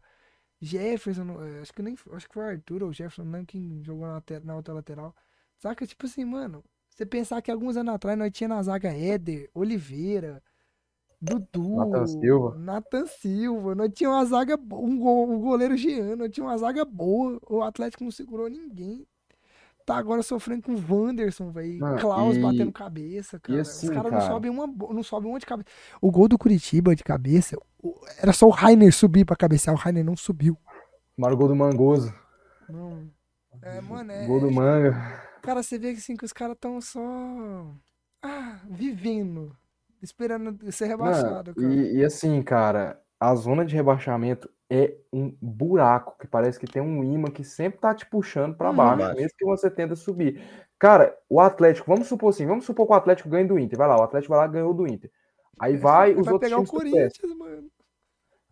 Jefferson, 0.62 1.44
eh, 1.44 1.62
acho 1.62 1.74
que 1.74 1.82
nem 1.82 1.96
acho 2.14 2.28
que 2.28 2.34
foi 2.34 2.44
o 2.44 2.48
Arthur 2.48 2.84
ou 2.84 2.90
o 2.90 2.94
Jefferson, 2.94 3.26
não 3.26 3.44
quem 3.46 3.84
jogou 3.84 4.08
na, 4.08 4.24
na 4.44 4.56
outra 4.56 4.74
lateral. 4.74 5.14
Saca? 5.58 5.86
Tipo 5.86 6.06
assim, 6.06 6.24
mano, 6.24 6.64
você 6.90 7.06
pensar 7.06 7.42
que 7.42 7.52
alguns 7.52 7.76
anos 7.76 7.94
atrás 7.96 8.18
nós 8.18 8.32
tinha 8.32 8.48
na 8.48 8.64
zaga 8.64 8.94
Éder, 8.94 9.50
Oliveira, 9.54 10.42
Dudu, 11.26 11.76
Nathan 11.78 12.08
Silva. 12.08 12.56
Nathan 12.58 13.06
Silva, 13.08 13.76
nós 13.76 13.92
tinha 13.94 14.10
uma 14.10 14.26
zaga, 14.26 14.56
um, 14.56 14.98
go- 15.00 15.26
um 15.26 15.40
goleiro 15.40 15.76
Jean, 15.76 16.16
nós 16.16 16.32
tinha 16.32 16.46
uma 16.46 16.58
zaga 16.58 16.86
boa, 16.86 17.40
o 17.50 17.62
Atlético 17.62 18.04
não 18.04 18.12
segurou 18.12 18.50
ninguém. 18.50 19.06
Tá 19.86 19.98
agora 19.98 20.24
sofrendo 20.24 20.64
com 20.64 20.74
o 20.74 20.84
Wanderson, 21.06 21.52
velho. 21.52 21.80
Mano, 21.80 22.00
Klaus 22.00 22.36
e- 22.36 22.42
batendo 22.42 22.72
cabeça, 22.72 23.40
cara. 23.40 23.62
assim, 23.62 23.88
Os 23.88 23.94
caras 23.94 24.12
não 24.12 24.20
cara? 24.20 24.32
sobem 24.32 24.50
uma, 24.50 24.66
não 24.66 25.04
sobem 25.04 25.30
uma 25.30 25.38
de 25.40 25.46
cabeça. 25.46 25.68
O 26.02 26.10
gol 26.12 26.28
do 26.28 26.40
Curitiba 26.40 26.96
de 26.96 27.04
cabeça, 27.04 27.56
o- 27.84 27.94
era 28.20 28.34
só 28.34 28.48
o 28.48 28.50
Rainer 28.50 28.92
subir 28.92 29.26
pra 29.26 29.36
cabecear, 29.36 29.76
o 29.76 29.80
Rainer 29.80 30.04
não 30.04 30.18
subiu. 30.18 30.58
Tomaram 31.16 31.36
o 31.36 31.38
gol 31.38 31.48
do 31.50 31.56
Mangoso. 31.56 32.12
Não. 32.68 33.08
É, 33.62 33.80
mano, 33.80 34.12
é. 34.12 34.26
Gol 34.26 34.40
do 34.40 34.52
Manga. 34.52 34.94
Cara, 35.44 35.62
você 35.62 35.78
vê 35.78 35.90
assim, 35.92 36.18
que 36.18 36.26
os 36.26 36.34
caras 36.34 36.58
tão 36.60 36.82
só. 36.82 37.00
Ah, 38.24 38.60
vivendo. 38.68 39.56
Esperando 40.06 40.72
ser 40.72 40.86
rebaixado, 40.86 41.56
cara. 41.56 41.68
e, 41.68 41.98
e 41.98 42.06
assim, 42.06 42.42
cara, 42.44 43.02
a 43.20 43.34
zona 43.36 43.66
de 43.66 43.76
rebaixamento 43.76 44.50
é 44.70 44.96
um 45.14 45.36
buraco 45.42 46.18
que 46.20 46.28
parece 46.28 46.60
que 46.60 46.66
tem 46.68 46.82
um 46.82 47.04
imã 47.04 47.30
que 47.30 47.44
sempre 47.44 47.80
tá 47.80 47.94
te 47.94 48.06
puxando 48.06 48.56
pra 48.56 48.70
Uhum. 48.70 48.76
baixo, 48.76 48.98
Baixo. 49.00 49.16
mesmo 49.16 49.38
que 49.38 49.46
você 49.46 49.70
tenta 49.70 49.96
subir. 49.96 50.42
Cara, 50.80 51.16
o 51.30 51.40
Atlético, 51.40 51.88
vamos 51.90 52.08
supor 52.08 52.30
assim, 52.30 52.46
vamos 52.46 52.66
supor 52.66 52.86
que 52.88 52.94
o 52.94 52.96
Atlético 52.96 53.30
ganhe 53.30 53.48
do 53.48 53.60
Inter. 53.60 53.78
Vai 53.78 53.88
lá, 53.88 53.98
o 54.00 54.04
Atlético 54.04 54.34
vai 54.34 54.40
lá 54.46 54.48
ganhou 54.48 54.74
do 54.74 54.88
Inter. 54.88 55.12
Aí 55.60 55.78
vai 55.78 56.14
os 56.14 56.28
outros 56.28 56.40
pegar 56.50 56.58
o 56.62 56.66
times 56.66 56.70
tropeçam. 56.72 57.30
Corinthians, 57.30 57.38
mano. 57.38 57.68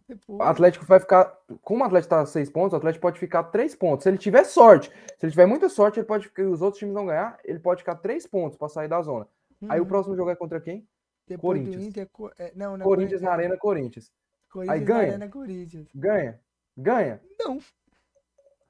Depois. 0.08 0.40
O 0.40 0.44
Atlético 0.44 0.86
vai 0.86 1.00
ficar. 1.00 1.34
Como 1.62 1.82
o 1.84 1.86
Atlético 1.88 2.10
tá 2.10 2.22
a 2.22 2.26
seis 2.26 2.50
pontos, 2.50 2.74
o 2.74 2.76
Atlético 2.76 3.02
pode 3.02 3.20
ficar 3.20 3.44
três 3.46 3.74
pontos. 3.76 4.04
Se 4.04 4.10
ele 4.10 4.18
tiver 4.18 4.44
sorte, 4.44 4.90
se 4.90 5.26
ele 5.26 5.32
tiver 5.32 5.46
muita 5.46 5.68
sorte, 5.70 6.00
ele 6.00 6.06
pode 6.08 6.28
ficar. 6.28 6.44
Os 6.44 6.62
outros 6.62 6.80
times 6.80 6.94
não 6.94 7.06
ganhar, 7.06 7.38
ele 7.44 7.60
pode 7.60 7.82
ficar 7.82 7.96
três 7.96 8.28
pontos 8.28 8.58
pra 8.58 8.68
sair 8.70 8.88
da 8.88 9.02
zona. 9.02 9.28
Aí 9.70 9.80
o 9.80 9.84
Uhum. 9.84 9.88
próximo 9.88 10.16
jogo 10.16 10.30
é 10.30 10.36
contra 10.36 10.60
quem? 10.60 10.86
Depois 11.28 11.60
do 11.60 11.66
Corinthians. 11.66 11.88
Inter. 11.88 12.10
É, 12.40 12.52
não, 12.56 12.78
não. 12.78 12.86
Corinthians 12.86 13.22
na 13.22 13.32
Arena 13.32 13.58
Corinthians. 13.58 14.12
Corinthians 14.52 14.80
na 14.82 14.86
ganha. 14.86 15.08
Arena 15.10 15.28
Corinthians. 15.30 15.88
Ganha. 15.96 16.40
Ganha. 16.78 17.22
Não. 17.40 17.60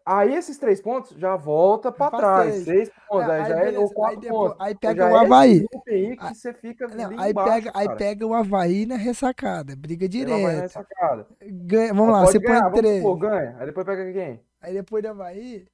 Aí 0.05 0.35
esses 0.35 0.57
três 0.57 0.81
pontos 0.81 1.17
já 1.17 1.37
volta 1.37 1.89
pra 1.89 2.09
Pra 2.09 2.19
trás. 2.19 2.53
seis. 2.55 2.65
Seis 2.65 2.91
pontos. 3.07 3.29
É, 3.29 3.31
Aí, 3.35 3.41
aí 3.41 3.47
já 3.49 3.55
é 3.55 3.59
beleza, 3.65 3.79
ou 3.79 3.87
aí 3.87 3.93
quatro 3.93 4.19
depois- 4.19 4.51
pontos. 4.51 4.65
aí 4.65 4.73
Então 4.73 4.89
pega 4.91 5.03
o 5.03 5.07
é 5.07 5.09
esse 5.15 5.25
Avaí. 5.25 5.59
grupo 5.59 5.83
aí 5.87 6.17
que 6.17 6.25
Aí- 6.25 6.35
você 6.35 6.53
fica 6.53 6.87
Não, 6.89 7.19
aí, 7.21 7.31
embaixo, 7.31 7.51
pega, 7.53 7.71
aí 7.73 7.95
pega 7.97 8.27
o 8.27 8.33
Havaí 8.33 8.85
na 8.85 8.95
ressacada. 8.97 9.75
Briga 9.77 10.09
direto. 10.09 10.41
nessa 10.45 10.83
cara. 10.83 11.25
Ganha, 11.41 11.93
vamos 11.93 12.13
Aí 12.15 12.19
lá, 12.21 12.25
você 12.25 12.39
ganhar, 12.39 12.69
põe 12.69 12.81
três. 12.81 12.97
supor, 13.01 13.17
ganha. 13.17 13.55
Aí 13.57 13.65
depois 13.65 13.85
pega 13.85 14.11
quem? 14.13 14.41
Aí 14.61 14.73
depois 14.73 15.01
do 15.03 15.09
Havaí, 15.09 15.67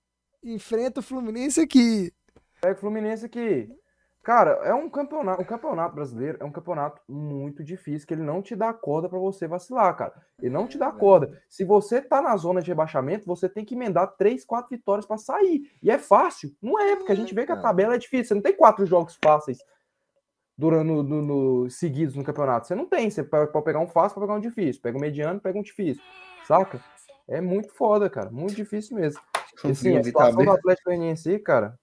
enfrenta 0.43 0.99
o 0.99 1.03
Fluminense 1.03 1.59
aqui. 1.59 2.13
Pega 2.61 2.75
o 2.75 2.77
Fluminense 2.77 3.25
aqui. 3.25 3.67
Cara, 4.21 4.51
é 4.63 4.73
um 4.73 4.89
campeonato, 4.89 5.41
o 5.41 5.45
campeonato 5.45 5.95
brasileiro 5.95 6.37
é 6.41 6.43
um 6.45 6.51
campeonato 6.51 7.01
muito 7.07 7.63
difícil, 7.63 8.07
que 8.07 8.13
ele 8.13 8.21
não 8.21 8.41
te 8.41 8.55
dá 8.55 8.71
corda 8.73 9.07
pra 9.09 9.17
você 9.17 9.47
vacilar, 9.47 9.95
cara. 9.95 10.13
Ele 10.39 10.49
não 10.53 10.67
te 10.67 10.77
dá 10.77 10.91
corda. 10.91 11.41
Se 11.49 11.63
você 11.63 12.01
tá 12.01 12.21
na 12.21 12.35
zona 12.37 12.61
de 12.61 12.67
rebaixamento, 12.69 13.25
você 13.25 13.47
tem 13.47 13.63
que 13.65 13.75
emendar 13.75 14.15
três, 14.17 14.43
quatro 14.45 14.69
vitórias 14.69 15.05
pra 15.05 15.17
sair. 15.17 15.71
E 15.81 15.89
é 15.89 15.97
fácil. 15.97 16.53
Não 16.61 16.77
é, 16.79 16.95
porque 16.97 17.11
a 17.11 17.15
gente 17.15 17.33
vê 17.33 17.45
que 17.45 17.51
a 17.51 17.55
tabela 17.61 17.95
é 17.95 17.97
difícil. 17.97 18.25
Você 18.25 18.33
não 18.35 18.41
tem 18.41 18.53
quatro 18.55 18.85
jogos 18.85 19.17
fáceis 19.23 19.57
durante 20.57 20.87
no, 20.87 21.01
no- 21.01 21.21
no- 21.21 21.69
seguidos 21.69 22.15
no 22.15 22.23
campeonato. 22.23 22.67
Você 22.67 22.75
não 22.75 22.85
tem. 22.85 23.09
Você 23.09 23.23
pode 23.23 23.51
pode 23.51 23.65
pegar 23.65 23.79
um 23.79 23.87
fácil 23.87 24.15
pra 24.19 24.27
pegar 24.27 24.37
um 24.37 24.41
difícil. 24.41 24.81
Pega 24.81 24.97
um 24.97 25.01
mediano, 25.01 25.39
pega 25.39 25.57
um 25.57 25.63
difícil. 25.63 26.03
Saca? 26.45 26.79
É 27.27 27.39
muito 27.39 27.73
foda, 27.73 28.09
cara. 28.09 28.29
Muito 28.29 28.55
difícil 28.55 28.97
mesmo. 28.97 29.21
E, 29.63 29.71
assim, 29.71 29.89
a 29.97 30.03
situação 30.03 30.33
do? 30.45 30.51
Atlético 30.51 30.89
Goianiense 30.89 31.39
cara. 31.39 31.79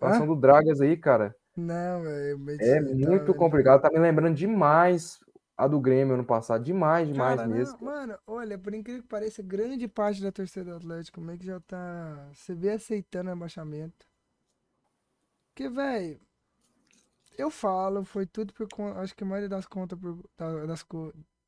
A 0.00 0.06
situação 0.12 0.26
do 0.26 0.36
Dragas 0.40 0.80
aí, 0.80 0.96
cara. 0.96 1.34
Não, 1.56 2.02
velho. 2.02 2.38
mas 2.38 2.60
É 2.60 2.80
tá- 2.82 2.94
muito 2.94 3.34
complicado. 3.34 3.80
Tá 3.82 3.90
me 3.90 3.98
lembrando 3.98 4.36
demais 4.36 5.18
a 5.56 5.66
do 5.66 5.80
Grêmio 5.80 6.14
ano 6.14 6.24
passado. 6.24 6.62
Demais, 6.62 7.08
demais 7.08 7.36
Cara, 7.36 7.48
não, 7.48 7.56
mesmo. 7.56 7.84
mano, 7.84 8.16
olha, 8.26 8.56
por 8.56 8.72
incrível 8.74 9.02
que 9.02 9.08
pareça, 9.08 9.42
grande 9.42 9.88
parte 9.88 10.22
da 10.22 10.30
torcida 10.30 10.64
do 10.70 10.76
Atlético 10.76 11.20
meio 11.20 11.38
que 11.38 11.46
já 11.46 11.58
tá. 11.60 12.28
Você 12.32 12.54
vê 12.54 12.70
aceitando 12.70 13.28
o 13.28 13.34
rebaixamento. 13.34 14.06
Porque, 15.48 15.68
velho, 15.68 16.20
eu 17.36 17.50
falo, 17.50 18.04
foi 18.04 18.24
tudo 18.24 18.52
por 18.52 18.68
conta. 18.68 19.00
Acho 19.00 19.16
que 19.16 19.24
a 19.24 19.26
maioria 19.26 19.48
das 19.48 19.66
contas 19.66 19.98
por, 19.98 20.16
da- 20.36 20.66
das 20.66 20.84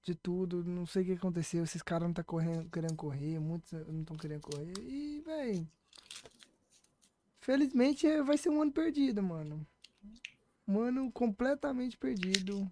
de 0.02 0.14
tudo. 0.16 0.64
Não 0.64 0.86
sei 0.86 1.02
o 1.02 1.06
que 1.06 1.12
aconteceu. 1.12 1.62
Esses 1.62 1.82
caras 1.82 2.08
não 2.08 2.14
tá 2.14 2.24
correndo, 2.24 2.68
querendo 2.70 2.96
correr, 2.96 3.38
muitos 3.38 3.70
não 3.86 4.00
estão 4.00 4.16
querendo 4.16 4.40
correr. 4.42 4.72
E, 4.80 5.20
velho. 5.24 5.68
Felizmente 7.40 8.06
é- 8.06 8.22
vai 8.22 8.36
ser 8.36 8.50
um 8.50 8.60
ano 8.62 8.70
perdido, 8.72 9.22
mano. 9.22 9.66
Um 10.68 10.78
ano 10.80 11.10
completamente 11.10 11.96
perdido. 11.96 12.70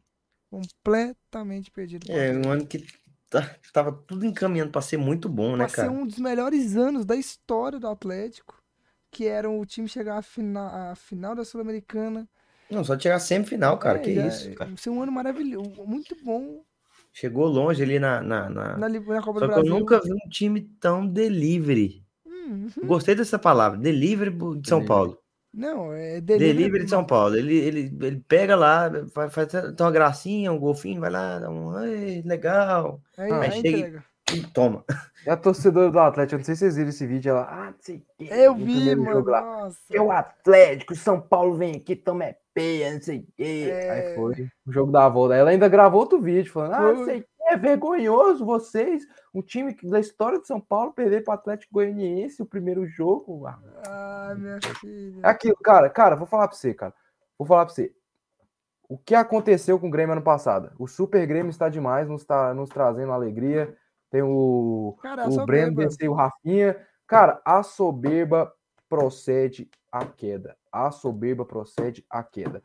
Completamente 0.50 1.70
perdido. 1.70 2.10
É, 2.10 2.32
um 2.32 2.50
ano 2.50 2.66
que 2.66 2.86
tá- 3.28 3.56
tava 3.72 3.92
tudo 3.92 4.24
encaminhando 4.24 4.70
pra 4.70 4.80
ser 4.80 4.96
muito 4.96 5.28
bom, 5.28 5.52
né, 5.52 5.58
Vai 5.58 5.68
ser 5.70 5.76
cara? 5.76 5.90
um 5.90 6.06
dos 6.06 6.18
melhores 6.18 6.76
anos 6.76 7.04
da 7.04 7.16
história 7.16 7.78
do 7.78 7.88
Atlético, 7.88 8.62
que 9.10 9.26
era 9.26 9.48
o 9.50 9.64
time 9.66 9.88
chegar 9.88 10.18
à 10.18 10.22
final, 10.22 10.90
à 10.90 10.94
final 10.94 11.34
da 11.34 11.44
Sul-Americana. 11.44 12.28
Não, 12.70 12.84
só 12.84 12.98
chegar 12.98 13.18
semifinal, 13.18 13.78
cara. 13.78 13.98
É, 13.98 14.02
que 14.02 14.14
já- 14.14 14.26
isso, 14.26 14.52
cara. 14.54 14.68
Vai 14.70 14.78
ser 14.78 14.90
um 14.90 15.02
ano 15.02 15.12
maravilhoso, 15.12 15.82
muito 15.86 16.14
bom 16.22 16.62
Chegou 17.10 17.46
longe 17.46 17.82
ali 17.82 17.98
na. 17.98 18.20
na, 18.22 18.48
na- 18.50 18.76
na, 18.76 18.88
na 18.88 19.22
Copa 19.22 19.40
Só 19.40 19.46
do 19.46 19.52
que 19.52 19.58
eu 19.58 19.62
Brasil. 19.64 19.78
nunca 19.78 20.00
vi 20.00 20.12
um 20.12 20.28
time 20.28 20.60
tão 20.78 21.06
delivery. 21.06 22.04
Hum, 22.48 22.68
Gostei 22.84 23.14
dessa 23.14 23.38
palavra. 23.38 23.78
Delivery 23.78 24.30
de 24.30 24.68
São 24.68 24.78
Delivery. 24.80 24.86
Paulo. 24.86 25.18
não, 25.52 25.92
é 25.92 26.20
Delivery, 26.20 26.54
delivery. 26.54 26.84
de 26.84 26.90
São 26.90 27.04
Paulo. 27.04 27.36
Ele, 27.36 27.56
ele, 27.56 27.96
ele 28.02 28.24
pega 28.28 28.54
lá, 28.56 28.90
faz, 29.12 29.32
faz 29.34 29.48
uma 29.80 29.90
gracinha, 29.90 30.52
um 30.52 30.58
golfinho, 30.58 31.00
vai 31.00 31.10
lá, 31.10 31.38
dá 31.38 31.50
um. 31.50 31.70
Ai, 31.76 32.22
legal. 32.24 33.00
Aí, 33.16 33.30
Ah, 33.30 33.40
aí 33.40 33.52
chega 33.52 33.68
e- 33.68 33.72
entrega. 33.80 34.04
E 34.30 34.42
toma. 34.52 34.84
E 35.26 35.30
a 35.30 35.38
torcedora 35.38 35.90
do 35.90 35.98
Atlético, 35.98 36.34
eu 36.34 36.38
não 36.38 36.44
sei 36.44 36.54
se 36.54 36.58
vocês 36.60 36.76
viram 36.76 36.90
esse 36.90 37.06
vídeo, 37.06 37.30
ela. 37.30 37.48
Ah, 37.50 37.64
não 37.70 37.74
sei 37.80 37.96
o 37.96 38.02
quê, 38.18 38.28
Eu 38.30 38.54
vi, 38.54 38.94
mano. 38.94 39.24
lá. 39.24 39.70
É 39.90 40.00
o 40.02 40.10
Atlético, 40.12 40.94
São 40.94 41.18
Paulo 41.18 41.54
vem 41.56 41.76
aqui, 41.76 41.96
toma 41.96 42.26
é 42.26 42.36
peia, 42.52 42.92
não 42.92 43.00
sei 43.00 43.20
o 43.20 43.26
quê. 43.38 43.68
É. 43.72 43.90
Aí 43.90 44.14
foi 44.16 44.48
o 44.66 44.70
jogo 44.72 44.92
da 44.92 45.08
volta. 45.08 45.34
Ela 45.34 45.48
ainda 45.48 45.66
gravou 45.66 46.00
outro 46.00 46.20
vídeo 46.20 46.52
falando: 46.52 46.74
Ah, 46.74 46.92
não 46.92 47.04
sei 47.06 47.20
o 47.20 47.37
é 47.48 47.56
vergonhoso 47.56 48.44
vocês, 48.44 49.06
um 49.34 49.42
time 49.42 49.74
que- 49.74 49.88
da 49.88 49.98
história 50.00 50.38
de 50.40 50.46
São 50.46 50.60
Paulo, 50.60 50.92
perder 50.92 51.24
para 51.24 51.32
o 51.32 51.34
Atlético 51.34 51.74
Goianiense 51.74 52.42
o 52.42 52.46
primeiro 52.46 52.86
jogo. 52.86 53.46
Ah, 53.46 54.34
minha 54.36 54.58
filha. 54.80 55.20
Aquilo, 55.22 55.56
cara, 55.56 55.88
cara, 55.90 56.16
vou 56.16 56.26
falar 56.26 56.48
pra 56.48 56.56
você, 56.56 56.74
cara. 56.74 56.94
Vou 57.38 57.46
falar 57.46 57.66
pra 57.66 57.74
você. 57.74 57.92
O 58.88 58.96
que 58.96 59.14
aconteceu 59.14 59.78
com 59.78 59.88
o 59.88 59.90
Grêmio 59.90 60.12
ano 60.14 60.22
passado? 60.22 60.72
O 60.78 60.86
Super 60.86 61.26
Grêmio 61.26 61.50
está 61.50 61.68
demais, 61.68 62.08
nos, 62.08 62.24
tá, 62.24 62.54
nos 62.54 62.70
trazendo 62.70 63.12
alegria. 63.12 63.76
Tem 64.10 64.22
o, 64.22 64.96
Cara, 65.02 65.28
o 65.28 65.44
Breno 65.44 65.74
desceu 65.76 66.12
o 66.12 66.14
Rafinha. 66.14 66.74
Cara, 67.06 67.40
a 67.44 67.62
soberba 67.62 68.50
procede 68.88 69.70
à 69.92 70.06
queda. 70.06 70.56
A 70.72 70.90
soberba 70.90 71.44
procede 71.44 72.04
à 72.08 72.22
queda. 72.22 72.62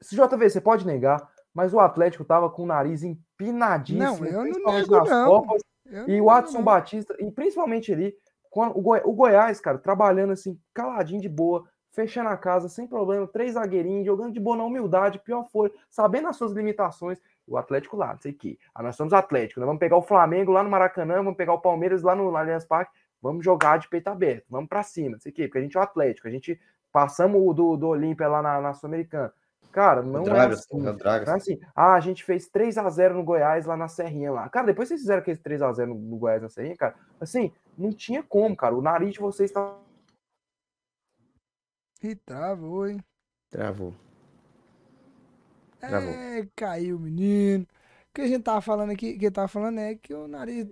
Se 0.00 0.16
JV, 0.16 0.50
você 0.50 0.60
pode 0.60 0.84
negar, 0.84 1.30
mas 1.54 1.72
o 1.72 1.78
Atlético 1.78 2.24
tava 2.24 2.50
com 2.50 2.64
o 2.64 2.66
nariz 2.66 3.04
empinadíssimo, 3.42 4.02
Não, 4.02 4.26
eu 4.26 4.32
não 4.32 4.42
principalmente 4.42 4.90
nego, 4.90 4.96
nas 4.96 5.08
não. 5.10 5.28
Copas. 5.30 5.62
Eu 5.86 6.08
E 6.08 6.20
o 6.20 6.24
Watson. 6.26 6.62
Batista, 6.62 7.14
e 7.18 7.30
principalmente 7.30 7.92
ali, 7.92 8.14
quando 8.50 8.78
o, 8.78 8.80
Goi- 8.80 9.02
o 9.04 9.12
Goiás, 9.12 9.60
cara, 9.60 9.78
trabalhando 9.78 10.32
assim, 10.32 10.58
caladinho 10.72 11.20
de 11.20 11.28
boa, 11.28 11.64
fechando 11.90 12.30
a 12.30 12.36
casa, 12.36 12.68
sem 12.68 12.86
problema, 12.86 13.26
três 13.26 13.52
zagueirinhos, 13.54 14.06
jogando 14.06 14.32
de 14.32 14.40
boa 14.40 14.56
na 14.56 14.64
humildade, 14.64 15.18
pior 15.18 15.44
foi, 15.52 15.70
sabendo 15.90 16.28
as 16.28 16.36
suas 16.36 16.52
limitações. 16.52 17.18
O 17.46 17.56
Atlético 17.58 17.96
lá, 17.96 18.12
não 18.14 18.20
sei 18.20 18.32
o 18.32 18.36
quê. 18.36 18.56
Ah, 18.74 18.82
nós 18.82 18.94
somos 18.96 19.12
Atlético, 19.12 19.58
nós 19.60 19.66
vamos 19.66 19.80
pegar 19.80 19.96
o 19.96 20.02
Flamengo 20.02 20.52
lá 20.52 20.62
no 20.62 20.70
Maracanã, 20.70 21.16
vamos 21.16 21.36
pegar 21.36 21.52
o 21.52 21.60
Palmeiras 21.60 22.02
lá 22.02 22.14
no 22.14 22.34
Allianz 22.34 22.64
Parque, 22.64 22.92
vamos 23.20 23.44
jogar 23.44 23.78
de 23.78 23.88
peito 23.88 24.08
aberto, 24.08 24.46
vamos 24.48 24.68
pra 24.68 24.82
cima, 24.82 25.10
não 25.12 25.20
sei 25.20 25.32
o 25.32 25.34
quê, 25.34 25.42
porque 25.48 25.58
a 25.58 25.60
gente 25.62 25.76
é 25.76 25.80
o 25.80 25.82
Atlético, 25.82 26.28
a 26.28 26.30
gente 26.30 26.58
passamos 26.92 27.42
o 27.44 27.52
do, 27.52 27.76
do 27.76 27.88
Olímpia 27.88 28.28
lá 28.28 28.40
na, 28.40 28.60
na 28.60 28.72
Sul-Americana. 28.74 29.32
Cara, 29.72 30.02
O 30.02 30.04
não 30.04 30.20
é 30.20 30.24
Dragas, 30.24 30.58
assim. 30.60 30.86
é 30.86 30.90
o 30.90 31.26
Não 31.26 31.32
é 31.32 31.36
assim, 31.36 31.60
ah, 31.74 31.94
a 31.94 32.00
gente 32.00 32.22
fez 32.22 32.48
3x0 32.48 33.14
no 33.14 33.24
Goiás 33.24 33.64
lá 33.64 33.74
na 33.74 33.88
Serrinha 33.88 34.30
lá. 34.30 34.48
Cara, 34.50 34.66
depois 34.66 34.86
vocês 34.88 35.00
fizeram 35.00 35.22
aquele 35.22 35.38
3x0 35.38 35.86
no, 35.86 35.94
no 35.94 36.18
Goiás 36.18 36.42
na 36.42 36.50
Serrinha, 36.50 36.76
cara, 36.76 36.94
assim, 37.18 37.50
não 37.76 37.90
tinha 37.90 38.22
como, 38.22 38.54
cara. 38.54 38.76
O 38.76 38.82
nariz 38.82 39.14
de 39.14 39.20
vocês 39.20 39.50
tá. 39.50 39.74
E 42.02 42.14
travou, 42.14 42.86
hein? 42.86 43.02
Travou. 43.50 43.94
Travou. 45.80 46.10
É, 46.10 46.46
caiu, 46.54 46.98
menino. 46.98 47.64
O 47.64 48.14
que 48.14 48.20
a 48.20 48.26
gente 48.26 48.42
tava 48.42 48.60
falando 48.60 48.90
aqui, 48.90 49.16
que 49.18 49.30
tava 49.30 49.48
falando 49.48 49.78
é 49.78 49.94
que 49.94 50.12
o 50.12 50.28
nariz. 50.28 50.68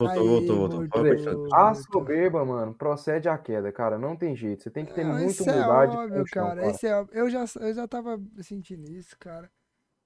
Voltou, 0.00 0.26
voltou, 0.26 0.56
voltou. 0.56 0.88
voltou. 0.88 1.54
A 1.54 1.74
soberba, 1.74 2.42
mano, 2.42 2.72
procede 2.72 3.28
à 3.28 3.36
queda, 3.36 3.70
cara. 3.70 3.98
Não 3.98 4.16
tem 4.16 4.34
jeito. 4.34 4.62
Você 4.62 4.70
tem 4.70 4.86
que 4.86 4.94
ter 4.94 5.04
muita 5.04 5.26
isso 5.26 5.48
é 5.48 5.52
humildade. 5.52 5.94
e 5.94 5.98
óbvio, 5.98 6.26
chão, 6.26 6.46
cara. 6.46 6.66
Esse 6.68 6.86
é. 6.86 7.06
Eu 7.12 7.28
já, 7.28 7.44
eu 7.60 7.74
já 7.74 7.86
tava 7.86 8.18
sentindo 8.40 8.90
isso, 8.90 9.14
cara. 9.18 9.50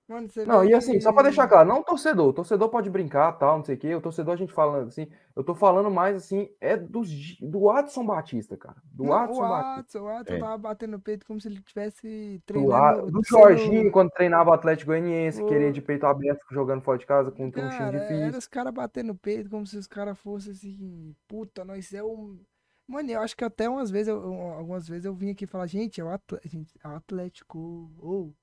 Mano, 0.07 0.29
você 0.29 0.45
Não, 0.45 0.63
e 0.63 0.75
assim, 0.75 1.01
só 1.01 1.13
pra 1.15 1.23
que- 1.23 1.31
deixar 1.31 1.49
claro, 1.49 1.67
não 1.67 1.83
torcedor. 1.83 2.29
O 2.29 2.33
torcedor 2.35 2.69
pode 2.69 2.91
brincar, 2.91 3.33
tal, 3.39 3.57
não 3.57 3.65
sei 3.65 3.75
o 3.75 3.79
quê. 3.79 3.95
O 3.95 4.03
torcedor 4.03 4.35
a 4.35 4.37
gente 4.37 4.53
falando 4.53 4.89
assim, 4.89 5.09
eu 5.35 5.43
tô 5.43 5.55
falando 5.55 5.91
mais 5.91 6.15
assim, 6.15 6.51
é 6.61 6.77
do, 6.77 7.01
do 7.41 7.71
Adson 7.71 8.05
Batista, 8.05 8.55
cara. 8.55 8.77
Do 8.85 9.05
Não, 9.05 9.15
Adson 9.15 9.39
o 9.43 9.49
Batista. 9.49 9.77
Watson, 9.77 9.99
o 10.01 10.05
Watson 10.05 10.35
É. 10.35 10.39
tava 10.39 10.59
batendo 10.59 10.91
no 10.91 11.01
peito 11.01 11.25
como 11.25 11.41
se 11.41 11.49
ele 11.49 11.59
tivesse 11.63 12.37
Do, 12.37 12.43
treinando. 12.45 13.11
Do 13.11 13.25
sendo- 13.25 13.39
Jorginho, 13.41 13.91
quando 13.91 14.11
treinava 14.11 14.51
o 14.51 14.53
Atlético 14.53 14.91
Goianiense, 14.91 15.43
O- 15.43 15.47
queria 15.47 15.73
de 15.73 15.81
peito 15.81 16.05
aberto, 16.05 16.45
jogando 16.51 16.83
fora 16.83 16.99
de 16.99 17.07
casa 17.07 17.31
contra 17.31 17.63
um 17.65 17.69
time 17.71 17.79
Cara, 17.79 17.97
era 17.97 18.07
difícil. 18.07 18.39
os 18.39 18.47
caras 18.47 18.75
batendo 18.75 19.07
no 19.07 19.15
peito 19.15 19.49
como 19.49 19.67
se 19.67 19.79
os 19.79 19.87
caras 19.87 20.19
fossem 20.19 20.53
assim, 20.53 21.17
puta, 21.27 21.65
nós 21.65 21.95
é 21.95 22.05
um. 22.05 22.39
Mano, 22.87 23.11
eu 23.11 23.23
acho 23.23 23.35
que 23.35 23.43
até 23.45 23.67
umas 23.71 23.91
vezes, 23.91 24.09
eu, 24.09 24.23
algumas 24.23 24.87
vezes 24.87 25.07
eu 25.07 25.15
vim 25.15 25.31
aqui 25.31 25.47
falar, 25.47 25.67
gente, 25.67 25.99
é 25.99 26.05
o 26.05 26.11
Atlético, 26.11 26.47
gente, 26.51 26.75
é 26.85 26.89
o 26.89 26.91
Atlético, 26.95 27.91
ou, 27.99 28.35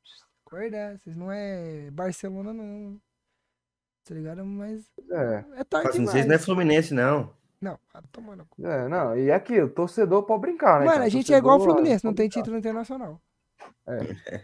acorda, 0.52 0.98
vocês 0.98 1.16
não 1.16 1.32
é 1.32 1.90
Barcelona 1.92 2.54
não. 2.54 3.00
Tá 4.04 4.14
ligado? 4.14 4.44
Mas 4.46 4.84
É, 5.10 5.46
é 5.58 5.64
tarde 5.64 5.90
Assim, 5.90 6.00
demais. 6.00 6.12
vocês 6.12 6.26
não 6.26 6.36
é 6.36 6.40
Fluminense, 6.40 6.94
não. 6.94 7.34
Não, 7.62 7.80
ah, 7.94 8.02
toma 8.12 8.36
no 8.36 8.46
cu. 8.48 8.66
é, 8.66 8.88
não, 8.90 9.16
e 9.16 9.30
é 9.30 9.36
aquilo, 9.36 9.70
torcedor 9.70 10.24
pode 10.24 10.42
brincar, 10.42 10.80
né? 10.80 10.86
Mano, 10.86 10.92
cara? 10.94 11.06
a 11.06 11.10
gente 11.10 11.32
é 11.32 11.38
igual 11.38 11.56
o 11.56 11.60
Torcedor, 11.60 11.78
Fluminense, 11.78 12.04
não 12.04 12.14
tem 12.14 12.28
título 12.28 12.58
internacional. 12.58 13.22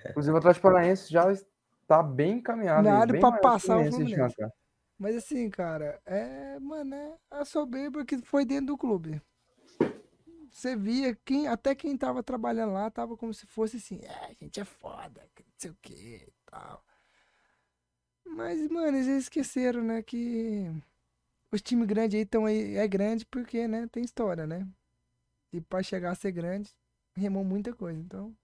Inclusive, 0.10 0.36
o 0.36 0.38
Atlético 0.38 0.64
Paranaense 0.64 1.12
já 1.12 1.32
está 1.32 2.04
bem 2.04 2.38
encaminhado. 2.38 2.84
Nada 2.84 3.12
bem 3.12 3.20
pra 3.20 3.32
passar 3.32 3.80
o 3.80 3.92
Fluminense. 3.92 4.36
Mas 5.00 5.16
assim, 5.16 5.50
cara, 5.50 6.00
é, 6.06 6.60
mano, 6.60 6.94
é 6.94 7.14
a 7.32 7.44
soberba 7.44 8.06
que 8.06 8.20
foi 8.20 8.46
dentro 8.46 8.68
do 8.68 8.78
clube. 8.78 9.20
Você 10.52 10.76
via 10.76 11.16
quem, 11.26 11.48
até 11.48 11.76
quem 11.76 11.98
tava 11.98 12.24
trabalhando 12.24 12.74
lá 12.74 12.90
tava 12.90 13.16
como 13.18 13.34
se 13.34 13.46
fosse 13.46 13.78
assim, 13.78 14.00
é, 14.04 14.26
a 14.26 14.34
gente 14.34 14.60
é 14.60 14.66
foda, 14.66 15.22
não 15.40 15.46
sei 15.58 15.72
o 15.72 15.78
que 15.82 15.94
e 15.94 16.34
tal. 16.46 16.84
Mas, 18.26 18.68
mano, 18.70 18.98
eles 18.98 19.08
esqueceram, 19.08 19.84
né, 19.84 20.02
que 20.04 20.70
os 21.52 21.62
times 21.62 21.88
grandes 21.88 22.16
aí 22.16 22.24
estão 22.24 22.46
aí, 22.46 22.76
é 22.76 22.88
grande 22.88 23.26
porque, 23.26 23.68
né, 23.68 23.88
tem 23.88 24.04
história, 24.04 24.46
né? 24.48 24.68
E 25.54 25.62
pra 25.62 25.84
chegar 25.84 26.12
a 26.12 26.16
ser 26.16 26.32
grande, 26.32 26.76
remou 27.16 27.44
muita 27.44 27.74
coisa. 27.74 28.00
Então, 28.00 28.36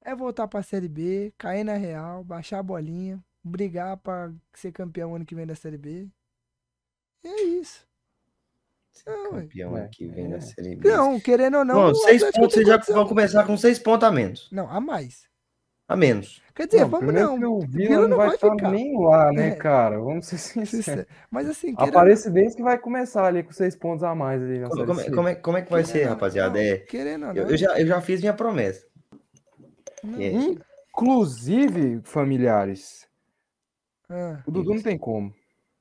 é 0.00 0.14
voltar 0.14 0.48
pra 0.48 0.62
Série 0.62 0.88
B, 0.88 1.32
cair 1.36 1.64
na 1.64 1.74
real, 1.74 2.24
baixar 2.24 2.60
a 2.60 2.62
bolinha, 2.62 3.22
brigar 3.44 3.96
pra 3.98 4.32
ser 4.54 4.72
campeão 4.72 5.14
ano 5.14 5.26
que 5.26 5.34
vem 5.34 5.46
da 5.46 5.54
Série 5.54 5.78
B. 5.78 6.08
E 7.24 7.28
é 7.28 7.42
isso. 7.44 7.86
Ser 9.02 9.10
Não, 9.10 9.30
campeão 9.30 9.76
É, 9.76 9.88
que 9.88 10.06
vem 10.08 10.28
da 10.30 10.36
é. 10.36 10.40
Série 10.40 10.76
B. 10.76 10.88
Não, 10.88 11.20
querendo 11.20 11.58
ou 11.58 11.64
não. 11.64 11.74
Bom, 11.88 11.94
seis 11.94 12.22
pontos, 12.24 12.54
vocês 12.54 12.66
já 12.66 12.76
vão 12.78 13.06
começar 13.06 13.44
com 13.44 13.56
seis 13.56 13.78
pontos 13.78 14.08
a 14.08 14.12
menos. 14.12 14.48
Não, 14.52 14.68
a 14.70 14.80
mais. 14.80 15.26
A 15.86 15.96
menos. 15.96 16.42
Quer 16.54 16.66
dizer, 16.66 16.80
Não, 16.82 16.88
vamos 16.88 17.14
não. 17.14 17.34
o 17.54 17.60
Vila 17.60 17.88
Vila 17.88 18.08
não 18.08 18.16
vai 18.16 18.26
vai 18.26 18.34
estar 18.36 18.50
ficar. 18.50 18.70
nem 18.70 18.98
lá, 19.00 19.32
né, 19.32 19.48
É. 19.48 19.54
cara? 19.54 19.98
Vamos 19.98 20.26
ser 20.26 20.36
sinceros. 20.38 20.70
Sincero. 20.70 21.06
Mas 21.30 21.48
assim, 21.48 21.74
querendo 21.74 21.96
Aparecidense 21.96 22.56
que 22.56 22.62
vai 22.62 22.76
começar 22.78 23.24
ali 23.26 23.42
com 23.42 23.52
seis 23.52 23.74
pontos 23.76 24.02
a 24.02 24.14
mais 24.14 24.42
ali 24.42 24.58
na 24.58 24.68
Como, 24.68 24.84
como- 24.86 25.00
C. 25.00 25.10
como 25.12 25.28
é, 25.28 25.34
como 25.36 25.56
é 25.56 25.62
que 25.62 25.70
vai 25.70 25.84
ser, 25.84 25.92
querendo 25.92 26.08
ou 26.08 26.14
rapaziada? 26.14 26.62
É, 26.62 26.76
Querendo 26.78 27.26
eu, 27.26 27.48
eu 27.50 27.56
já, 27.56 27.78
eu 27.80 27.86
já 27.86 28.00
fiz 28.00 28.20
minha 28.20 28.34
promessa. 28.34 28.84
É, 30.18 30.58
Inclusive, 30.90 32.00
familiares, 32.04 33.06
Ah, 34.10 34.42
o 34.46 34.50
Dudu 34.50 34.74
não 34.74 34.82
tem 34.82 34.98
como. 34.98 35.32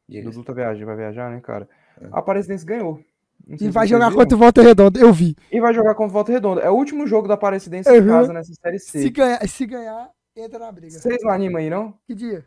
O. 0.10 0.22
Dudu 0.24 0.44
tá 0.44 0.54
viajando, 0.54 0.86
vai 0.86 0.96
viajar, 0.96 1.32
né, 1.32 1.42
cara? 1.42 1.68
É. 2.02 2.08
A 2.12 2.20
Aparecidense 2.20 2.66
ganhou. 2.66 3.00
E 3.48 3.58
se 3.58 3.70
vai 3.70 3.88
jogar 3.88 4.10
viram. 4.10 4.22
contra 4.22 4.36
o 4.36 4.40
Volta 4.40 4.62
Redonda, 4.62 5.00
eu 5.00 5.14
vi. 5.14 5.36
E 5.52 5.60
vai 5.62 5.74
jogar 5.74 5.96
contra 5.96 6.10
o 6.10 6.14
Volta 6.14 6.32
Redonda. 6.32 6.62
É 6.62 6.70
o 6.70 6.74
último 6.74 7.08
jogo 7.08 7.28
da 7.28 7.36
Aparecidense 7.36 7.90
Uhum. 7.90 7.96
em 7.98 8.08
casa 8.08 8.34
nessa 8.34 8.54
Série 8.54 8.80
Se 8.80 9.04
C. 9.04 9.10
ganhar, 9.10 9.48
se 9.48 9.66
ganhar, 9.66 10.10
entra 10.36 10.60
na 10.60 10.72
briga. 10.72 11.00
Vocês 11.00 11.18
não 11.24 11.32
animam 11.32 11.60
aí, 11.62 11.70
não? 11.70 11.94
Que 12.06 12.14
dia? 12.14 12.46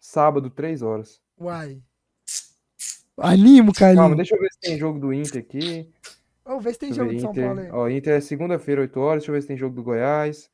Sábado, 0.00 0.50
três 0.50 0.82
horas. 0.82 1.20
Uai. 1.40 1.80
Animo, 3.20 3.72
Calma, 3.72 3.94
Carlinhos. 3.96 4.16
deixa 4.16 4.34
eu 4.36 4.40
ver 4.40 4.48
se 4.52 4.60
tem 4.60 4.78
jogo 4.78 4.98
do 4.98 5.12
Inter 5.12 5.40
aqui. 5.40 5.90
Ô, 6.44 6.60
vê 6.60 6.72
se 6.72 6.78
tem 6.78 6.88
Deixa 6.90 7.00
jogo 7.02 7.10
ver, 7.10 7.16
de 7.16 7.22
São. 7.22 7.34
Paulo 7.34 7.60
aí. 7.60 7.70
Ó, 7.70 7.88
Inter 7.88 8.14
é 8.16 8.20
segunda-feira, 8.20 8.80
8 8.80 8.98
horas. 9.00 9.22
Deixa 9.22 9.30
eu 9.30 9.34
ver 9.34 9.42
se 9.42 9.48
tem 9.48 9.56
jogo 9.56 9.74
do 9.74 9.82
Goiás. 9.82 10.48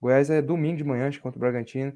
Goiás 0.00 0.28
é 0.30 0.40
domingo 0.42 0.76
de 0.76 0.84
manhã, 0.84 1.08
acho, 1.08 1.20
contra 1.20 1.38
o 1.38 1.40
Bragantino. 1.40 1.92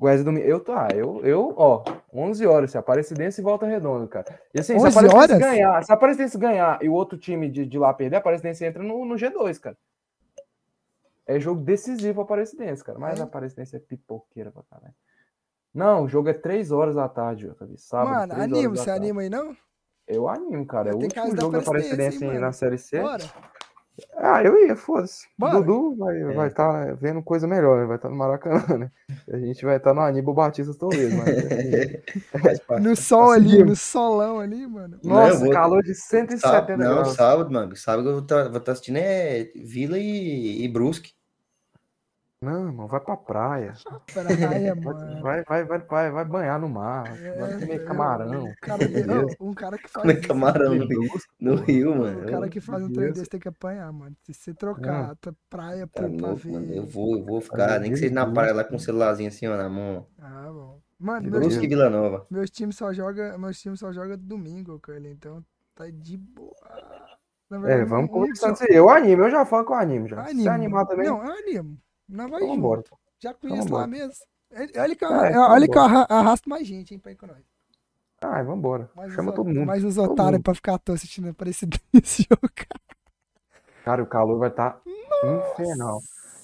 Goiás 0.00 0.24
domingo. 0.24 0.46
Eu 0.46 0.58
tô, 0.60 0.72
ah, 0.72 0.88
eu, 0.94 1.20
eu, 1.26 1.52
ó, 1.58 1.84
11 2.10 2.46
horas. 2.46 2.70
Se 2.70 2.76
a 2.78 2.80
Aparecidense 2.80 3.38
e 3.42 3.44
volta 3.44 3.66
redonda, 3.66 4.06
cara. 4.08 4.40
E 4.54 4.58
assim, 4.58 4.78
se 4.78 4.84
a 4.86 4.88
11 4.88 4.98
Aparecidense 4.98 5.32
horas? 5.34 5.38
ganhar, 5.38 5.84
se 5.84 5.92
a 5.92 5.94
Aparecidense 5.94 6.38
ganhar 6.38 6.82
e 6.82 6.88
o 6.88 6.94
outro 6.94 7.18
time 7.18 7.50
de, 7.50 7.66
de 7.66 7.78
lá 7.78 7.92
perder, 7.92 8.16
a 8.16 8.18
Aparecidense 8.20 8.64
entra 8.64 8.82
no, 8.82 9.04
no 9.04 9.14
G2, 9.16 9.60
cara. 9.60 9.76
É 11.26 11.38
jogo 11.38 11.60
decisivo 11.60 12.22
a 12.22 12.24
Aparecidense, 12.24 12.82
cara. 12.82 12.98
Mas 12.98 13.18
É? 13.18 13.22
a 13.22 13.26
Aparecidense 13.26 13.76
é 13.76 13.78
pipoqueira 13.78 14.50
pra 14.50 14.62
caralho. 14.70 14.94
Não, 15.72 16.04
o 16.04 16.08
jogo 16.08 16.30
é 16.30 16.32
3 16.32 16.72
horas 16.72 16.94
da 16.94 17.06
tarde, 17.06 17.46
JB. 17.46 17.76
Sábado, 17.76 18.10
Mano, 18.10 18.32
3 18.32 18.42
animo, 18.44 18.58
horas 18.70 18.72
da 18.78 18.82
você 18.84 18.90
anima 18.90 19.20
aí 19.20 19.28
não? 19.28 19.54
Eu 20.08 20.28
animo, 20.30 20.66
cara. 20.66 20.90
É 20.90 20.92
o 20.92 20.96
último 20.96 21.14
casa 21.14 21.36
da 21.36 21.42
jogo 21.42 21.52
da 21.52 21.58
Aparecidense, 21.58 21.94
Aparecidense 22.16 22.24
hein, 22.34 22.40
na? 22.40 22.52
Série 22.52 22.78
C. 22.78 23.00
Bora. 23.00 23.24
Ah, 24.16 24.42
eu 24.42 24.66
ia, 24.66 24.76
foda-se. 24.76 25.26
Dudu 25.38 25.96
vai 25.96 26.16
É. 26.16 26.20
estar 26.20 26.34
vai 26.34 26.50
tá 26.50 26.92
vendo 27.00 27.22
coisa 27.22 27.46
melhor, 27.46 27.80
né? 27.80 27.86
vai 27.86 27.96
estar 27.96 28.08
no 28.08 28.16
Maracanã, 28.16 28.78
né? 28.78 28.90
A 29.32 29.38
gente 29.38 29.64
vai 29.64 29.76
estar 29.76 29.94
no 29.94 30.00
Aníbal 30.00 30.34
Batista 30.34 30.72
talvez, 30.78 31.12
mas... 31.14 31.28
Parte. 32.66 32.82
No 32.82 32.94
sol 32.96 33.30
ali, 33.32 33.62
no 33.64 33.74
solão 33.76 34.40
ali, 34.40 34.66
mano. 34.66 34.98
Não, 35.02 35.14
Nossa, 35.16 35.38
vou- 35.40 35.50
calor 35.50 35.82
de 35.82 35.94
170 35.94 36.38
Sábado, 36.38 36.76
não, 36.76 36.94
graus. 36.96 37.14
sábado, 37.14 37.50
mano. 37.52 37.76
Sábado 37.76 38.08
eu 38.08 38.14
vou 38.14 38.22
estar 38.58 38.72
assistindo 38.72 38.96
é 38.96 39.44
Vila 39.54 39.98
e, 39.98 40.64
e 40.64 40.68
Brusque. 40.68 41.12
Não, 42.42 42.66
irmão, 42.68 42.86
vai 42.88 43.00
pra 43.00 43.16
praia. 43.18 43.74
Praia, 44.14 44.74
mano. 44.74 45.20
Vai, 45.20 45.44
vai, 45.44 45.64
vai, 45.64 45.78
vai, 45.78 46.10
vai 46.10 46.24
banhar 46.24 46.58
no 46.58 46.70
mar. 46.70 47.04
Vai 47.36 47.52
É, 47.52 47.58
comer 47.58 47.74
é, 47.74 47.84
camarão. 47.84 48.44
Um 48.46 48.54
cara. 48.54 48.86
Ô, 49.38 49.50
um 49.50 49.54
cara 49.54 49.78
que 49.78 49.88
faz 49.90 50.02
Comer 50.02 50.26
camarão 50.26 50.74
no, 50.74 50.86
Brusque, 50.88 51.30
no 51.38 51.54
Rio, 51.56 51.92
O 51.92 51.98
mano. 51.98 52.24
cara 52.24 52.48
que 52.48 52.60
faz 52.60 52.82
um 52.82 52.90
trem 52.90 53.12
desse 53.12 53.28
tem 53.28 53.38
que 53.40 53.48
apanhar, 53.48 53.92
mano. 53.92 54.16
Se 54.22 54.32
você 54.32 54.54
trocar 54.54 55.12
a 55.12 55.16
praia 55.50 55.86
Tá 55.94 56.08
por 56.08 56.16
pra 56.16 56.30
louco, 56.30 56.48
mano. 56.48 56.72
Eu 56.72 56.86
ver. 56.86 56.86
vou, 56.86 57.16
eu 57.18 57.24
vou 57.24 57.40
ficar, 57.40 57.78
nem 57.80 57.90
que 57.92 57.98
seja 57.98 58.14
na 58.14 58.26
praia 58.26 58.54
lá 58.54 58.64
com 58.64 58.76
o 58.76 58.80
celularzinho 58.80 59.28
assim, 59.28 59.46
ó, 59.46 59.56
na 59.56 59.68
mão. 59.68 60.06
Ah, 60.18 60.50
bom. 60.52 60.80
Mano, 60.98 61.30
meus, 61.30 61.40
Brusque 61.40 61.64
e 61.64 61.68
Vila 61.68 61.90
Nova. 61.90 62.26
meus 62.30 62.50
times 62.50 62.76
só 62.76 62.92
jogam. 62.92 63.38
Meus 63.38 63.60
times 63.60 63.80
só 63.80 63.92
jogam 63.92 64.16
domingo, 64.18 64.78
Carly. 64.80 65.10
Então 65.10 65.44
tá 65.74 65.88
de 65.90 66.16
boa. 66.16 66.54
Na 67.50 67.58
É, 67.58 67.60
verdade, 67.60 67.84
vamos 67.84 68.10
um 68.10 68.12
conversando. 68.12 68.56
Eu 68.68 68.88
animo, 68.90 69.24
eu 69.24 69.30
já 69.30 69.44
falo 69.44 69.64
que 69.66 69.72
eu 69.72 69.76
animo 69.76 70.08
já. 70.08 70.26
Se 70.26 70.30
Animo. 70.30 70.42
você 70.42 70.48
animar 70.48 70.86
também, 70.86 71.06
Não, 71.08 71.24
eu 71.24 71.32
animo. 71.32 71.78
Não 72.10 72.28
vai 72.28 72.40
então 72.42 72.48
junto. 72.54 72.56
vambora. 72.60 72.84
Já 73.18 73.34
conheço 73.34 73.62
Então 73.66 73.78
lá 73.78 73.86
mesmo. 73.86 74.12
Olha 74.76 74.96
que, 74.96 75.04
eu, 75.04 75.08
É, 75.12 75.38
olha 75.38 75.64
então 75.64 75.72
que 75.72 75.78
eu 75.78 75.82
arra- 75.82 76.06
arrasto 76.08 76.48
mais 76.48 76.66
gente, 76.66 76.92
hein, 76.92 76.98
pra 76.98 77.12
ir 77.12 77.16
com 77.16 77.26
nós. 77.26 77.38
Ai, 78.22 78.44
vambora. 78.44 78.90
Mais 78.94 79.12
Chama 79.14 79.30
os, 79.30 79.36
todo 79.36 79.46
mundo. 79.48 79.64
Mais 79.66 79.84
os 79.84 79.96
otários 79.96 80.42
pra 80.42 80.54
ficar 80.54 80.74
à 80.74 80.78
toa 80.78 80.94
assistindo 80.94 81.32
pra 81.32 81.48
esse, 81.48 81.66
esse 81.94 82.22
jogo. 82.28 82.52
Cara, 83.84 84.02
o 84.02 84.06
calor 84.06 84.38
vai 84.38 84.50
estar 84.50 84.80
infernal. 85.24 86.00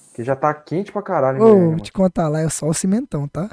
Porque 0.06 0.24
já 0.24 0.34
tá 0.34 0.54
quente 0.54 0.90
pra 0.90 1.02
caralho, 1.02 1.42
Ô, 1.42 1.70
vou 1.72 1.80
te 1.80 1.92
contar 1.92 2.28
lá, 2.28 2.40
é 2.40 2.48
só 2.48 2.66
o 2.66 2.72
cimentão, 2.72 3.28
tá? 3.28 3.50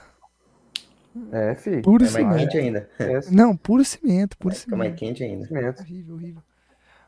É, 1.31 1.53
fi. 1.55 1.81
Puro 1.81 2.05
É 2.05 2.09
mais 2.09 2.13
cimento. 2.25 2.37
quente 2.39 2.57
ainda. 2.57 2.89
É, 2.97 3.19
Não, 3.29 3.55
puro 3.57 3.83
cimento, 3.83 4.37
puro 4.37 4.55
Fica 4.55 4.75
mais 4.77 4.91
cimento. 4.95 4.99
quente 4.99 5.23
ainda. 5.23 5.45
cimento. 5.45 5.79
Horrível, 5.81 6.15
horrível. 6.15 6.41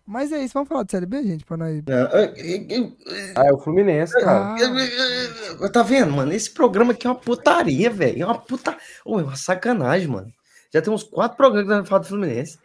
Mas 0.06 0.32
é 0.32 0.44
isso, 0.44 0.54
vamos 0.54 0.70
falar 0.70 0.84
de 0.84 0.92
Série 0.92 1.06
B, 1.06 1.24
gente, 1.24 1.44
pra 1.46 1.58
nós. 1.58 1.82
Não, 1.88 1.96
eu- 1.96 2.36
eu- 2.36 2.66
eu- 2.70 2.94
Ah, 3.36 3.48
é 3.48 3.52
o 3.52 3.58
Fluminense, 3.58 4.14
cara. 4.14 4.54
Ah, 4.54 5.70
Tá 5.70 5.82
vendo, 5.84 6.12
mano? 6.12 6.32
Esse 6.32 6.52
programa 6.52 6.92
aqui 6.94 7.08
é 7.08 7.10
uma 7.10 7.16
putaria, 7.16 7.90
velho. 7.90 8.22
É 8.22 8.26
uma 8.26 8.38
puta. 8.40 8.78
Ô, 9.04 9.20
é 9.20 9.24
uma 9.24 9.36
sacanagem, 9.36 10.08
mano. 10.08 10.32
Já 10.72 10.82
tem 10.82 10.94
uns 10.94 11.04
quatro 11.04 11.36
programas 11.38 11.68
que 11.68 11.76
nós 11.80 11.90
falamos 11.90 12.08
do 12.08 12.10
Fluminense. 12.16 12.60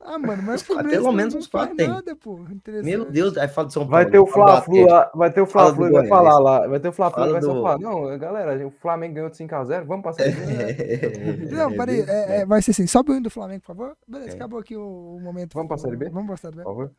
Ah, 0.00 0.18
mano, 0.18 0.42
mas 0.44 0.62
pelo 0.62 1.12
menos 1.12 1.34
não 1.34 1.40
uns 1.40 1.46
quatro 1.46 1.74
tem. 1.76 1.88
nada, 1.88 2.14
pô. 2.16 2.38
Meu 2.84 3.04
Deus, 3.04 3.36
aí 3.36 3.48
fala 3.48 3.66
de 3.66 3.72
São 3.74 3.82
Paulo. 3.82 3.90
Vai 4.04 4.10
ter 4.10 4.18
o 4.18 4.24
do 4.24 4.30
Fla-Flu 4.30 4.74
Atlético. 4.74 4.92
lá, 4.94 5.10
vai 5.14 5.30
ter 5.32 5.40
o 5.40 5.44
do 5.44 5.50
Fla-Flu, 5.50 5.84
ele 5.86 5.92
vai 5.94 6.06
falar 6.06 6.38
lá, 6.38 6.66
vai 6.68 6.80
ter 6.80 6.88
o 6.88 6.92
Fla-Flu, 6.92 7.20
Fala 7.20 7.32
vai 7.32 7.42
só 7.42 7.52
do- 7.54 7.62
falar, 7.62 7.78
não, 7.78 8.18
galera, 8.18 8.66
o 8.66 8.70
Flamengo 8.70 9.14
ganhou 9.14 9.30
de 9.30 9.36
5x0, 9.36 9.84
vamos 9.84 10.02
passar 10.04 10.26
isso. 10.28 10.38
Não, 11.54 11.72
peraí, 11.72 12.00
é, 12.02 12.40
é, 12.40 12.46
vai 12.46 12.62
ser 12.62 12.70
assim, 12.70 12.86
sobe 12.86 13.10
o 13.10 13.14
hino 13.14 13.24
do 13.24 13.30
Flamengo, 13.30 13.60
por 13.62 13.66
favor. 13.74 13.96
Beleza, 14.06 14.30
É. 14.30 14.34
acabou 14.34 14.58
aqui 14.60 14.76
o, 14.76 15.16
o 15.16 15.20
momento. 15.20 15.54
Vamos 15.54 15.68
pra 15.68 15.78
Série 15.78 15.96
B? 15.96 16.08
Vamos 16.10 16.26
pra 16.28 16.36
Série 16.36 16.56
B. 16.56 16.62
Por 16.62 16.68
favor. 16.70 16.90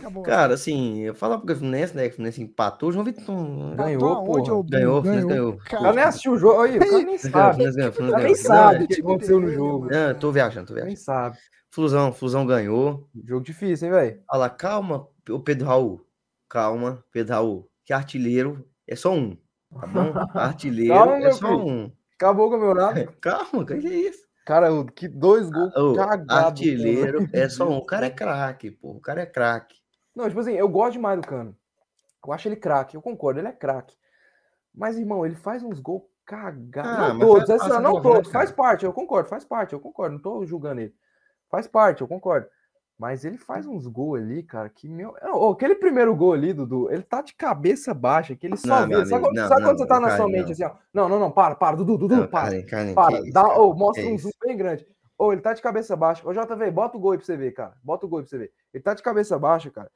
Acabou. 0.00 0.22
Cara, 0.22 0.54
assim, 0.54 1.00
eu 1.00 1.14
falo 1.14 1.38
porque 1.38 1.52
o 1.52 1.56
Fluminense, 1.56 1.96
né? 1.96 2.04
que 2.04 2.10
O 2.10 2.16
Fluminense 2.16 2.42
empatou. 2.42 2.88
O 2.88 2.92
João 2.92 3.04
Vitor 3.04 3.24
ganhou, 3.76 4.08
aonde, 4.14 4.26
porra. 4.50 4.54
ô, 4.58 4.62
Ganhou? 4.62 5.00
Fluminense 5.02 5.26
ganhou. 5.28 5.50
O 5.52 5.58
cara 5.58 5.82
nem 5.82 5.94
Cara, 5.94 6.08
assistiu 6.08 6.32
o 6.32 6.38
jogo. 6.38 6.60
Aí, 6.62 6.76
o 6.76 6.80
cara 6.80 6.90
nem 6.92 7.04
ganhou, 7.04 7.18
sabe. 7.18 7.58
Ganhou, 7.72 7.90
O 7.90 7.94
cara 7.94 8.06
nem 8.10 8.20
ganhou. 8.22 8.36
sabe 8.36 8.84
o 8.84 8.88
que 8.88 9.00
aconteceu 9.00 9.40
no 9.40 9.48
jogo. 9.50 9.88
Não, 9.90 10.14
tô 10.14 10.32
viajando, 10.32 10.66
tô 10.66 10.74
Nem 10.74 10.82
viajando. 10.84 11.04
sabe. 11.04 11.38
Flusão, 11.72 12.12
Flusão 12.12 12.44
ganhou. 12.46 13.08
Jogo 13.24 13.44
difícil, 13.44 13.86
hein, 13.88 13.94
velho? 13.94 14.22
Olha 14.30 14.38
lá, 14.40 14.50
calma, 14.50 15.06
o 15.28 15.38
Pedro 15.40 15.66
Raul. 15.68 16.00
Calma, 16.48 17.04
Pedro 17.12 17.34
Raul. 17.34 17.70
Que 17.84 17.92
artilheiro 17.92 18.66
é 18.88 18.96
só 18.96 19.12
um. 19.14 19.36
Tá 19.80 19.86
bom? 19.86 20.12
Artilheiro 20.34 20.94
Calma, 20.94 21.14
é 21.16 21.18
meu 21.20 21.32
só 21.32 21.46
filho. 21.48 21.66
um. 21.66 21.92
Acabou 22.16 22.48
o 22.48 22.50
campeonato. 22.50 23.12
Calma, 23.22 23.64
que 23.64 23.72
é 23.74 23.78
isso? 24.08 24.20
Cara, 24.44 24.72
o- 24.74 24.84
que 24.84 25.06
dois 25.06 25.48
gols 25.48 25.72
Ô, 25.76 25.94
cagados. 25.94 26.28
artilheiro 26.36 27.28
é 27.32 27.48
só 27.48 27.68
um. 27.68 27.76
O 27.76 27.86
cara 27.86 28.06
é 28.06 28.10
craque, 28.10 28.70
pô. 28.72 28.90
O 28.92 29.00
cara 29.00 29.22
é 29.22 29.26
craque. 29.26 29.76
Não, 30.20 30.28
tipo 30.28 30.40
assim, 30.40 30.52
eu 30.52 30.68
gosto 30.68 30.92
demais 30.92 31.18
do 31.18 31.26
Cano. 31.26 31.56
Eu 32.26 32.32
acho 32.32 32.46
ele 32.46 32.56
craque, 32.56 32.94
eu 32.94 33.00
concordo, 33.00 33.40
ele 33.40 33.48
é 33.48 33.52
craque. 33.52 33.96
Mas, 34.74 34.98
irmão, 34.98 35.24
ele 35.24 35.34
faz 35.34 35.62
uns 35.62 35.80
gols 35.80 36.02
cagados. 36.26 36.92
Ah, 36.92 37.14
não 37.14 37.26
todos, 37.26 37.46
faz- 37.48 37.60
passa 37.62 37.80
não 37.80 38.00
todos, 38.02 38.30
faz 38.30 38.52
parte, 38.52 38.84
eu 38.84 38.92
concordo, 38.92 39.28
faz 39.28 39.44
parte, 39.44 39.72
eu 39.72 39.80
concordo, 39.80 40.14
não 40.14 40.22
tô 40.22 40.44
julgando 40.44 40.82
ele. 40.82 40.94
Faz 41.48 41.66
parte, 41.66 42.02
eu 42.02 42.08
concordo. 42.08 42.46
Mas 42.98 43.24
ele 43.24 43.38
faz 43.38 43.66
uns 43.66 43.86
gols 43.86 44.20
ali, 44.20 44.42
cara, 44.42 44.68
que 44.68 44.86
meu. 44.86 45.16
Ô, 45.32 45.52
aquele 45.52 45.74
primeiro 45.74 46.14
gol 46.14 46.34
ali, 46.34 46.52
Dudu, 46.52 46.92
ele 46.92 47.02
tá 47.02 47.22
de 47.22 47.32
cabeça 47.34 47.94
baixa, 47.94 48.36
que 48.36 48.46
ele 48.46 48.58
só 48.58 48.82
Não, 48.82 48.88
vê. 48.88 49.06
Sabe, 49.06 49.14
amigo, 49.14 49.32
não, 49.34 49.48
sabe 49.48 49.62
quando 49.62 49.78
não, 49.78 49.78
você 49.78 49.86
tá 49.86 49.98
na 49.98 50.10
sua 50.10 50.26
não. 50.26 50.28
mente 50.28 50.52
assim, 50.52 50.64
ó? 50.64 50.74
Não, 50.92 51.08
não, 51.08 51.18
não, 51.18 51.30
para, 51.30 51.54
para, 51.54 51.76
Dudu, 51.76 51.96
Dudu, 51.96 52.16
Não, 52.16 52.26
para. 52.26 52.50
Para, 52.94 53.20
isso, 53.22 53.32
dá, 53.32 53.56
ô, 53.58 53.72
mostra 53.72 54.04
um 54.06 54.18
zoom 54.18 54.30
bem 54.44 54.54
grande. 54.54 54.86
Ô, 55.16 55.32
ele 55.32 55.40
tá 55.40 55.54
de 55.54 55.62
cabeça 55.62 55.96
baixa. 55.96 56.26
Ô, 56.28 56.32
JV, 56.32 56.70
bota 56.70 56.98
o 56.98 57.00
gol 57.00 57.12
aí 57.12 57.18
pra 57.18 57.24
você 57.26 57.36
ver, 57.38 57.52
cara. 57.52 57.74
Bota 57.82 58.04
o 58.04 58.08
gol 58.08 58.18
aí 58.18 58.24
pra 58.24 58.30
você 58.30 58.38
ver. 58.38 58.52
Ele 58.72 58.82
tá 58.82 58.92
de 58.92 59.02
cabeça 59.02 59.38
baixa, 59.38 59.70
cara. 59.70 59.90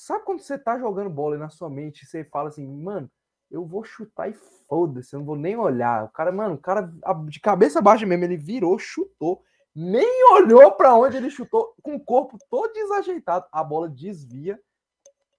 Sabe 0.00 0.24
quando 0.24 0.40
você 0.40 0.56
tá 0.56 0.78
jogando 0.78 1.10
bola 1.10 1.36
e 1.36 1.38
na 1.38 1.50
sua 1.50 1.68
mente 1.68 2.06
você 2.06 2.24
fala 2.24 2.48
assim, 2.48 2.66
mano, 2.66 3.10
eu 3.50 3.66
vou 3.66 3.84
chutar 3.84 4.30
e 4.30 4.32
foda-se, 4.66 5.14
eu 5.14 5.18
não 5.18 5.26
vou 5.26 5.36
nem 5.36 5.58
olhar. 5.58 6.04
O 6.04 6.08
cara, 6.08 6.32
mano, 6.32 6.54
o 6.54 6.58
cara 6.58 6.90
de 7.28 7.38
cabeça 7.38 7.82
baixa 7.82 8.06
mesmo, 8.06 8.24
ele 8.24 8.38
virou, 8.38 8.78
chutou, 8.78 9.42
nem 9.74 10.06
olhou 10.32 10.72
pra 10.72 10.94
onde 10.94 11.18
ele 11.18 11.28
chutou, 11.28 11.74
com 11.82 11.96
o 11.96 12.00
corpo 12.00 12.38
todo 12.48 12.72
desajeitado. 12.72 13.44
A 13.52 13.62
bola 13.62 13.90
desvia 13.90 14.58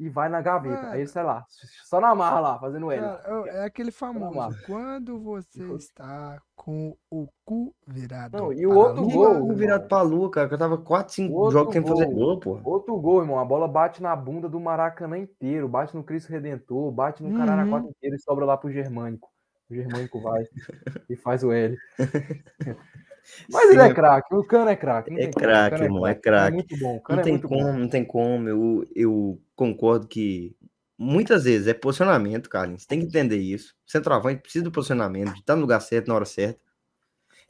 e 0.02 0.10
vai 0.10 0.28
na 0.30 0.41
gaveta. 0.41 0.82
Mano. 0.82 0.93
Aí 0.93 1.02
ele 1.02 1.08
sai 1.08 1.24
lá, 1.24 1.45
só 1.86 2.02
na 2.02 2.16
marra 2.16 2.39
lá, 2.39 2.60
fazendo 2.60 2.89
L. 2.91 2.99
Cara, 3.02 3.47
é 3.49 3.64
aquele 3.66 3.91
famoso. 3.91 4.58
Quando 4.66 5.20
você 5.20 5.64
está 5.76 6.41
com 6.56 6.97
o 7.12 7.28
cu 7.45 7.76
virado. 7.86 8.36
Não, 8.36 8.52
e 8.52 8.66
o 8.66 8.74
outro 8.74 9.04
lua, 9.04 9.34
gol, 9.34 9.45
gol 9.45 9.56
virado 9.56 9.88
pra 9.88 10.02
lua, 10.02 10.32
cara. 10.32 10.47
Que 10.47 10.56
eu 10.56 10.58
tava 10.58 10.78
4, 10.80 11.14
5 11.14 11.34
Outro 11.36 11.52
jogos 11.52 11.74
sem 11.74 11.86
fazer 11.86 12.08
gol. 12.08 12.39
pô. 12.39 12.60
Outro 12.64 12.97
gol, 12.99 13.22
irmão. 13.22 13.38
A 13.38 13.45
bola 13.45 13.68
bate 13.68 14.02
na 14.02 14.16
bunda 14.16 14.49
do 14.49 14.60
Maracanã 14.60 15.20
inteiro, 15.20 15.70
bate 15.70 15.95
no 15.95 16.04
Cristo 16.04 16.30
Redentor, 16.32 16.91
bate 16.91 17.22
no 17.22 17.30
Uhum. 17.30 17.89
inteiro 17.89 18.16
e 18.16 18.20
sobra 18.20 18.43
lá 18.43 18.58
pro 18.58 18.72
Germânico. 18.72 19.30
O 19.70 19.76
Germânico 19.76 20.20
vai 20.20 20.43
e 21.10 21.16
faz 21.16 21.43
o 21.43 21.52
L. 21.52 21.78
Mas 23.49 23.69
ele 23.69 23.82
é 23.82 23.89
Sim, 23.89 23.93
craque, 23.93 24.34
o 24.36 24.43
Cano 24.43 24.69
é 24.69 24.76
craque. 24.76 25.11
É 25.15 25.28
craque, 25.28 25.69
Cano 25.69 25.84
irmão, 25.84 26.07
é 26.07 26.15
Cano 26.15 26.15
craque. 26.15 26.53
muito 26.53 26.78
bom, 26.78 26.97
o 26.97 27.01
Não 27.09 27.19
Cano 27.19 27.22
é 27.22 27.24
tem 27.24 27.34
muito 27.34 27.49
como, 27.49 27.74
bom. 27.74 27.80
não 27.80 27.89
tem 27.89 28.05
como. 28.05 28.47
Eu, 28.49 28.86
eu 28.95 29.41
concordo 29.55 30.07
que 30.07 30.55
muitas 30.97 31.43
vezes 31.45 31.67
é 31.67 31.74
posicionamento, 31.74 32.49
Carlinhos. 32.49 32.84
Você 32.84 32.88
tem 32.88 32.99
que 32.99 33.05
entender 33.05 33.38
isso. 33.38 33.76
Centroavante 33.86 34.41
precisa 34.41 34.63
do 34.65 34.72
posicionamento, 34.72 35.34
de 35.34 35.39
estar 35.41 35.55
no 35.55 35.61
lugar 35.61 35.82
certo, 35.82 36.07
na 36.07 36.15
hora 36.15 36.26
certa. 36.26 36.59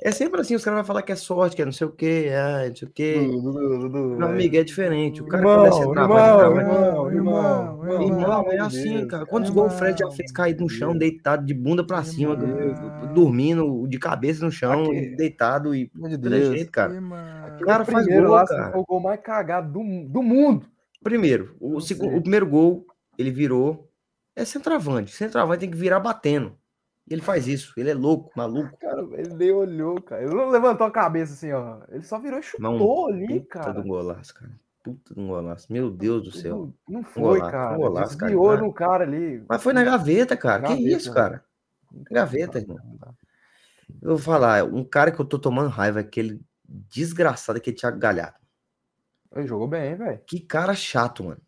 É 0.04 0.12
sempre 0.12 0.42
assim, 0.42 0.56
os 0.56 0.64
caras 0.64 0.80
vão 0.80 0.86
falar 0.86 1.04
que 1.04 1.12
é 1.12 1.16
sorte, 1.16 1.56
que 1.56 1.62
é 1.62 1.66
não 1.66 1.72
sei 1.72 1.86
o 1.86 1.92
quê, 1.92 2.32
ah, 2.34 2.68
não 2.68 2.76
sei 2.76 2.88
o 2.88 2.92
quê. 2.92 3.18
Meu 3.20 4.28
é. 4.28 4.32
amigo, 4.32 4.56
é 4.58 4.64
diferente. 4.64 5.22
O 5.22 5.28
cara 5.28 5.44
Irmão, 5.44 5.58
quando 5.58 5.68
é 5.68 5.72
centroavante, 5.72 6.60
irmão, 6.60 7.12
irmão, 7.12 7.12
irmão, 7.12 8.02
irmão, 8.02 8.20
irmão, 8.20 8.52
é 8.52 8.60
assim, 8.60 9.08
cara. 9.08 9.28
Quantos 9.28 9.52
gols 9.52 9.72
o 9.72 9.78
Fred 9.78 10.00
já 10.00 10.10
fez 10.10 10.32
caído 10.32 10.64
no 10.64 10.70
chão, 10.70 10.98
deitado 10.98 11.46
de 11.46 11.54
bunda 11.54 11.86
pra 11.86 12.04
cima, 12.04 12.34
Irmão. 12.34 13.14
dormindo 13.14 13.88
de 13.88 14.00
cabeça 14.00 14.44
no 14.44 14.52
chão, 14.52 14.86
Aqui. 14.86 15.16
deitado 15.16 15.76
e 15.76 15.92
de 15.94 16.46
jeito, 16.48 16.72
cara. 16.72 16.96
Irmão. 16.96 17.20
O 17.62 17.66
cara 17.66 17.86
faz 17.86 18.04
primeiro 18.06 18.30
gol, 18.30 18.36
lá, 18.38 18.48
cara. 18.48 18.72
foi 18.72 18.82
o 18.82 18.86
gol 18.86 19.00
mais 19.00 19.22
cagado 19.22 19.72
do, 19.72 20.10
do 20.10 20.24
mundo. 20.24 20.66
Primeiro, 21.04 21.56
o, 21.60 21.78
o 21.78 22.22
primeiro 22.22 22.48
gol, 22.48 22.88
ele 23.20 23.30
virou. 23.30 23.88
É 24.36 24.44
centroavante. 24.46 25.12
Centroavante 25.12 25.60
tem 25.60 25.70
que 25.70 25.78
virar 25.78 26.00
batendo. 26.00 26.56
Ele 27.12 27.22
faz 27.22 27.48
isso. 27.48 27.74
Ele 27.78 27.90
é 27.90 27.94
louco, 27.94 28.32
maluco. 28.36 28.78
Cara, 28.80 29.02
ele 29.14 29.34
nem 29.34 29.52
olhou, 29.52 30.02
cara. 30.02 30.24
Ele 30.24 30.34
não 30.34 30.50
levantou 30.50 30.88
a 30.88 30.92
cabeça 30.92 31.34
assim, 31.34 31.52
ó. 31.52 31.80
Ele 31.90 32.04
só 32.04 32.18
virou 32.20 32.38
e 32.38 32.40
um 32.40 32.44
chutou 32.44 33.08
ali, 33.10 33.28
Puta 33.42 33.46
cara. 33.60 33.74
de 33.74 33.80
um 33.80 33.88
golaço, 33.88 34.34
cara. 34.34 34.52
Puta 34.84 35.14
de 35.14 35.20
um 35.20 35.28
golaço. 35.28 35.72
Meu 35.72 35.92
Deus 35.92 36.24
do 36.24 36.32
céu. 36.32 36.74
Não, 36.88 36.98
não 37.00 37.04
foi, 37.04 37.40
golaço, 37.40 37.52
cara. 37.52 37.74
um 37.74 37.78
golaço, 37.78 38.18
cara. 38.18 38.32
Desviou 38.32 38.52
Ah. 38.52 38.58
no 38.58 38.74
cara 38.74 39.04
ali. 39.04 39.44
Mas 39.48 39.62
foi 39.62 39.74
na 39.74 39.84
gaveta, 39.84 40.38
cara. 40.38 40.64
que 40.64 40.70
Gaveta, 40.70 40.90
isso, 40.98 41.10
né? 41.10 41.16
cara? 41.16 41.44
Gaveta, 42.10 42.60
irmão. 42.60 42.80
Eu 44.02 44.10
vou 44.12 44.18
falar, 44.18 44.64
um 44.64 44.84
cara 44.86 45.12
que 45.12 45.20
eu 45.20 45.26
tô 45.26 45.38
tomando 45.38 45.70
raiva 45.70 46.00
é 46.00 46.04
aquele 46.04 46.40
desgraçado, 46.66 47.58
aquele 47.58 47.76
Thiago 47.76 48.00
Galhardo. 48.00 48.38
Ele 49.36 49.48
jogou 49.48 49.68
bem, 49.68 49.96
velho. 49.96 50.20
Que 50.26 50.40
cara 50.40 50.74
chato, 50.74 51.24
mano. 51.26 51.42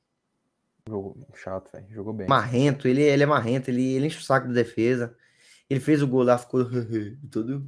Jogou 0.88 1.16
chato, 1.36 1.72
velho. 1.72 1.86
Jogou 1.90 2.12
bem. 2.14 2.28
Marrento, 2.28 2.88
ele, 2.88 3.02
ele 3.02 3.24
é 3.24 3.26
marrento, 3.26 3.70
ele, 3.72 3.94
ele 3.96 4.08
enche 4.08 4.20
o 4.20 4.24
saco 4.24 4.48
da 4.48 4.54
defesa. 4.54 5.16
Ele 5.70 5.80
fez 5.80 6.02
o 6.02 6.08
gol 6.08 6.24
lá, 6.24 6.38
ficou 6.38 6.66
todo. 7.32 7.68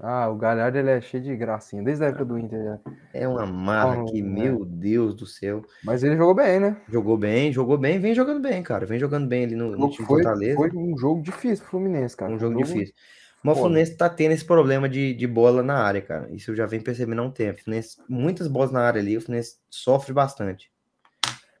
Ah, 0.00 0.28
o 0.28 0.36
Galhardo 0.36 0.76
ele 0.76 0.90
é 0.90 1.00
cheio 1.00 1.22
de 1.22 1.34
gracinha, 1.34 1.82
desde 1.82 2.04
a 2.04 2.08
época 2.08 2.24
do 2.24 2.38
Inter. 2.38 2.62
né? 2.62 2.80
É 3.14 3.26
uma 3.26 3.46
marra 3.46 4.04
que, 4.04 4.20
é. 4.20 4.22
meu 4.22 4.64
Deus 4.64 5.14
do 5.14 5.24
céu. 5.26 5.64
Mas 5.82 6.02
ele 6.02 6.16
jogou 6.16 6.34
bem, 6.34 6.60
né? 6.60 6.76
Jogou 6.88 7.16
bem, 7.16 7.52
jogou 7.52 7.78
bem, 7.78 7.98
vem 7.98 8.14
jogando 8.14 8.40
bem, 8.40 8.62
cara. 8.62 8.84
Vem 8.84 8.98
jogando 8.98 9.26
bem 9.26 9.44
ali 9.44 9.56
no, 9.56 9.70
no 9.70 9.90
time 9.90 10.06
Foi, 10.06 10.22
Fortaleza. 10.22 10.56
foi 10.56 10.70
um 10.74 10.96
jogo 10.98 11.22
difícil 11.22 11.64
pro 11.64 11.70
Fluminense, 11.70 12.16
cara. 12.16 12.32
um 12.32 12.38
jogo 12.38 12.56
difícil. 12.58 12.94
Mas 13.42 13.56
o. 13.56 13.60
Fluminense 13.60 13.96
tá 13.96 14.08
tendo 14.08 14.32
esse 14.32 14.44
problema 14.44 14.86
de, 14.86 15.14
de 15.14 15.26
bola 15.26 15.62
na 15.62 15.78
área, 15.78 16.02
cara. 16.02 16.28
Isso 16.30 16.50
eu 16.50 16.56
já 16.56 16.66
venho 16.66 16.84
percebendo 16.84 17.22
há 17.22 17.24
um 17.24 17.30
tempo. 17.30 17.62
Fluminense, 17.62 17.96
muitas 18.06 18.48
bolas 18.48 18.70
na 18.70 18.80
área 18.80 19.00
ali, 19.00 19.16
o 19.16 19.20
Fluminense 19.20 19.56
sofre 19.70 20.12
bastante. 20.12 20.70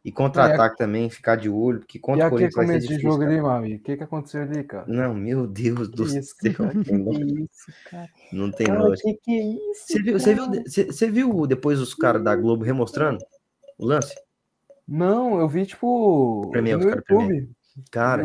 E 0.06 0.12
contra-ataque 0.12 0.76
também, 0.76 1.10
ficar 1.10 1.34
de 1.34 1.48
olho, 1.48 1.80
porque 1.80 1.98
contra 1.98 2.28
o 2.28 2.30
Corinthians 2.30 2.54
vai 2.54 2.66
ser 2.68 2.78
difícil, 2.78 3.02
jogo 3.02 3.18
cara. 3.18 3.28
ali, 3.28 3.40
meu 3.40 3.50
amigo? 3.50 3.74
O 3.74 3.82
que, 3.82 3.96
que 3.96 4.04
aconteceu 4.04 4.42
ali, 4.42 4.62
cara? 4.62 4.84
Não, 4.86 5.12
meu 5.12 5.48
Deus 5.48 5.88
do 5.88 6.06
céu. 6.06 6.22
Que 6.84 6.92
não, 6.92 7.12
isso, 7.12 7.72
cara? 7.90 8.08
não 8.32 8.52
tem 8.52 8.68
Cara, 8.68 8.84
lógica. 8.84 9.08
que 9.08 9.18
que 9.24 9.32
é 9.32 9.42
isso? 9.42 9.86
Você 9.88 10.02
viu, 10.02 10.12
você, 10.20 10.34
viu, 10.34 10.46
você, 10.46 10.84
você 10.84 11.10
viu 11.10 11.46
depois 11.48 11.80
os 11.80 11.92
caras 11.92 12.22
da 12.22 12.36
Globo 12.36 12.62
remostrando 12.62 13.18
o 13.76 13.84
lance? 13.84 14.14
Não, 14.86 15.40
eu 15.40 15.48
vi, 15.48 15.66
tipo, 15.66 16.48
Premier, 16.52 16.78
no 16.78 16.88
YouTube. 16.88 17.50
Cara, 17.90 18.24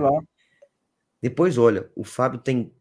depois 1.19 1.57
olha, 1.57 1.89
o 1.95 2.03
Fábio 2.03 2.37
tem 2.37 2.71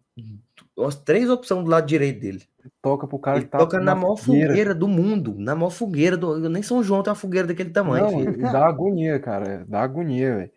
as 0.86 0.94
três 0.96 1.28
opções 1.30 1.64
do 1.64 1.70
lado 1.70 1.86
direito 1.86 2.20
dele. 2.20 2.42
Toca 2.82 3.06
pro 3.06 3.18
cara 3.18 3.38
Ele 3.38 3.46
que 3.46 3.50
tá 3.50 3.58
toca 3.58 3.80
na 3.80 3.94
maior 3.94 4.16
fogueira. 4.16 4.48
fogueira 4.48 4.74
do 4.74 4.86
mundo. 4.88 5.34
Na 5.38 5.54
maior 5.54 5.70
fogueira 5.70 6.16
do. 6.16 6.48
Nem 6.48 6.62
São 6.62 6.82
João 6.82 7.02
tem 7.02 7.10
uma 7.10 7.16
fogueira 7.16 7.46
daquele 7.48 7.70
tamanho. 7.70 8.04
Não, 8.04 8.10
filho. 8.32 8.42
dá 8.52 8.66
agonia, 8.66 9.18
cara. 9.18 9.64
Dá 9.66 9.80
agonia, 9.80 10.36
velho. 10.36 10.50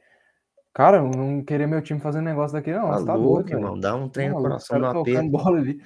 Cara, 0.73 0.97
eu 0.97 1.09
não 1.11 1.41
queria 1.43 1.67
meu 1.67 1.81
time 1.81 1.99
fazendo 1.99 2.25
negócio 2.25 2.57
daqui, 2.57 2.71
não. 2.71 2.89
Tá 2.89 2.97
Você 2.97 3.05
tá 3.05 3.13
louco, 3.13 3.43
doido, 3.43 3.57
irmão. 3.57 3.79
Dá 3.79 3.95
um 3.95 4.09
trem 4.09 4.27
Tá 4.29 4.35
no 4.35 4.41
maluco, 4.41 4.49
coração 4.65 4.79
do 4.79 4.85
os 4.85 4.87
caras 4.91 5.01
AP. 5.01 5.13
tocando 5.13 5.31
bola 5.31 5.57
ali. 5.59 5.81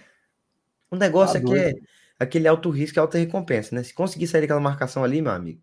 O 0.90 0.96
negócio 0.96 1.34
Tá 1.34 1.40
é 1.40 1.44
que 1.44 1.60
é 1.60 1.64
doido. 1.74 1.88
aquele 2.20 2.48
alto 2.48 2.70
risco 2.70 2.98
e 2.98 3.02
alta 3.02 3.18
recompensa, 3.18 3.76
né? 3.76 3.84
Se 3.84 3.94
conseguir 3.94 4.28
sair 4.28 4.42
daquela 4.42 4.62
marcação 4.62 5.04
ali, 5.04 5.22
meu 5.22 5.34
amigo, 5.34 5.60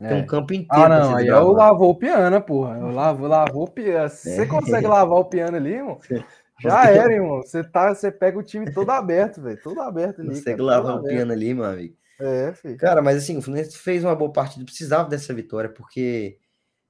tem 0.00 0.08
É. 0.08 0.14
um 0.14 0.26
campo 0.26 0.54
inteiro 0.54 0.84
Ah, 0.84 0.88
não, 0.88 1.04
você 1.10 1.14
aí 1.16 1.24
desbravar. 1.24 1.44
eu 1.46 1.52
lavou 1.52 1.90
o 1.90 1.94
piano, 1.94 2.42
porra. 2.42 2.78
Eu 2.78 2.90
lavo, 2.90 3.26
lavou 3.26 3.64
o 3.64 3.70
piano. 3.70 4.08
Se 4.08 4.34
você 4.34 4.42
É. 4.42 4.46
consegue 4.46 4.86
lavar 4.86 5.18
o 5.18 5.24
piano 5.26 5.56
ali, 5.56 5.74
irmão, 5.74 5.98
já 6.62 6.90
era, 6.90 7.12
irmão. 7.12 7.42
Você, 7.42 7.64
tá, 7.64 7.94
você 7.94 8.10
pega 8.10 8.38
o 8.38 8.42
time 8.42 8.72
todo 8.72 8.90
aberto, 8.90 9.42
velho. 9.42 9.60
Todo 9.62 9.80
aberto 9.80 10.20
ali. 10.20 10.30
Consegue 10.30 10.56
cara, 10.58 10.62
lavar 10.62 10.96
o 10.96 11.02
piano 11.02 11.32
ali, 11.32 11.52
meu 11.52 11.64
amigo. 11.64 11.96
É, 12.20 12.52
filho. 12.52 12.76
Cara, 12.76 13.02
mas 13.02 13.16
assim, 13.16 13.36
o 13.36 13.42
Fluminense 13.42 13.76
fez 13.76 14.04
uma 14.04 14.14
boa 14.14 14.32
partida, 14.32 14.64
precisava 14.64 15.08
dessa 15.08 15.34
vitória, 15.34 15.68
porque 15.68 16.38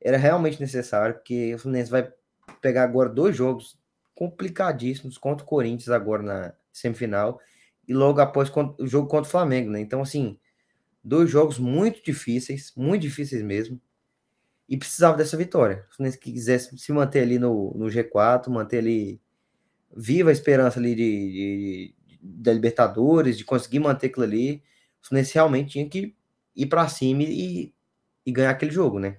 era 0.00 0.18
realmente 0.18 0.60
necessário, 0.60 1.14
porque 1.14 1.54
o 1.54 1.58
Fluminense 1.58 1.90
vai 1.90 2.12
pegar 2.60 2.82
agora 2.82 3.08
dois 3.08 3.34
jogos 3.34 3.80
complicadíssimos 4.14 5.16
contra 5.16 5.44
o 5.44 5.48
Corinthians 5.48 5.88
agora 5.88 6.22
na 6.22 6.52
semifinal 6.70 7.40
e 7.88 7.94
logo 7.94 8.20
após 8.20 8.50
o 8.78 8.86
jogo 8.86 9.08
contra 9.08 9.28
o 9.28 9.30
Flamengo, 9.30 9.70
né? 9.70 9.80
Então, 9.80 10.02
assim, 10.02 10.38
dois 11.02 11.30
jogos 11.30 11.58
muito 11.58 12.02
difíceis, 12.04 12.72
muito 12.76 13.02
difíceis 13.02 13.42
mesmo, 13.42 13.80
e 14.68 14.76
precisava 14.76 15.16
dessa 15.16 15.36
vitória. 15.36 15.84
Se 15.88 15.92
o 15.92 15.96
Fluminense 15.96 16.18
quisesse 16.18 16.78
se 16.78 16.92
manter 16.92 17.20
ali 17.20 17.38
no, 17.38 17.72
no 17.74 17.86
G4, 17.86 18.48
manter 18.48 18.78
ali 18.78 19.21
viva 19.96 20.30
a 20.30 20.32
esperança 20.32 20.78
ali 20.78 20.94
de, 20.94 21.32
de- 21.32 21.94
de- 22.06 22.18
da 22.22 22.52
Libertadores, 22.52 23.36
de 23.36 23.44
conseguir 23.44 23.78
manter 23.80 24.06
aquilo 24.08 24.24
ali, 24.24 24.62
o 25.02 25.06
Fluminense 25.08 25.34
realmente 25.34 25.72
tinha 25.72 25.88
que 25.88 26.14
ir 26.54 26.66
para 26.66 26.88
cima 26.88 27.22
e, 27.24 27.74
e 28.24 28.32
ganhar 28.32 28.50
aquele 28.50 28.70
jogo, 28.70 28.98
né? 28.98 29.18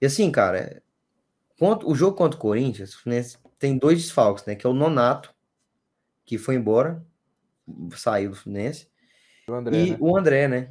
E 0.00 0.06
assim, 0.06 0.30
cara, 0.30 0.82
contra- 1.58 1.88
o 1.88 1.94
jogo 1.94 2.16
contra 2.16 2.36
o 2.38 2.40
Corinthians, 2.40 2.94
o 2.94 3.02
Fluminense 3.02 3.38
tem 3.58 3.76
dois 3.76 3.98
desfalques, 4.02 4.44
né? 4.46 4.54
Que 4.54 4.66
é 4.66 4.70
o 4.70 4.74
Nonato, 4.74 5.34
que 6.24 6.38
foi 6.38 6.54
embora, 6.54 7.04
saiu 7.96 8.30
do 8.30 8.36
Fluminense, 8.36 8.88
O 9.48 9.52
André, 9.54 9.76
e 9.76 9.90
né? 9.90 9.96
o 10.00 10.16
André, 10.16 10.48
né? 10.48 10.70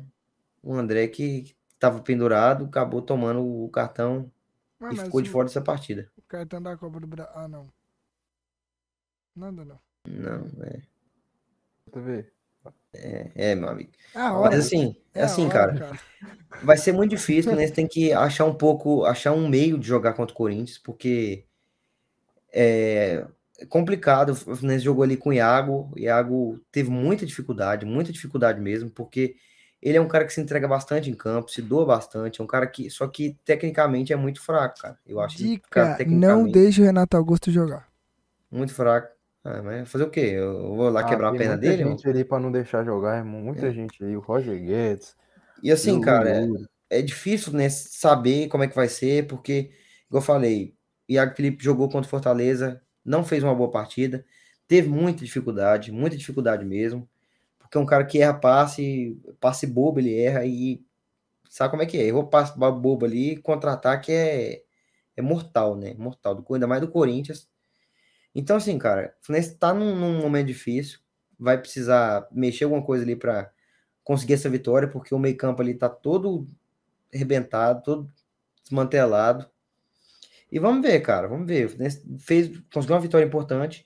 O 0.64 0.74
André 0.74 1.08
que 1.08 1.56
estava 1.74 2.02
pendurado, 2.02 2.66
acabou 2.66 3.02
tomando 3.02 3.42
o 3.46 3.70
cartão 3.70 4.32
Ah, 4.80 4.92
e 4.94 4.98
ficou 4.98 5.22
de 5.22 5.30
fora 5.30 5.48
dessa 5.48 5.62
partida. 5.62 6.12
O 6.18 6.22
cartão 6.24 6.62
da 6.62 6.76
Copa 6.78 7.00
do 7.00 7.08
Brasil. 7.08 7.32
Ah, 7.36 7.48
não. 7.48 7.68
Nada 9.36 9.66
não. 9.66 9.80
Não, 10.08 10.48
é, 10.64 10.82
eu 11.94 12.02
ver. 12.02 12.34
é 12.94 13.56
meu 13.56 13.70
amigo. 13.70 13.92
É. 14.16 14.20
Mas 14.20 14.60
assim, 14.60 14.96
é 15.14 15.24
assim, 15.24 15.46
hora, 15.48 15.74
cara, 15.74 16.00
vai 16.64 16.78
ser 16.78 16.92
muito 16.92 17.12
difícil, 17.12 17.56
né? 17.56 17.66
Você 17.66 17.74
tem 17.74 17.88
que 17.88 18.12
achar 18.12 18.46
um 18.46 18.54
pouco, 18.54 19.06
achar 19.06 19.32
um 19.32 19.48
meio 19.48 19.78
de 19.78 19.88
jogar 19.88 20.14
contra 20.14 20.34
o 20.34 20.38
Corinthians, 20.38 20.78
porque 20.78 21.46
é 22.52 23.26
complicado. 23.68 24.32
O 24.32 24.36
Fluminense 24.36 24.84
jogou 24.84 25.04
ali 25.04 25.18
com 25.18 25.30
o 25.30 25.34
Iago. 25.34 25.92
O 25.96 26.00
Iago 26.00 26.60
teve 26.72 26.90
muita 26.90 27.26
dificuldade, 27.26 27.86
muita 27.86 28.12
dificuldade 28.12 28.60
mesmo, 28.62 28.90
porque 28.90 29.36
ele 29.82 29.98
é 29.98 30.02
um 30.02 30.08
cara 30.08 30.26
que 30.26 30.34
se 30.34 30.42
entrega 30.42 30.68
bastante 30.68 31.10
em 31.10 31.14
campo, 31.14 31.52
se 31.52 31.62
doa 31.62 31.86
bastante. 31.86 32.42
É 32.42 32.44
um 32.44 32.48
cara 32.48 32.68
que, 32.68 32.90
só 32.90 33.08
que 33.08 33.38
tecnicamente 33.46 34.12
é 34.12 34.16
muito 34.16 34.42
fraco, 34.42 34.80
cara. 34.82 35.00
Eu 35.06 35.20
acho 35.20 35.42
ele, 35.42 35.60
cara, 35.70 35.98
Dica: 35.98 36.10
não 36.10 36.50
deixe 36.50 36.82
o 36.82 36.86
Renato 36.86 37.16
Augusto 37.16 37.52
jogar. 37.52 37.88
muito 38.52 38.74
fraco. 38.74 39.19
Ah, 39.50 39.62
mas 39.64 39.90
fazer 39.90 40.04
o 40.06 40.12
quê? 40.12 40.22
Eu 40.22 40.76
vou 40.76 40.90
lá 40.90 41.04
Ah, 41.04 41.04
quebrar 41.04 41.30
a 41.30 41.34
perna 41.34 41.58
muita 41.58 41.58
dele? 41.58 41.84
mano? 41.86 41.98
gente 41.98 42.08
ali 42.08 42.24
pra 42.24 42.40
não 42.40 42.52
deixar 42.52 42.84
jogar, 42.86 43.18
irmão. 43.18 43.42
Muita 43.42 43.72
gente 43.74 44.04
aí. 44.04 44.16
O 44.16 44.20
Roger 44.22 44.58
Guedes. 44.62 45.16
E 45.62 45.72
assim, 45.72 45.92
o 45.92 46.02
cara, 46.02 46.30
é- 46.92 47.00
é 47.00 47.02
difícil 47.02 47.54
né, 47.54 47.70
saber 47.70 48.48
como 48.48 48.64
é 48.64 48.68
que 48.68 48.76
vai 48.76 48.88
ser, 48.88 49.28
porque, 49.28 49.72
igual 50.08 50.22
eu 50.22 50.26
falei, 50.26 50.76
Iago 51.08 51.36
Felipe 51.36 51.64
jogou 51.64 51.88
contra 51.90 52.08
o 52.08 52.10
Fortaleza, 52.10 52.82
não 53.04 53.24
fez 53.26 53.44
uma 53.44 53.54
boa 53.56 53.70
partida, 53.72 54.26
teve 54.68 54.88
muita 54.90 55.24
dificuldade, 55.26 55.92
muita 55.92 56.16
dificuldade 56.18 56.66
mesmo, 56.66 57.10
porque 57.60 57.78
é 57.78 57.82
um 57.82 57.86
cara 57.86 58.06
que 58.06 58.22
erra 58.22 58.34
passe, 58.40 59.20
passe 59.40 59.68
bobo, 59.68 60.00
ele 60.00 60.16
erra 60.20 60.46
e 60.46 60.84
sabe 61.50 61.72
como 61.72 61.84
é 61.84 61.88
que 61.88 61.98
é? 61.98 62.04
Errou 62.08 62.28
passe 62.30 62.58
bobo 62.58 63.06
ali, 63.06 63.38
contra-ataque 63.38 64.12
é, 64.14 64.64
é 65.18 65.24
mortal, 65.24 65.78
né? 65.78 65.96
Mortal, 65.96 66.36
do, 66.36 66.56
ainda 66.56 66.68
mais 66.68 66.82
do 66.82 66.90
Corinthians. 66.92 67.49
Então, 68.40 68.56
assim, 68.56 68.78
cara, 68.78 69.14
o 69.22 69.26
Fluminense 69.26 69.56
tá 69.56 69.74
num, 69.74 69.94
num 69.94 70.22
momento 70.22 70.48
difícil, 70.48 71.00
vai 71.38 71.58
precisar 71.58 72.26
mexer 72.32 72.64
alguma 72.64 72.82
coisa 72.82 73.04
ali 73.04 73.14
para 73.14 73.52
conseguir 74.02 74.36
essa 74.36 74.50
vitória, 74.50 74.88
porque 74.88 75.14
o 75.14 75.20
meio-campo 75.20 75.62
ali 75.62 75.74
tá 75.74 75.90
todo 75.90 76.48
arrebentado, 77.14 77.84
todo 77.84 78.10
desmantelado. 78.64 79.46
E 80.50 80.58
vamos 80.58 80.82
ver, 80.82 81.02
cara, 81.02 81.28
vamos 81.28 81.48
ver. 81.48 81.66
O 81.66 81.70
Fluminense 81.70 82.02
fez, 82.20 82.48
conseguiu 82.74 82.96
uma 82.96 83.02
vitória 83.02 83.26
importante 83.26 83.86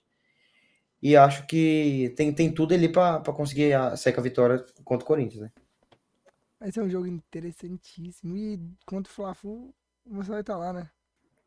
e 1.01 1.17
acho 1.17 1.47
que 1.47 2.13
tem, 2.15 2.31
tem 2.31 2.53
tudo 2.53 2.75
ali 2.75 2.88
para 2.88 3.23
conseguir 3.34 3.73
a, 3.73 3.97
sair 3.97 4.13
com 4.13 4.19
a 4.19 4.23
vitória 4.23 4.63
contra 4.85 5.03
o 5.03 5.07
Corinthians, 5.07 5.41
né? 5.41 5.51
Vai 6.59 6.71
ser 6.71 6.81
um 6.81 6.89
jogo 6.89 7.07
interessantíssimo. 7.07 8.38
E 8.38 8.59
contra 8.85 9.11
o 9.11 9.15
Fla-Flu, 9.15 9.73
você 10.05 10.30
vai 10.30 10.41
estar 10.41 10.57
lá, 10.57 10.71
né? 10.71 10.91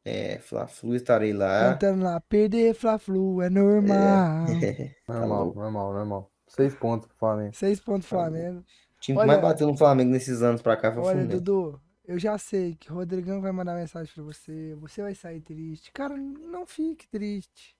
É, 0.08 0.38
Fla-Flu 0.38 0.94
estarei 0.94 1.32
lá. 1.32 1.72
Cantando 1.72 2.04
lá, 2.04 2.20
perder 2.20 2.74
Fla-Flu 2.74 3.42
é 3.42 3.50
normal. 3.50 4.46
Normal, 5.08 5.44
louco. 5.44 5.58
normal, 5.60 5.92
normal. 5.92 6.30
Seis 6.46 6.74
pontos 6.76 7.08
pro 7.08 7.16
Flamengo. 7.18 7.54
Seis 7.56 7.80
pontos 7.80 8.06
Flamengo. 8.08 8.60
O 8.60 9.00
time 9.00 9.18
Olha- 9.18 9.26
que 9.26 9.32
mais 9.32 9.40
bateu 9.42 9.66
no 9.66 9.76
Flamengo 9.76 10.12
nesses 10.12 10.42
anos 10.42 10.62
pra 10.62 10.76
cá 10.76 10.92
foi 10.92 11.02
o 11.02 11.04
Olha, 11.06 11.10
Fluminense. 11.16 11.40
Dudu, 11.42 11.80
eu 12.06 12.18
já 12.20 12.38
sei 12.38 12.76
que 12.76 12.92
o 12.92 12.94
Rodrigão 12.94 13.40
vai 13.40 13.50
mandar 13.50 13.74
mensagem 13.74 14.12
pra 14.14 14.22
você. 14.22 14.76
Você 14.80 15.02
vai 15.02 15.14
sair 15.16 15.40
triste. 15.40 15.90
Cara, 15.92 16.16
não 16.16 16.64
fique 16.66 17.08
triste. 17.08 17.74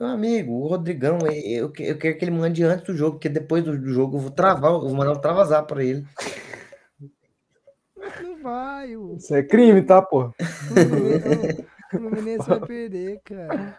Meu 0.00 0.08
amigo, 0.08 0.52
o 0.54 0.66
Rodrigão, 0.66 1.18
é- 1.24 1.38
eu, 1.38 1.72
eu 1.78 1.96
quero 1.98 2.18
que 2.18 2.24
ele 2.24 2.32
mande 2.32 2.64
antes 2.64 2.84
do 2.84 2.96
jogo, 2.96 3.12
porque 3.12 3.28
depois 3.28 3.62
do, 3.62 3.78
do 3.78 3.92
jogo 3.92 4.16
eu 4.16 4.20
vou 4.22 4.30
travar, 4.32 4.72
eu 4.72 4.80
vou 4.80 4.92
mandar 4.94 5.12
um 5.12 5.20
travazar 5.20 5.64
pra 5.66 5.84
ele. 5.84 6.04
Não 8.22 8.42
vai, 8.42 8.96
o 8.96 9.16
Isso 9.16 9.34
é 9.34 9.42
crime, 9.42 9.82
tá, 9.82 10.00
porra? 10.02 10.32
Fluminense, 10.38 11.66
o 11.94 11.98
Fluminense 11.98 12.48
vai 12.48 12.60
perder, 12.66 13.20
cara. 13.24 13.76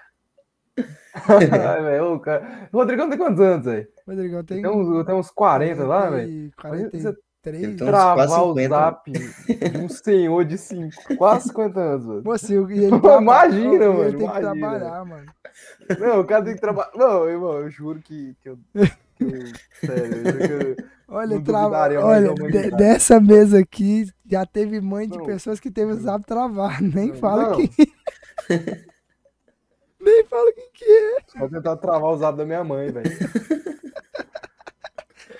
Ai, 1.27 1.81
velho, 1.83 2.13
o 2.13 2.19
cara. 2.19 2.69
O 2.71 2.77
Rodrigão 2.77 3.09
tem 3.09 3.17
quantos 3.17 3.39
anos 3.41 3.67
aí? 3.67 3.87
Rodrigão 4.07 4.43
tem. 4.43 4.61
Tem 4.61 4.71
uns, 4.71 5.05
tem 5.05 5.15
uns 5.15 5.29
40 5.31 5.83
lá, 5.85 6.09
velho. 6.09 6.51
43. 6.57 7.15
Ele 7.45 7.57
tem 7.59 7.69
uns 7.71 7.77
Travar 7.77 8.15
quase 8.27 8.33
o 8.33 8.47
50. 8.53 8.69
zap 8.69 9.11
de 9.11 9.77
um 9.77 9.89
senhor 9.89 10.45
de 10.45 10.57
cinco, 10.57 11.15
quase 11.17 11.47
50 11.47 11.79
anos, 11.79 12.05
mano. 12.05 12.21
Você, 12.23 12.53
ele 12.55 12.85
Imagina, 12.87 13.85
ele 13.85 13.87
mano, 13.87 14.09
tem 14.09 14.17
que 14.17 14.23
imagina. 14.23 14.41
trabalhar, 14.53 15.05
mano. 15.05 15.25
Não, 15.99 16.19
o 16.19 16.25
cara 16.25 16.43
tem 16.45 16.53
que 16.55 16.61
trabalhar. 16.61 16.91
Não, 16.95 17.29
irmão, 17.29 17.53
eu 17.53 17.69
juro 17.69 17.99
que, 18.01 18.35
que 18.41 18.49
eu. 18.49 18.59
Que 19.15 19.23
eu 19.23 19.29
sério, 19.87 20.15
eu 20.17 20.31
juro 20.33 20.37
que 20.75 20.81
eu- 20.81 20.85
Olha, 21.09 21.41
trava... 21.41 21.77
Olha 22.05 22.33
de- 22.33 22.71
dessa 22.71 23.19
mesa 23.19 23.59
aqui 23.59 24.07
já 24.25 24.45
teve 24.45 24.79
mãe 24.79 25.07
de 25.07 25.17
Não. 25.17 25.25
pessoas 25.25 25.59
que 25.59 25.71
teve 25.71 25.91
o 25.93 25.95
zap 25.99 26.23
travar. 26.25 26.81
Nem 26.81 27.07
Não, 27.07 27.15
fala 27.15 27.49
não. 27.49 27.57
quem. 27.57 27.69
Nem 29.99 30.23
fala 30.25 30.51
quem 30.53 30.69
que 30.73 30.85
é. 30.85 31.17
Só 31.27 31.47
tentar 31.49 31.75
travar 31.77 32.11
o 32.11 32.17
zap 32.17 32.37
da 32.37 32.45
minha 32.45 32.63
mãe, 32.63 32.89
velho. 32.91 33.09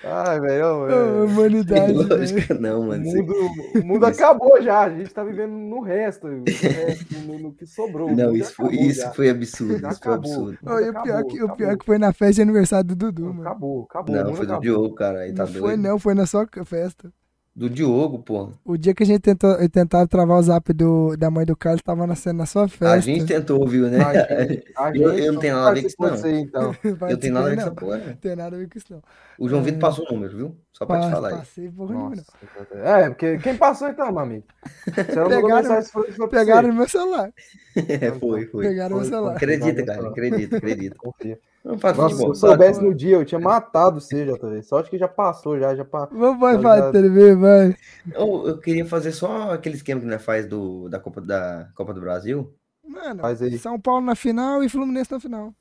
Ai, 0.02 0.40
velho. 0.40 0.88
É, 0.88 1.22
humanidade. 1.24 1.92
Lógico, 2.08 2.54
não, 2.54 2.80
O 2.80 2.86
mano. 2.88 3.04
mundo, 3.04 3.34
o 3.74 3.84
mundo 3.86 4.04
acabou 4.06 4.60
já. 4.62 4.80
A 4.84 4.90
gente 4.90 5.12
tá 5.12 5.22
vivendo 5.22 5.52
no 5.52 5.80
resto. 5.80 6.26
No, 6.26 6.42
resto, 6.44 7.18
no, 7.26 7.38
no 7.38 7.54
que 7.54 7.66
sobrou. 7.66 8.10
O 8.10 8.16
Não, 8.16 8.34
isso 8.34 8.54
foi, 8.54 8.66
acabou 8.66 8.86
isso 8.90 9.00
já. 9.02 9.12
foi 9.12 9.28
absurdo. 9.30 9.78
Já 9.78 9.88
Isso 9.90 10.00
foi 10.02 10.12
acabou. 10.14 10.30
absurdo. 10.32 10.58
O 10.62 10.70
mundo 10.70 10.74
Ô, 10.74 10.80
e 10.80 10.88
o 10.88 10.92
pior, 11.02 11.18
acabou, 11.18 11.26
que, 11.26 11.42
o 11.42 11.48
pior 11.56 11.66
acabou. 11.66 11.78
que 11.78 11.84
foi 11.84 11.98
na 11.98 12.12
festa 12.14 12.34
de 12.34 12.42
aniversário 12.42 12.88
do 12.88 12.96
Dudu, 12.96 13.24
mano. 13.34 13.40
Acabou, 13.42 13.84
acabou. 13.90 14.16
o 14.16 14.18
Não, 14.24 14.34
foi 14.34 14.46
do 14.46 14.52
acabou. 14.52 14.60
Diogo, 14.62 14.94
cara. 14.94 15.18
Aí 15.20 15.34
tá 15.34 15.44
não 15.44 15.52
foi, 15.52 15.60
doido. 15.60 15.82
não, 15.82 15.98
foi 15.98 16.14
na 16.14 16.26
sua 16.26 16.48
festa. 16.64 17.12
Do 17.54 17.68
Diogo, 17.68 18.20
pô. 18.20 18.52
O 18.64 18.76
dia 18.76 18.94
que 18.94 19.02
a 19.02 19.06
gente 19.06 19.20
tentou, 19.20 19.54
tentava 19.68 20.06
travar 20.06 20.38
o 20.38 20.42
zap 20.42 20.72
do, 20.72 21.16
da 21.16 21.28
mãe 21.30 21.44
do 21.44 21.56
Carlos, 21.56 21.82
tava 21.82 22.06
na, 22.06 22.14
na 22.32 22.46
sua 22.46 22.68
festa. 22.68 22.92
A 22.94 23.00
gente 23.00 23.26
tentou, 23.26 23.66
viu, 23.66 23.88
né? 23.90 23.98
A 24.02 24.44
gente- 24.46 24.64
a 24.78 24.88
Eu- 24.96 25.10
gente 25.10 25.26
eu 25.26 25.32
não 25.32 25.40
tenho 25.40 25.56
nada 25.56 25.68
a 25.68 25.72
ver 25.74 25.80
com 25.82 25.86
isso, 25.88 25.96
não. 25.98 26.24
aí, 26.30 26.40
então. 26.40 26.76
Eu 27.10 27.16
tenho 27.18 27.34
nada 27.34 27.46
a 27.46 27.50
ver 27.50 27.56
com 27.56 27.62
essa 27.62 27.70
porra, 27.72 27.96
né? 27.98 28.06
Não 28.06 28.14
tem 28.16 28.36
nada 28.36 28.56
a 28.56 28.58
ver 28.58 28.68
com 28.68 28.78
isso, 28.78 28.86
não. 28.92 29.02
O 29.38 29.48
João 29.48 29.62
É. 29.62 29.64
Vitor 29.64 29.80
passou 29.80 30.06
o 30.08 30.12
número, 30.14 30.36
viu? 30.36 30.56
Só 30.72 30.86
pra 30.86 31.00
te 31.00 31.10
falar 31.10 31.28
aí. 31.30 31.36
Passei 31.38 31.68
porra 31.70 31.92
nenhuma, 31.94 32.10
não. 32.16 32.16
Nossa, 32.16 32.88
é, 32.88 33.08
porque 33.10 33.38
quem 33.38 33.56
passou 33.56 33.88
então, 33.88 34.10
meu 34.12 34.20
amigo? 34.20 34.44
Você 34.84 34.92
Pegaram- 35.04 35.82
foi, 35.82 36.12
foi 36.12 36.28
Pegaram 36.28 36.62
você. 36.62 36.68
no 36.68 36.74
meu 36.74 36.88
celular. 36.88 37.32
É, 37.76 38.12
foi, 38.20 38.46
foi. 38.46 38.64
Pegaram 38.68 38.96
meu 38.96 39.04
Foi, 39.04 39.08
celular. 39.10 39.38
foi. 39.38 39.54
Acredita, 39.54 39.84
cara. 39.84 40.08
Acredita, 40.08 40.56
acredita. 40.56 40.96
Confia. 40.96 41.38
Nossa, 41.62 42.16
se 42.16 42.24
eu 42.24 42.34
soubesse 42.34 42.82
no 42.82 42.94
dia, 42.94 43.16
eu 43.16 43.24
tinha 43.24 43.38
matado 43.40 44.00
você, 44.00 44.24
JV. 44.24 44.62
Sorte 44.62 44.88
que 44.90 44.96
já 44.98 45.06
passou, 45.08 45.58
já, 45.58 45.74
já 45.74 45.84
Vamos 45.84 46.62
já- 46.86 46.90
TV, 46.92 47.34
vai. 47.34 47.76
Eu, 48.14 48.46
eu 48.48 48.58
queria 48.58 48.86
fazer 48.86 49.12
só 49.12 49.52
aquele 49.52 49.76
esquema 49.76 50.00
que 50.00 50.06
nós 50.06 50.22
faz 50.24 50.46
do, 50.46 50.88
da, 50.88 50.98
Copa, 50.98 51.20
da 51.20 51.68
Copa 51.74 51.92
do 51.92 52.00
Brasil. 52.00 52.54
Mano, 52.82 53.20
Faz 53.20 53.42
aí. 53.42 53.58
São 53.58 53.78
Paulo 53.78 54.00
na 54.00 54.14
final 54.14 54.64
e 54.64 54.68
Fluminense 54.68 55.12
na 55.12 55.20
final. 55.20 55.54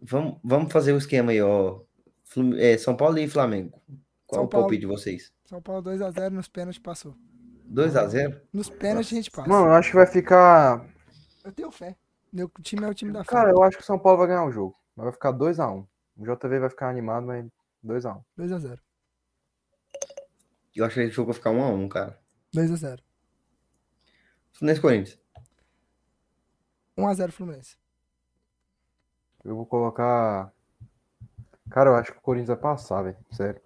Vamos, 0.00 0.36
vamos 0.44 0.72
fazer 0.72 0.92
o 0.92 0.98
esquema 0.98 1.32
aí, 1.32 1.40
ó. 1.40 1.80
Flum- 2.22 2.54
é, 2.56 2.76
São 2.76 2.94
Paulo 2.94 3.18
e 3.18 3.26
Flamengo. 3.26 3.80
Qual 4.26 4.40
São 4.40 4.44
o 4.44 4.48
palpite 4.48 4.80
de 4.80 4.86
vocês? 4.86 5.32
São 5.46 5.60
Paulo 5.62 5.82
2x0 5.82 6.30
nos 6.30 6.48
pênaltis 6.48 6.78
passou. 6.78 7.14
2x0? 7.72 8.40
Nos 8.52 8.68
pênaltis 8.68 9.12
a 9.12 9.16
gente 9.16 9.30
passa. 9.30 9.48
Mano, 9.48 9.66
eu 9.68 9.72
acho 9.72 9.90
que 9.90 9.96
vai 9.96 10.06
ficar. 10.06 10.84
Eu 11.44 11.52
tenho 11.52 11.70
fé. 11.70 11.96
Meu 12.32 12.50
time 12.62 12.84
é 12.84 12.88
o 12.88 12.94
time 12.94 13.12
da 13.12 13.24
fé. 13.24 13.30
Cara, 13.30 13.50
eu 13.50 13.62
acho 13.62 13.78
que 13.78 13.82
o 13.82 13.86
São 13.86 13.98
Paulo 13.98 14.18
vai 14.18 14.28
ganhar 14.28 14.44
o 14.44 14.50
jogo. 14.52 14.74
Mas 14.96 15.04
vai 15.04 15.12
ficar 15.12 15.32
2x1. 15.32 15.86
O 16.16 16.22
JV 16.24 16.58
vai 16.60 16.70
ficar 16.70 16.88
animado, 16.88 17.26
mas 17.26 17.44
2x1. 17.84 18.22
2x0. 18.38 18.78
Eu 20.74 20.84
acho 20.84 20.94
que 20.94 21.00
esse 21.02 21.10
jogo 21.12 21.32
vai 21.32 21.34
ficar 21.34 21.50
1x1, 21.50 21.88
cara. 21.88 22.18
2x0. 22.54 23.00
Fluminense 24.52 24.78
e 24.78 24.82
Corinthians. 24.82 25.20
1x0 26.96 27.30
Fluminense. 27.32 27.76
Eu 29.44 29.56
vou 29.56 29.66
colocar. 29.66 30.52
Cara, 31.70 31.90
eu 31.90 31.96
acho 31.96 32.12
que 32.12 32.18
o 32.18 32.22
Corinthians 32.22 32.48
vai 32.48 32.56
passar, 32.56 33.02
velho. 33.02 33.16
Sério. 33.32 33.60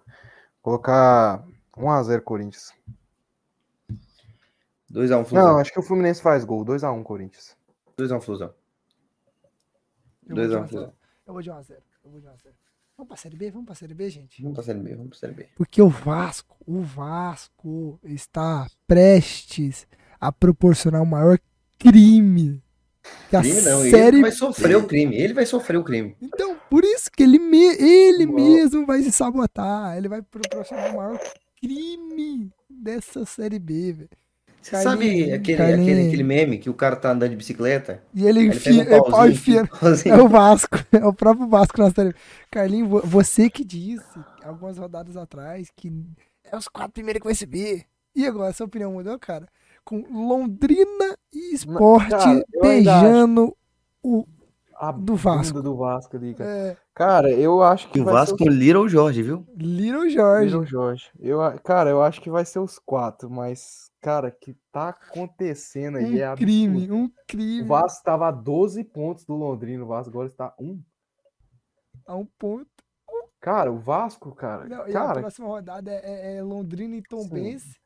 Vou 0.63 0.79
colocar 0.79 1.45
1x0 1.77 2.21
Corinthians. 2.21 2.73
2x1 4.91 5.09
Não, 5.09 5.25
Flusão. 5.25 5.57
acho 5.59 5.71
que 5.71 5.79
o 5.79 5.83
Fluminense 5.83 6.21
faz 6.21 6.43
gol. 6.43 6.65
2x1 6.65 7.03
Corinthians. 7.03 7.55
2x1 7.97 8.21
Flusão. 8.21 8.53
Eu 10.27 10.35
vou 10.35 10.47
de 10.47 10.53
2x1 10.53 10.57
1 10.59 10.63
a 10.63 10.65
0. 10.65 10.67
Flusão. 10.67 10.93
Eu 11.29 11.33
vou 11.33 11.41
de 11.43 11.51
1x0. 11.51 11.75
Eu 12.03 12.09
vou 12.11 12.19
de 12.19 12.25
1x0. 12.25 12.51
Vamos 12.97 13.07
pra 13.07 13.15
Série 13.17 13.37
B? 13.37 13.51
Vamos 13.51 13.65
pra 13.67 13.75
Série 13.75 13.93
B, 13.93 14.09
gente? 14.09 14.41
Vamos 14.41 14.55
pra 14.55 14.63
Série 14.63 14.79
B, 14.79 14.95
vamos 14.95 15.09
pra 15.11 15.19
Série 15.19 15.33
B. 15.33 15.47
Porque 15.55 15.79
o 15.79 15.87
Vasco, 15.87 16.57
o 16.65 16.81
Vasco 16.81 17.99
está 18.03 18.67
prestes 18.87 19.87
a 20.19 20.31
proporcionar 20.31 21.01
o 21.01 21.05
maior 21.05 21.37
crime 21.77 22.61
que 23.29 23.37
Crime 23.39 23.61
não, 23.61 23.81
ele 23.81 23.91
série 23.91 24.21
vai 24.21 24.31
sofrer 24.31 24.75
o 24.75 24.85
crime. 24.87 25.15
Ele 25.15 25.33
vai 25.33 25.45
sofrer 25.45 25.77
o 25.77 25.83
crime. 25.83 26.15
Então, 26.19 26.59
por 26.69 26.83
isso 26.83 27.09
que 27.11 27.21
ele, 27.23 27.37
me- 27.39 27.75
ele 27.77 28.25
mesmo 28.25 28.85
vai 28.85 29.01
se 29.03 29.11
sabotar. 29.11 29.95
Ele 29.97 30.09
vai 30.09 30.21
proporcionar 30.21 30.91
o 30.93 30.97
maior 30.97 31.19
crime 31.59 32.51
dessa 32.69 33.23
série 33.25 33.59
B, 33.59 33.93
velho. 33.93 34.09
Você 34.61 34.71
Carlinhos, 34.71 34.83
sabe 34.83 35.33
aquele, 35.33 35.57
aquele, 35.73 36.01
aquele 36.07 36.23
meme 36.23 36.57
que 36.57 36.69
o 36.69 36.73
cara 36.73 36.95
tá 36.95 37.11
andando 37.11 37.29
de 37.31 37.35
bicicleta? 37.37 38.03
E 38.13 38.25
ele 38.25 38.39
ele 38.39 38.49
enfia, 38.49 38.83
pega 38.83 38.95
é 38.95 38.99
um 38.99 39.03
pau 39.03 39.11
pauzinho, 39.11 39.33
enfia 39.33 39.63
um. 39.63 39.67
É 40.09 40.21
o 40.21 40.27
Vasco, 40.27 40.77
é 40.91 41.05
o 41.05 41.13
próprio 41.13 41.47
Vasco 41.47 41.79
na 41.81 41.91
série. 41.91 42.13
Carlinhos, 42.51 42.89
vo- 42.89 43.01
você 43.05 43.49
que 43.49 43.63
disse 43.63 44.03
algumas 44.43 44.77
rodadas 44.77 45.15
atrás 45.15 45.69
que 45.75 45.91
é 46.43 46.57
os 46.57 46.67
quatro 46.67 46.91
primeiros 46.93 47.21
que 47.21 47.27
vai 47.27 47.35
subir. 47.35 47.85
E 48.15 48.25
agora, 48.25 48.49
essa 48.49 48.63
opinião 48.65 48.91
mudou, 48.91 49.17
cara? 49.19 49.47
Com 49.85 50.03
Londrina 50.11 51.17
e 51.33 51.53
ainda 51.53 52.45
beijando 52.61 53.55
o. 54.03 54.25
A 54.81 54.91
Do 54.93 55.15
Vasco. 55.15 55.55
bunda 55.55 55.61
do 55.69 55.75
Vasco 55.75 56.15
ali, 56.15 56.33
cara. 56.33 56.49
É, 56.49 56.77
Cara, 56.95 57.29
eu 57.29 57.61
acho 57.61 57.89
que 57.91 57.99
E 57.99 58.01
o 58.01 58.05
vai 58.05 58.13
Vasco 58.13 58.37
ser 58.37 58.43
com 58.45 58.49
Little 58.49 58.87
Jorge, 58.87 59.21
viu? 59.21 59.45
Little 59.57 60.09
Jorge. 60.09 60.45
Little 60.45 60.65
Jorge. 60.65 61.11
Eu, 61.19 61.41
a- 61.41 61.57
cara, 61.59 61.89
eu 61.89 62.01
acho 62.01 62.21
que 62.21 62.29
vai 62.29 62.45
ser 62.45 62.59
os 62.59 62.79
quatro, 62.79 63.29
mas, 63.29 63.91
cara, 64.01 64.29
o 64.29 64.31
que 64.31 64.55
tá 64.71 64.89
acontecendo 64.89 65.97
aí 65.97 66.21
é 66.21 66.29
Um 66.29 66.31
absurdo. 66.31 66.37
crime, 66.51 66.91
um 66.91 67.05
O 67.05 67.11
crime. 67.27 67.67
Vasco 67.67 67.97
estava 67.97 68.29
a 68.29 68.31
12 68.31 68.83
pontos 68.85 69.25
do 69.25 69.35
Londrina, 69.35 69.83
o 69.83 69.87
Vasco 69.87 70.09
agora 70.11 70.27
está 70.27 70.53
um. 70.59 70.81
A 72.07 72.15
um 72.15 72.25
ponto. 72.37 72.67
Cara, 73.41 73.71
o 73.71 73.79
Vasco, 73.79 74.33
cara, 74.33 74.65
Não, 74.67 74.87
e 74.87 74.91
a 74.91 74.93
cara, 74.93 75.19
próxima 75.21 75.47
rodada 75.47 75.91
é, 75.91 76.01
é- 76.03 76.37
é 76.37 76.41
Londrina 76.43 76.95
e 76.95 77.01
Tombense. 77.03 77.77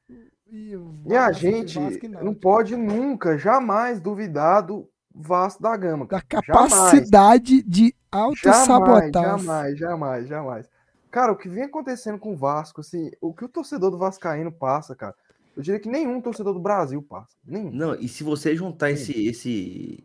E, 0.47 0.75
o 0.75 0.93
e 1.07 1.15
a 1.15 1.31
gente 1.31 1.79
Vasco 1.79 2.07
não 2.07 2.21
Náutico. 2.23 2.41
pode 2.41 2.75
nunca, 2.75 3.37
jamais 3.37 3.99
duvidar 3.99 4.61
do 4.63 4.87
Vasco 5.13 5.61
da 5.61 5.75
Gama. 5.77 6.05
Da 6.07 6.21
cara. 6.21 6.43
Jamais. 6.45 6.71
capacidade 6.73 7.61
de 7.63 7.95
Jamais, 8.13 8.37
autossabotagem. 8.37 9.21
jamais, 9.45 9.77
jamais, 9.79 10.27
jamais. 10.27 10.69
Cara, 11.11 11.31
o 11.31 11.37
que 11.37 11.47
vem 11.47 11.63
acontecendo 11.63 12.17
com 12.17 12.33
o 12.33 12.37
Vasco, 12.37 12.81
assim, 12.81 13.11
o 13.21 13.33
que 13.33 13.45
o 13.45 13.49
torcedor 13.49 13.91
do 13.91 13.97
Vascaíno 13.99 14.51
passa, 14.51 14.95
cara, 14.95 15.13
eu 15.55 15.61
diria 15.61 15.79
que 15.79 15.87
nenhum 15.89 16.19
torcedor 16.19 16.53
do 16.53 16.59
Brasil 16.59 17.01
passa. 17.03 17.35
Nenhum. 17.45 17.69
Não, 17.71 17.93
e 17.95 18.07
se 18.07 18.23
você 18.23 18.55
juntar 18.55 18.89
esse, 18.89 19.27
esse, 19.27 20.03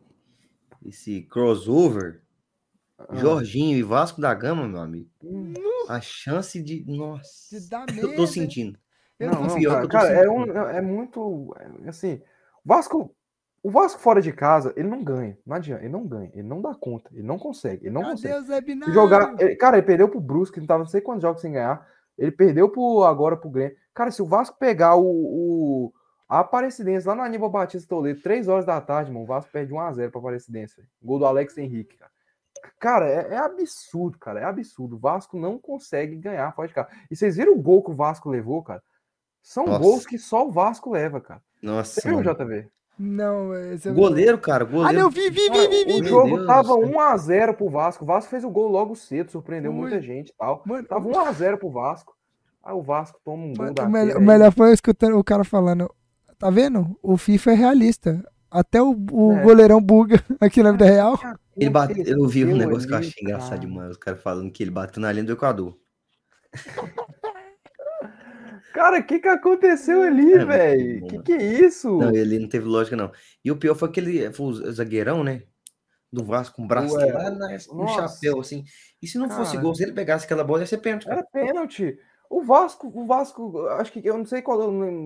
esse 0.84 1.22
crossover, 1.22 2.20
Ah. 2.98 3.14
Jorginho 3.14 3.78
e 3.78 3.82
Vasco 3.82 4.20
da 4.20 4.34
Gama, 4.34 4.66
meu 4.66 4.80
amigo, 4.80 5.08
Hum. 5.22 5.54
a 5.88 6.00
chance 6.00 6.60
de. 6.62 6.84
Nossa, 6.84 7.56
eu 7.96 8.16
tô 8.16 8.26
sentindo. 8.26 8.76
Eu 9.18 9.30
Não, 9.30 9.44
não 9.44 9.46
é 9.46 9.48
cara, 9.48 9.60
que 9.60 9.66
eu 9.66 9.82
tô 9.82 9.88
cara, 9.88 10.08
é, 10.10 10.28
um, 10.28 10.44
é 10.52 10.80
muito. 10.80 11.54
é, 11.84 11.88
Assim, 11.88 12.20
Vasco. 12.64 13.14
O 13.62 13.70
Vasco 13.70 14.00
fora 14.00 14.22
de 14.22 14.32
casa, 14.32 14.72
ele 14.76 14.88
não 14.88 15.02
ganha. 15.02 15.36
Não 15.44 15.56
adianta, 15.56 15.82
ele 15.82 15.92
não 15.92 16.06
ganha. 16.06 16.30
Ele 16.32 16.46
não 16.46 16.60
dá 16.62 16.74
conta. 16.74 17.10
Ele 17.12 17.26
não 17.26 17.38
consegue. 17.38 17.86
Ele 17.86 17.94
não 17.94 18.02
Cadê 18.02 18.12
consegue. 18.14 18.34
o 18.34 18.42
Zé 18.46 18.60
Binário? 18.60 18.94
Jogar. 18.94 19.34
ele- 19.40 19.56
cara, 19.56 19.76
ele 19.78 19.86
perdeu 19.86 20.08
pro 20.08 20.20
Brusque, 20.20 20.60
não 20.60 20.66
tava 20.66 20.80
não 20.84 20.86
sei 20.88 21.00
quantos 21.00 21.22
jogos 21.22 21.40
sem 21.42 21.52
ganhar. 21.52 21.86
Ele 22.16 22.30
perdeu 22.30 22.68
pro, 22.68 23.02
agora 23.04 23.36
pro 23.36 23.50
Grêmio. 23.50 23.76
Cara, 23.94 24.10
se 24.10 24.22
o 24.22 24.26
Vasco 24.26 24.56
pegar 24.58 24.94
o, 24.96 25.04
o- 25.04 25.92
a 26.28 26.40
Aparecidense 26.40 27.06
lá 27.06 27.14
no 27.14 27.22
Aníbal 27.22 27.50
Batista 27.50 27.88
Toledo, 27.88 28.20
3 28.20 28.48
horas 28.48 28.64
da 28.64 28.80
tarde, 28.80 29.10
mano, 29.10 29.24
o 29.24 29.26
Vasco 29.26 29.50
perde 29.50 29.72
1x0 29.72 30.10
pra 30.10 30.20
Aparecidense. 30.20 30.82
Gol 31.02 31.18
do 31.18 31.26
Alex 31.26 31.56
Henrique, 31.58 31.96
cara. 31.96 32.10
Cara, 32.78 33.08
é, 33.08 33.34
é 33.34 33.38
absurdo, 33.38 34.18
cara. 34.18 34.40
É 34.40 34.44
absurdo. 34.44 34.96
O 34.96 34.98
Vasco 34.98 35.36
não 35.38 35.58
consegue 35.58 36.16
ganhar 36.16 36.52
fora 36.54 36.68
de 36.68 36.74
casa. 36.74 36.88
E 37.10 37.16
vocês 37.16 37.36
viram 37.36 37.54
o 37.54 37.62
gol 37.62 37.82
que 37.82 37.90
o 37.90 37.94
Vasco 37.94 38.28
levou, 38.28 38.62
cara? 38.62 38.82
São 39.42 39.64
Nossa. 39.66 39.78
gols 39.78 40.06
que 40.06 40.18
só 40.18 40.46
o 40.46 40.50
Vasco 40.50 40.90
leva, 40.90 41.20
cara. 41.20 41.40
Nossa, 41.62 42.00
Você 42.00 42.08
viu, 42.08 42.18
mano. 42.22 42.34
JV? 42.34 42.68
Não, 42.98 43.54
esse 43.72 43.86
eu 43.88 43.92
O 43.92 43.94
vi. 43.94 44.00
goleiro, 44.00 44.38
cara, 44.38 44.64
o 44.64 44.66
Ah, 44.66 44.70
goleiro. 44.70 44.98
não, 45.02 45.10
vi, 45.10 45.30
vi, 45.30 45.48
vi, 45.50 45.68
vi, 45.68 45.84
vi. 45.84 46.00
o 46.00 46.04
jogo 46.04 46.36
Deus 46.36 46.46
tava 46.46 46.68
do 46.74 46.80
céu. 46.86 46.88
1x0 46.90 47.54
pro 47.54 47.68
Vasco. 47.70 48.04
O 48.04 48.06
Vasco 48.06 48.30
fez 48.30 48.42
o 48.44 48.50
gol 48.50 48.68
logo 48.68 48.96
cedo, 48.96 49.30
surpreendeu 49.30 49.70
Foi. 49.70 49.80
muita 49.80 50.00
gente 50.02 50.30
e 50.30 50.34
tal. 50.36 50.62
Mano, 50.66 50.84
Tava 50.86 51.08
1x0 51.08 51.56
pro 51.58 51.70
Vasco. 51.70 52.14
Aí 52.64 52.74
o 52.74 52.82
Vasco 52.82 53.20
toma 53.24 53.44
um 53.44 53.54
gol 53.54 53.66
Mano, 53.66 53.82
o, 53.82 53.88
melhor, 53.90 54.16
o 54.18 54.20
melhor 54.20 54.52
foi 54.52 54.70
eu 54.70 54.74
escutando 54.74 55.16
o 55.16 55.22
cara 55.24 55.44
falando. 55.44 55.88
Tá 56.38 56.50
vendo? 56.50 56.98
O 57.02 57.16
FIFA 57.16 57.52
é 57.52 57.54
realista. 57.54 58.24
Até 58.50 58.82
o, 58.82 58.96
o 59.12 59.32
É. 59.32 59.42
goleirão 59.42 59.80
buga 59.80 60.22
aqui 60.40 60.62
na 60.62 60.72
vida 60.72 60.84
real. 60.86 61.18
Ele 61.56 61.70
bate... 61.70 62.02
Eu 62.06 62.26
vi 62.26 62.44
um 62.44 62.56
negócio 62.56 62.86
que 62.88 62.94
eu 62.94 62.98
achei 62.98 63.12
engraçado 63.22 63.48
cara. 63.50 63.60
demais. 63.60 63.90
Os 63.90 63.96
caras 63.96 64.20
falando 64.22 64.50
que 64.50 64.62
ele 64.62 64.70
bateu 64.70 65.00
na 65.00 65.12
linha 65.12 65.24
do 65.24 65.32
Equador. 65.32 65.76
Cara, 68.72 68.98
o 68.98 69.02
que 69.04 69.18
que 69.18 69.28
aconteceu 69.28 70.02
ali, 70.02 70.32
É, 70.34 70.44
velho? 70.44 71.00
bom, 71.00 71.06
Que 71.08 71.18
que 71.22 71.32
é 71.32 71.42
isso? 71.66 71.96
Não, 71.98 72.14
ele 72.14 72.38
não 72.38 72.48
teve 72.48 72.66
lógica, 72.66 72.96
não. 72.96 73.10
E 73.44 73.50
o 73.50 73.56
pior 73.56 73.74
foi 73.74 73.88
aquele 73.88 74.32
foi 74.32 74.46
o 74.46 74.72
zagueirão, 74.72 75.24
né? 75.24 75.42
Do 76.12 76.24
Vasco 76.24 76.56
com 76.56 76.64
o 76.64 76.66
braço 76.68 76.94
Ué, 76.96 77.12
lá 77.12 77.30
na- 77.30 77.48
no 77.70 77.74
nossa. 77.84 78.08
chapéu, 78.08 78.40
assim. 78.40 78.64
E 79.02 79.06
se 79.06 79.18
não 79.18 79.28
fosse 79.28 79.52
Cara. 79.52 79.62
gol, 79.62 79.74
se 79.74 79.82
ele 79.82 79.92
pegasse 79.92 80.24
aquela 80.24 80.44
bola, 80.44 80.60
ia 80.60 80.66
ser 80.66 80.78
pênalti. 80.78 81.06
cara. 81.06 81.18
Era 81.18 81.26
pênalti. 81.46 81.98
O 82.30 82.42
Vasco, 82.42 82.90
o 82.94 83.06
Vasco, 83.06 83.66
acho 83.78 83.90
que 83.92 84.06
eu 84.06 84.16
não 84.18 84.24
sei 84.26 84.42
qual, 84.42 84.58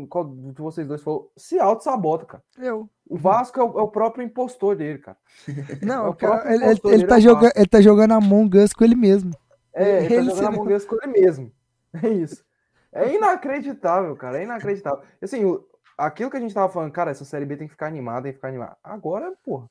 qual 0.09 0.25
de 0.29 0.61
vocês 0.61 0.87
dois 0.89 1.01
falou, 1.03 1.33
se 1.37 1.59
auto-sabota, 1.59 2.25
cara. 2.27 2.43
Eu. 2.59 2.91
O 3.09 3.17
Vasco 3.17 3.61
é 3.61 3.63
o, 3.65 3.79
é 3.79 3.83
o 3.83 3.89
próprio 3.89 4.25
impostor 4.25 4.75
dele, 4.77 4.99
cara. 4.99 5.17
Não, 5.83 6.09
É 6.09 6.15
cara- 6.15 6.39
próprio 6.43 6.53
ele, 6.55 6.81
ele, 6.97 7.07
tá 7.07 7.19
é 7.19 7.21
jogando, 7.21 7.53
ele 7.55 7.67
tá 7.67 7.81
jogando 7.81 8.13
Among 8.13 8.59
Us 8.59 8.73
com 8.73 8.83
ele 8.85 8.97
mesmo. 8.97 9.31
É, 9.73 9.99
ele 10.05 10.09
tá 10.09 10.15
Ele 10.15 10.25
jogando 10.31 10.39
se- 10.39 10.45
a 10.45 10.49
Among 10.49 10.75
Us 10.75 10.85
com 10.85 10.97
ele 11.03 11.13
mesmo. 11.21 11.53
É 12.03 12.09
isso. 12.09 12.45
É 12.95 13.15
inacreditável, 13.15 14.15
cara. 14.17 14.39
É 14.39 14.45
inacreditável. 14.45 15.03
Assim, 15.21 15.45
o- 15.45 15.65
aquilo 15.97 16.31
que 16.31 16.37
a 16.37 16.41
gente 16.41 16.55
tava 16.55 16.73
falando, 16.73 16.93
cara, 16.93 17.11
essa 17.11 17.25
série 17.25 17.45
B 17.47 17.57
tem 17.57 17.67
que 17.67 17.73
ficar 17.73 17.87
animada, 17.87 18.23
tem 18.25 18.33
que 18.33 18.37
ficar 18.39 18.49
animada. 18.49 18.77
Agora, 18.83 19.33
porra. 19.43 19.67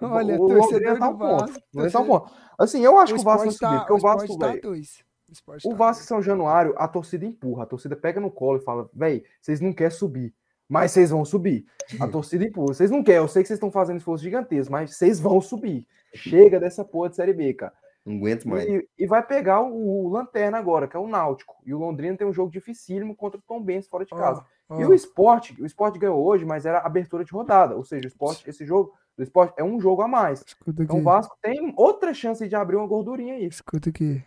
o- 0.00 0.06
Olha, 0.06 0.34
o 0.40 0.46
torcedor 0.48 0.62
Londrina 0.72 0.98
tá 0.98 1.08
um 1.08 1.18
ponto. 1.18 1.40
Vasco, 1.40 1.58
O 1.74 1.78
Londrina 1.78 1.90
tá 1.92 2.00
um 2.00 2.06
torcedor- 2.06 2.20
ponto. 2.20 2.32
Assim, 2.58 2.84
eu 2.84 2.98
acho 2.98 3.12
O 3.12 3.16
que 3.16 3.20
o 3.20 3.24
Vasco 3.24 3.44
vai 3.44 3.50
subir, 3.52 3.60
tá, 3.60 3.78
porque 3.78 3.92
o 3.92 3.96
o 3.96 4.00
Vasco, 4.00 4.38
tá 4.38 4.46
velho, 4.48 4.62
dois. 4.62 5.04
O 5.28 5.32
o 5.32 5.34
tá 5.72 5.76
Vasco 5.76 5.98
dois. 6.00 6.06
São 6.08 6.22
Januário, 6.22 6.74
a 6.78 6.86
torcida 6.88 7.24
empurra, 7.26 7.64
a 7.64 7.66
torcida 7.66 7.96
pega 7.96 8.20
no 8.20 8.30
colo 8.30 8.58
e 8.58 8.64
fala, 8.64 8.88
véi, 8.94 9.24
vocês 9.42 9.60
não 9.60 9.72
querem 9.72 9.90
subir, 9.90 10.32
mas 10.68 10.92
vocês 10.92 11.10
vão 11.10 11.24
subir. 11.24 11.66
A 12.00 12.06
torcida 12.08 12.44
empurra, 12.44 12.68
vocês 12.74 12.90
não 12.90 13.02
querem, 13.02 13.20
eu 13.20 13.28
sei 13.28 13.42
que 13.42 13.48
vocês 13.48 13.56
estão 13.56 13.70
fazendo 13.72 13.96
esforço 13.98 14.22
gigantesco, 14.24 14.70
mas 14.72 14.96
vocês 14.96 15.18
vão 15.20 15.40
subir. 15.40 15.86
Chega 16.14 16.58
dessa 16.60 16.84
porra 16.84 17.10
de 17.10 17.16
Série 17.16 17.32
B, 17.34 17.52
cara. 17.54 17.72
Não 18.08 18.16
aguento 18.16 18.48
mais. 18.48 18.64
E, 18.68 18.88
e 18.98 19.06
vai 19.06 19.22
pegar 19.22 19.60
o, 19.60 20.06
o 20.06 20.08
Lanterna 20.08 20.58
agora, 20.58 20.88
que 20.88 20.96
é 20.96 21.00
o 21.00 21.06
Náutico. 21.06 21.56
E 21.66 21.74
o 21.74 21.78
Londrina 21.78 22.16
tem 22.16 22.26
um 22.26 22.32
jogo 22.32 22.50
dificílimo 22.50 23.14
contra 23.14 23.38
o 23.38 23.42
Tom 23.46 23.62
Benz 23.62 23.86
fora 23.86 24.04
de 24.04 24.10
casa. 24.10 24.44
Ó, 24.68 24.80
E 24.80 24.84
ó, 24.84 24.88
o 24.88 24.94
esporte, 24.94 25.60
o 25.60 25.66
esporte 25.66 25.98
ganhou 25.98 26.24
hoje, 26.24 26.44
mas 26.44 26.64
era 26.66 26.78
abertura 26.80 27.24
de 27.24 27.32
rodada. 27.32 27.76
Ou 27.76 27.84
seja, 27.84 28.04
o 28.04 28.08
esporte, 28.08 28.48
esse 28.48 28.64
jogo 28.64 28.92
do 29.16 29.22
esporte 29.22 29.52
é 29.58 29.64
um 29.64 29.80
jogo 29.80 30.02
a 30.02 30.08
mais. 30.08 30.42
escuta 30.46 30.82
Então 30.82 30.96
o 30.96 30.98
aqui. 31.00 31.04
Vasco 31.04 31.36
tem 31.42 31.74
outra 31.76 32.14
chance 32.14 32.46
de 32.48 32.54
abrir 32.56 32.76
uma 32.76 32.86
gordurinha 32.86 33.34
aí. 33.34 33.46
Escuta 33.46 33.90
aqui. 33.90 34.22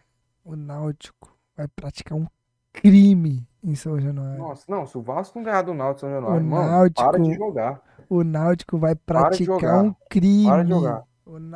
O 0.45 0.55
Náutico 0.55 1.35
vai 1.55 1.67
praticar 1.67 2.17
um 2.17 2.25
crime 2.73 3.47
em 3.63 3.75
São 3.75 3.99
Januário. 3.99 4.39
Nossa, 4.39 4.65
não, 4.67 4.85
se 4.85 4.97
o 4.97 5.01
Vasco 5.01 5.37
não 5.37 5.45
ganhar 5.45 5.61
do 5.61 5.73
Náutico 5.73 6.01
São 6.01 6.09
Januário, 6.09 6.41
O 6.41 6.49
mano, 6.49 6.67
Náutico- 6.71 7.03
para 7.11 7.19
de 7.19 7.33
jogar. 7.35 7.81
O 8.09 8.23
Náutico 8.23 8.77
vai 8.77 8.95
Para 8.95 9.29
de 9.29 9.45
praticar 9.45 9.59
jogar. 9.59 9.83
um 9.83 9.95
crime. 10.09 10.45
Para 10.49 10.63
de 10.63 10.69
jogar. 10.69 11.03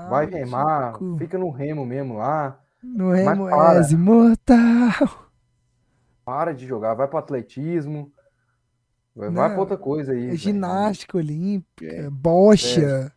Vai 0.10 0.26
remar, 0.28 0.94
fica 1.18 1.38
no 1.38 1.50
remo 1.50 1.86
mesmo 1.86 2.18
lá. 2.18 2.60
No 2.84 3.12
Remo 3.12 3.50
és 3.50 3.92
imortal. 3.92 5.30
Para 6.24 6.54
de 6.54 6.68
jogar, 6.68 6.94
vai 6.94 7.08
pro 7.08 7.18
atletismo. 7.18 8.12
Vai, 9.16 9.30
Não, 9.30 9.36
vai 9.36 9.50
pra 9.50 9.60
outra 9.60 9.78
coisa 9.78 10.12
aí. 10.12 10.30
É 10.30 10.36
ginástica 10.36 11.18
olímpica, 11.18 11.86
É. 11.86 12.10
bocha. 12.10 13.12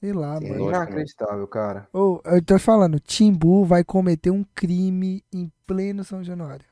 Sei 0.00 0.12
lá, 0.12 0.38
Sim, 0.38 0.46
É 0.46 0.50
mano. 0.50 0.68
inacreditável, 0.68 1.46
cara. 1.46 1.88
Ô, 1.92 2.20
eu 2.24 2.44
tô 2.44 2.58
falando, 2.58 2.98
Timbu 2.98 3.64
vai 3.64 3.84
cometer 3.84 4.30
um 4.30 4.44
crime 4.54 5.24
em 5.32 5.50
pleno 5.66 6.02
São 6.04 6.22
Januário. 6.24 6.66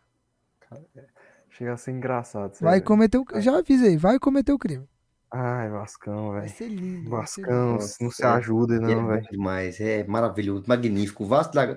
Chega 1.49 1.73
a 1.73 1.77
ser 1.77 1.93
engraçado. 1.93 2.53
Vai 2.61 2.81
cometer 2.81 3.19
o. 3.19 3.25
Já 3.41 3.59
avisei, 3.59 3.97
vai 3.97 4.19
cometer 4.19 4.53
o 4.53 4.59
crime. 4.59 4.89
Ai, 5.33 5.69
Vascão, 5.71 6.31
Vai 6.33 6.41
velho. 6.43 6.53
ser 6.55 6.69
lindo. 6.69 7.11
vai 7.11 7.27
ser 7.27 7.43
Vascão, 7.43 7.79
não 8.01 8.11
se 8.11 8.23
é. 8.25 8.27
ajuda, 8.27 8.75
é 8.77 8.79
não, 8.81 9.03
bom 9.03 9.07
velho. 9.09 9.27
demais, 9.31 9.81
é 9.81 10.03
maravilhoso, 10.05 10.65
magnífico. 10.67 11.23
O 11.25 11.27
Vasco 11.27 11.55
da... 11.55 11.77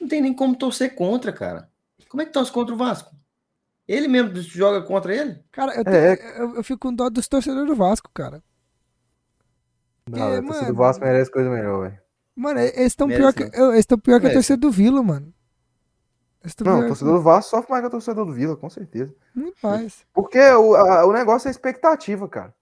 não 0.00 0.08
tem 0.08 0.20
nem 0.22 0.32
como 0.34 0.54
torcer 0.56 0.94
contra, 0.94 1.32
cara. 1.32 1.68
Como 2.08 2.22
é 2.22 2.26
que 2.26 2.32
torce 2.32 2.52
contra 2.52 2.74
o 2.74 2.78
Vasco? 2.78 3.12
Ele 3.88 4.06
mesmo 4.06 4.36
joga 4.42 4.82
contra 4.82 5.14
ele? 5.14 5.42
Cara, 5.50 5.74
eu, 5.74 5.80
É. 5.80 6.16
tenho- 6.16 6.28
eu, 6.36 6.54
eu 6.56 6.62
fico 6.64 6.78
com 6.78 6.94
dó 6.94 7.10
dos 7.10 7.26
torcedores 7.26 7.66
do 7.66 7.74
Vasco, 7.74 8.08
cara. 8.14 8.42
Não, 10.08 10.18
É, 10.18 10.38
a 10.38 10.42
torcida 10.42 10.60
mano. 10.60 10.66
do 10.72 10.78
Vasco 10.78 11.04
merece 11.04 11.30
coisa 11.30 11.50
melhor, 11.50 11.82
velho. 11.88 12.02
Mano, 12.36 12.60
eles 12.60 12.78
estão 12.86 13.08
pior, 13.08 13.32
que, 13.32 13.50
eu- 13.52 13.72
eles 13.72 13.86
tão 13.86 13.98
pior 13.98 14.20
que 14.20 14.26
a 14.28 14.32
torcida 14.32 14.56
do 14.56 14.70
Vila, 14.70 15.02
mano. 15.02 15.32
Não, 16.64 16.80
o 16.80 16.86
torcedor 16.88 17.14
do 17.18 17.22
Vasco 17.22 17.50
sofre 17.50 17.70
mais 17.70 17.82
que 17.82 17.86
a 17.86 17.90
torcida 17.90 18.14
do 18.14 18.32
Vila, 18.32 18.56
com 18.56 18.68
certeza. 18.70 19.14
Muito 19.34 19.56
mais. 19.62 20.04
Porque 20.12 20.40
o, 20.40 20.74
a- 20.74 21.04
o 21.06 21.12
negócio 21.12 21.46
é 21.46 21.50
a 21.50 21.52
expectativa, 21.52 22.28
cara. 22.28 22.54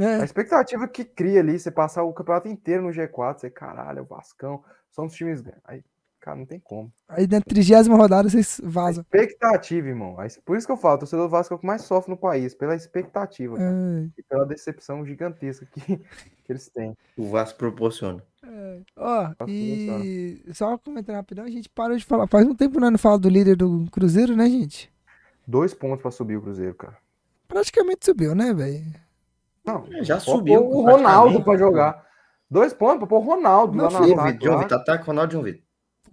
A 0.00 0.04
É, 0.04 0.24
expectativa 0.24 0.88
que 0.88 1.04
cria 1.04 1.40
ali, 1.40 1.58
você 1.58 1.70
passar 1.70 2.02
o 2.02 2.12
campeonato 2.12 2.48
inteiro 2.48 2.82
no 2.82 2.90
G4, 2.90 3.38
você, 3.40 3.50
caralho, 3.50 4.00
é 4.00 4.02
o 4.02 4.06
Vascão, 4.06 4.62
são 4.90 5.06
os 5.06 5.14
times 5.14 5.40
grandes. 5.40 5.60
Aí, 5.64 5.84
cara, 6.20 6.36
não 6.36 6.46
tem 6.46 6.58
como. 6.58 6.92
aí 7.08 7.26
na 7.28 7.40
trigésima 7.40 7.96
rodada 7.96 8.28
vocês 8.28 8.60
vazam. 8.64 9.02
Expectativa, 9.04 9.86
irmão. 9.88 10.16
Por 10.44 10.56
isso 10.56 10.66
que 10.66 10.72
eu 10.72 10.76
falo, 10.76 10.96
o 10.96 10.98
torcedor 10.98 11.26
do 11.26 11.30
Vasco 11.30 11.54
é 11.54 11.56
o 11.56 11.60
que 11.60 11.66
mais 11.66 11.82
sofre 11.82 12.10
no 12.10 12.16
país, 12.16 12.54
pela 12.54 12.74
expectativa 12.74 13.56
cara, 13.56 13.70
É, 13.70 14.08
e 14.18 14.22
pela 14.22 14.44
decepção 14.46 15.04
gigantesca 15.06 15.66
que, 15.66 15.80
que 15.98 16.52
eles 16.52 16.68
têm. 16.68 16.96
O 17.16 17.28
Vasco 17.28 17.58
proporciona. 17.58 18.22
é. 18.42 18.80
Ó, 18.96 19.22
Vasco 19.38 19.44
e 19.48 20.42
só 20.52 20.76
comentando 20.78 21.16
rapidão, 21.16 21.44
a 21.44 21.50
gente 21.50 21.68
parou 21.68 21.96
de 21.96 22.04
falar. 22.04 22.26
Faz 22.26 22.46
um 22.46 22.54
tempo 22.54 22.80
nós 22.80 22.90
não 22.90 22.98
fala 22.98 23.18
do 23.18 23.28
líder 23.28 23.56
do 23.56 23.86
Cruzeiro, 23.92 24.34
né, 24.36 24.46
gente? 24.48 24.92
Dois 25.46 25.74
pontos 25.74 26.00
pra 26.02 26.10
subir 26.10 26.36
o 26.36 26.42
Cruzeiro, 26.42 26.74
cara. 26.74 26.96
Praticamente 27.46 28.06
subiu, 28.06 28.34
né, 28.34 28.52
velho? 28.54 28.82
Não, 29.66 29.84
É, 29.92 30.04
já 30.04 30.18
subiu, 30.20 30.62
O 30.64 30.82
Ronaldo 30.82 31.42
pra 31.42 31.56
jogar. 31.56 32.04
Dois 32.50 32.72
pontos 32.72 32.98
pra 32.98 33.06
pôr 33.06 33.16
o 33.16 33.20
Ronaldo 33.20 33.76
Não, 33.76 33.84
lá 33.84 33.90
filho. 33.90 34.02
no 34.02 34.08
João 34.08 34.20
ataque. 34.20 34.32
Vitor, 34.38 34.48
João. 34.50 34.58
Vitor, 34.62 34.78
ataque 34.78 35.06
Ronaldo 35.06 35.32
João 35.32 35.44
Vitor. 35.44 35.62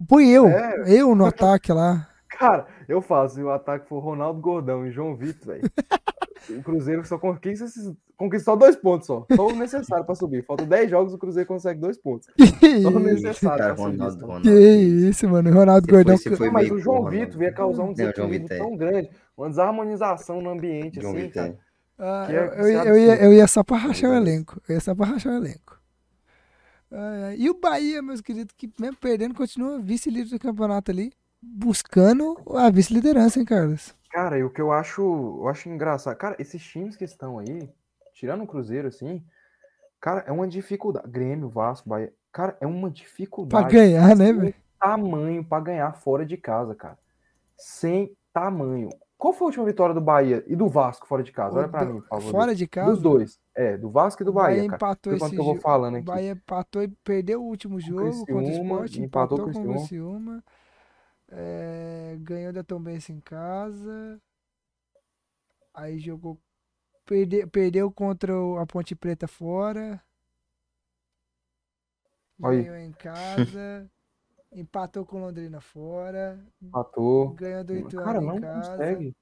Põe 0.08 0.28
eu, 0.30 0.48
É. 0.48 0.84
eu 0.86 1.14
no 1.14 1.26
ataque 1.26 1.72
lá. 1.72 2.08
Cara, 2.28 2.66
eu 2.88 3.00
faço, 3.02 3.34
se 3.36 3.42
o 3.42 3.50
ataque 3.50 3.86
for 3.88 4.00
Ronaldo 4.00 4.40
Gordão 4.40 4.86
e 4.86 4.90
João 4.90 5.14
Vitor, 5.14 5.48
velho. 5.54 5.62
o 6.58 6.62
Cruzeiro 6.62 7.04
só 7.06 7.18
conquista 7.18 7.66
esses- 7.66 7.92
conquistou 8.16 8.56
dois 8.56 8.74
pontos 8.74 9.06
só. 9.06 9.24
Só 9.36 9.46
o 9.46 9.54
necessário 9.54 10.04
pra 10.04 10.14
subir. 10.14 10.44
Faltam 10.44 10.66
10 10.66 10.90
jogos, 10.90 11.12
o 11.14 11.18
Cruzeiro 11.18 11.46
consegue 11.46 11.78
dois 11.78 11.98
pontos. 11.98 12.26
Que 12.58 12.80
Só 12.80 12.88
o 12.88 12.92
isso, 12.92 13.00
necessário 13.00 13.58
Cara, 13.58 13.74
pra 13.74 13.84
subir. 13.84 13.96
Ronaldo, 13.98 14.18
só. 14.18 14.26
Ronaldo. 14.26 14.48
que 14.48 14.50
isso, 14.58 15.28
mano. 15.28 15.50
O 15.50 15.54
Ronaldo 15.54 15.86
foi- 15.88 15.94
Gordão. 16.04 16.18
foi 16.36 16.46
Não, 16.46 16.52
mas 16.54 16.70
o 16.70 16.78
João 16.78 17.04
Vitor 17.04 17.38
veio 17.38 17.54
causar 17.54 17.82
um 17.84 17.92
desequilíbrio 17.92 18.52
é. 18.52 18.58
tão 18.58 18.76
grande, 18.76 19.10
uma 19.36 19.48
desarmonização 19.50 20.40
no 20.40 20.50
ambiente, 20.50 21.00
João 21.00 21.12
assim, 21.12 21.22
Vitor 21.26 21.42
cara. 21.42 21.58
Ah, 21.98 22.26
eu, 22.30 22.42
é- 22.42 22.60
eu, 22.60 22.66
eu 22.86 22.98
ia, 22.98 23.22
eu 23.24 23.32
ia 23.32 23.46
só 23.46 23.62
pra 23.62 23.76
rachar 23.76 24.10
o 24.10 24.14
elenco. 24.14 24.60
Eu 24.68 24.74
ia 24.74 24.80
só 24.80 24.94
pra 24.94 25.06
rachar 25.06 25.32
o 25.32 25.36
elenco. 25.36 25.78
Ai. 26.90 27.36
E 27.38 27.48
o 27.50 27.54
Bahia, 27.58 28.02
meus 28.02 28.20
queridos, 28.20 28.54
que 28.56 28.70
mesmo 28.78 28.96
perdendo, 28.96 29.34
continua 29.34 29.78
vice-líder 29.78 30.30
do 30.30 30.38
campeonato 30.38 30.90
ali, 30.90 31.12
buscando 31.40 32.36
a 32.56 32.70
vice-liderança, 32.70 33.38
hein, 33.38 33.44
Carlos? 33.44 33.94
Cara, 34.10 34.38
e 34.38 34.44
o 34.44 34.50
que 34.50 34.60
eu 34.60 34.70
acho, 34.72 35.00
eu 35.40 35.48
acho 35.48 35.68
engraçado, 35.70 36.16
cara, 36.16 36.36
esses 36.38 36.62
times 36.62 36.96
que 36.96 37.04
estão 37.04 37.38
aí, 37.38 37.68
tirando 38.12 38.42
o 38.42 38.46
Cruzeiro, 38.46 38.88
assim, 38.88 39.24
cara, 39.98 40.22
é 40.26 40.32
uma 40.32 40.46
dificuldade. 40.46 41.08
Grêmio, 41.08 41.48
Vasco, 41.48 41.88
Bahia, 41.88 42.12
cara, 42.30 42.56
é 42.60 42.66
uma 42.66 42.88
Pra 42.88 42.90
dificuldade 42.90 43.72
ganhar, 43.74 44.14
né, 44.14 44.26
sem 44.26 44.34
velho? 44.38 44.54
tamanho 44.78 45.42
pra 45.44 45.60
ganhar 45.60 45.92
fora 45.94 46.26
de 46.26 46.36
casa, 46.36 46.74
cara. 46.74 46.98
Sem 47.56 48.14
tamanho. 48.34 48.90
Qual 49.22 49.32
foi 49.32 49.44
a 49.44 49.48
última 49.50 49.64
vitória 49.64 49.94
do 49.94 50.00
Bahia 50.00 50.42
e 50.48 50.56
do 50.56 50.68
Vasco 50.68 51.06
fora 51.06 51.22
de 51.22 51.30
casa? 51.30 51.56
Olha 51.56 51.68
pra 51.68 51.84
Do- 51.84 51.94
mim, 51.94 52.00
por 52.00 52.08
favor. 52.08 52.30
Fora 52.32 52.56
de 52.56 52.66
casa. 52.66 52.90
Dos 52.90 53.00
dois. 53.00 53.38
É, 53.54 53.76
do 53.78 53.88
Vasco 53.88 54.20
e 54.20 54.24
do 54.24 54.32
Bahia 54.32 54.56
Bahia, 54.56 54.64
cara. 54.70 54.76
empatou 54.76 55.12
Vê 55.12 55.16
esse 55.16 55.30
que 55.30 55.40
eu 55.40 55.44
vou 55.44 55.60
falando 55.60 55.94
O 55.94 55.96
aqui. 55.98 56.06
Bahia 56.06 56.32
empatou 56.32 56.82
e 56.82 56.88
perdeu 56.88 57.40
o 57.40 57.46
último 57.46 57.78
jogo 57.78 58.26
contra 58.26 58.34
o 58.34 58.40
Sport, 58.50 58.96
empatou 58.96 59.38
empatou 59.38 59.52
com 59.52 59.60
o 59.70 59.74
Criciúma. 59.76 60.44
É, 61.30 62.16
ganhou 62.18 62.52
da 62.52 62.64
Tombense 62.64 63.12
em 63.12 63.20
casa. 63.20 64.20
Aí 65.72 66.00
jogou. 66.00 66.36
Perde, 67.06 67.46
perdeu 67.46 67.92
contra 67.92 68.32
a 68.60 68.66
Ponte 68.66 68.96
Preta 68.96 69.28
fora. 69.28 70.02
Aí. 72.42 72.62
Ganhou 72.64 72.76
em 72.76 72.90
casa. 72.92 73.88
empatou 74.54 75.04
com 75.04 75.20
Londrina 75.20 75.60
fora. 75.60 76.38
Empatou. 76.60 77.30
Ganhou 77.30 77.64
do 77.64 77.74
Ituano 77.76 78.04
Cara, 78.06 78.18
em 78.22 78.26
não 78.26 78.40
casa. 78.40 78.70
consegue. 78.70 79.16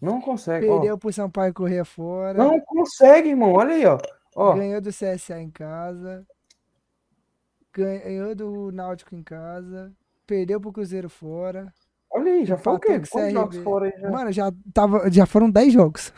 Não 0.00 0.20
consegue. 0.20 0.68
ó. 0.68 0.72
Perdeu 0.74 0.98
pro 0.98 1.12
Sampaio 1.12 1.54
Correia 1.54 1.84
fora. 1.84 2.38
Não 2.38 2.60
consegue, 2.60 3.30
irmão. 3.30 3.52
Olha 3.54 3.74
aí, 3.74 3.86
ó. 3.86 3.98
Ó, 4.34 4.54
Ganhou 4.54 4.80
do 4.80 4.90
CSA 4.90 5.40
em 5.40 5.50
casa. 5.50 6.26
Ganhou 7.72 8.34
do 8.34 8.72
Náutico 8.72 9.14
em 9.14 9.22
casa. 9.22 9.92
Perdeu 10.26 10.60
pro 10.60 10.72
Cruzeiro 10.72 11.08
fora. 11.08 11.72
olha 12.10 12.32
aí, 12.32 12.44
já 12.44 12.56
foi 12.56 12.74
o 12.74 12.78
quê? 12.80 13.00
Quantos 13.10 13.32
jogos 13.32 13.56
fora 13.58 13.86
aí 13.86 14.00
já? 14.00 14.10
Mano, 14.10 14.32
já, 14.32 14.52
tava, 14.72 15.10
já 15.10 15.26
foram 15.26 15.50
10 15.50 15.72
jogos. 15.72 16.12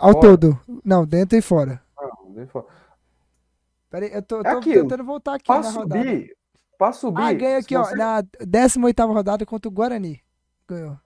Ao 0.00 0.12
Fora? 0.12 0.20
todo. 0.20 0.60
Não, 0.84 1.04
dentro 1.06 1.36
e 1.38 1.42
fora. 1.42 1.80
Não, 2.00 2.32
deixa 2.32 2.42
eu 2.42 2.46
falar. 2.48 2.66
Pera 3.90 4.06
aí, 4.06 4.12
eu 4.14 4.22
tô, 4.22 4.40
É 4.40 4.54
tô 4.54 4.60
tentando 4.60 5.04
voltar 5.04 5.34
aqui 5.34 5.44
Pra 5.46 5.60
na 5.60 5.70
rodada. 5.70 6.00
subir, 6.02 6.36
pra 6.78 6.92
subir. 6.92 7.22
Ah, 7.22 7.32
ganhou 7.32 7.60
se 7.60 7.64
aqui, 7.66 7.76
ó. 7.76 7.84
você- 7.84 7.96
Na 7.96 8.22
18ª 8.40 9.12
rodada 9.12 9.44
contra 9.46 9.68
o 9.68 9.72
Guarani. 9.72 10.20
Ganhou. 10.68 10.96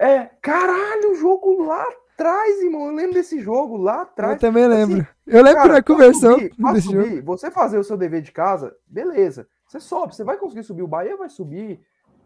É, 0.00 0.30
caralho, 0.42 1.12
o 1.12 1.14
jogo 1.14 1.62
lá 1.64 1.84
atrás, 2.14 2.60
irmão. 2.62 2.86
Eu 2.86 2.94
lembro 2.94 3.14
desse 3.14 3.40
jogo 3.40 3.76
lá 3.76 3.96
Eu 3.96 4.02
atrás. 4.02 4.40
também 4.40 4.64
assim, 4.64 4.74
lembro. 4.94 5.08
eu 5.26 5.42
lembro 5.42 5.62
Cara, 5.62 5.72
nós 5.74 5.82
pra 5.84 5.94
conversamos 5.94 6.40
subir, 6.42 6.72
desse 6.72 6.92
jogo. 6.92 7.22
você 7.24 7.50
fazer 7.50 7.78
o 7.78 7.84
seu 7.84 7.96
dever 7.96 8.22
de 8.22 8.32
casa, 8.32 8.74
beleza. 8.86 9.46
Você 9.66 9.80
sobe, 9.80 10.14
você 10.14 10.24
vai 10.24 10.36
conseguir 10.36 10.62
subir. 10.62 10.82
O 10.82 10.88
Bahia 10.88 11.16
vai 11.16 11.28
subir. 11.28 11.80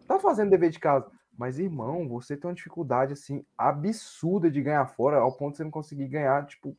Tá 0.07 0.19
fazendo 0.19 0.51
dever 0.51 0.71
de 0.71 0.79
casa. 0.79 1.07
Mas, 1.39 1.59
irmão, 1.59 2.07
você 2.09 2.37
tem 2.37 2.49
uma 2.49 2.55
dificuldade, 2.55 3.15
assim, 3.15 3.45
absurda 3.57 4.51
de 4.51 4.61
ganhar 4.61 4.85
fora, 4.87 5.19
ao 5.19 5.33
ponto 5.33 5.53
de 5.53 5.57
você 5.59 5.65
não 5.65 5.71
conseguir 5.71 6.07
ganhar, 6.09 6.45
tipo, 6.47 6.75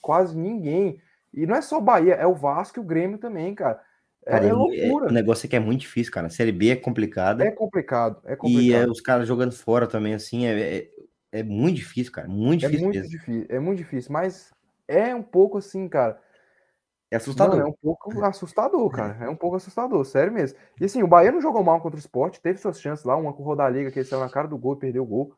quase 0.00 0.36
ninguém. 0.36 1.00
E 1.32 1.46
não 1.46 1.54
é 1.54 1.60
só 1.60 1.78
o 1.78 1.82
Bahia, 1.82 2.14
é 2.14 2.26
o 2.26 2.34
Vasco 2.34 2.78
e 2.78 2.82
o 2.82 2.84
Grêmio 2.84 3.18
também, 3.18 3.54
cara. 3.54 3.80
É, 4.24 4.30
Cara, 4.30 4.44
é 4.44 4.48
é- 4.48 4.52
loucura. 4.52 5.08
o 5.08 5.12
negócio 5.12 5.46
é 5.46 5.48
que 5.48 5.56
é 5.56 5.60
muito 5.60 5.80
difícil, 5.80 6.12
cara. 6.12 6.28
A 6.28 6.30
Série 6.30 6.52
B 6.52 6.70
é 6.70 6.76
complicada. 6.76 7.44
É 7.44 7.50
complicado, 7.50 8.20
é 8.24 8.32
e 8.32 8.34
é, 8.34 8.36
complicado. 8.36 8.90
os 8.90 9.00
caras 9.00 9.26
jogando 9.28 9.52
fora 9.52 9.86
também, 9.86 10.14
assim, 10.14 10.46
é, 10.46 10.76
é, 10.78 10.90
é 11.32 11.42
muito 11.42 11.76
difícil, 11.76 12.12
cara. 12.12 12.28
Muito 12.28 12.64
É 12.64 12.68
difícil 12.68 12.84
muito 12.84 12.96
mesmo. 12.98 13.10
difícil, 13.10 13.46
é 13.48 13.58
muito 13.58 13.78
difícil, 13.78 14.12
mas 14.12 14.52
é 14.86 15.14
um 15.14 15.22
pouco 15.22 15.58
assim, 15.58 15.88
cara. 15.88 16.20
É 17.10 17.16
assustador. 17.16 17.56
Mano, 17.56 17.68
é 17.68 17.70
um 17.70 17.74
pouco 17.82 18.10
assustador, 18.24 18.88
cara. 18.90 19.24
É 19.24 19.28
um 19.28 19.36
pouco 19.36 19.56
assustador, 19.56 20.04
sério 20.04 20.32
mesmo. 20.32 20.56
E 20.80 20.84
assim, 20.84 21.02
o 21.02 21.08
Bahia 21.08 21.32
não 21.32 21.42
jogou 21.42 21.62
mal 21.64 21.80
contra 21.80 21.96
o 21.96 22.00
Sport, 22.00 22.38
teve 22.38 22.58
suas 22.58 22.80
chances 22.80 23.04
lá, 23.04 23.16
uma 23.16 23.32
com 23.32 23.42
o 23.42 23.46
Rodaliga, 23.46 23.90
que 23.90 23.98
ele 23.98 24.08
saiu 24.08 24.20
na 24.20 24.30
cara 24.30 24.46
do 24.48 24.56
gol 24.56 24.74
e 24.74 24.78
perdeu 24.78 25.02
o 25.02 25.06
gol. 25.06 25.34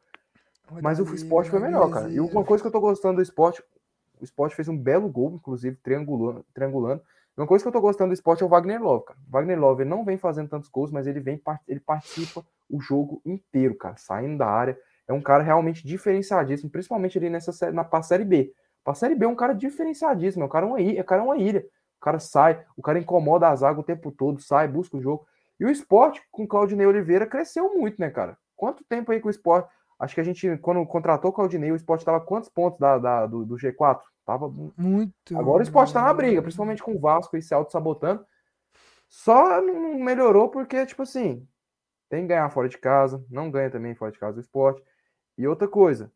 Mas 0.83 1.01
o 1.01 1.15
Sport 1.15 1.49
foi 1.49 1.61
melhor, 1.61 1.91
cara. 1.91 2.11
E 2.11 2.21
uma 2.21 2.45
coisa 2.45 2.63
que 2.63 2.69
eu 2.69 2.73
tô 2.73 2.81
gostando 2.81 3.17
do 3.17 3.23
Sport, 3.23 3.61
o 4.21 4.25
Sport 4.25 4.53
fez 4.55 4.69
um 4.69 4.77
belo 4.77 5.09
gol, 5.09 5.33
inclusive, 5.35 5.77
triangulando. 5.83 6.45
triangulando. 6.55 7.03
Uma 7.37 7.47
coisa 7.47 7.65
que 7.65 7.69
eu 7.69 7.73
tô 7.73 7.81
gostando 7.81 8.11
do 8.11 8.15
Sport 8.15 8.41
é 8.43 8.45
o 8.45 8.49
Wagner 8.49 8.81
Love, 8.81 9.07
cara. 9.07 9.19
O 9.27 9.31
Wagner 9.33 9.59
Love 9.59 9.83
ele 9.83 9.91
não 9.91 10.05
vem 10.05 10.17
fazendo 10.17 10.49
tantos 10.49 10.69
gols, 10.69 10.91
mas 10.93 11.07
ele 11.07 11.19
vem, 11.21 11.41
ele 11.67 11.81
participa 11.81 12.45
o 12.71 12.81
jogo 12.81 13.21
inteiro, 13.25 13.75
cara, 13.77 13.97
saindo 13.97 14.39
da 14.39 14.47
área. 14.47 14.79
É 15.09 15.13
um 15.13 15.21
cara 15.21 15.43
realmente 15.43 15.87
diferenciadíssimo, 15.87 16.71
principalmente 16.71 17.19
ali 17.19 17.29
nessa 17.29 17.53
série, 17.53 17.73
na 17.75 17.83
pra 17.85 18.03
série 18.03 18.25
B. 18.25 18.53
Pra 18.85 18.95
série 18.95 19.15
B 19.15 19.25
é 19.25 19.29
um 19.29 19.35
cara 19.35 19.53
diferenciadíssimo, 19.53 20.45
é 20.45 20.47
um 20.47 20.49
cara 20.49 20.65
uma 20.67 20.81
ilha, 20.81 20.99
é 20.99 21.03
um 21.03 21.07
cara 21.07 21.23
uma 21.23 21.37
ilha. 21.37 21.61
O 22.01 22.05
cara 22.05 22.21
sai, 22.21 22.63
o 22.77 22.83
cara 22.83 22.99
incomoda 22.99 23.49
a 23.49 23.57
zaga 23.57 23.81
o 23.81 23.85
tempo 23.85 24.13
todo, 24.13 24.41
sai, 24.41 24.69
busca 24.69 24.97
o 24.97 25.03
jogo. 25.03 25.27
E 25.59 25.65
o 25.65 25.71
esporte, 25.71 26.23
com 26.31 26.47
Claudinei 26.47 26.87
Oliveira, 26.87 27.27
cresceu 27.27 27.75
muito, 27.75 28.01
né, 28.01 28.11
cara? 28.11 28.37
Quanto 28.57 28.85
tempo 28.85 29.11
aí 29.11 29.21
que 29.21 29.27
o 29.27 29.31
esporte. 29.31 29.69
Acho 29.99 30.15
que 30.15 30.21
a 30.21 30.25
gente, 30.25 30.57
quando 30.59 30.85
contratou 30.87 31.31
o 31.31 31.35
Claudinei, 31.35 31.71
o 31.73 31.77
esporte 31.77 32.05
tava 32.05 32.21
quantos 32.21 32.49
pontos 32.49 32.79
da, 32.79 32.99
da- 32.99 33.27
do, 33.27 33.45
do 33.45 33.57
G4? 33.57 34.05
Tava. 34.25 34.49
Muito. 34.77 35.37
Agora 35.37 35.61
o 35.61 35.63
esporte 35.63 35.93
tá 35.93 36.03
na 36.03 36.15
briga, 36.15 36.41
principalmente 36.41 36.83
com 36.83 36.95
o 36.95 36.99
Vasco 36.99 37.37
e 37.37 37.43
se 37.43 37.53
auto-sabotando. 37.53 38.25
Só 39.09 39.61
não 39.61 39.99
melhorou 39.99 40.49
porque, 40.49 40.85
tipo 40.87 41.03
assim, 41.03 41.47
tem 42.09 42.23
que 42.23 42.29
ganhar 42.29 42.49
fora 42.51 42.69
de 42.69 42.79
casa, 42.79 43.25
não 43.31 43.51
ganha 43.51 43.71
também 43.71 43.95
fora 43.95 44.11
de 44.11 44.19
casa 44.19 44.35
do 44.35 44.41
esporte. 44.41 44.83
E 45.37 45.47
outra 45.47 45.69
coisa, 45.69 46.11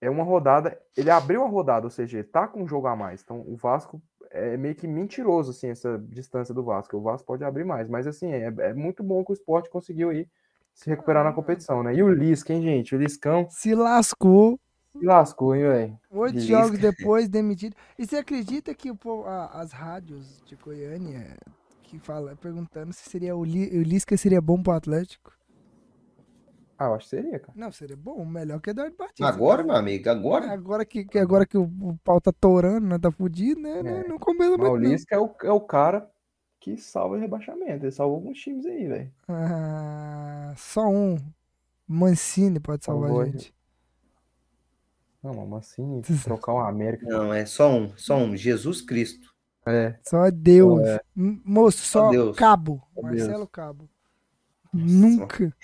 é 0.00 0.08
uma 0.08 0.22
rodada, 0.22 0.80
ele 0.96 1.10
abriu 1.10 1.42
a 1.42 1.48
rodada, 1.48 1.86
ou 1.86 1.90
seja, 1.90 2.18
ele 2.18 2.28
tá 2.28 2.46
com 2.46 2.62
um 2.62 2.68
jogo 2.68 2.86
a 2.86 2.94
mais. 2.94 3.22
Então 3.22 3.44
o 3.46 3.56
Vasco 3.56 4.00
é 4.30 4.56
meio 4.56 4.74
que 4.74 4.86
mentiroso, 4.86 5.50
assim, 5.50 5.68
essa 5.68 5.98
distância 5.98 6.54
do 6.54 6.62
Vasco. 6.62 6.96
O 6.96 7.02
Vasco 7.02 7.26
pode 7.26 7.44
abrir 7.44 7.64
mais, 7.64 7.88
mas 7.88 8.06
assim, 8.06 8.30
é, 8.30 8.46
é 8.58 8.74
muito 8.74 9.02
bom 9.02 9.24
que 9.24 9.32
o 9.32 9.34
esporte 9.34 9.70
conseguiu 9.70 10.10
aí 10.10 10.28
se 10.74 10.88
recuperar 10.88 11.24
na 11.24 11.32
competição, 11.32 11.82
né? 11.82 11.94
E 11.94 12.02
o 12.02 12.12
Lisca, 12.12 12.52
hein, 12.52 12.62
gente? 12.62 12.94
O 12.94 12.98
Liscão 12.98 13.48
Se 13.50 13.74
lascou. 13.74 14.60
Se 14.92 15.04
lascou, 15.04 15.54
hein, 15.54 15.62
velho? 15.62 15.98
Oito 16.10 16.34
Lisca. 16.36 16.52
jogos 16.52 16.78
depois, 16.80 17.28
demitido. 17.28 17.76
E 17.98 18.06
você 18.06 18.16
acredita 18.16 18.74
que 18.74 18.90
o 18.90 18.96
povo- 18.96 19.26
a- 19.26 19.46
as 19.60 19.72
rádios 19.72 20.42
de 20.46 20.56
Goiânia 20.56 21.36
que 21.82 21.98
fala, 21.98 22.36
perguntando 22.36 22.92
se 22.92 23.08
seria 23.08 23.36
o, 23.36 23.44
Li, 23.44 23.68
o 23.78 23.82
Lisca 23.82 24.16
seria 24.16 24.40
bom 24.40 24.62
pro 24.62 24.72
Atlético? 24.72 25.32
Ah, 26.78 26.86
eu 26.86 26.94
acho 26.94 27.08
que 27.08 27.16
seria, 27.16 27.38
cara. 27.40 27.52
Não, 27.58 27.72
seria 27.72 27.96
bom, 27.96 28.24
melhor 28.24 28.60
que 28.60 28.70
Eduardo 28.70 28.96
Batista. 28.96 29.26
Agora, 29.26 29.64
meu 29.64 29.74
amigo, 29.74 30.08
agora. 30.08 30.52
Agora 30.52 30.84
que, 30.84 31.04
que 31.04 31.18
agora 31.18 31.44
que 31.44 31.58
o, 31.58 31.64
o 31.64 31.98
pau 32.04 32.20
tá 32.20 32.30
torando, 32.30 32.86
né? 32.86 32.98
Tá 32.98 33.10
fudido, 33.10 33.60
né? 33.60 33.82
Não, 33.82 34.10
não 34.10 34.18
compensa 34.18 34.56
Mas 34.56 34.68
o. 34.70 34.76
Lisca 34.76 35.16
é 35.16 35.18
o, 35.18 35.34
é 35.42 35.50
o 35.50 35.60
cara 35.60 36.08
que 36.60 36.76
salva 36.76 37.16
o 37.16 37.18
rebaixamento. 37.18 37.84
Ele 37.84 37.90
salvou 37.90 38.16
alguns 38.18 38.38
times 38.38 38.64
aí, 38.64 38.86
velho. 38.86 39.12
Ah, 39.28 40.54
só 40.56 40.86
um. 40.88 41.16
Mancini 41.88 42.60
pode 42.60 42.84
salvar 42.84 43.10
a 43.10 43.24
gente. 43.24 43.52
Não, 45.34 45.46
mas 45.46 45.70
assim, 45.70 46.02
trocar 46.24 46.52
uma 46.52 46.68
América. 46.68 47.06
Não, 47.06 47.32
é 47.32 47.44
só 47.44 47.70
um, 47.70 47.92
só 47.96 48.16
um. 48.16 48.36
Jesus 48.36 48.80
Cristo. 48.80 49.34
É, 49.66 49.96
Só 50.02 50.30
Deus. 50.30 50.86
É. 50.86 51.00
Moço, 51.14 51.78
Só 51.78 52.04
só 52.04 52.10
Deus. 52.10 52.36
Cabo. 52.36 52.82
Só 52.94 53.02
Marcelo 53.02 53.38
Deus. 53.38 53.48
Cabo. 53.52 53.88
Nunca. 54.72 55.54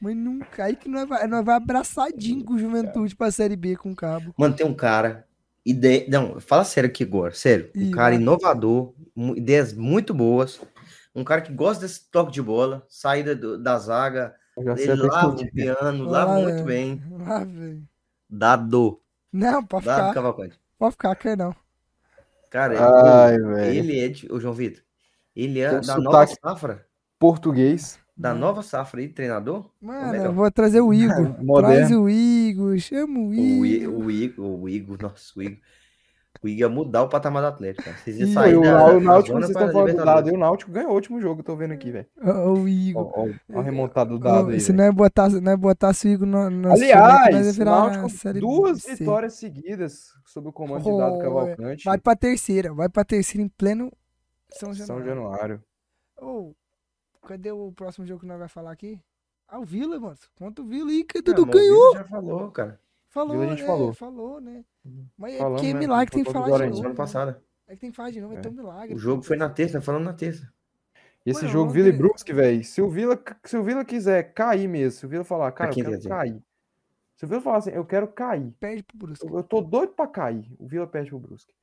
Mas 0.00 0.16
nunca. 0.16 0.64
Aí 0.64 0.74
que 0.74 0.88
nós 0.88 1.06
vai, 1.06 1.26
nós 1.26 1.44
vai 1.44 1.56
abraçadinho 1.56 2.44
com 2.44 2.54
o 2.54 2.58
Juventude 2.58 3.14
pra 3.14 3.30
Série 3.30 3.54
B 3.56 3.76
com 3.76 3.92
o 3.92 3.96
Cabo. 3.96 4.34
Mano, 4.38 4.54
tem 4.54 4.66
um 4.66 4.74
cara. 4.74 5.26
Ideia... 5.64 6.06
Não, 6.08 6.40
fala 6.40 6.64
sério 6.64 6.88
aqui 6.88 7.04
agora, 7.04 7.32
sério. 7.34 7.70
Um 7.76 7.82
Ih, 7.82 7.90
cara 7.90 8.14
inovador, 8.14 8.94
ideias 9.36 9.72
muito 9.72 10.12
boas. 10.14 10.60
Um 11.14 11.22
cara 11.22 11.42
que 11.42 11.52
gosta 11.52 11.82
desse 11.86 12.10
toque 12.10 12.32
de 12.32 12.40
bola, 12.42 12.84
saída 12.88 13.36
do- 13.36 13.62
da 13.62 13.78
zaga, 13.78 14.34
ele 14.78 14.94
lava 14.94 15.28
o 15.28 15.52
piano, 15.52 16.04
Lá, 16.04 16.24
lava 16.24 16.40
muito 16.40 16.64
bem. 16.64 17.02
Lá, 17.10 17.44
velho. 17.44 17.86
Dado. 18.28 18.98
Não, 19.32 19.64
pode 19.64 19.86
Dado 19.86 20.00
ficar. 20.08 20.14
Cavalcante. 20.14 20.60
Pode 20.78 20.92
ficar, 20.92 21.14
quer 21.16 21.36
não. 21.36 21.54
Cara, 22.50 22.74
Ai, 23.24 23.34
ele, 23.34 23.44
velho. 23.46 23.74
ele 23.74 24.00
é 24.00 24.08
de. 24.08 24.32
Ô, 24.32 24.38
João 24.38 24.52
Vitor. 24.54 24.82
Ele 25.34 25.60
é 25.60 25.70
Tem 25.70 25.80
da 25.80 25.98
nova 25.98 26.26
safra. 26.26 26.86
Português. 27.18 27.98
Da 28.14 28.34
nova 28.34 28.62
safra 28.62 29.00
aí, 29.00 29.08
treinador. 29.08 29.70
Mano, 29.80 30.14
eu 30.16 30.32
vou 30.34 30.50
trazer 30.50 30.82
o 30.82 30.92
Igor. 30.92 31.34
Traz 31.62 31.90
o 31.90 32.08
Igor, 32.10 32.76
chama 32.78 33.18
o 33.18 33.28
O, 33.28 33.34
I- 33.34 33.82
Igor. 33.84 33.94
o 34.04 34.10
Igor, 34.10 34.60
o 34.62 34.68
Igor, 34.68 34.98
nossa, 35.00 35.32
o 35.38 35.42
Igor. 35.42 35.58
O 36.42 36.48
Igor 36.48 36.60
ia 36.60 36.68
mudar 36.68 37.02
o 37.02 37.08
patamar 37.08 37.42
do 37.42 37.48
Atlético, 37.48 37.84
cara. 37.84 37.96
Vocês 37.98 38.18
iam 38.18 38.32
sair 38.32 38.52
E 38.52 38.56
o, 38.56 38.62
da, 38.62 38.86
o 38.86 39.00
Náutico, 39.00 39.36
vocês 39.38 39.50
estão 39.50 39.72
falando 39.72 39.96
do 39.96 40.04
dado. 40.04 40.28
E 40.28 40.32
o 40.32 40.38
Náutico 40.38 40.72
ganhou 40.72 40.90
o 40.90 40.94
último 40.94 41.20
jogo, 41.20 41.40
eu 41.40 41.44
tô 41.44 41.54
vendo 41.56 41.72
aqui, 41.72 41.90
velho. 41.90 42.06
Ô, 42.20 42.52
ô, 42.54 42.68
Igor. 42.68 43.12
Ó, 43.14 43.28
ó 43.54 43.60
a 43.60 43.62
remontada 43.62 44.10
do 44.10 44.18
dado 44.18 44.50
aí. 44.50 44.60
se 44.60 44.68
velho. 44.72 44.78
não 44.78 44.84
é 44.84 44.92
botar, 44.92 45.28
não 45.28 45.52
é 45.52 45.56
botar 45.56 45.92
o 45.92 46.08
Igor 46.08 46.26
no, 46.26 46.72
Aliás, 46.72 47.58
o 47.58 47.64
Náutico, 47.64 48.40
duas 48.40 48.82
C. 48.82 48.94
vitórias 48.96 49.34
seguidas 49.34 50.08
sob 50.26 50.48
o 50.48 50.52
comando 50.52 50.82
de 50.82 50.96
Dado 50.96 51.16
Oh, 51.16 51.18
Cavalcante. 51.18 51.84
Vai 51.84 51.98
pra 51.98 52.16
terceira, 52.16 52.72
vai 52.72 52.88
pra 52.88 53.04
terceira 53.04 53.44
em 53.44 53.48
pleno 53.48 53.92
São 54.50 54.74
São 54.74 55.00
Januário. 55.04 55.06
Januário. 55.06 55.64
Ô, 56.20 56.54
cadê 57.26 57.52
o 57.52 57.70
próximo 57.72 58.06
jogo 58.06 58.20
que 58.20 58.26
nós 58.26 58.38
vamos 58.38 58.52
falar 58.52 58.72
aqui? 58.72 58.98
Ah, 59.46 59.60
o 59.60 59.64
Vila, 59.64 60.00
mano. 60.00 60.16
Conta 60.36 60.62
o 60.62 60.64
Vila 60.64 60.90
aí, 60.90 61.04
que 61.04 61.18
Ah, 61.18 61.22
Dudu 61.22 61.46
mas 61.46 61.54
o 61.54 61.58
ganhou. 61.58 61.94
Já 61.94 62.04
falou, 62.04 62.50
cara. 62.50 62.80
Falou, 63.10 63.32
Vila 63.38 63.44
a 63.44 63.54
gente 63.54 63.62
é, 63.62 63.66
falou. 63.66 63.92
falou, 63.92 64.40
né? 64.40 64.64
Mas 65.16 65.34
é 65.34 65.38
porque 65.38 65.66
é 65.66 65.72
né? 65.74 65.78
milagre 65.80 66.06
que 66.06 66.12
tem 66.16 66.24
que 66.24 66.32
falar 66.32 66.46
de 66.58 66.64
novo. 66.64 66.74
Semana 66.76 66.88
né? 66.90 66.94
passada. 66.96 67.42
É 67.68 67.74
que 67.74 67.80
tem 67.80 67.90
que 67.90 67.96
falar 67.96 68.10
de 68.10 68.20
novo, 68.20 68.34
é, 68.34 68.38
É. 68.38 68.40
tão 68.40 68.52
milagre. 68.52 68.94
O 68.94 68.98
jogo 68.98 69.22
foi 69.22 69.36
na 69.36 69.48
terça, 69.48 69.80
falamos 69.80 70.06
na 70.06 70.12
terça. 70.12 70.52
E 71.24 71.30
esse 71.30 71.42
Mano, 71.42 71.52
jogo 71.52 71.70
Vila 71.70 71.88
e 71.88 71.92
Brusque, 71.92 72.32
velho. 72.32 72.64
Se 72.64 72.82
o 72.82 72.90
Vila, 72.90 73.18
se 73.44 73.56
o 73.56 73.62
Vila 73.62 73.84
quiser 73.84 74.32
cair 74.34 74.66
mesmo, 74.68 74.98
se 74.98 75.06
o 75.06 75.08
Vila 75.08 75.22
falar, 75.24 75.52
cara, 75.52 75.70
eu 75.70 75.74
quero 75.84 76.08
cair. 76.08 76.42
Se 77.16 77.24
o 77.24 77.28
Vila 77.28 77.40
falar 77.40 77.58
assim, 77.58 77.70
eu 77.70 77.84
quero 77.84 78.08
cair. 78.08 78.50
Perde 78.58 78.82
pro 78.82 78.98
Brusque. 78.98 79.26
Eu, 79.26 79.36
eu 79.36 79.42
tô 79.44 79.60
doido 79.60 79.92
pra 79.92 80.08
cair. 80.08 80.52
O 80.58 80.66
Vila 80.66 80.86
perde 80.86 81.10
pro 81.10 81.20
Brusque. 81.20 81.54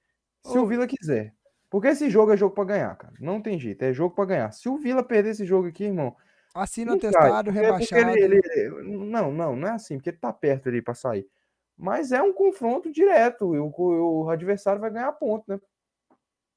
Se 0.45 0.57
o 0.57 0.65
Vila 0.65 0.87
quiser. 0.87 1.33
Porque 1.69 1.89
esse 1.89 2.09
jogo 2.09 2.31
é 2.31 2.37
jogo 2.37 2.55
pra 2.55 2.63
ganhar, 2.63 2.95
cara. 2.95 3.13
Não 3.19 3.41
tem 3.41 3.59
jeito, 3.59 3.83
é 3.83 3.91
jogo 3.93 4.15
pra 4.15 4.25
ganhar. 4.25 4.51
Se 4.53 4.69
o 4.69 4.77
Vila 4.77 5.03
perder 5.03 5.31
esse 5.31 5.45
jogo 5.45 5.67
aqui, 5.67 5.83
irmão, 5.83 6.15
Assina 6.55 6.93
o 6.93 6.97
testado, 6.97 7.51
porque 7.51 7.59
rebaixado. 7.63 8.09
ele- 8.17 8.41
ele- 8.43 8.81
não, 9.05 9.31
não, 9.31 9.55
não 9.55 9.67
é 9.67 9.71
assim, 9.71 9.97
porque 9.97 10.09
ele 10.09 10.17
tá 10.17 10.33
perto 10.33 10.67
ali 10.69 10.81
pra 10.81 10.95
sair. 10.95 11.27
Mas 11.79 12.11
é 12.11 12.21
um 12.21 12.33
confronto 12.33 12.91
direto. 12.91 13.55
e 13.55 13.59
O, 13.59 13.71
o, 13.77 14.29
adversário 14.29 14.81
vai 14.81 14.91
ganhar 14.91 15.13
ponto, 15.13 15.45
né? 15.47 15.57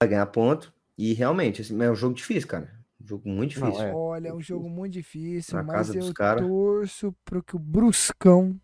Vai 0.03 0.09
ganhar 0.11 0.27
ponto. 0.27 0.74
E 0.99 1.12
realmente, 1.15 1.62
esse 1.62 1.81
é 1.81 1.90
um 1.90 1.94
jogo 1.94 2.16
difícil, 2.16 2.49
cara. 2.49 2.69
Um 3.01 3.07
jogo 3.07 3.28
muito 3.28 3.59
Não, 3.61 3.69
difícil. 3.69 3.89
é. 3.89 3.94
Olha, 3.94 4.28
é 4.28 4.35
um 4.35 4.40
jogo 4.43 4.69
muito 4.69 4.94
difícil, 4.94 5.57
Na 5.57 5.62
mas 5.62 5.73
casa 5.77 5.93
dos 5.94 6.09
eu 6.09 6.15
cara. 6.15 6.40
torço 6.43 7.15
pro 7.24 7.40
que 7.43 7.55
o 7.55 7.59
Bruscão, 7.59 8.61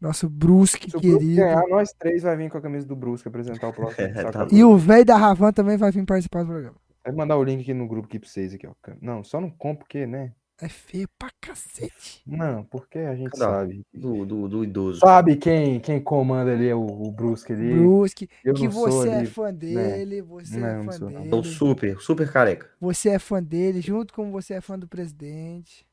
nosso 0.00 0.26
Brusque 0.26 0.90
Se 0.90 0.98
querido, 0.98 1.36
ganhar, 1.36 1.62
nós 1.68 1.92
três 1.92 2.22
vai 2.22 2.34
vir 2.34 2.50
com 2.50 2.56
a 2.56 2.62
camisa 2.62 2.86
do 2.86 2.96
Brusque 2.96 3.28
apresentar 3.28 3.68
o 3.68 3.72
próximo. 3.74 4.06
É, 4.06 4.30
tá 4.30 4.48
e 4.50 4.64
o 4.64 4.74
velho 4.78 5.04
da 5.04 5.18
Ravan 5.18 5.52
também 5.52 5.76
vai 5.76 5.92
vir 5.92 6.04
participar 6.06 6.44
do 6.44 6.48
programa. 6.48 6.76
Vai 7.04 7.14
mandar 7.14 7.36
o 7.36 7.44
link 7.44 7.60
aqui 7.60 7.74
no 7.74 7.86
grupo 7.86 8.08
aqui 8.08 8.18
pra 8.18 8.28
vocês 8.28 8.54
aqui, 8.54 8.66
ó. 8.66 8.72
Não, 9.02 9.22
só 9.22 9.38
não 9.38 9.50
compro 9.50 9.80
porque, 9.80 10.06
né? 10.06 10.32
É 10.60 10.68
feio 10.68 11.08
pra 11.16 11.30
cacete. 11.40 12.20
Não, 12.26 12.64
porque 12.64 12.98
a 12.98 13.14
gente 13.14 13.30
Não. 13.38 13.46
sabe. 13.46 13.86
Do, 13.94 14.26
do, 14.26 14.48
do 14.48 14.64
idoso. 14.64 14.98
Sabe 14.98 15.36
quem, 15.36 15.78
quem 15.78 16.00
comanda 16.00 16.50
ali 16.52 16.66
é 16.68 16.74
o, 16.74 16.80
o 16.84 17.12
Brusque 17.12 17.52
ali. 17.52 17.74
Brusque, 17.74 18.28
Eu 18.44 18.54
que 18.54 18.64
não 18.64 18.72
sou 18.72 18.90
você 18.90 19.08
é 19.08 19.16
ali, 19.18 19.26
fã 19.26 19.54
dele, 19.54 20.20
você 20.20 20.58
Não, 20.58 20.66
é 20.66 20.76
não 20.78 20.84
fã 20.86 20.92
sou, 20.92 21.10
não. 21.10 21.18
dele, 21.20 21.30
Tô 21.30 21.44
super, 21.44 22.00
super 22.00 22.32
careca. 22.32 22.68
você 22.80 23.10
é 23.10 23.18
fã 23.20 23.40
dele, 23.40 23.80
junto 23.80 24.12
com 24.12 24.32
você 24.32 24.54
é 24.54 24.60
fã 24.60 24.76
do 24.76 24.88
presidente. 24.88 25.86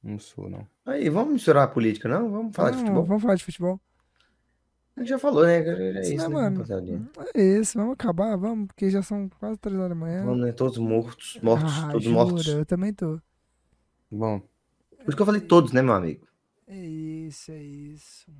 Não 0.00 0.20
sou, 0.20 0.48
não. 0.48 0.64
Aí, 0.84 1.08
vamos 1.10 1.32
misturar 1.32 1.64
a 1.64 1.68
política, 1.68 2.08
não? 2.08 2.30
Vamos 2.30 2.54
falar 2.54 2.70
de 2.70 2.76
Vamos- 2.76 2.88
futebol? 2.88 3.04
Vamos 3.06 3.22
falar 3.22 3.34
de 3.34 3.44
futebol. 3.44 3.80
A 4.96 5.00
gente 5.00 5.08
já 5.08 5.18
falou, 5.18 5.44
né? 5.44 5.58
É 5.58 6.00
Isso, 6.00 6.12
isso, 6.14 6.22
né, 6.22 6.28
né, 6.28 6.34
mano? 6.34 6.56
rapaziadinha? 6.58 7.10
É 7.34 7.42
isso, 7.42 7.76
vamos 7.76 7.94
acabar, 7.94 8.36
vamos, 8.36 8.68
porque 8.68 8.88
já 8.88 9.02
são 9.02 9.28
quase 9.40 9.58
três 9.58 9.76
horas 9.76 9.90
da 9.90 9.94
manhã. 9.96 10.24
Vamos, 10.24 10.46
né? 10.46 10.52
Todos 10.52 10.78
mortos, 10.78 11.38
mortos, 11.42 11.72
Ah, 11.76 11.88
todos 11.90 12.04
jura, 12.04 12.14
mortos. 12.16 12.46
Eu 12.46 12.64
também 12.64 12.94
tô. 12.94 13.20
Bom, 14.10 14.40
Por 14.40 15.08
isso 15.08 15.16
que 15.16 15.22
eu 15.22 15.26
falei 15.26 15.40
todos, 15.40 15.72
né, 15.72 15.82
meu 15.82 15.94
amigo? 15.94 16.26
É 16.66 16.76
isso, 16.76 17.52
é 17.52 17.62
isso. 17.62 18.30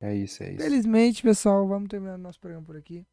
é 0.00 0.14
isso, 0.14 0.42
é 0.42 0.52
isso. 0.52 0.62
Felizmente, 0.62 1.22
pessoal, 1.22 1.66
vamos 1.66 1.88
terminar 1.88 2.16
nosso 2.18 2.40
programa 2.40 2.64
por 2.64 2.76
aqui. 2.76 3.04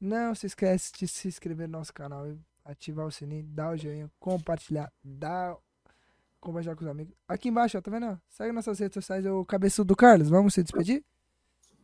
Não 0.00 0.34
se 0.34 0.46
esquece 0.46 0.92
de 0.96 1.08
se 1.08 1.28
inscrever 1.28 1.68
no 1.68 1.78
nosso 1.78 1.92
canal, 1.92 2.28
e 2.28 2.38
ativar 2.64 3.06
o 3.06 3.10
sininho, 3.10 3.44
dar 3.44 3.72
o 3.72 3.76
joinha, 3.76 4.10
compartilhar, 4.18 4.92
dar 5.02 5.56
compartilhar 6.40 6.76
com 6.76 6.84
os 6.84 6.90
amigos. 6.90 7.14
Aqui 7.26 7.48
embaixo, 7.48 7.76
ó, 7.76 7.80
tá 7.80 7.90
vendo? 7.90 8.20
Segue 8.28 8.52
nossas 8.52 8.78
redes 8.78 8.94
sociais, 8.94 9.24
é 9.26 9.32
o 9.32 9.44
cabeçudo 9.44 9.88
do 9.88 9.96
Carlos. 9.96 10.28
Vamos 10.28 10.54
se 10.54 10.62
despedir? 10.62 11.04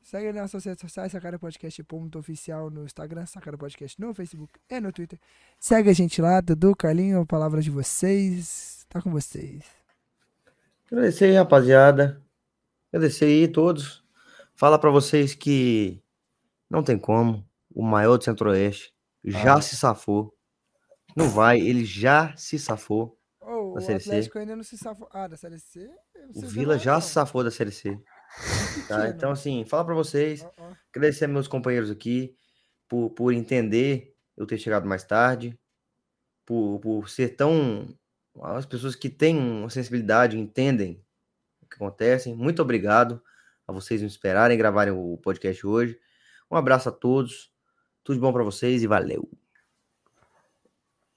Segue 0.05 0.27
nas 0.33 0.43
nossas 0.43 0.65
redes 0.67 0.83
sociais, 0.83 1.11
Sacara 1.13 1.39
Podcast 1.39 1.83
ponto 1.85 2.19
oficial 2.19 2.69
no 2.69 2.85
Instagram, 2.85 3.25
Sacara 3.25 3.57
Podcast 3.57 3.99
no 3.99 4.13
Facebook 4.13 4.53
e 4.71 4.79
no 4.79 4.93
Twitter. 4.93 5.19
Segue 5.59 5.89
a 5.89 5.95
gente 5.95 6.21
lá, 6.21 6.43
Dudu, 6.43 6.77
Carlinho, 6.77 7.21
a 7.23 7.27
palavra 7.27 7.63
de 7.63 7.71
vocês. 7.71 8.85
Tá 8.91 9.01
com 9.01 9.11
vocês. 9.11 9.65
Agradecer 10.93 11.25
aí, 11.25 11.33
rapaziada. 11.37 12.23
Agradecer 12.93 13.25
aí 13.25 13.49
todos. 13.49 14.05
Fala 14.55 14.79
pra 14.79 14.91
vocês 14.91 15.35
que 15.35 16.03
não 16.69 16.83
tem 16.83 16.99
como. 16.99 17.43
O 17.75 17.83
maior 17.83 18.19
do 18.19 18.25
Centro-Oeste 18.25 18.93
já 19.25 19.55
Ah. 19.55 19.63
se 19.63 19.75
safou. 19.75 20.37
Não 21.17 21.31
vai, 21.31 21.59
ele 21.61 21.85
já 21.85 22.37
se 22.37 22.59
safou. 22.59 23.19
Oh, 23.41 23.71
o 23.73 23.75
Da 23.77 23.81
Série 23.81 24.01
C. 24.01 24.11
Atlético 24.11 24.39
ainda 24.39 24.55
não 24.55 24.63
se 24.63 24.77
safou. 24.77 25.09
Ah, 25.13 25.27
da 25.27 25.37
Série 25.37 25.59
C? 25.59 25.91
O 26.37 26.43
Vila 26.43 26.79
já 26.79 26.95
não. 26.95 27.01
se 27.01 27.09
safou 27.11 27.43
da 27.43 27.51
Série 27.51 27.73
C. 27.73 27.99
Tá? 28.89 29.09
Então, 29.09 29.31
assim, 29.31 29.65
fala 29.65 29.85
pra 29.85 29.95
vocês. 29.95 30.47
Agradecer 30.91 31.25
a 31.25 31.29
meus 31.29 31.49
companheiros 31.49 31.91
aqui 31.91 32.37
por, 32.89 33.11
por 33.11 33.33
entender 33.33 34.15
eu 34.37 34.47
ter 34.47 34.59
chegado 34.59 34.87
mais 34.87 35.05
tarde, 35.05 35.59
por, 36.45 36.79
por 36.81 37.09
ser 37.09 37.31
tão. 37.31 37.97
As 38.43 38.67
pessoas 38.67 38.97
que 38.97 39.09
têm 39.09 39.39
uma 39.39 39.71
sensibilidade 39.71 40.39
entendem 40.39 41.05
o 41.63 41.67
que 41.67 41.77
acontece. 41.77 42.35
Muito 42.35 42.61
obrigado 42.61 43.23
a 43.67 43.73
vocês 43.73 44.01
me 44.01 44.09
esperarem 44.09 44.59
gravarem 44.59 44.93
o 44.93 45.17
podcast 45.19 45.67
hoje. 45.67 45.99
Um 46.51 46.57
abraço 46.57 46.89
a 46.89 46.93
todos, 46.93 47.53
tudo 48.03 48.17
de 48.17 48.21
bom 48.21 48.33
pra 48.33 48.43
vocês 48.43 48.83
e 48.83 48.87
valeu. 48.87 49.29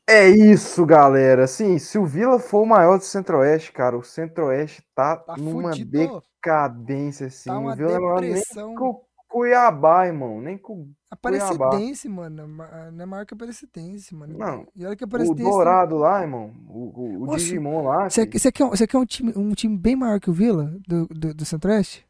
É 0.09 0.29
isso, 0.29 0.85
galera. 0.85 1.43
Assim, 1.43 1.77
se 1.79 1.97
o 1.97 2.05
Vila 2.05 2.39
for 2.39 2.61
o 2.61 2.65
maior 2.65 2.97
do 2.97 3.03
Centro-Oeste, 3.03 3.71
cara, 3.73 3.97
o 3.97 4.03
Centro-Oeste 4.03 4.81
tá, 4.95 5.17
Tá 5.17 5.35
numa 5.37 5.69
fudido. 5.71 6.23
decadência, 6.41 7.27
assim. 7.27 7.49
Tá 7.49 7.59
uma 7.59 7.73
o 7.73 7.75
Vila 7.75 7.89
não 7.89 7.97
é 7.97 7.99
maior 7.99 8.21
nem 8.21 8.29
depressão. 8.31 8.75
com 8.75 8.89
o 8.89 9.01
Cuiabá, 9.27 10.07
irmão. 10.07 10.39
Nem 10.41 10.57
com 10.57 10.89
Aparecidense, 11.09 12.07
mano. 12.09 12.47
ma- 12.47 12.91
Não 12.91 13.03
é 13.03 13.05
maior 13.05 13.25
que 13.25 13.33
Aparecidense, 13.33 14.13
mano. 14.15 14.37
Não, 14.37 14.65
E 14.75 14.85
olha 14.85 14.95
que 14.95 15.03
o 15.03 15.07
Aparecidense. 15.07 15.43
Dourado 15.43 15.97
lá, 15.97 16.21
irmão. 16.21 16.53
O, 16.67 16.79
o, 17.01 17.23
o 17.23 17.25
Nossa, 17.25 17.37
Digimon 17.39 17.83
lá. 17.83 18.09
Você, 18.09 18.25
você 18.25 18.51
quer, 18.51 18.65
você 18.65 18.87
quer 18.87 18.97
um, 18.97 19.05
time, 19.05 19.33
um 19.35 19.53
time 19.53 19.77
bem 19.77 19.95
maior 19.95 20.19
que 20.19 20.29
o 20.29 20.33
Vila, 20.33 20.73
do, 20.87 21.05
do, 21.07 21.33
do 21.33 21.45
Centro-Oeste? 21.45 22.05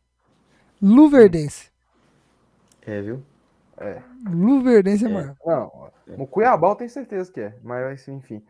Luverdense. 0.81 1.71
É, 2.85 3.01
viu? 3.01 3.23
Luverdense 4.29 5.05
é 5.05 5.09
É. 5.09 5.11
maior. 5.13 5.35
Não, 5.45 5.91
o 6.17 6.27
Cuiabá 6.27 6.69
eu 6.69 6.75
tenho 6.75 6.89
certeza 6.89 7.31
que 7.31 7.41
é. 7.41 7.57
Mas, 7.63 8.07
enfim. 8.07 8.43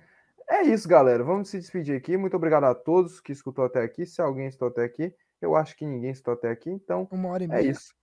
É 0.50 0.62
isso, 0.64 0.88
galera. 0.88 1.24
Vamos 1.24 1.50
se 1.50 1.58
despedir 1.60 1.96
aqui. 1.98 2.16
Muito 2.16 2.38
obrigado 2.38 2.64
a 2.64 2.74
todos 2.74 3.20
que 3.20 3.32
escutou 3.32 3.66
até 3.66 3.82
aqui. 3.82 4.06
Se 4.06 4.22
alguém 4.22 4.48
escutou 4.48 4.70
até 4.70 4.84
aqui, 4.86 5.14
eu 5.42 5.56
acho 5.56 5.76
que 5.76 5.86
ninguém 5.86 6.12
escutou 6.12 6.34
até 6.36 6.50
aqui. 6.50 6.70
Então, 6.70 7.08
Uma 7.12 7.30
hora 7.30 7.44
e 7.44 7.46
é 7.46 7.50
meia. 7.50 7.70
isso. 7.72 7.94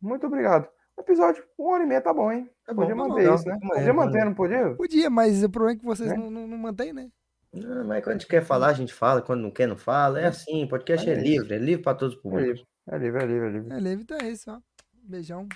Muito 0.00 0.26
obrigado. 0.26 0.66
Episódio, 0.98 1.44
uma 1.58 1.72
hora 1.74 1.84
e 1.84 1.86
meia 1.86 2.00
tá 2.00 2.12
bom, 2.12 2.30
hein? 2.30 2.48
Tá 2.66 2.72
bom, 2.74 2.82
Podia 2.82 2.96
tá 2.96 3.08
manter 3.08 3.28
bom, 3.28 3.34
isso, 3.34 3.48
né? 3.48 3.58
bom, 3.60 3.68
Podia 3.68 3.82
é, 3.88 3.92
manter, 3.92 4.24
não 4.24 4.34
podia? 4.34 4.74
Podia, 4.74 5.10
mas 5.10 5.42
o 5.42 5.50
problema 5.50 5.76
é 5.76 5.78
que 5.80 5.84
vocês 5.84 6.10
Né? 6.10 6.16
não, 6.16 6.30
não, 6.30 6.46
não 6.46 6.58
mantêm, 6.58 6.92
né? 6.92 7.10
Não, 7.52 7.84
mas 7.86 8.02
quando 8.02 8.16
a 8.16 8.18
gente 8.18 8.28
quer 8.28 8.42
falar, 8.42 8.68
a 8.68 8.72
gente 8.72 8.94
fala. 8.94 9.20
Quando 9.20 9.42
não 9.42 9.50
quer, 9.50 9.66
não 9.66 9.76
fala. 9.76 10.20
É 10.20 10.26
assim, 10.26 10.66
podcast 10.66 11.08
é 11.08 11.12
É 11.12 11.16
livre, 11.16 11.54
é 11.54 11.58
livre 11.58 11.82
para 11.82 11.94
todos 11.96 12.14
os 12.14 12.20
É 12.20 12.22
públicos. 12.22 12.46
livre, 12.46 12.66
é 12.88 12.98
livre, 12.98 13.22
é 13.22 13.26
livre, 13.26 13.46
é 13.46 13.50
livre. 13.50 13.74
É, 13.74 13.80
Levi, 13.80 14.02
então 14.02 14.18
é 14.18 14.30
isso, 14.30 14.50
ó. 14.50 14.58
Beijão. 15.02 15.46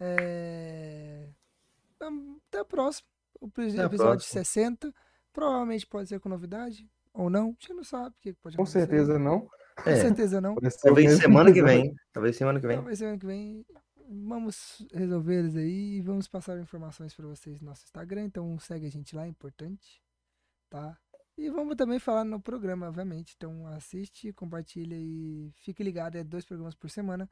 É... 0.00 1.28
Até 2.48 2.60
o 2.60 2.64
próximo. 2.64 3.08
O 3.40 3.46
episódio 3.46 3.90
próxima. 3.98 4.20
60. 4.20 4.94
Provavelmente 5.32 5.86
pode 5.86 6.08
ser 6.08 6.20
com 6.20 6.28
novidade. 6.28 6.88
Ou 7.12 7.28
não. 7.30 7.48
A 7.48 7.50
gente 7.50 7.72
não 7.74 7.84
sabe 7.84 8.10
o 8.10 8.20
que 8.20 8.32
pode 8.34 8.56
Com 8.56 8.62
acontecer. 8.62 8.80
certeza 8.86 9.18
não. 9.18 9.40
Com 9.82 9.90
É, 9.90 9.96
certeza 9.96 10.40
não. 10.40 10.56
Talvez 10.82 11.18
semana 11.18 11.52
que 11.52 11.62
vem. 11.62 11.94
Talvez 12.12 12.36
semana 12.36 12.60
que 12.60 12.66
vem. 12.66 12.76
Talvez 12.76 12.98
semana 12.98 13.18
que 13.18 13.26
vem. 13.26 13.64
Vamos 14.08 14.86
resolver 14.92 15.40
eles 15.40 15.56
aí 15.56 15.96
e 15.96 16.00
vamos 16.00 16.28
passar 16.28 16.58
informações 16.60 17.12
para 17.14 17.26
vocês 17.26 17.60
no 17.60 17.66
nosso 17.66 17.84
Instagram. 17.84 18.24
Então 18.24 18.58
segue 18.58 18.86
a 18.86 18.90
gente 18.90 19.14
lá, 19.16 19.24
é 19.26 19.28
importante. 19.28 20.00
Tá? 20.70 20.96
E 21.36 21.50
vamos 21.50 21.76
também 21.76 21.98
falar 21.98 22.24
no 22.24 22.40
programa, 22.40 22.88
obviamente. 22.88 23.34
Então 23.36 23.66
assiste, 23.66 24.32
compartilha 24.32 24.94
e 24.96 25.52
fique 25.56 25.82
ligado. 25.82 26.16
É 26.16 26.24
dois 26.24 26.44
programas 26.44 26.74
por 26.74 26.88
semana. 26.88 27.28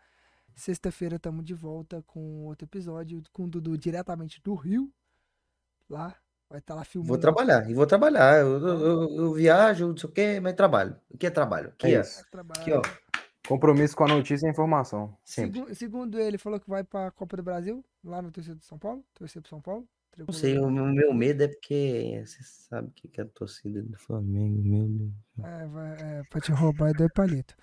Sexta-feira 0.54 1.16
estamos 1.16 1.44
de 1.44 1.54
volta 1.54 2.02
com 2.06 2.44
outro 2.46 2.64
episódio 2.64 3.22
com 3.32 3.44
o 3.44 3.48
Dudu 3.48 3.76
diretamente 3.76 4.40
do 4.42 4.54
Rio. 4.54 4.90
Lá. 5.88 6.14
Vai 6.48 6.58
estar 6.60 6.74
lá 6.74 6.84
filmando. 6.84 7.08
Vou 7.08 7.18
trabalhar, 7.18 7.68
e 7.68 7.74
vou 7.74 7.86
trabalhar. 7.86 8.40
Eu, 8.40 8.58
eu, 8.60 8.78
eu- 8.80 9.16
eu 9.16 9.32
viajo, 9.34 9.88
não 9.88 9.96
sei 9.96 10.08
o 10.08 10.12
quê, 10.12 10.40
mas 10.40 10.54
trabalho. 10.54 10.96
O 11.10 11.16
que 11.18 11.26
é 11.26 11.30
trabalho? 11.30 11.70
Aqui, 11.70 11.94
É 11.94 11.98
ó. 11.98 12.02
isso. 12.02 12.24
Trabalho. 12.30 12.60
Aqui, 12.60 12.72
ó. 12.72 12.82
Compromisso 13.48 13.96
com 13.96 14.04
a 14.04 14.08
notícia 14.08 14.46
e 14.46 14.48
a 14.48 14.52
informação. 14.52 15.16
Sempre. 15.24 15.60
Segu- 15.60 15.74
segundo 15.74 16.18
ele, 16.20 16.38
falou 16.38 16.60
que 16.60 16.68
vai 16.68 16.84
para 16.84 17.08
a 17.08 17.10
Copa 17.10 17.36
do 17.36 17.42
Brasil, 17.42 17.84
lá 18.04 18.22
no 18.22 18.30
torcedor 18.30 18.58
de 18.58 18.64
São 18.66 18.78
Paulo. 18.78 19.04
Torcer 19.14 19.42
pro 19.42 19.48
São 19.48 19.60
Paulo. 19.60 19.88
Não 20.16 20.32
sei, 20.32 20.56
o 20.58 20.70
meu, 20.70 21.12
medo 21.12 21.42
é 21.42 21.48
porque 21.48 22.22
você 22.24 22.38
sabe 22.44 22.86
o 22.88 22.92
que 22.92 23.08
que 23.08 23.20
é 23.20 23.24
a 23.24 23.26
torcida 23.26 23.82
do 23.82 23.98
Flamengo, 23.98 24.62
meu 24.62 24.86
Deus. 24.88 25.12
É, 25.42 25.66
vai, 25.66 25.92
é, 26.00 26.22
pra 26.30 26.40
te 26.40 26.52
roubar 26.52 26.90
é 26.90 26.92
dois 26.92 27.10
palitos. 27.12 27.56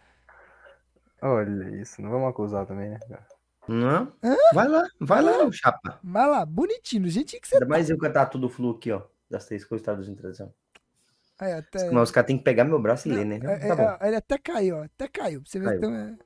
Olha 1.21 1.69
isso, 1.81 2.01
não 2.01 2.09
vamos 2.09 2.29
acusar 2.29 2.65
também, 2.65 2.89
né? 2.89 2.99
cara? 3.07 3.25
Não? 3.67 4.11
Hã? 4.23 4.35
Vai 4.53 4.67
lá, 4.67 4.87
vai 4.99 5.21
lá, 5.21 5.43
ô 5.45 5.51
chapa. 5.51 5.99
Vai 6.03 6.27
lá, 6.27 6.45
bonitinho, 6.45 7.07
jeitinho 7.09 7.41
que 7.41 7.47
você 7.47 7.55
Ainda 7.55 7.65
tá. 7.67 7.69
mais 7.69 7.89
eu 7.89 7.97
cantar 7.97 8.25
tudo 8.25 8.49
flu 8.49 8.71
aqui, 8.71 8.91
ó. 8.91 9.03
Das 9.29 9.45
três 9.45 9.63
coisas 9.63 9.85
traduzindo 9.85 10.15
em 10.15 10.17
tradução. 10.21 10.51
Aí, 11.39 11.53
até... 11.53 11.89
Mas 11.91 12.03
os 12.03 12.11
caras 12.11 12.27
têm 12.27 12.37
que 12.37 12.43
pegar 12.43 12.63
meu 12.65 12.79
braço 12.79 13.07
e 13.07 13.11
ler, 13.11 13.25
né? 13.25 13.39
É, 13.43 13.67
Tá 13.67 13.75
bom. 13.75 13.97
é, 14.01 14.07
ele 14.07 14.15
até 14.15 14.37
caiu, 14.37 14.77
ó. 14.77 14.83
Até 14.83 15.07
caiu. 15.07 15.41
Pra 15.41 15.49
você 15.51 15.59
ver 15.59 15.73
que 15.73 15.79
tem 15.79 15.89
uma- 15.89 16.17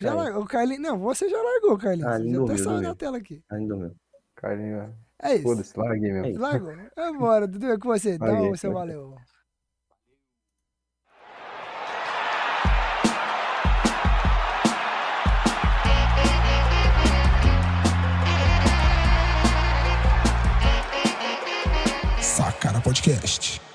Já 0.00 0.08
Caiu. 0.08 0.16
largou. 0.16 0.42
O 0.42 0.46
Carlinhos. 0.46 0.82
Não, 0.82 0.98
você 0.98 1.28
já 1.28 1.40
largou, 1.42 1.78
Carlinhos. 1.78 2.06
Ah, 2.12 2.18
já 2.18 2.42
até 2.42 2.56
saiu 2.56 2.64
dormiu. 2.70 2.88
na 2.88 2.94
tela 2.94 3.16
aqui. 3.18 3.42
Ainda 3.50 3.76
meu. 3.76 3.94
Carlinhos, 4.36 4.90
É 5.22 5.34
isso. 5.34 5.42
foda-se, 5.44 5.78
larguei 5.78 6.12
mesmo. 6.12 6.26
É 6.26 6.30
isso. 6.32 6.40
Largou. 6.40 6.72
Vambora, 6.96 7.46
Dudu, 7.48 7.66
é 7.70 7.78
com 7.78 7.88
você. 7.88 8.18
Dá 8.18 8.26
Larguei, 8.26 8.50
o 8.50 8.56
seu 8.56 8.72
valeu. 8.72 9.16
podcast. 22.84 23.73